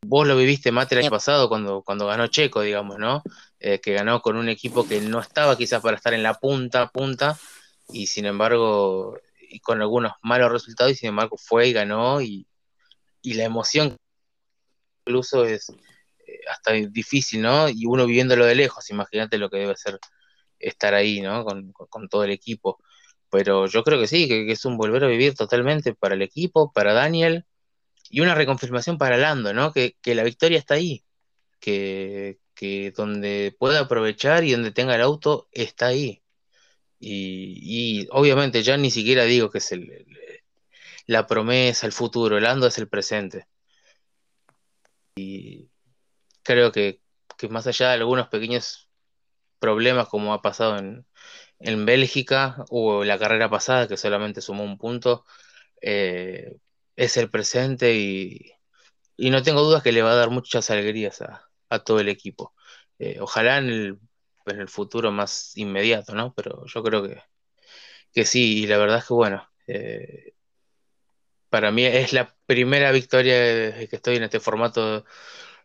Vos 0.01 0.27
lo 0.27 0.35
viviste, 0.35 0.71
Mate, 0.71 0.95
el 0.95 1.01
año 1.01 1.11
pasado 1.11 1.47
cuando, 1.47 1.83
cuando 1.83 2.07
ganó 2.07 2.25
Checo, 2.27 2.61
digamos, 2.61 2.97
¿no? 2.97 3.21
Eh, 3.59 3.79
que 3.81 3.93
ganó 3.93 4.21
con 4.21 4.37
un 4.37 4.49
equipo 4.49 4.87
que 4.87 5.01
no 5.01 5.19
estaba 5.19 5.57
quizás 5.57 5.81
para 5.81 5.97
estar 5.97 6.13
en 6.13 6.21
la 6.21 6.35
punta, 6.35 6.89
punta, 6.91 7.39
y 7.89 8.05
sin 8.07 8.25
embargo, 8.25 9.17
y 9.49 9.59
con 9.61 9.81
algunos 9.81 10.13
malos 10.21 10.51
resultados, 10.51 10.91
y 10.93 10.95
sin 10.95 11.09
embargo 11.09 11.37
fue 11.37 11.67
y 11.69 11.73
ganó, 11.73 12.21
y, 12.21 12.47
la 13.23 13.43
emoción 13.43 13.97
incluso 15.05 15.45
es 15.45 15.69
eh, 16.27 16.39
hasta 16.49 16.73
difícil, 16.73 17.41
¿no? 17.41 17.67
Y 17.69 17.85
uno 17.85 18.05
viviéndolo 18.05 18.45
de 18.45 18.55
lejos, 18.55 18.89
imagínate 18.89 19.37
lo 19.37 19.49
que 19.49 19.57
debe 19.57 19.75
ser 19.75 19.99
estar 20.59 20.93
ahí, 20.93 21.21
¿no? 21.21 21.45
Con, 21.45 22.09
todo 22.09 22.23
el 22.23 22.31
equipo. 22.31 22.79
Pero 23.29 23.67
yo 23.67 23.83
creo 23.83 23.99
que 23.99 24.07
sí, 24.07 24.27
que, 24.27 24.51
es 24.51 24.65
un 24.65 24.77
volver 24.77 25.03
a 25.03 25.07
vivir 25.07 25.35
totalmente 25.35 25.93
para 25.95 26.15
el 26.15 26.21
equipo, 26.21 26.71
para 26.73 26.93
Daniel, 26.93 27.45
y 28.09 28.21
una 28.21 28.35
reconfirmación 28.35 28.97
para 28.97 29.17
Lando, 29.17 29.53
¿no? 29.53 29.73
Que, 29.73 29.97
que 30.01 30.15
la 30.15 30.23
victoria 30.23 30.59
está 30.59 30.75
ahí, 30.75 31.03
que, 31.59 32.39
que 32.57 32.91
donde 32.91 33.55
pueda 33.59 33.81
aprovechar 33.81 34.43
y 34.43 34.51
donde 34.53 34.71
tenga 34.71 34.95
el 34.95 35.01
auto 35.01 35.47
está 35.53 35.87
ahí. 35.87 36.23
Y, 36.99 38.07
obviamente 38.11 38.63
ya 38.63 38.77
ni 38.77 38.91
siquiera 38.91 39.23
digo 39.25 39.51
que 39.51 39.59
es 39.59 39.71
la 41.07 41.27
promesa, 41.27 41.85
el 41.87 41.93
futuro, 41.93 42.37
el 42.37 42.45
ando 42.45 42.67
es 42.67 42.77
el 42.79 42.89
presente. 42.89 43.47
Y 45.15 45.69
creo 46.43 46.71
que, 46.71 47.01
más 47.49 47.67
allá 47.67 47.89
de 47.89 47.95
algunos 47.95 48.27
pequeños 48.29 48.89
problemas 49.59 50.07
como 50.09 50.33
ha 50.33 50.41
pasado 50.41 50.77
en, 50.77 51.05
Bélgica 51.85 52.65
o 52.69 53.03
la 53.03 53.19
carrera 53.19 53.49
pasada 53.49 53.87
que 53.87 53.97
solamente 53.97 54.41
sumó 54.41 54.63
un 54.63 54.77
punto, 54.77 55.25
eh, 55.81 56.57
es 56.95 57.17
el 57.17 57.29
presente 57.29 57.95
y, 57.95 58.53
y 59.17 59.29
no 59.31 59.43
tengo 59.43 59.63
dudas 59.63 59.83
que 59.83 59.91
le 59.91 60.03
va 60.03 60.11
a 60.13 60.15
dar 60.15 60.29
muchas 60.31 60.69
alegrías 60.71 61.21
a, 61.21 61.46
a 61.69 61.79
todo 61.79 61.99
el 61.99 62.09
equipo. 62.09 62.53
Eh, 62.99 63.19
ojalá 63.21 63.57
en 63.59 63.69
el, 63.69 63.99
futuro 64.69 65.11
más 65.11 65.55
inmediato, 65.57 66.15
¿no? 66.15 66.33
Pero 66.33 66.65
yo 66.67 66.83
creo 66.83 67.03
que, 67.03 67.21
que 68.13 68.25
sí, 68.25 68.63
y 68.63 68.67
la 68.67 68.77
verdad 68.77 68.99
es 68.99 69.05
que 69.07 69.13
bueno, 69.13 69.49
eh, 69.67 70.33
para 71.49 71.71
mí 71.71 71.85
es 71.85 72.13
la 72.13 72.35
primera 72.45 72.91
victoria 72.91 73.35
que 73.87 73.95
estoy 73.95 74.17
en 74.17 74.23
este 74.23 74.39
formato 74.39 75.05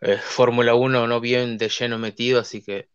eh, 0.01 0.19
Fórmula 0.19 0.75
1, 0.75 1.07
no 1.07 1.21
bien 1.21 1.59
de 1.59 1.69
lleno 1.69 1.99
metido, 1.99 2.41
así 2.41 2.63
que 2.63 2.89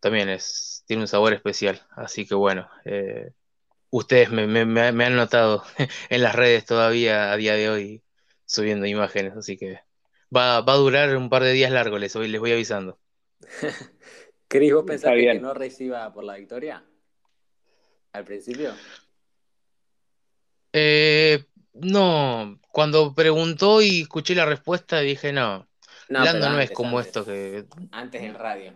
también 0.00 0.28
es, 0.30 0.84
tiene 0.86 1.02
un 1.02 1.08
sabor 1.08 1.34
especial. 1.34 1.86
Así 1.96 2.26
que 2.26 2.34
bueno, 2.34 2.68
ustedes 3.90 4.30
me, 4.30 4.46
me, 4.46 5.04
han 5.04 5.16
notado 5.16 5.64
en 6.10 6.22
las 6.22 6.34
redes 6.34 6.64
todavía 6.64 7.32
a 7.32 7.36
día 7.36 7.54
de 7.54 7.70
hoy 7.70 8.04
subiendo 8.46 8.86
imágenes, 8.86 9.36
así 9.36 9.56
que 9.56 9.80
va, 10.34 10.58
a 10.58 10.76
durar 10.76 11.16
un 11.16 11.28
par 11.28 11.42
de 11.42 11.52
días 11.52 11.70
largos, 11.70 12.00
les, 12.00 12.14
les 12.14 12.40
voy 12.40 12.52
avisando. 12.52 12.98
Cris, 14.48 14.72
¿vos 14.72 14.84
pensaste 14.84 15.20
que 15.20 15.40
no 15.40 15.54
reciba 15.54 16.12
por 16.12 16.24
la 16.24 16.36
victoria? 16.36 16.84
¿Al 18.12 18.24
principio? 18.24 18.74
Eh, 20.72 21.44
no, 21.74 22.58
cuando 22.72 23.14
preguntó 23.14 23.80
y 23.82 24.02
escuché 24.02 24.34
la 24.34 24.46
respuesta 24.46 25.00
dije 25.00 25.32
no. 25.32 25.68
No, 26.08 26.24
Lando 26.24 26.50
no 26.50 26.60
es 26.60 26.72
como 26.72 26.98
esto 27.00 27.24
que. 27.24 27.66
Antes 27.92 28.22
en 28.22 28.34
radio. 28.34 28.74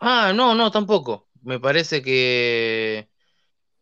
Ah, 0.00 0.32
no, 0.34 0.54
no, 0.54 0.70
tampoco. 0.70 1.28
Me 1.42 1.60
parece 1.60 2.02
que. 2.02 3.08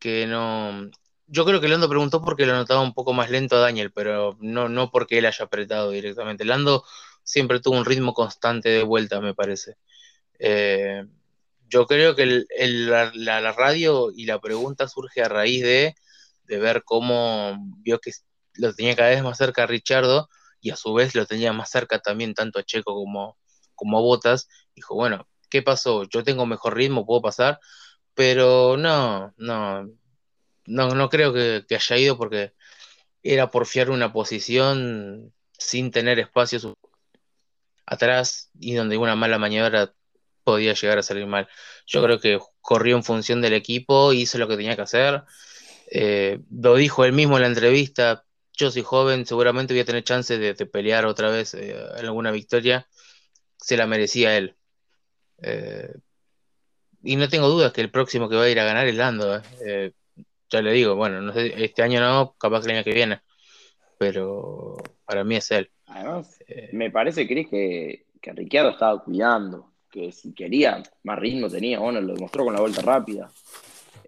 que 0.01 0.27
no. 0.27 0.91
Yo 1.29 1.45
creo 1.45 1.61
que 1.61 1.69
Lando 1.69 1.89
preguntó 1.89 2.23
porque 2.23 2.47
lo 2.47 2.55
notaba 2.55 2.81
un 2.83 2.95
poco 2.95 3.13
más 3.13 3.31
lento 3.31 3.57
a 3.57 3.61
Daniel, 3.61 3.93
pero 3.93 4.37
no, 4.41 4.69
no 4.69 4.91
porque 4.91 5.19
él 5.19 5.27
haya 5.27 5.45
apretado 5.45 5.91
directamente. 5.91 6.45
Lando 6.45 6.85
siempre 7.25 7.61
tuvo 7.61 7.77
un 7.77 7.85
ritmo 7.85 8.15
constante 8.15 8.69
de 8.69 8.83
vuelta, 8.85 9.21
me 9.21 9.35
parece. 9.35 9.77
Eh, 10.39 11.05
yo 11.69 11.87
creo 11.87 12.15
que 12.15 12.45
la, 12.59 13.53
radio 13.53 14.13
y 14.15 14.27
la 14.27 14.41
pregunta 14.41 14.89
surge 14.89 15.23
a 15.23 15.29
raíz 15.29 15.63
de, 15.63 15.95
ver 16.47 16.85
cómo 16.85 17.57
vio 17.79 17.99
que 18.01 18.13
lo 18.55 18.73
tenía 18.75 18.97
cada 18.97 19.11
vez 19.11 19.23
más 19.23 19.39
cerca 19.39 19.65
a 19.65 19.67
Richardo 19.67 20.29
y 20.61 20.71
a 20.71 20.77
su 20.77 20.95
vez 20.95 21.15
lo 21.15 21.27
tenía 21.27 21.53
más 21.53 21.71
cerca 21.71 21.99
también 22.01 22.35
tanto 22.35 22.59
a 22.61 22.65
Checo 22.65 22.95
como, 22.95 23.37
como 23.75 23.99
a 23.99 24.01
Botas. 24.01 24.49
Dijo, 24.75 24.95
bueno, 24.95 25.29
¿qué 25.51 25.63
pasó? 25.63 26.05
Yo 26.05 26.23
tengo 26.25 26.47
mejor 26.47 26.77
ritmo, 26.77 27.07
puedo 27.07 27.23
pasar 27.23 27.61
pero 28.17 28.79
no, 28.79 29.35
no, 29.37 29.87
no, 30.67 30.91
no 30.95 31.09
creo 31.09 31.33
que, 31.33 31.65
haya 31.75 31.97
ido 31.97 32.19
porque 32.19 32.53
era 33.23 33.51
por 33.51 33.67
fiar 33.67 33.91
una 33.91 34.13
posición 34.13 35.33
sin 35.59 35.91
tener 35.91 36.19
espacio 36.19 36.77
atrás 37.87 38.51
y 38.59 38.75
donde 38.75 38.99
una 38.99 39.17
mala 39.17 39.39
maniobra 39.39 39.95
podía 40.45 40.75
llegar 40.75 40.99
a 40.99 41.03
salir 41.03 41.27
mal. 41.27 41.49
Yo 41.87 42.03
creo 42.03 42.21
que 42.21 42.39
corrió 42.61 42.97
en 42.97 43.05
función 43.05 43.41
del 43.41 43.55
equipo, 43.55 44.13
hizo 44.13 44.39
lo 44.39 44.49
que 44.49 44.57
tenía 44.57 44.77
que 44.77 44.83
hacer. 44.83 45.25
Eh, 45.91 46.41
lo 46.51 46.77
dijo 46.77 47.05
él 47.05 47.13
mismo 47.13 47.37
en 47.37 47.43
la 47.43 47.49
entrevista, 47.49 48.25
yo 48.53 48.71
soy 48.71 48.83
joven, 48.83 49.27
seguramente 49.27 49.75
voy 49.75 49.81
a 49.81 49.85
tener 49.85 50.03
chance 50.05 50.39
de, 50.39 50.55
pelear 50.67 51.07
otra 51.07 51.31
vez 51.31 51.55
eh, 51.55 51.77
alguna 51.99 52.31
victoria. 52.31 52.89
Se 53.59 53.77
la 53.77 53.87
merecía 53.87 54.37
él. 54.37 54.57
Eh, 55.43 55.93
y 57.03 57.17
no 57.17 57.29
tengo 57.29 57.49
dudas 57.49 57.73
que 57.73 57.81
el 57.83 57.91
próximo 57.91 58.29
que 58.29 58.37
va 58.37 58.45
a 58.45 58.49
ir 58.49 58.59
a 58.61 58.65
ganar 58.65 58.87
es 58.87 58.95
Lando. 58.95 59.43
Ya 60.51 60.63
le 60.63 60.73
digo, 60.73 60.95
bueno, 60.95 61.21
no 61.21 61.33
sé, 61.33 61.53
este 61.65 61.83
año 61.83 62.01
no, 62.01 62.35
capaz 62.39 62.61
que 62.63 62.71
el 62.71 62.77
año 62.77 62.85
que 62.85 62.95
viene. 62.95 63.21
Pero 63.99 64.77
para 65.05 65.25
mí 65.25 65.37
es 65.37 65.51
él. 65.51 65.71
Además, 65.87 66.39
me 66.73 66.91
parece, 66.91 67.27
Cris, 67.27 67.49
que, 67.49 68.07
que 68.21 68.33
Ricciardo 68.33 68.71
estaba 68.71 69.03
cuidando. 69.03 69.73
Que 69.91 70.13
si 70.13 70.35
quería, 70.35 70.83
más 71.05 71.19
ritmo 71.19 71.49
tenía. 71.49 71.79
Bueno, 71.79 72.01
lo 72.01 72.15
demostró 72.15 72.45
con 72.45 72.55
la 72.55 72.61
vuelta 72.61 72.83
rápida. 72.83 73.31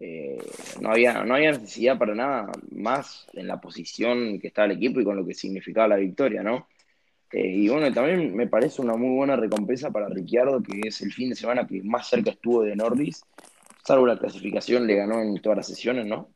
Eh, 0.00 0.38
no, 0.80 0.90
había, 0.90 1.24
no 1.24 1.34
había 1.34 1.52
necesidad 1.52 1.98
para 1.98 2.14
nada 2.14 2.52
más 2.70 3.26
en 3.32 3.48
la 3.48 3.60
posición 3.60 4.38
que 4.38 4.48
estaba 4.48 4.66
el 4.66 4.72
equipo 4.72 5.00
y 5.00 5.04
con 5.04 5.16
lo 5.16 5.26
que 5.26 5.34
significaba 5.34 5.88
la 5.88 5.96
victoria, 5.96 6.42
¿no? 6.42 6.68
Eh, 7.32 7.48
y 7.48 7.68
bueno, 7.68 7.92
también 7.92 8.34
me 8.34 8.46
parece 8.46 8.80
una 8.80 8.94
muy 8.94 9.16
buena 9.16 9.36
recompensa 9.36 9.90
para 9.90 10.08
Ricciardo, 10.08 10.62
que 10.62 10.80
es 10.86 11.00
el 11.02 11.12
fin 11.12 11.30
de 11.30 11.34
semana 11.34 11.66
que 11.66 11.82
más 11.82 12.08
cerca 12.08 12.30
estuvo 12.30 12.62
de 12.62 12.76
Norris, 12.76 13.22
salvo 13.88 14.06
la 14.06 14.18
clasificación, 14.18 14.86
le 14.86 14.96
ganó 14.96 15.22
en 15.22 15.40
todas 15.40 15.56
las 15.56 15.66
sesiones, 15.66 16.04
¿no? 16.04 16.28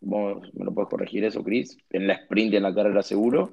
Vos 0.00 0.54
me 0.54 0.64
lo 0.64 0.72
puedes 0.72 0.88
corregir 0.88 1.24
eso, 1.24 1.42
Chris, 1.42 1.76
en 1.90 2.06
la 2.06 2.14
sprint 2.14 2.54
en 2.54 2.62
la 2.62 2.72
carrera 2.72 3.02
seguro. 3.02 3.52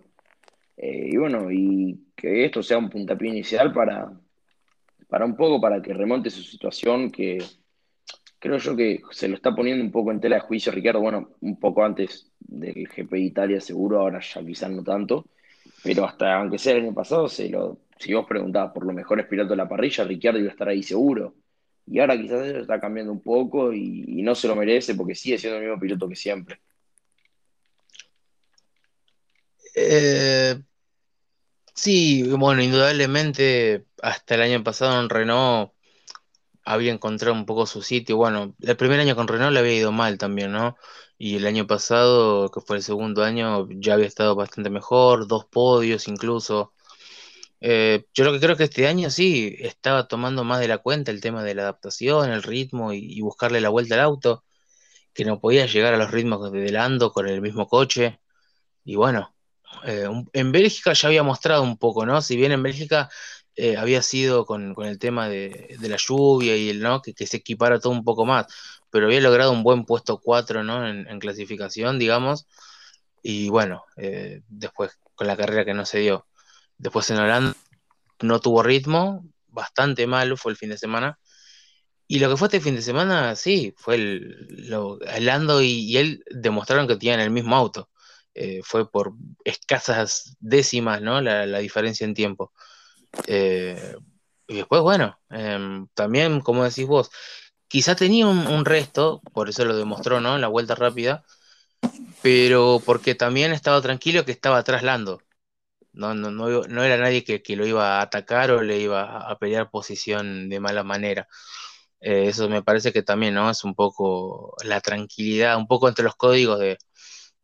Eh, 0.77 1.09
y 1.11 1.18
bueno, 1.18 1.51
y 1.51 2.11
que 2.15 2.45
esto 2.45 2.61
sea 2.61 2.77
un 2.77 2.89
puntapié 2.89 3.30
inicial 3.30 3.73
para, 3.73 4.11
para 5.09 5.26
un 5.26 5.35
poco, 5.35 5.59
para 5.59 5.81
que 5.81 5.91
remonte 5.91 6.30
su 6.30 6.43
situación, 6.43 7.09
que 7.09 7.39
creo 8.38 8.57
yo 8.57 8.76
que 8.76 9.01
se 9.09 9.27
lo 9.27 9.35
está 9.35 9.55
poniendo 9.55 9.84
un 9.84 9.91
poco 9.91 10.11
en 10.11 10.19
tela 10.19 10.35
de 10.35 10.41
juicio 10.41 10.72
Ricardo, 10.72 10.99
bueno, 11.01 11.31
un 11.41 11.59
poco 11.59 11.84
antes 11.84 12.31
del 12.39 12.88
GP 12.88 13.13
Italia 13.15 13.59
seguro, 13.59 14.01
ahora 14.01 14.19
ya 14.19 14.45
quizás 14.45 14.69
no 14.69 14.84
tanto, 14.84 15.26
pero 15.84 16.05
hasta 16.05 16.35
aunque 16.35 16.59
sea 16.59 16.73
el 16.73 16.84
año 16.84 16.93
pasado, 16.93 17.27
se 17.27 17.49
lo, 17.49 17.80
si 17.97 18.13
vos 18.13 18.27
preguntabas 18.27 18.72
por 18.72 18.85
los 18.85 18.93
mejores 18.93 19.26
pilotos 19.26 19.51
de 19.51 19.57
la 19.57 19.69
parrilla, 19.69 20.03
Ricciardo 20.03 20.39
iba 20.39 20.49
a 20.49 20.51
estar 20.51 20.68
ahí 20.68 20.84
seguro. 20.84 21.34
Y 21.91 21.99
ahora 21.99 22.18
quizás 22.18 22.47
eso 22.47 22.59
está 22.59 22.80
cambiando 22.80 23.11
un 23.11 23.22
poco 23.22 23.73
y, 23.73 24.22
no 24.23 24.34
se 24.34 24.47
lo 24.47 24.55
merece 24.55 24.95
porque 24.95 25.13
sigue 25.13 25.38
siendo 25.38 25.57
el 25.57 25.65
mismo 25.65 25.80
piloto 25.80 26.07
que 26.07 26.15
siempre. 26.15 26.61
Eh, 29.76 30.57
sí, 31.76 32.23
bueno, 32.31 32.63
indudablemente 32.63 33.85
hasta 34.01 34.35
el 34.35 34.41
año 34.41 34.63
pasado 34.63 35.01
en 35.01 35.09
Renault 35.09 35.73
había 36.63 36.93
encontrado 36.93 37.34
un 37.35 37.45
poco 37.45 37.65
su 37.65 37.81
sitio. 37.81 38.15
Bueno, 38.15 38.55
el 38.61 38.77
primer 38.77 39.01
año 39.01 39.15
con 39.18 39.27
Renault 39.27 39.53
le 39.53 39.59
había 39.59 39.76
ido 39.76 39.91
mal 39.91 40.18
también, 40.18 40.53
¿no? 40.53 40.77
Y 41.18 41.35
el 41.35 41.45
año 41.45 41.68
pasado, 41.68 42.49
que 42.51 42.61
fue 42.61 42.77
el 42.77 42.84
segundo 42.84 43.22
año, 43.23 43.68
ya 43.69 43.95
había 43.95 44.07
estado 44.07 44.35
bastante 44.35 44.69
mejor, 44.69 45.27
dos 45.27 45.45
podios 45.45 46.07
incluso. 46.07 46.73
Eh, 47.61 48.05
yo 48.13 48.25
lo 48.25 48.33
que 48.33 48.39
creo 48.39 48.57
que 48.57 48.63
este 48.65 48.88
año 48.88 49.09
sí 49.11 49.55
estaba 49.59 50.07
tomando 50.07 50.43
más 50.43 50.59
de 50.59 50.67
la 50.67 50.79
cuenta 50.79 51.11
el 51.11 51.21
tema 51.21 51.43
de 51.43 51.55
la 51.55 51.63
adaptación, 51.63 52.31
el 52.31 52.43
ritmo 52.43 52.93
y, 52.93 53.21
buscarle 53.21 53.61
la 53.61 53.69
vuelta 53.69 53.95
al 53.95 54.01
auto, 54.01 54.43
que 55.13 55.25
no 55.25 55.39
podía 55.39 55.65
llegar 55.67 55.93
a 55.93 55.97
los 55.97 56.11
ritmos 56.11 56.51
de 56.51 56.71
Lando 56.71 57.11
con 57.13 57.27
el 57.27 57.41
mismo 57.41 57.67
coche. 57.67 58.19
Y 58.85 58.95
bueno, 58.95 59.35
eh, 59.85 60.07
en 60.33 60.51
Bélgica 60.51 60.93
ya 60.93 61.07
había 61.09 61.23
mostrado 61.23 61.63
un 61.63 61.77
poco, 61.77 62.05
¿no? 62.05 62.21
Si 62.21 62.35
bien 62.38 62.51
en 62.51 62.63
Bélgica 62.63 63.09
eh, 63.55 63.77
había 63.77 64.01
sido 64.01 64.45
con, 64.45 64.75
el 64.83 64.99
tema 64.99 65.27
de, 65.29 65.77
la 65.81 65.97
lluvia 65.97 66.55
y 66.57 66.69
el 66.69 66.79
no 66.81 67.01
que, 67.01 67.13
se 67.27 67.38
equipara 67.38 67.79
todo 67.79 67.93
un 67.93 68.03
poco 68.03 68.25
más, 68.25 68.47
pero 68.89 69.05
había 69.07 69.21
logrado 69.21 69.51
un 69.51 69.63
buen 69.63 69.85
puesto 69.85 70.19
4 70.19 70.63
¿no? 70.63 70.88
en, 70.88 71.19
clasificación, 71.19 71.99
digamos, 71.99 72.47
y 73.23 73.49
bueno, 73.49 73.83
eh, 73.97 74.41
después 74.49 74.97
con 75.15 75.27
la 75.27 75.38
carrera 75.38 75.65
que 75.65 75.73
no 75.73 75.85
se 75.85 75.99
dio. 75.99 76.25
Después 76.82 77.10
en 77.12 77.18
Holanda 77.20 77.56
no 78.22 78.40
tuvo 78.40 78.64
ritmo, 78.64 79.24
bastante 79.48 80.08
malo 80.08 80.36
fue 80.36 80.52
el 80.52 80.58
fin 80.58 80.70
de 80.72 80.78
semana. 80.78 81.20
Y 82.08 82.20
lo 82.20 82.30
que 82.30 82.38
fue 82.38 82.48
este 82.48 82.60
fin 82.60 82.76
de 82.76 82.82
semana, 82.82 83.36
sí, 83.36 83.74
fue 83.78 83.95
el, 83.95 84.68
lo, 84.70 84.99
Lando 85.20 85.62
y, 85.62 85.95
él 85.95 86.24
demostraron 86.30 86.88
que 86.88 86.98
tenían 86.98 87.20
el 87.20 87.30
mismo 87.30 87.56
auto. 87.56 87.90
Eh, 88.34 88.62
fue 88.64 88.90
por 88.90 89.14
escasas 89.45 90.36
décimas, 90.40 91.02
¿no? 91.02 91.22
La, 91.22 91.60
diferencia 91.60 92.03
en 92.03 92.14
tiempo. 92.16 92.52
Eh, 93.28 93.95
y 94.48 94.56
después, 94.56 94.82
bueno, 94.82 95.20
em, 95.30 95.88
también, 95.94 96.41
como 96.41 96.64
decís 96.64 96.88
vos, 96.88 97.12
quizá 97.68 97.95
tenía 97.95 98.28
un, 98.28 98.66
resto, 98.66 99.22
por 99.34 99.49
eso 99.49 99.66
lo 99.66 99.78
demostró, 99.78 100.20
¿no? 100.20 100.36
En 100.36 100.41
la 100.41 100.48
vuelta 100.48 100.76
rápida, 100.76 101.24
pero 102.22 102.82
porque 102.86 103.16
también 103.16 103.53
estaba 103.53 103.82
tranquilo 103.82 104.26
que 104.26 104.32
estaba 104.32 104.64
traslando. 104.64 105.22
No, 105.93 106.13
no, 106.13 106.31
no, 106.31 106.84
era 106.84 106.97
nadie 106.97 107.23
que, 107.23 107.55
lo 107.55 107.65
iba 107.65 107.99
a 107.99 108.01
atacar 108.03 108.51
o 108.51 108.61
le 108.61 108.80
iba 108.80 109.30
a 109.30 109.38
pelear 109.38 109.69
posición 109.69 110.49
de 110.49 110.59
mala 110.59 110.84
manera. 110.84 111.27
Eh, 112.01 112.27
eso 112.30 112.49
me 112.49 112.63
parece 112.63 112.93
que 112.93 113.03
también, 113.03 113.34
¿no? 113.35 113.49
Es 113.49 113.63
un 113.63 113.76
poco 113.76 114.55
la 114.63 114.81
tranquilidad, 114.81 115.57
un 115.57 115.68
poco 115.68 115.88
entre 115.89 116.05
los 116.05 116.15
códigos 116.15 116.59
de, 116.59 116.77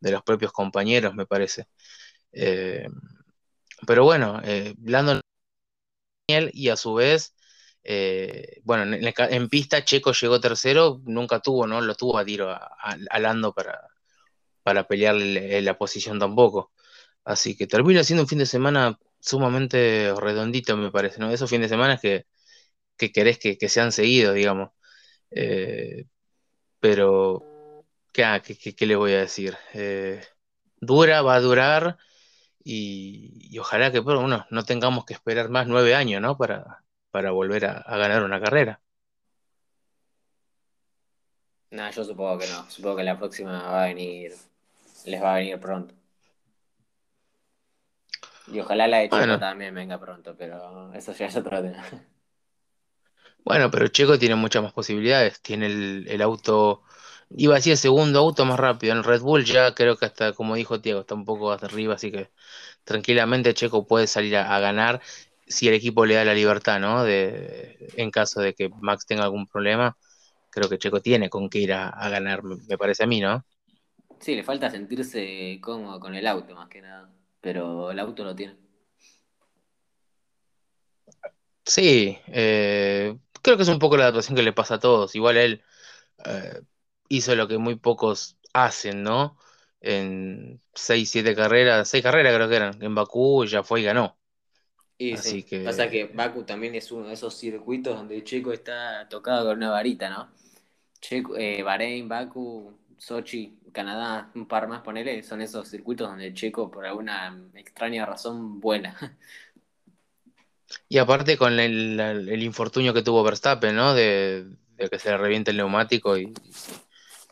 los 0.01 0.23
propios 0.23 0.51
compañeros, 0.53 1.13
me 1.15 1.25
parece. 1.25 1.67
Eh, 2.33 2.87
pero 3.87 4.03
bueno, 4.05 4.41
eh, 4.43 4.73
y 6.27 6.69
a 6.69 6.75
su 6.75 6.93
vez, 6.93 7.35
eh, 7.83 8.59
bueno, 8.63 8.95
en, 8.95 9.49
pista 9.49 9.83
Checo 9.85 10.11
llegó 10.13 10.39
tercero, 10.39 11.01
nunca 11.05 11.39
tuvo, 11.39 11.67
¿no? 11.67 11.81
Lo 11.81 11.95
tuvo 11.95 12.17
a 12.17 12.25
tiro 12.25 12.49
a, 12.51 13.19
Lando 13.19 13.53
para, 13.53 13.79
para 14.63 14.87
pelear 14.87 15.15
la 15.15 15.77
posición 15.77 16.19
tampoco. 16.19 16.71
Así 17.27 17.57
que 17.57 17.67
termina 17.67 18.03
siendo 18.05 18.23
un 18.23 18.29
fin 18.29 18.39
de 18.39 18.45
semana 18.45 18.97
sumamente 19.19 20.13
redondito, 20.17 20.77
me 20.77 20.91
parece, 20.91 21.19
¿no? 21.19 21.29
Esos 21.29 21.49
fines 21.49 21.69
de 21.69 21.75
semana 21.75 21.97
que, 21.97 22.25
que 22.97 23.11
querés 23.11 23.39
que, 23.39 23.57
que 23.57 23.69
sean 23.69 23.91
seguidos, 23.91 24.35
digamos. 24.35 24.71
Eh, 25.31 26.05
pero, 26.79 27.85
¿qué, 28.13 28.41
qué, 28.45 28.75
qué, 28.75 28.85
le 28.85 28.95
voy 28.95 29.13
a 29.13 29.19
decir? 29.19 29.57
Eh, 29.73 30.23
dura, 30.79 31.21
va 31.21 31.35
a 31.35 31.41
durar 31.41 31.97
y, 32.63 33.57
ojalá 33.59 33.91
que 33.91 33.99
bueno, 33.99 34.45
no 34.49 34.63
tengamos 34.65 35.05
que 35.05 35.13
esperar 35.13 35.49
más 35.49 35.67
nueve 35.67 35.95
años, 35.95 36.21
¿no? 36.21 36.37
Para, 36.37 36.83
para 37.11 37.31
volver 37.31 37.65
a, 37.65 37.83
ganar 37.97 38.23
una 38.23 38.39
carrera. 38.41 38.81
No, 41.71 41.91
yo 41.91 42.03
supongo 42.05 42.39
que 42.39 42.47
no. 42.47 42.69
Supongo 42.69 42.97
que 42.97 43.03
la 43.03 43.17
próxima 43.17 43.63
va 43.63 43.83
a 43.83 43.87
venir, 43.87 44.33
les 45.05 45.21
va 45.21 45.35
a 45.35 45.37
venir 45.39 45.59
pronto. 45.59 45.93
Y 48.51 48.59
ojalá 48.59 48.87
la 48.87 48.99
de 48.99 49.09
Checo 49.09 49.39
también 49.39 49.75
venga 49.75 49.99
pronto, 49.99 50.35
pero 50.37 50.93
eso 50.93 51.13
ya 51.13 51.25
es 51.25 51.35
otro 51.35 51.61
tema. 51.61 51.83
Bueno, 53.43 53.71
pero 53.71 53.87
Checo 53.87 54.19
tiene 54.19 54.35
muchas 54.35 54.61
más 54.61 54.73
posibilidades. 54.73 55.41
Tiene 55.41 55.67
el, 55.67 56.21
auto, 56.21 56.83
iba 57.29 57.53
a 57.53 57.57
decir 57.57 57.71
el 57.71 57.77
segundo 57.77 58.19
auto 58.19 58.45
más 58.45 58.59
rápido. 58.59 58.93
En 58.93 59.03
Red 59.03 59.21
Bull 59.21 59.45
ya 59.45 59.73
creo 59.73 59.95
que 59.97 60.05
hasta, 60.05 60.33
como 60.33 60.55
dijo 60.55 60.77
Diego, 60.79 61.01
está 61.01 61.15
un 61.15 61.23
poco 61.23 61.51
hasta 61.51 61.67
arriba, 61.67 61.95
así 61.95 62.11
que 62.11 62.29
tranquilamente 62.83 63.53
Checo 63.53 63.87
puede 63.87 64.07
salir 64.07 64.35
a, 64.37 64.59
ganar 64.59 65.01
si 65.47 65.67
el 65.69 65.75
equipo 65.75 66.05
le 66.05 66.15
da 66.15 66.25
la 66.25 66.33
libertad, 66.33 66.79
¿no? 66.79 67.05
De, 67.05 67.77
en 67.95 68.11
caso 68.11 68.41
de 68.41 68.53
que 68.53 68.69
Max 68.81 69.05
tenga 69.05 69.23
algún 69.23 69.47
problema, 69.47 69.97
creo 70.49 70.69
que 70.69 70.77
Checo 70.77 71.01
tiene 71.01 71.29
con 71.29 71.49
qué 71.49 71.59
ir 71.59 71.73
a, 71.73 72.09
ganar, 72.09 72.43
me 72.43 72.77
parece 72.77 73.03
a 73.03 73.07
mí, 73.07 73.21
¿no? 73.21 73.45
Sí, 74.19 74.35
le 74.35 74.43
falta 74.43 74.69
sentirse 74.69 75.59
cómodo 75.61 76.01
con 76.01 76.15
el 76.15 76.27
auto 76.27 76.53
más 76.55 76.67
que 76.67 76.81
nada, 76.81 77.09
pero 77.41 77.91
el 77.91 77.99
auto 77.99 78.23
lo 78.23 78.35
tiene. 78.35 78.55
Sí, 81.65 82.17
eh, 82.27 83.17
creo 83.41 83.57
que 83.57 83.63
es 83.63 83.69
un 83.69 83.79
poco 83.79 83.97
la 83.97 84.03
adaptación 84.03 84.35
que 84.35 84.43
le 84.43 84.53
pasa 84.53 84.75
a 84.75 84.79
todos. 84.79 85.15
Igual 85.15 85.37
él 85.37 85.63
eh, 86.25 86.61
hizo 87.09 87.35
lo 87.35 87.47
que 87.47 87.57
muy 87.57 87.75
pocos 87.75 88.37
hacen, 88.53 89.03
¿no? 89.03 89.37
en 89.81 90.59
6, 90.73 91.09
7 91.09 91.35
carreras, 91.35 91.89
6 91.89 92.03
carreras 92.03 92.33
creo 92.33 92.49
que 92.49 92.55
eran, 92.55 92.83
en 92.83 92.95
Bakú 92.95 93.45
ya 93.45 93.63
fue 93.63 93.81
y 93.81 93.83
ganó. 93.83 94.17
Y 94.97 95.13
Así 95.13 95.43
que... 95.43 95.59
Pasa 95.59 95.89
que 95.89 96.05
Bakú 96.05 96.43
también 96.43 96.73
es 96.75 96.91
uno 96.91 97.07
de 97.07 97.13
esos 97.13 97.35
circuitos 97.35 97.95
donde 97.95 98.23
Checo 98.23 98.51
está 98.51 99.07
tocado 99.09 99.47
con 99.47 99.57
una 99.57 99.69
varita, 99.69 100.09
¿no? 100.09 100.29
Checo, 100.99 101.37
eh, 101.37 101.61
Bahrein, 101.61 102.09
Bakú, 102.09 102.75
Sochi, 102.97 103.59
Canadá, 103.71 104.31
un 104.35 104.47
par 104.47 104.67
más, 104.67 104.81
ponele, 104.81 105.23
son 105.23 105.41
esos 105.41 105.69
circuitos 105.69 106.09
donde 106.09 106.33
Checo 106.33 106.71
por 106.71 106.85
alguna 106.85 107.49
extraña 107.55 108.05
razón 108.05 108.59
vuela. 108.59 108.95
Y 110.89 110.97
aparte 110.97 111.37
con 111.37 111.59
el, 111.61 112.43
infortunio 112.43 112.93
que 112.93 113.01
tuvo 113.01 113.23
Verstappen, 113.23 113.73
¿no? 113.73 113.93
De, 113.93 114.47
de 114.75 114.89
que 114.89 114.99
se 114.99 115.09
le 115.09 115.17
reviente 115.17 115.51
el 115.51 115.57
neumático 115.57 116.17
y, 116.17 116.33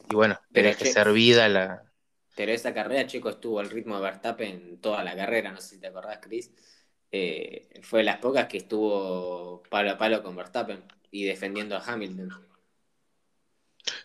y 0.09 0.15
bueno, 0.15 0.39
tenés 0.51 0.77
que 0.77 0.85
ser 0.85 1.11
vida 1.11 1.47
la... 1.49 1.83
Pero 2.35 2.51
esa 2.51 2.73
carrera, 2.73 3.07
Checo 3.07 3.29
estuvo 3.29 3.59
al 3.59 3.69
ritmo 3.69 3.95
de 3.95 4.03
Verstappen 4.03 4.79
toda 4.81 5.03
la 5.03 5.15
carrera, 5.15 5.51
no 5.51 5.61
sé 5.61 5.75
si 5.75 5.81
te 5.81 5.87
acordás, 5.87 6.19
Chris. 6.21 6.51
Eh, 7.11 7.79
fue 7.81 7.99
de 7.99 8.05
las 8.05 8.17
pocas 8.17 8.47
que 8.47 8.57
estuvo 8.57 9.63
palo 9.69 9.91
a 9.91 9.97
palo 9.97 10.21
con 10.21 10.35
Verstappen 10.35 10.83
y 11.11 11.23
defendiendo 11.23 11.77
a 11.77 11.83
Hamilton. 11.85 12.29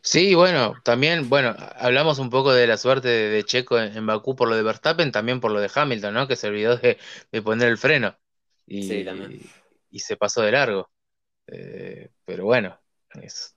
Sí, 0.02 0.34
bueno, 0.34 0.74
también, 0.84 1.28
bueno, 1.28 1.54
hablamos 1.76 2.18
un 2.18 2.30
poco 2.30 2.52
de 2.52 2.66
la 2.66 2.76
suerte 2.76 3.08
de, 3.08 3.44
Checo 3.44 3.78
en, 3.78 4.06
Bakú 4.06 4.36
por 4.36 4.48
lo 4.48 4.56
de 4.56 4.62
Verstappen, 4.62 5.12
también 5.12 5.40
por 5.40 5.52
lo 5.52 5.60
de 5.60 5.70
Hamilton, 5.74 6.14
¿no? 6.14 6.28
Que 6.28 6.36
se 6.36 6.48
olvidó 6.48 6.76
de, 6.76 6.98
poner 7.42 7.68
el 7.68 7.78
freno 7.78 8.16
y, 8.66 8.82
sí, 8.82 9.06
y, 9.90 9.98
se 10.00 10.16
pasó 10.16 10.42
de 10.42 10.52
largo. 10.52 10.90
Eh, 11.46 12.10
pero 12.24 12.44
bueno, 12.44 12.78
es, 13.22 13.56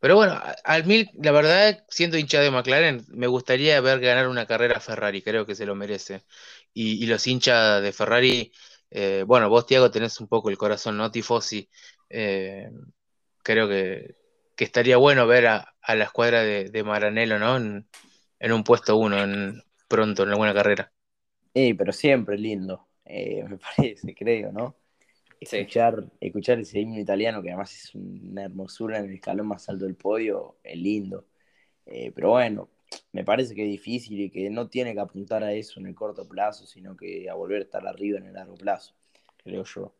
pero 0.00 0.16
bueno, 0.16 0.40
al 0.64 0.84
mil, 0.84 1.10
la 1.14 1.32
verdad, 1.32 1.84
siendo 1.88 2.18
hincha 2.18 2.40
de 2.40 2.50
McLaren, 2.50 3.04
me 3.08 3.26
gustaría 3.26 3.80
ver 3.80 4.00
ganar 4.00 4.28
una 4.28 4.46
carrera 4.46 4.76
a 4.76 4.80
Ferrari, 4.80 5.22
creo 5.22 5.46
que 5.46 5.54
se 5.54 5.66
lo 5.66 5.74
merece. 5.74 6.24
Y, 6.72 7.06
los 7.06 7.26
hinchas 7.26 7.82
de 7.82 7.92
Ferrari, 7.92 8.52
eh, 8.90 9.24
bueno, 9.26 9.48
vos, 9.48 9.66
Tiago, 9.66 9.90
tenés 9.90 10.20
un 10.20 10.28
poco 10.28 10.50
el 10.50 10.58
corazón, 10.58 10.96
¿no? 10.96 11.10
Tifosi. 11.10 11.68
Eh, 12.10 12.68
creo 13.42 13.68
que, 13.68 14.16
estaría 14.56 14.96
bueno 14.96 15.26
ver 15.26 15.48
a, 15.48 15.74
la 15.88 16.04
escuadra 16.04 16.42
de, 16.42 16.84
Maranello, 16.84 17.38
¿no? 17.38 17.56
En, 17.56 18.52
un 18.52 18.62
puesto 18.62 18.96
uno, 18.96 19.22
en, 19.22 19.62
pronto, 19.88 20.22
en 20.22 20.28
alguna 20.30 20.54
carrera. 20.54 20.92
Sí, 21.52 21.74
pero 21.74 21.92
siempre 21.92 22.38
lindo, 22.38 22.86
eh, 23.04 23.44
me 23.48 23.58
parece, 23.58 24.14
creo, 24.14 24.52
¿no? 24.52 24.76
Escuchar, 25.40 26.04
escuchar 26.20 26.58
ese 26.60 26.80
himno 26.80 26.98
italiano, 27.00 27.42
que 27.42 27.50
además 27.50 27.74
es 27.74 27.94
una 27.94 28.44
hermosura 28.44 28.98
en 28.98 29.06
el 29.06 29.14
escalón 29.14 29.48
más 29.48 29.68
alto 29.68 29.84
del 29.84 29.96
podio, 29.96 30.58
es 30.62 30.76
lindo. 30.78 31.26
Eh, 31.86 32.12
pero 32.14 32.30
bueno, 32.30 32.70
me 33.12 33.24
parece 33.24 33.54
que 33.54 33.64
es 33.64 33.68
difícil 33.70 34.20
y 34.20 34.30
que 34.30 34.48
no 34.50 34.68
tiene 34.68 34.94
que 34.94 35.00
apuntar 35.00 35.42
a 35.44 35.52
eso 35.52 35.80
en 35.80 35.86
el 35.86 35.94
corto 35.94 36.26
plazo, 36.26 36.66
sino 36.66 36.96
que 36.96 37.28
a 37.28 37.34
volver 37.34 37.60
a 37.60 37.64
estar 37.64 37.86
arriba 37.86 38.18
en 38.18 38.26
el 38.26 38.34
largo 38.34 38.54
plazo, 38.54 38.94
creo 39.42 39.64
yo. 39.64 39.94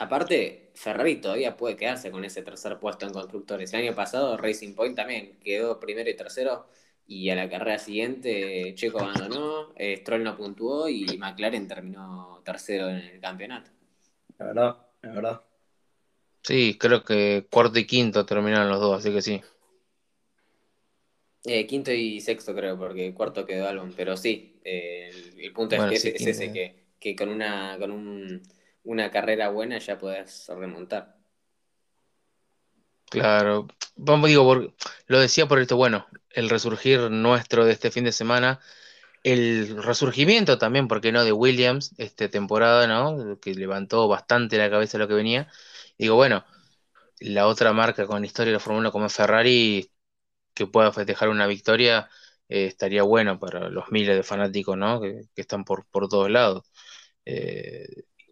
Aparte, 0.00 0.70
Ferrari 0.72 1.16
todavía 1.16 1.58
puede 1.58 1.76
quedarse 1.76 2.10
con 2.10 2.24
ese 2.24 2.40
tercer 2.40 2.78
puesto 2.78 3.04
en 3.04 3.12
constructores. 3.12 3.70
El 3.74 3.80
año 3.80 3.94
pasado 3.94 4.38
Racing 4.38 4.72
Point 4.72 4.96
también 4.96 5.38
quedó 5.44 5.78
primero 5.78 6.08
y 6.08 6.16
tercero 6.16 6.66
y 7.06 7.28
a 7.28 7.34
la 7.34 7.50
carrera 7.50 7.78
siguiente 7.78 8.74
Checo 8.74 9.00
abandonó, 9.00 9.74
eh, 9.76 9.98
Stroll 9.98 10.24
no 10.24 10.38
puntuó 10.38 10.88
y 10.88 11.18
McLaren 11.18 11.68
terminó 11.68 12.40
tercero 12.46 12.88
en 12.88 12.96
el 12.96 13.20
campeonato. 13.20 13.70
La 14.38 14.46
verdad, 14.46 14.76
la 15.02 15.12
verdad. 15.12 15.40
Sí, 16.44 16.78
creo 16.80 17.04
que 17.04 17.46
cuarto 17.50 17.78
y 17.78 17.86
quinto 17.86 18.24
terminaron 18.24 18.70
los 18.70 18.80
dos, 18.80 19.00
así 19.00 19.12
que 19.12 19.20
sí. 19.20 19.42
Eh, 21.44 21.66
quinto 21.66 21.92
y 21.92 22.22
sexto 22.22 22.54
creo, 22.54 22.78
porque 22.78 23.12
cuarto 23.12 23.44
quedó 23.44 23.68
Albon, 23.68 23.92
pero 23.94 24.16
sí, 24.16 24.62
eh, 24.64 25.10
el, 25.36 25.52
punto 25.52 25.76
es, 25.76 26.02
que 26.02 26.08
es, 26.08 26.26
ese, 26.26 26.74
que, 26.98 27.14
con 27.14 27.28
una 27.28 27.76
con 27.78 27.90
una 28.84 29.10
carrera 29.10 29.48
buena 29.50 29.78
ya 29.78 29.98
puedes 29.98 30.46
remontar. 30.48 31.16
Claro, 33.10 33.66
vamos, 33.96 34.28
digo, 34.28 34.72
lo 35.06 35.18
decía 35.18 35.46
por 35.46 35.58
esto, 35.58 35.76
bueno, 35.76 36.06
el 36.30 36.48
resurgir 36.48 37.10
nuestro 37.10 37.64
de 37.64 37.72
este 37.72 37.90
fin 37.90 38.04
de 38.04 38.12
semana 38.12 38.60
el 39.22 39.82
resurgimiento 39.82 40.58
también, 40.58 40.88
porque 40.88 41.12
no?, 41.12 41.24
de 41.24 41.32
Williams, 41.32 41.94
esta 41.98 42.28
temporada, 42.28 42.86
¿no? 42.86 43.38
Que 43.40 43.54
levantó 43.54 44.08
bastante 44.08 44.58
la 44.58 44.70
cabeza 44.70 44.98
lo 44.98 45.08
que 45.08 45.14
venía. 45.14 45.48
Digo, 45.98 46.16
bueno, 46.16 46.44
la 47.20 47.46
otra 47.46 47.72
marca 47.72 48.06
con 48.06 48.24
historia 48.24 48.52
de 48.52 48.54
la 48.54 48.60
Fórmula 48.60 48.90
como 48.90 49.08
Ferrari, 49.08 49.90
que 50.54 50.66
pueda 50.66 50.92
festejar 50.92 51.28
una 51.30 51.46
victoria, 51.46 52.08
eh, 52.48 52.66
estaría 52.66 53.02
bueno 53.04 53.38
para 53.40 53.70
los 53.70 53.90
miles 53.92 54.16
de 54.16 54.22
fanáticos, 54.22 54.76
¿no? 54.76 55.00
Que, 55.00 55.22
están 55.36 55.64
por, 55.64 55.86
por 55.86 56.08
todos 56.08 56.30
lados. 56.30 56.64
Eh, 57.24 57.86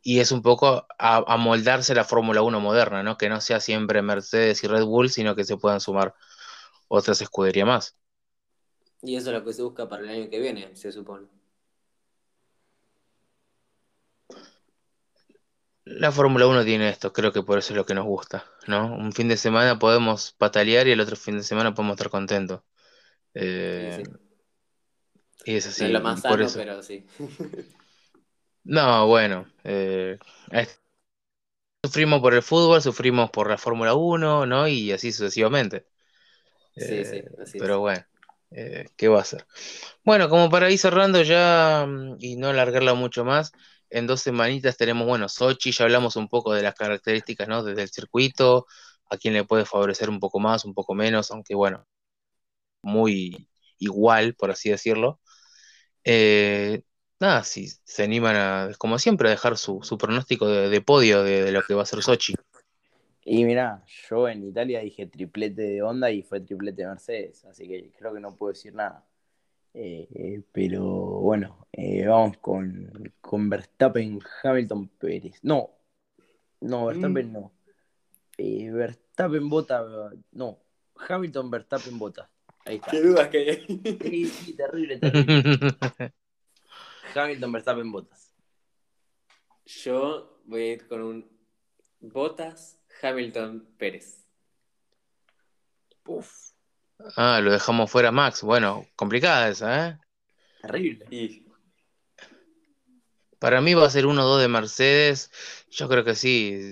y 0.09 0.20
es 0.20 0.32
un 0.32 0.40
poco 0.40 0.86
a, 0.98 1.36
moldarse 1.36 1.94
la 1.94 2.02
Fórmula 2.02 2.40
1 2.40 2.60
moderna, 2.60 3.02
¿no? 3.02 3.18
Que 3.18 3.28
no 3.28 3.43
sea 3.43 3.60
siempre 3.60 4.01
Mercedes 4.01 4.64
y 4.64 4.66
Red 4.66 4.85
Bull, 4.85 5.10
sino 5.10 5.36
que 5.36 5.44
se 5.44 5.59
puedan 5.59 5.82
sumar 5.82 6.14
otras 6.89 7.20
escuderías 7.20 7.66
más. 7.66 7.98
Y 9.02 9.16
eso 9.16 9.28
es 9.28 9.36
lo 9.36 9.44
que 9.44 9.52
se 9.52 9.60
busca 9.60 9.86
para 9.86 10.05
el 10.05 10.09
año 10.09 10.30
que 10.30 10.40
viene, 10.40 10.74
se 10.74 10.93
supone. 10.93 11.26
La 15.85 16.10
Fórmula 16.10 16.47
1 16.47 16.64
tiene 16.64 16.89
esto, 16.89 17.12
creo 17.12 17.30
que 17.30 17.43
por 17.43 17.59
eso 17.59 17.74
es 17.74 17.76
lo 17.76 17.85
que 17.85 17.93
nos 17.93 18.06
gusta, 18.06 18.47
¿no? 18.66 18.97
Un 18.97 19.12
fin 19.12 19.28
de 19.28 19.36
semana 19.36 19.78
podemos 19.78 20.32
patalear 20.32 20.89
y 20.89 20.93
el 20.93 21.01
otro 21.01 21.16
fin 21.16 21.36
de 21.36 21.44
semana 21.44 21.74
podemos 21.74 21.97
estar 21.97 22.09
contentos. 22.09 22.62
Eh, 23.35 24.05
y 25.44 25.56
es 25.56 25.66
así. 25.66 25.82
No 25.82 25.86
es 25.89 25.93
lo 25.93 26.01
más 26.01 26.22
sano, 26.22 26.47
pero 26.55 26.82
sí. 26.82 27.05
no, 28.69 29.07
bueno. 29.07 29.47
Eh, 29.65 30.19
sufrimos 31.85 32.20
por 32.20 32.35
el 32.35 32.43
fútbol, 32.43 32.82
sufrimos 32.82 33.31
por 33.31 33.49
la 33.51 33.59
Fórmula 33.59 33.95
1, 33.95 34.47
¿no? 34.47 34.69
Y 34.69 34.93
así 34.93 35.12
sucesivamente. 35.12 35.86
sí, 36.77 37.05
sí, 37.05 37.16
eh, 37.19 37.28
así 37.43 37.59
Pero 37.59 37.81
bueno. 37.81 38.05
Eh, 38.51 38.86
¿qué 38.97 39.09
va 39.09 39.20
a 39.20 39.24
ser? 39.24 39.47
Bueno, 40.05 40.28
como 40.31 40.51
para 40.51 40.70
ir 40.70 40.78
cerrando 40.78 41.23
ya 41.23 41.85
mm, 41.86 42.16
y 42.20 42.36
no 42.36 42.49
alargarla 42.49 42.95
mucho 42.95 43.24
más, 43.24 43.53
en 43.90 44.07
dos 44.07 44.23
semanitas 44.23 44.77
tenemos, 44.78 45.07
bueno, 45.07 45.28
Sochi, 45.28 45.73
ya 45.73 45.85
hablamos 45.85 46.16
un 46.16 46.28
poco 46.28 46.55
de 46.55 46.62
las 46.62 46.74
características, 46.74 47.49
¿no? 47.49 47.62
Desde 47.62 47.82
el 47.82 47.90
circuito, 47.90 48.66
a 49.11 49.19
quién 49.19 49.35
le 49.35 49.45
puede 49.45 49.66
favorecer 49.66 50.11
un 50.11 50.20
poco 50.20 50.40
más, 50.40 50.65
un 50.65 50.74
poco 50.74 50.95
menos, 50.95 51.31
aunque 51.31 51.55
bueno, 51.55 51.86
muy 52.82 53.49
igual, 53.78 54.35
por 54.35 54.51
así 54.51 54.70
decirlo. 54.70 55.20
Eh, 56.05 56.82
nada, 57.20 57.45
si 57.45 57.69
se 57.69 58.05
animan 58.05 58.36
a, 58.36 58.70
como 58.78 58.99
siempre, 58.99 59.28
a 59.28 59.32
dejar 59.32 59.57
su, 59.57 59.81
pronóstico 59.99 60.49
de, 60.49 60.81
podio 60.81 61.23
de, 61.23 61.45
de, 61.45 61.53
lo 61.53 61.62
que 61.62 61.74
va 61.74 61.82
a 61.82 61.86
ser 61.86 62.03
Sochi. 62.03 62.35
Y 63.24 63.45
mira, 63.45 63.85
yo 64.09 64.28
en 64.28 64.43
Italia 64.43 64.81
dije 64.81 65.07
triplete 65.07 65.62
de 65.62 65.82
Honda 65.82 66.11
y 66.11 66.23
fue 66.23 66.40
triplete 66.40 66.82
de 66.82 66.89
Mercedes, 66.89 67.45
así 67.45 67.69
que 67.69 67.90
creo 67.99 68.15
que 68.15 68.20
no 68.20 68.35
puedo 68.35 68.53
decir 68.53 68.74
nada. 68.74 69.05
Eh, 69.74 70.09
eh, 70.15 70.43
pero 70.51 70.82
bueno, 70.82 71.66
eh, 71.73 72.07
vamos 72.07 72.39
con, 72.39 73.12
con, 73.20 73.51
Verstappen, 73.51 74.19
Hamilton, 74.43 74.89
Pérez. 74.99 75.39
No, 75.43 75.70
no, 76.61 76.86
Verstappen 76.86 77.28
mm. 77.28 77.32
no. 77.32 77.53
Verstappen 78.39 79.49
bota, 79.49 79.85
no. 80.32 80.59
Hamilton, 81.09 81.51
Verstappen 81.51 81.99
bota. 81.99 82.31
Ahí 82.65 82.77
está. 82.77 82.90
Qué 82.90 83.03
dudas 83.03 83.28
que 83.28 83.39
hay. 83.39 83.99
Sí, 84.01 84.24
sí, 84.27 84.53
terrible, 84.55 84.99
terrible. 84.99 85.77
Hamilton, 87.19 87.53
Verstappen, 87.53 87.93
botas. 87.93 88.35
Yo 89.65 90.40
voy 90.47 90.62
a 90.62 90.73
ir 90.73 90.89
con 90.89 91.03
un 91.03 91.39
Botas, 92.01 92.78
Hamilton 93.03 93.66
Pérez. 93.77 94.24
Uf. 96.07 96.53
Ah, 97.16 97.40
lo 97.40 97.53
dejamos 97.53 97.90
fuera 97.90 98.12
Max. 98.12 98.43
Bueno, 98.43 98.86
complicada 98.97 99.49
esa, 99.49 99.89
¿eh? 99.89 99.99
Terrible. 100.62 101.45
Para 103.39 103.61
mí 103.61 103.74
va 103.74 103.86
a 103.86 103.90
ser 103.90 104.07
1-2 104.07 104.40
de 104.40 104.49
Mercedes. 104.49 105.31
Yo 105.70 105.89
creo 105.89 106.05
que 106.05 106.15
sí. 106.15 106.70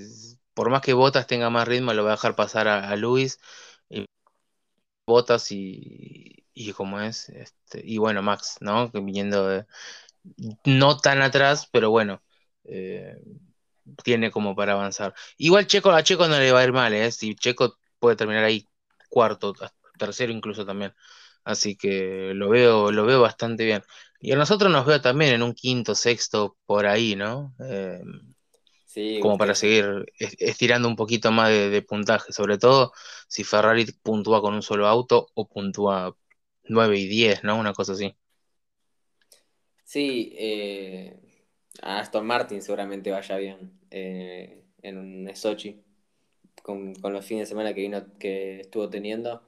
Por 0.55 0.71
más 0.71 0.81
que 0.81 0.95
Botas 0.95 1.27
tenga 1.27 1.51
más 1.51 1.69
ritmo, 1.69 1.93
lo 1.93 2.05
va 2.05 2.11
a 2.11 2.17
dejar 2.17 2.35
pasar 2.35 2.67
a, 2.69 2.95
Luis. 2.97 3.39
Y 3.89 4.07
Botas 5.07 5.53
y, 5.53 6.45
y 6.55 6.73
como 6.73 7.01
es. 7.01 7.29
Este, 7.29 7.83
y 7.85 7.99
bueno, 7.99 8.23
Max, 8.23 8.57
¿no? 8.61 8.91
Viniendo 8.91 9.47
de, 9.49 9.67
no 10.65 10.99
tan 10.99 11.23
atrás, 11.23 11.69
pero 11.71 11.91
bueno. 11.91 12.23
Eh, 12.65 13.17
tiene 14.03 14.31
como 14.31 14.55
para 14.57 14.73
avanzar. 14.73 15.15
Igual 15.39 15.67
Checo, 15.67 15.91
a 15.91 16.03
Checo 16.03 16.27
no 16.29 16.39
le 16.39 16.53
va 16.53 16.61
a 16.61 16.65
ir 16.65 16.73
mal, 16.73 16.93
¿eh? 16.93 17.11
Si 17.13 17.35
Checo 17.35 17.77
puede 17.99 18.17
terminar 18.17 18.45
ahí 18.45 18.67
cuarto, 19.09 19.55
tercero 19.99 20.33
incluso 20.33 20.67
también. 20.67 20.95
Así 21.45 21.77
que 21.77 22.33
lo 22.35 22.49
veo, 22.49 22.91
lo 22.91 23.07
veo 23.07 23.21
bastante 23.21 23.65
bien. 23.65 23.83
Y 24.21 24.33
a 24.33 24.37
nosotros 24.37 24.71
nos 24.73 24.87
veo 24.87 25.01
también 25.01 25.35
en 25.35 25.43
un 25.43 25.55
quinto, 25.55 25.95
sexto, 25.95 26.57
por 26.67 26.87
ahí, 26.87 27.15
¿no? 27.15 27.55
Eh, 27.61 28.01
sí, 28.87 29.21
como 29.21 29.39
para 29.39 29.55
seguir 29.55 30.07
estirando 30.19 30.89
un 30.89 30.97
poquito 30.97 31.31
más 31.31 31.51
de, 31.51 31.83
puntaje, 31.83 32.33
sobre 32.33 32.59
todo 32.59 32.93
si 33.29 33.45
Ferrari 33.45 33.87
puntúa 34.03 34.41
con 34.41 34.55
un 34.55 34.63
solo 34.63 34.89
auto 34.89 35.29
o 35.35 35.49
puntúa 35.49 36.17
9 36.65 36.99
y 36.99 37.07
10, 37.07 37.45
¿no? 37.45 37.57
Una 37.59 37.73
cosa 37.73 37.93
así. 37.93 38.17
Sí, 39.87 40.33
eh, 40.37 41.17
Aston 41.81 42.27
Martin 42.27 42.61
seguramente 42.61 43.13
vaya 43.13 43.37
bien 43.37 43.79
eh, 43.91 44.65
en 44.83 44.99
un 44.99 45.37
Sochi. 45.37 45.81
Con, 46.63 46.95
los 47.01 47.25
fines 47.25 47.45
de 47.45 47.47
semana 47.47 47.73
que 47.73 47.83
vino 47.83 48.05
que 48.19 48.61
estuvo 48.63 48.91
teniendo, 48.91 49.43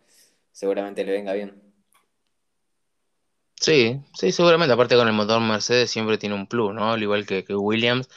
seguramente 0.53 1.05
le 1.05 1.13
venga 1.13 1.33
bien. 1.33 1.61
Sí, 3.57 4.01
sí, 4.15 4.31
seguramente. 4.31 4.73
Aparte 4.73 4.95
con 4.97 5.09
el 5.09 5.15
motor 5.15 5.41
Mercedes 5.41 5.91
siempre 5.91 6.19
tiene 6.19 6.37
un 6.37 6.47
plus, 6.47 6.73
¿no? 6.73 6.93
Al 6.93 7.03
igual 7.03 7.27
que, 7.27 7.45
Williams, 7.49 8.09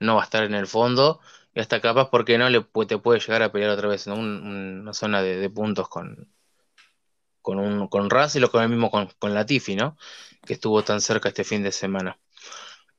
no 0.00 0.16
va 0.16 0.22
a 0.22 0.24
estar 0.24 0.44
en 0.44 0.54
el 0.54 0.66
fondo 0.66 1.20
y 1.54 1.60
hasta 1.60 1.80
capaz, 1.80 2.10
porque 2.10 2.36
no 2.36 2.50
le 2.50 2.60
te 2.86 2.98
puede 2.98 3.20
llegar 3.20 3.42
a 3.42 3.52
pelear 3.52 3.70
otra 3.70 3.88
vez 3.88 4.06
en 4.06 4.12
una 4.12 4.92
zona 4.92 5.22
de, 5.22 5.48
puntos 5.50 5.88
con, 5.88 6.28
con, 7.42 7.58
un, 7.58 7.88
con 7.88 8.10
Russell 8.10 8.44
o 8.44 8.50
con 8.50 8.62
el 8.62 8.68
mismo 8.68 8.90
con, 8.90 9.08
con 9.18 9.34
Latifi, 9.34 9.76
¿no? 9.76 9.96
Que 10.46 10.54
estuvo 10.54 10.82
tan 10.84 11.00
cerca 11.00 11.28
este 11.28 11.44
fin 11.44 11.62
de 11.62 11.72
semana. 11.72 12.18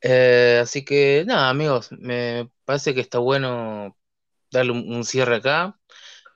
Eh, 0.02 0.60
así 0.64 0.84
que 0.84 1.24
nada, 1.28 1.50
amigos, 1.50 1.92
me 1.92 2.50
parece 2.66 2.94
que 2.96 3.02
está 3.02 3.20
bueno 3.20 3.98
darle 4.52 4.72
un, 4.74 5.04
cierre 5.06 5.38
acá. 5.38 5.80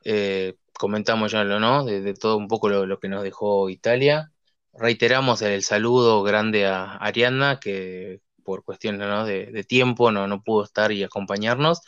Eh, 0.04 0.56
comentamos 0.74 1.32
ya 1.32 1.44
lo, 1.44 1.60
¿no? 1.60 1.86
De, 1.86 2.14
todo 2.14 2.38
un 2.38 2.48
poco 2.48 2.70
lo, 2.70 3.00
que 3.00 3.10
nos 3.10 3.24
dejó 3.24 3.70
Italia. 3.70 4.32
Reiteramos 4.74 5.42
el, 5.42 5.64
saludo 5.64 6.24
grande 6.24 6.66
a 6.68 6.98
Arianna, 6.98 7.60
que 7.60 8.22
por 8.44 8.64
cuestiones 8.64 9.28
de, 9.28 9.64
tiempo 9.66 10.12
no, 10.12 10.28
no 10.28 10.44
pudo 10.44 10.64
estar 10.66 10.92
y 10.92 11.04
acompañarnos. 11.04 11.82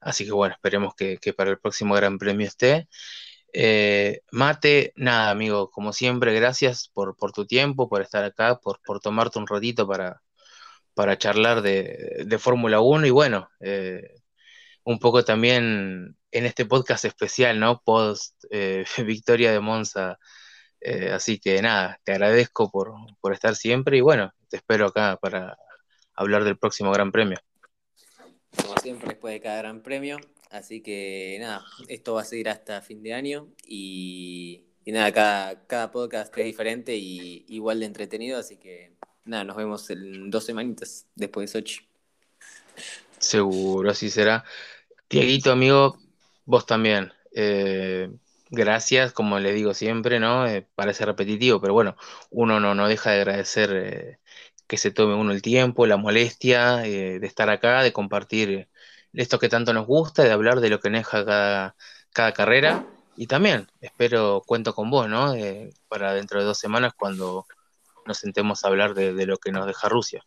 Así 0.00 0.24
que 0.24 0.32
bueno, 0.32 0.54
esperemos 0.54 0.94
que, 0.94 1.18
para 1.36 1.50
el 1.50 1.58
próximo 1.58 1.94
Gran 1.94 2.18
Premio 2.18 2.46
esté. 2.46 2.88
Eh, 3.52 4.20
Mate, 4.30 4.92
nada, 4.96 5.30
amigo, 5.30 5.70
como 5.70 5.92
siempre, 5.92 6.32
gracias 6.34 6.88
por, 6.88 7.16
tu 7.32 7.46
tiempo, 7.46 7.88
por 7.88 8.02
estar 8.02 8.24
acá, 8.24 8.60
por, 8.60 9.00
tomarte 9.00 9.38
un 9.38 9.46
ratito 9.46 9.88
para, 9.88 10.20
charlar 11.18 11.62
de, 11.62 12.38
Fórmula 12.38 12.80
1 12.80 13.06
y 13.06 13.10
bueno, 13.10 13.48
eh, 13.60 14.14
un 14.84 14.98
poco 14.98 15.24
también 15.24 16.16
en 16.30 16.46
este 16.46 16.64
podcast 16.64 17.04
especial, 17.04 17.58
¿no? 17.58 17.82
Post 17.82 18.44
eh, 18.50 18.84
victoria 19.04 19.52
de 19.52 19.60
Monza. 19.60 20.18
Así 21.12 21.38
que 21.38 21.60
nada, 21.60 22.00
te 22.04 22.12
agradezco 22.12 22.70
por, 22.70 22.94
estar 23.34 23.54
siempre 23.54 23.98
y 23.98 24.00
bueno, 24.00 24.32
te 24.48 24.56
espero 24.56 24.86
acá 24.86 25.18
para 25.20 25.58
hablar 26.14 26.44
del 26.44 26.56
próximo 26.56 26.90
Gran 26.90 27.12
Premio. 27.12 27.38
Como 28.56 28.76
siempre, 28.78 29.10
después 29.10 29.34
de 29.34 29.40
cada 29.40 29.58
Gran 29.58 29.82
Premio. 29.82 30.18
Así 30.50 30.82
que 30.82 31.38
nada, 31.40 31.64
esto 31.86 32.14
va 32.14 32.22
a 32.22 32.24
seguir 32.24 32.48
hasta 32.48 32.82
fin 32.82 33.04
de 33.04 33.14
año 33.14 33.48
y, 33.64 34.64
nada, 34.84 35.12
cada, 35.12 35.66
cada 35.68 35.92
podcast 35.92 36.36
es 36.36 36.44
diferente 36.44 36.96
y 36.96 37.44
igual 37.48 37.78
de 37.78 37.86
entretenido, 37.86 38.36
así 38.36 38.56
que 38.56 38.96
nada, 39.24 39.44
nos 39.44 39.56
vemos 39.56 39.88
en 39.90 40.28
dos 40.28 40.44
semanitas 40.44 41.06
después 41.14 41.52
de 41.52 41.60
Sochi. 41.60 41.80
Seguro, 43.18 43.90
así 43.90 44.10
será. 44.10 44.44
Dieguito, 45.08 45.52
amigo, 45.52 45.98
vos 46.46 46.66
también. 46.66 47.12
Eh, 47.32 48.10
gracias, 48.50 49.12
como 49.12 49.38
le 49.38 49.52
digo 49.52 49.72
siempre, 49.72 50.18
¿no? 50.18 50.48
Eh, 50.48 50.66
parece 50.74 51.06
repetitivo, 51.06 51.60
pero 51.60 51.74
bueno, 51.74 51.96
uno 52.30 52.58
no, 52.58 52.74
no 52.74 52.88
deja 52.88 53.10
de 53.10 53.16
agradecer 53.18 53.70
eh, 53.72 54.18
que 54.66 54.78
se 54.78 54.90
tome 54.90 55.14
uno 55.14 55.30
el 55.30 55.42
tiempo, 55.42 55.86
la 55.86 55.96
molestia 55.96 56.78
de 56.78 57.24
estar 57.24 57.50
acá, 57.50 57.84
de 57.84 57.92
compartir 57.92 58.68
esto 59.12 59.38
que 59.38 59.48
tanto 59.48 59.72
nos 59.72 59.86
gusta, 59.86 60.22
de 60.22 60.30
hablar 60.30 60.60
de 60.60 60.70
lo 60.70 60.80
que 60.80 60.90
deja 60.90 61.24
cada, 61.24 61.76
cada 62.12 62.32
carrera. 62.32 62.86
Y 63.16 63.26
también 63.26 63.68
espero, 63.80 64.42
cuento 64.46 64.74
con 64.74 64.90
vos, 64.90 65.08
¿no? 65.08 65.34
para 65.88 66.14
dentro 66.14 66.40
de 66.40 66.46
dos 66.46 66.58
semanas 66.58 66.94
cuando 66.96 67.46
nos 68.06 68.18
sentemos 68.18 68.64
a 68.64 68.68
hablar 68.68 68.94
de, 68.94 69.26
lo 69.26 69.36
que 69.38 69.52
nos 69.52 69.66
deja 69.66 69.88
Rusia. 69.88 70.24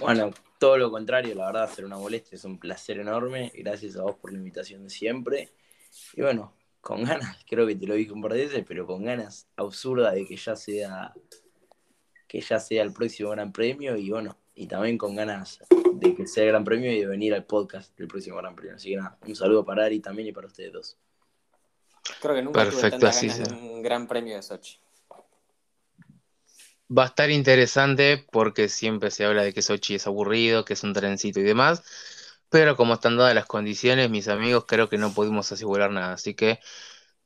Bueno, 0.00 0.32
todo 0.58 0.78
lo 0.78 0.90
contrario, 0.90 1.34
la 1.34 1.46
verdad, 1.46 1.64
hacer 1.64 1.84
una 1.84 1.98
molestia 1.98 2.36
es 2.36 2.44
un 2.44 2.58
placer 2.58 2.98
enorme. 2.98 3.52
Gracias 3.54 3.96
a 3.96 4.02
vos 4.02 4.16
por 4.16 4.32
la 4.32 4.38
invitación 4.38 4.84
de 4.84 4.90
siempre. 4.90 5.52
Y 6.14 6.22
bueno, 6.22 6.54
con 6.80 7.04
ganas, 7.04 7.36
creo 7.48 7.66
que 7.66 7.76
te 7.76 7.86
lo 7.86 7.94
dije 7.94 8.12
un 8.12 8.22
par 8.22 8.32
de 8.32 8.46
veces, 8.46 8.64
pero 8.66 8.86
con 8.86 9.04
ganas 9.04 9.48
absurdas 9.56 10.14
de 10.14 10.26
que 10.26 10.36
ya 10.36 10.56
sea 10.56 11.12
que 12.26 12.40
ya 12.40 12.60
sea 12.60 12.84
el 12.84 12.92
próximo 12.92 13.30
Gran 13.30 13.52
Premio 13.52 13.96
y 13.96 14.08
bueno, 14.08 14.38
y 14.60 14.66
también 14.66 14.98
con 14.98 15.16
ganas 15.16 15.58
de 15.94 16.14
que 16.14 16.26
sea 16.26 16.44
el 16.44 16.50
Gran 16.50 16.64
Premio 16.64 16.92
y 16.92 17.00
de 17.00 17.06
venir 17.06 17.32
al 17.32 17.46
podcast 17.46 17.96
del 17.96 18.06
próximo 18.06 18.36
Gran 18.36 18.54
Premio. 18.54 18.76
Así 18.76 18.90
que 18.90 18.96
nada, 18.96 19.16
un 19.26 19.34
saludo 19.34 19.64
para 19.64 19.86
Ari 19.86 20.00
también 20.00 20.28
y 20.28 20.32
para 20.32 20.48
ustedes 20.48 20.70
dos. 20.70 20.98
Creo 22.20 22.34
que 22.34 22.42
nunca 22.42 22.64
Perfecto, 22.64 22.98
tuve 22.98 23.10
tantas 23.10 23.38
ganas 23.38 23.52
un 23.52 23.82
Gran 23.82 24.06
Premio 24.06 24.36
de 24.36 24.42
Sochi. 24.42 24.78
Va 26.94 27.04
a 27.04 27.06
estar 27.06 27.30
interesante 27.30 28.22
porque 28.30 28.68
siempre 28.68 29.10
se 29.10 29.24
habla 29.24 29.44
de 29.44 29.54
que 29.54 29.62
Sochi 29.62 29.94
es 29.94 30.06
aburrido, 30.06 30.66
que 30.66 30.74
es 30.74 30.82
un 30.82 30.92
trencito 30.92 31.40
y 31.40 31.44
demás, 31.44 31.82
pero 32.50 32.76
como 32.76 32.92
están 32.92 33.16
dadas 33.16 33.34
las 33.34 33.46
condiciones, 33.46 34.10
mis 34.10 34.28
amigos, 34.28 34.66
creo 34.68 34.90
que 34.90 34.98
no 34.98 35.14
pudimos 35.14 35.50
asegurar 35.50 35.90
nada, 35.90 36.12
así 36.12 36.34
que 36.34 36.58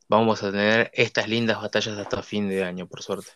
vamos 0.06 0.40
a 0.44 0.52
tener 0.52 0.92
estas 0.94 1.28
lindas 1.28 1.60
batallas 1.60 1.98
hasta 1.98 2.22
fin 2.22 2.48
de 2.48 2.62
año, 2.62 2.86
por 2.86 3.02
suerte. 3.02 3.32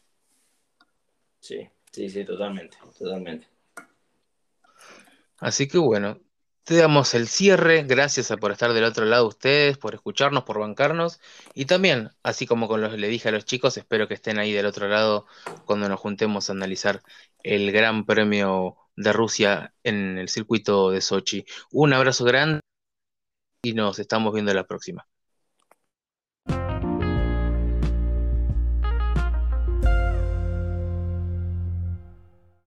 Sí, 1.41 1.69
sí, 1.91 2.09
sí, 2.09 2.25
totalmente, 2.25 2.77
totalmente. 2.97 3.58
Así 5.39 5.69
que 5.69 5.79
bueno, 5.79 6.21
te 6.65 6.77
damos 6.77 7.15
el 7.15 7.29
cierre. 7.29 7.85
Gracias 7.85 8.33
por 8.41 8.53
estar 8.53 8.73
del 8.73 8.85
otro 8.85 9.05
lado 9.07 9.27
ustedes, 9.27 9.79
por 9.79 9.95
escucharnos, 9.95 10.45
por 10.45 10.59
bancarnos. 10.61 11.21
Y 11.55 11.65
también, 11.67 12.11
así 12.23 12.47
como 12.47 12.69
con 12.69 12.81
los, 12.83 12.93
le 12.99 13.09
dije 13.09 13.29
a 13.29 13.33
los 13.33 13.45
chicos, 13.45 13.77
espero 13.77 14.09
que 14.09 14.15
estén 14.15 14.39
ahí 14.39 14.53
del 14.53 14.67
otro 14.67 14.89
lado 14.89 15.27
cuando 15.65 15.89
nos 15.89 16.01
juntemos 16.01 16.51
a 16.51 16.53
analizar 16.53 17.03
el 17.43 17.73
Gran 17.73 18.05
Premio 18.07 18.77
de 18.97 19.13
Rusia 19.13 19.75
en 19.83 20.19
el 20.19 20.29
circuito 20.29 20.91
de 20.91 21.01
Sochi. 21.01 21.47
Un 21.73 21.93
abrazo 21.95 22.25
grande 22.25 22.61
y 23.63 23.73
nos 23.75 23.99
estamos 23.99 24.33
viendo 24.35 24.53
la 24.55 24.67
próxima. 24.67 25.07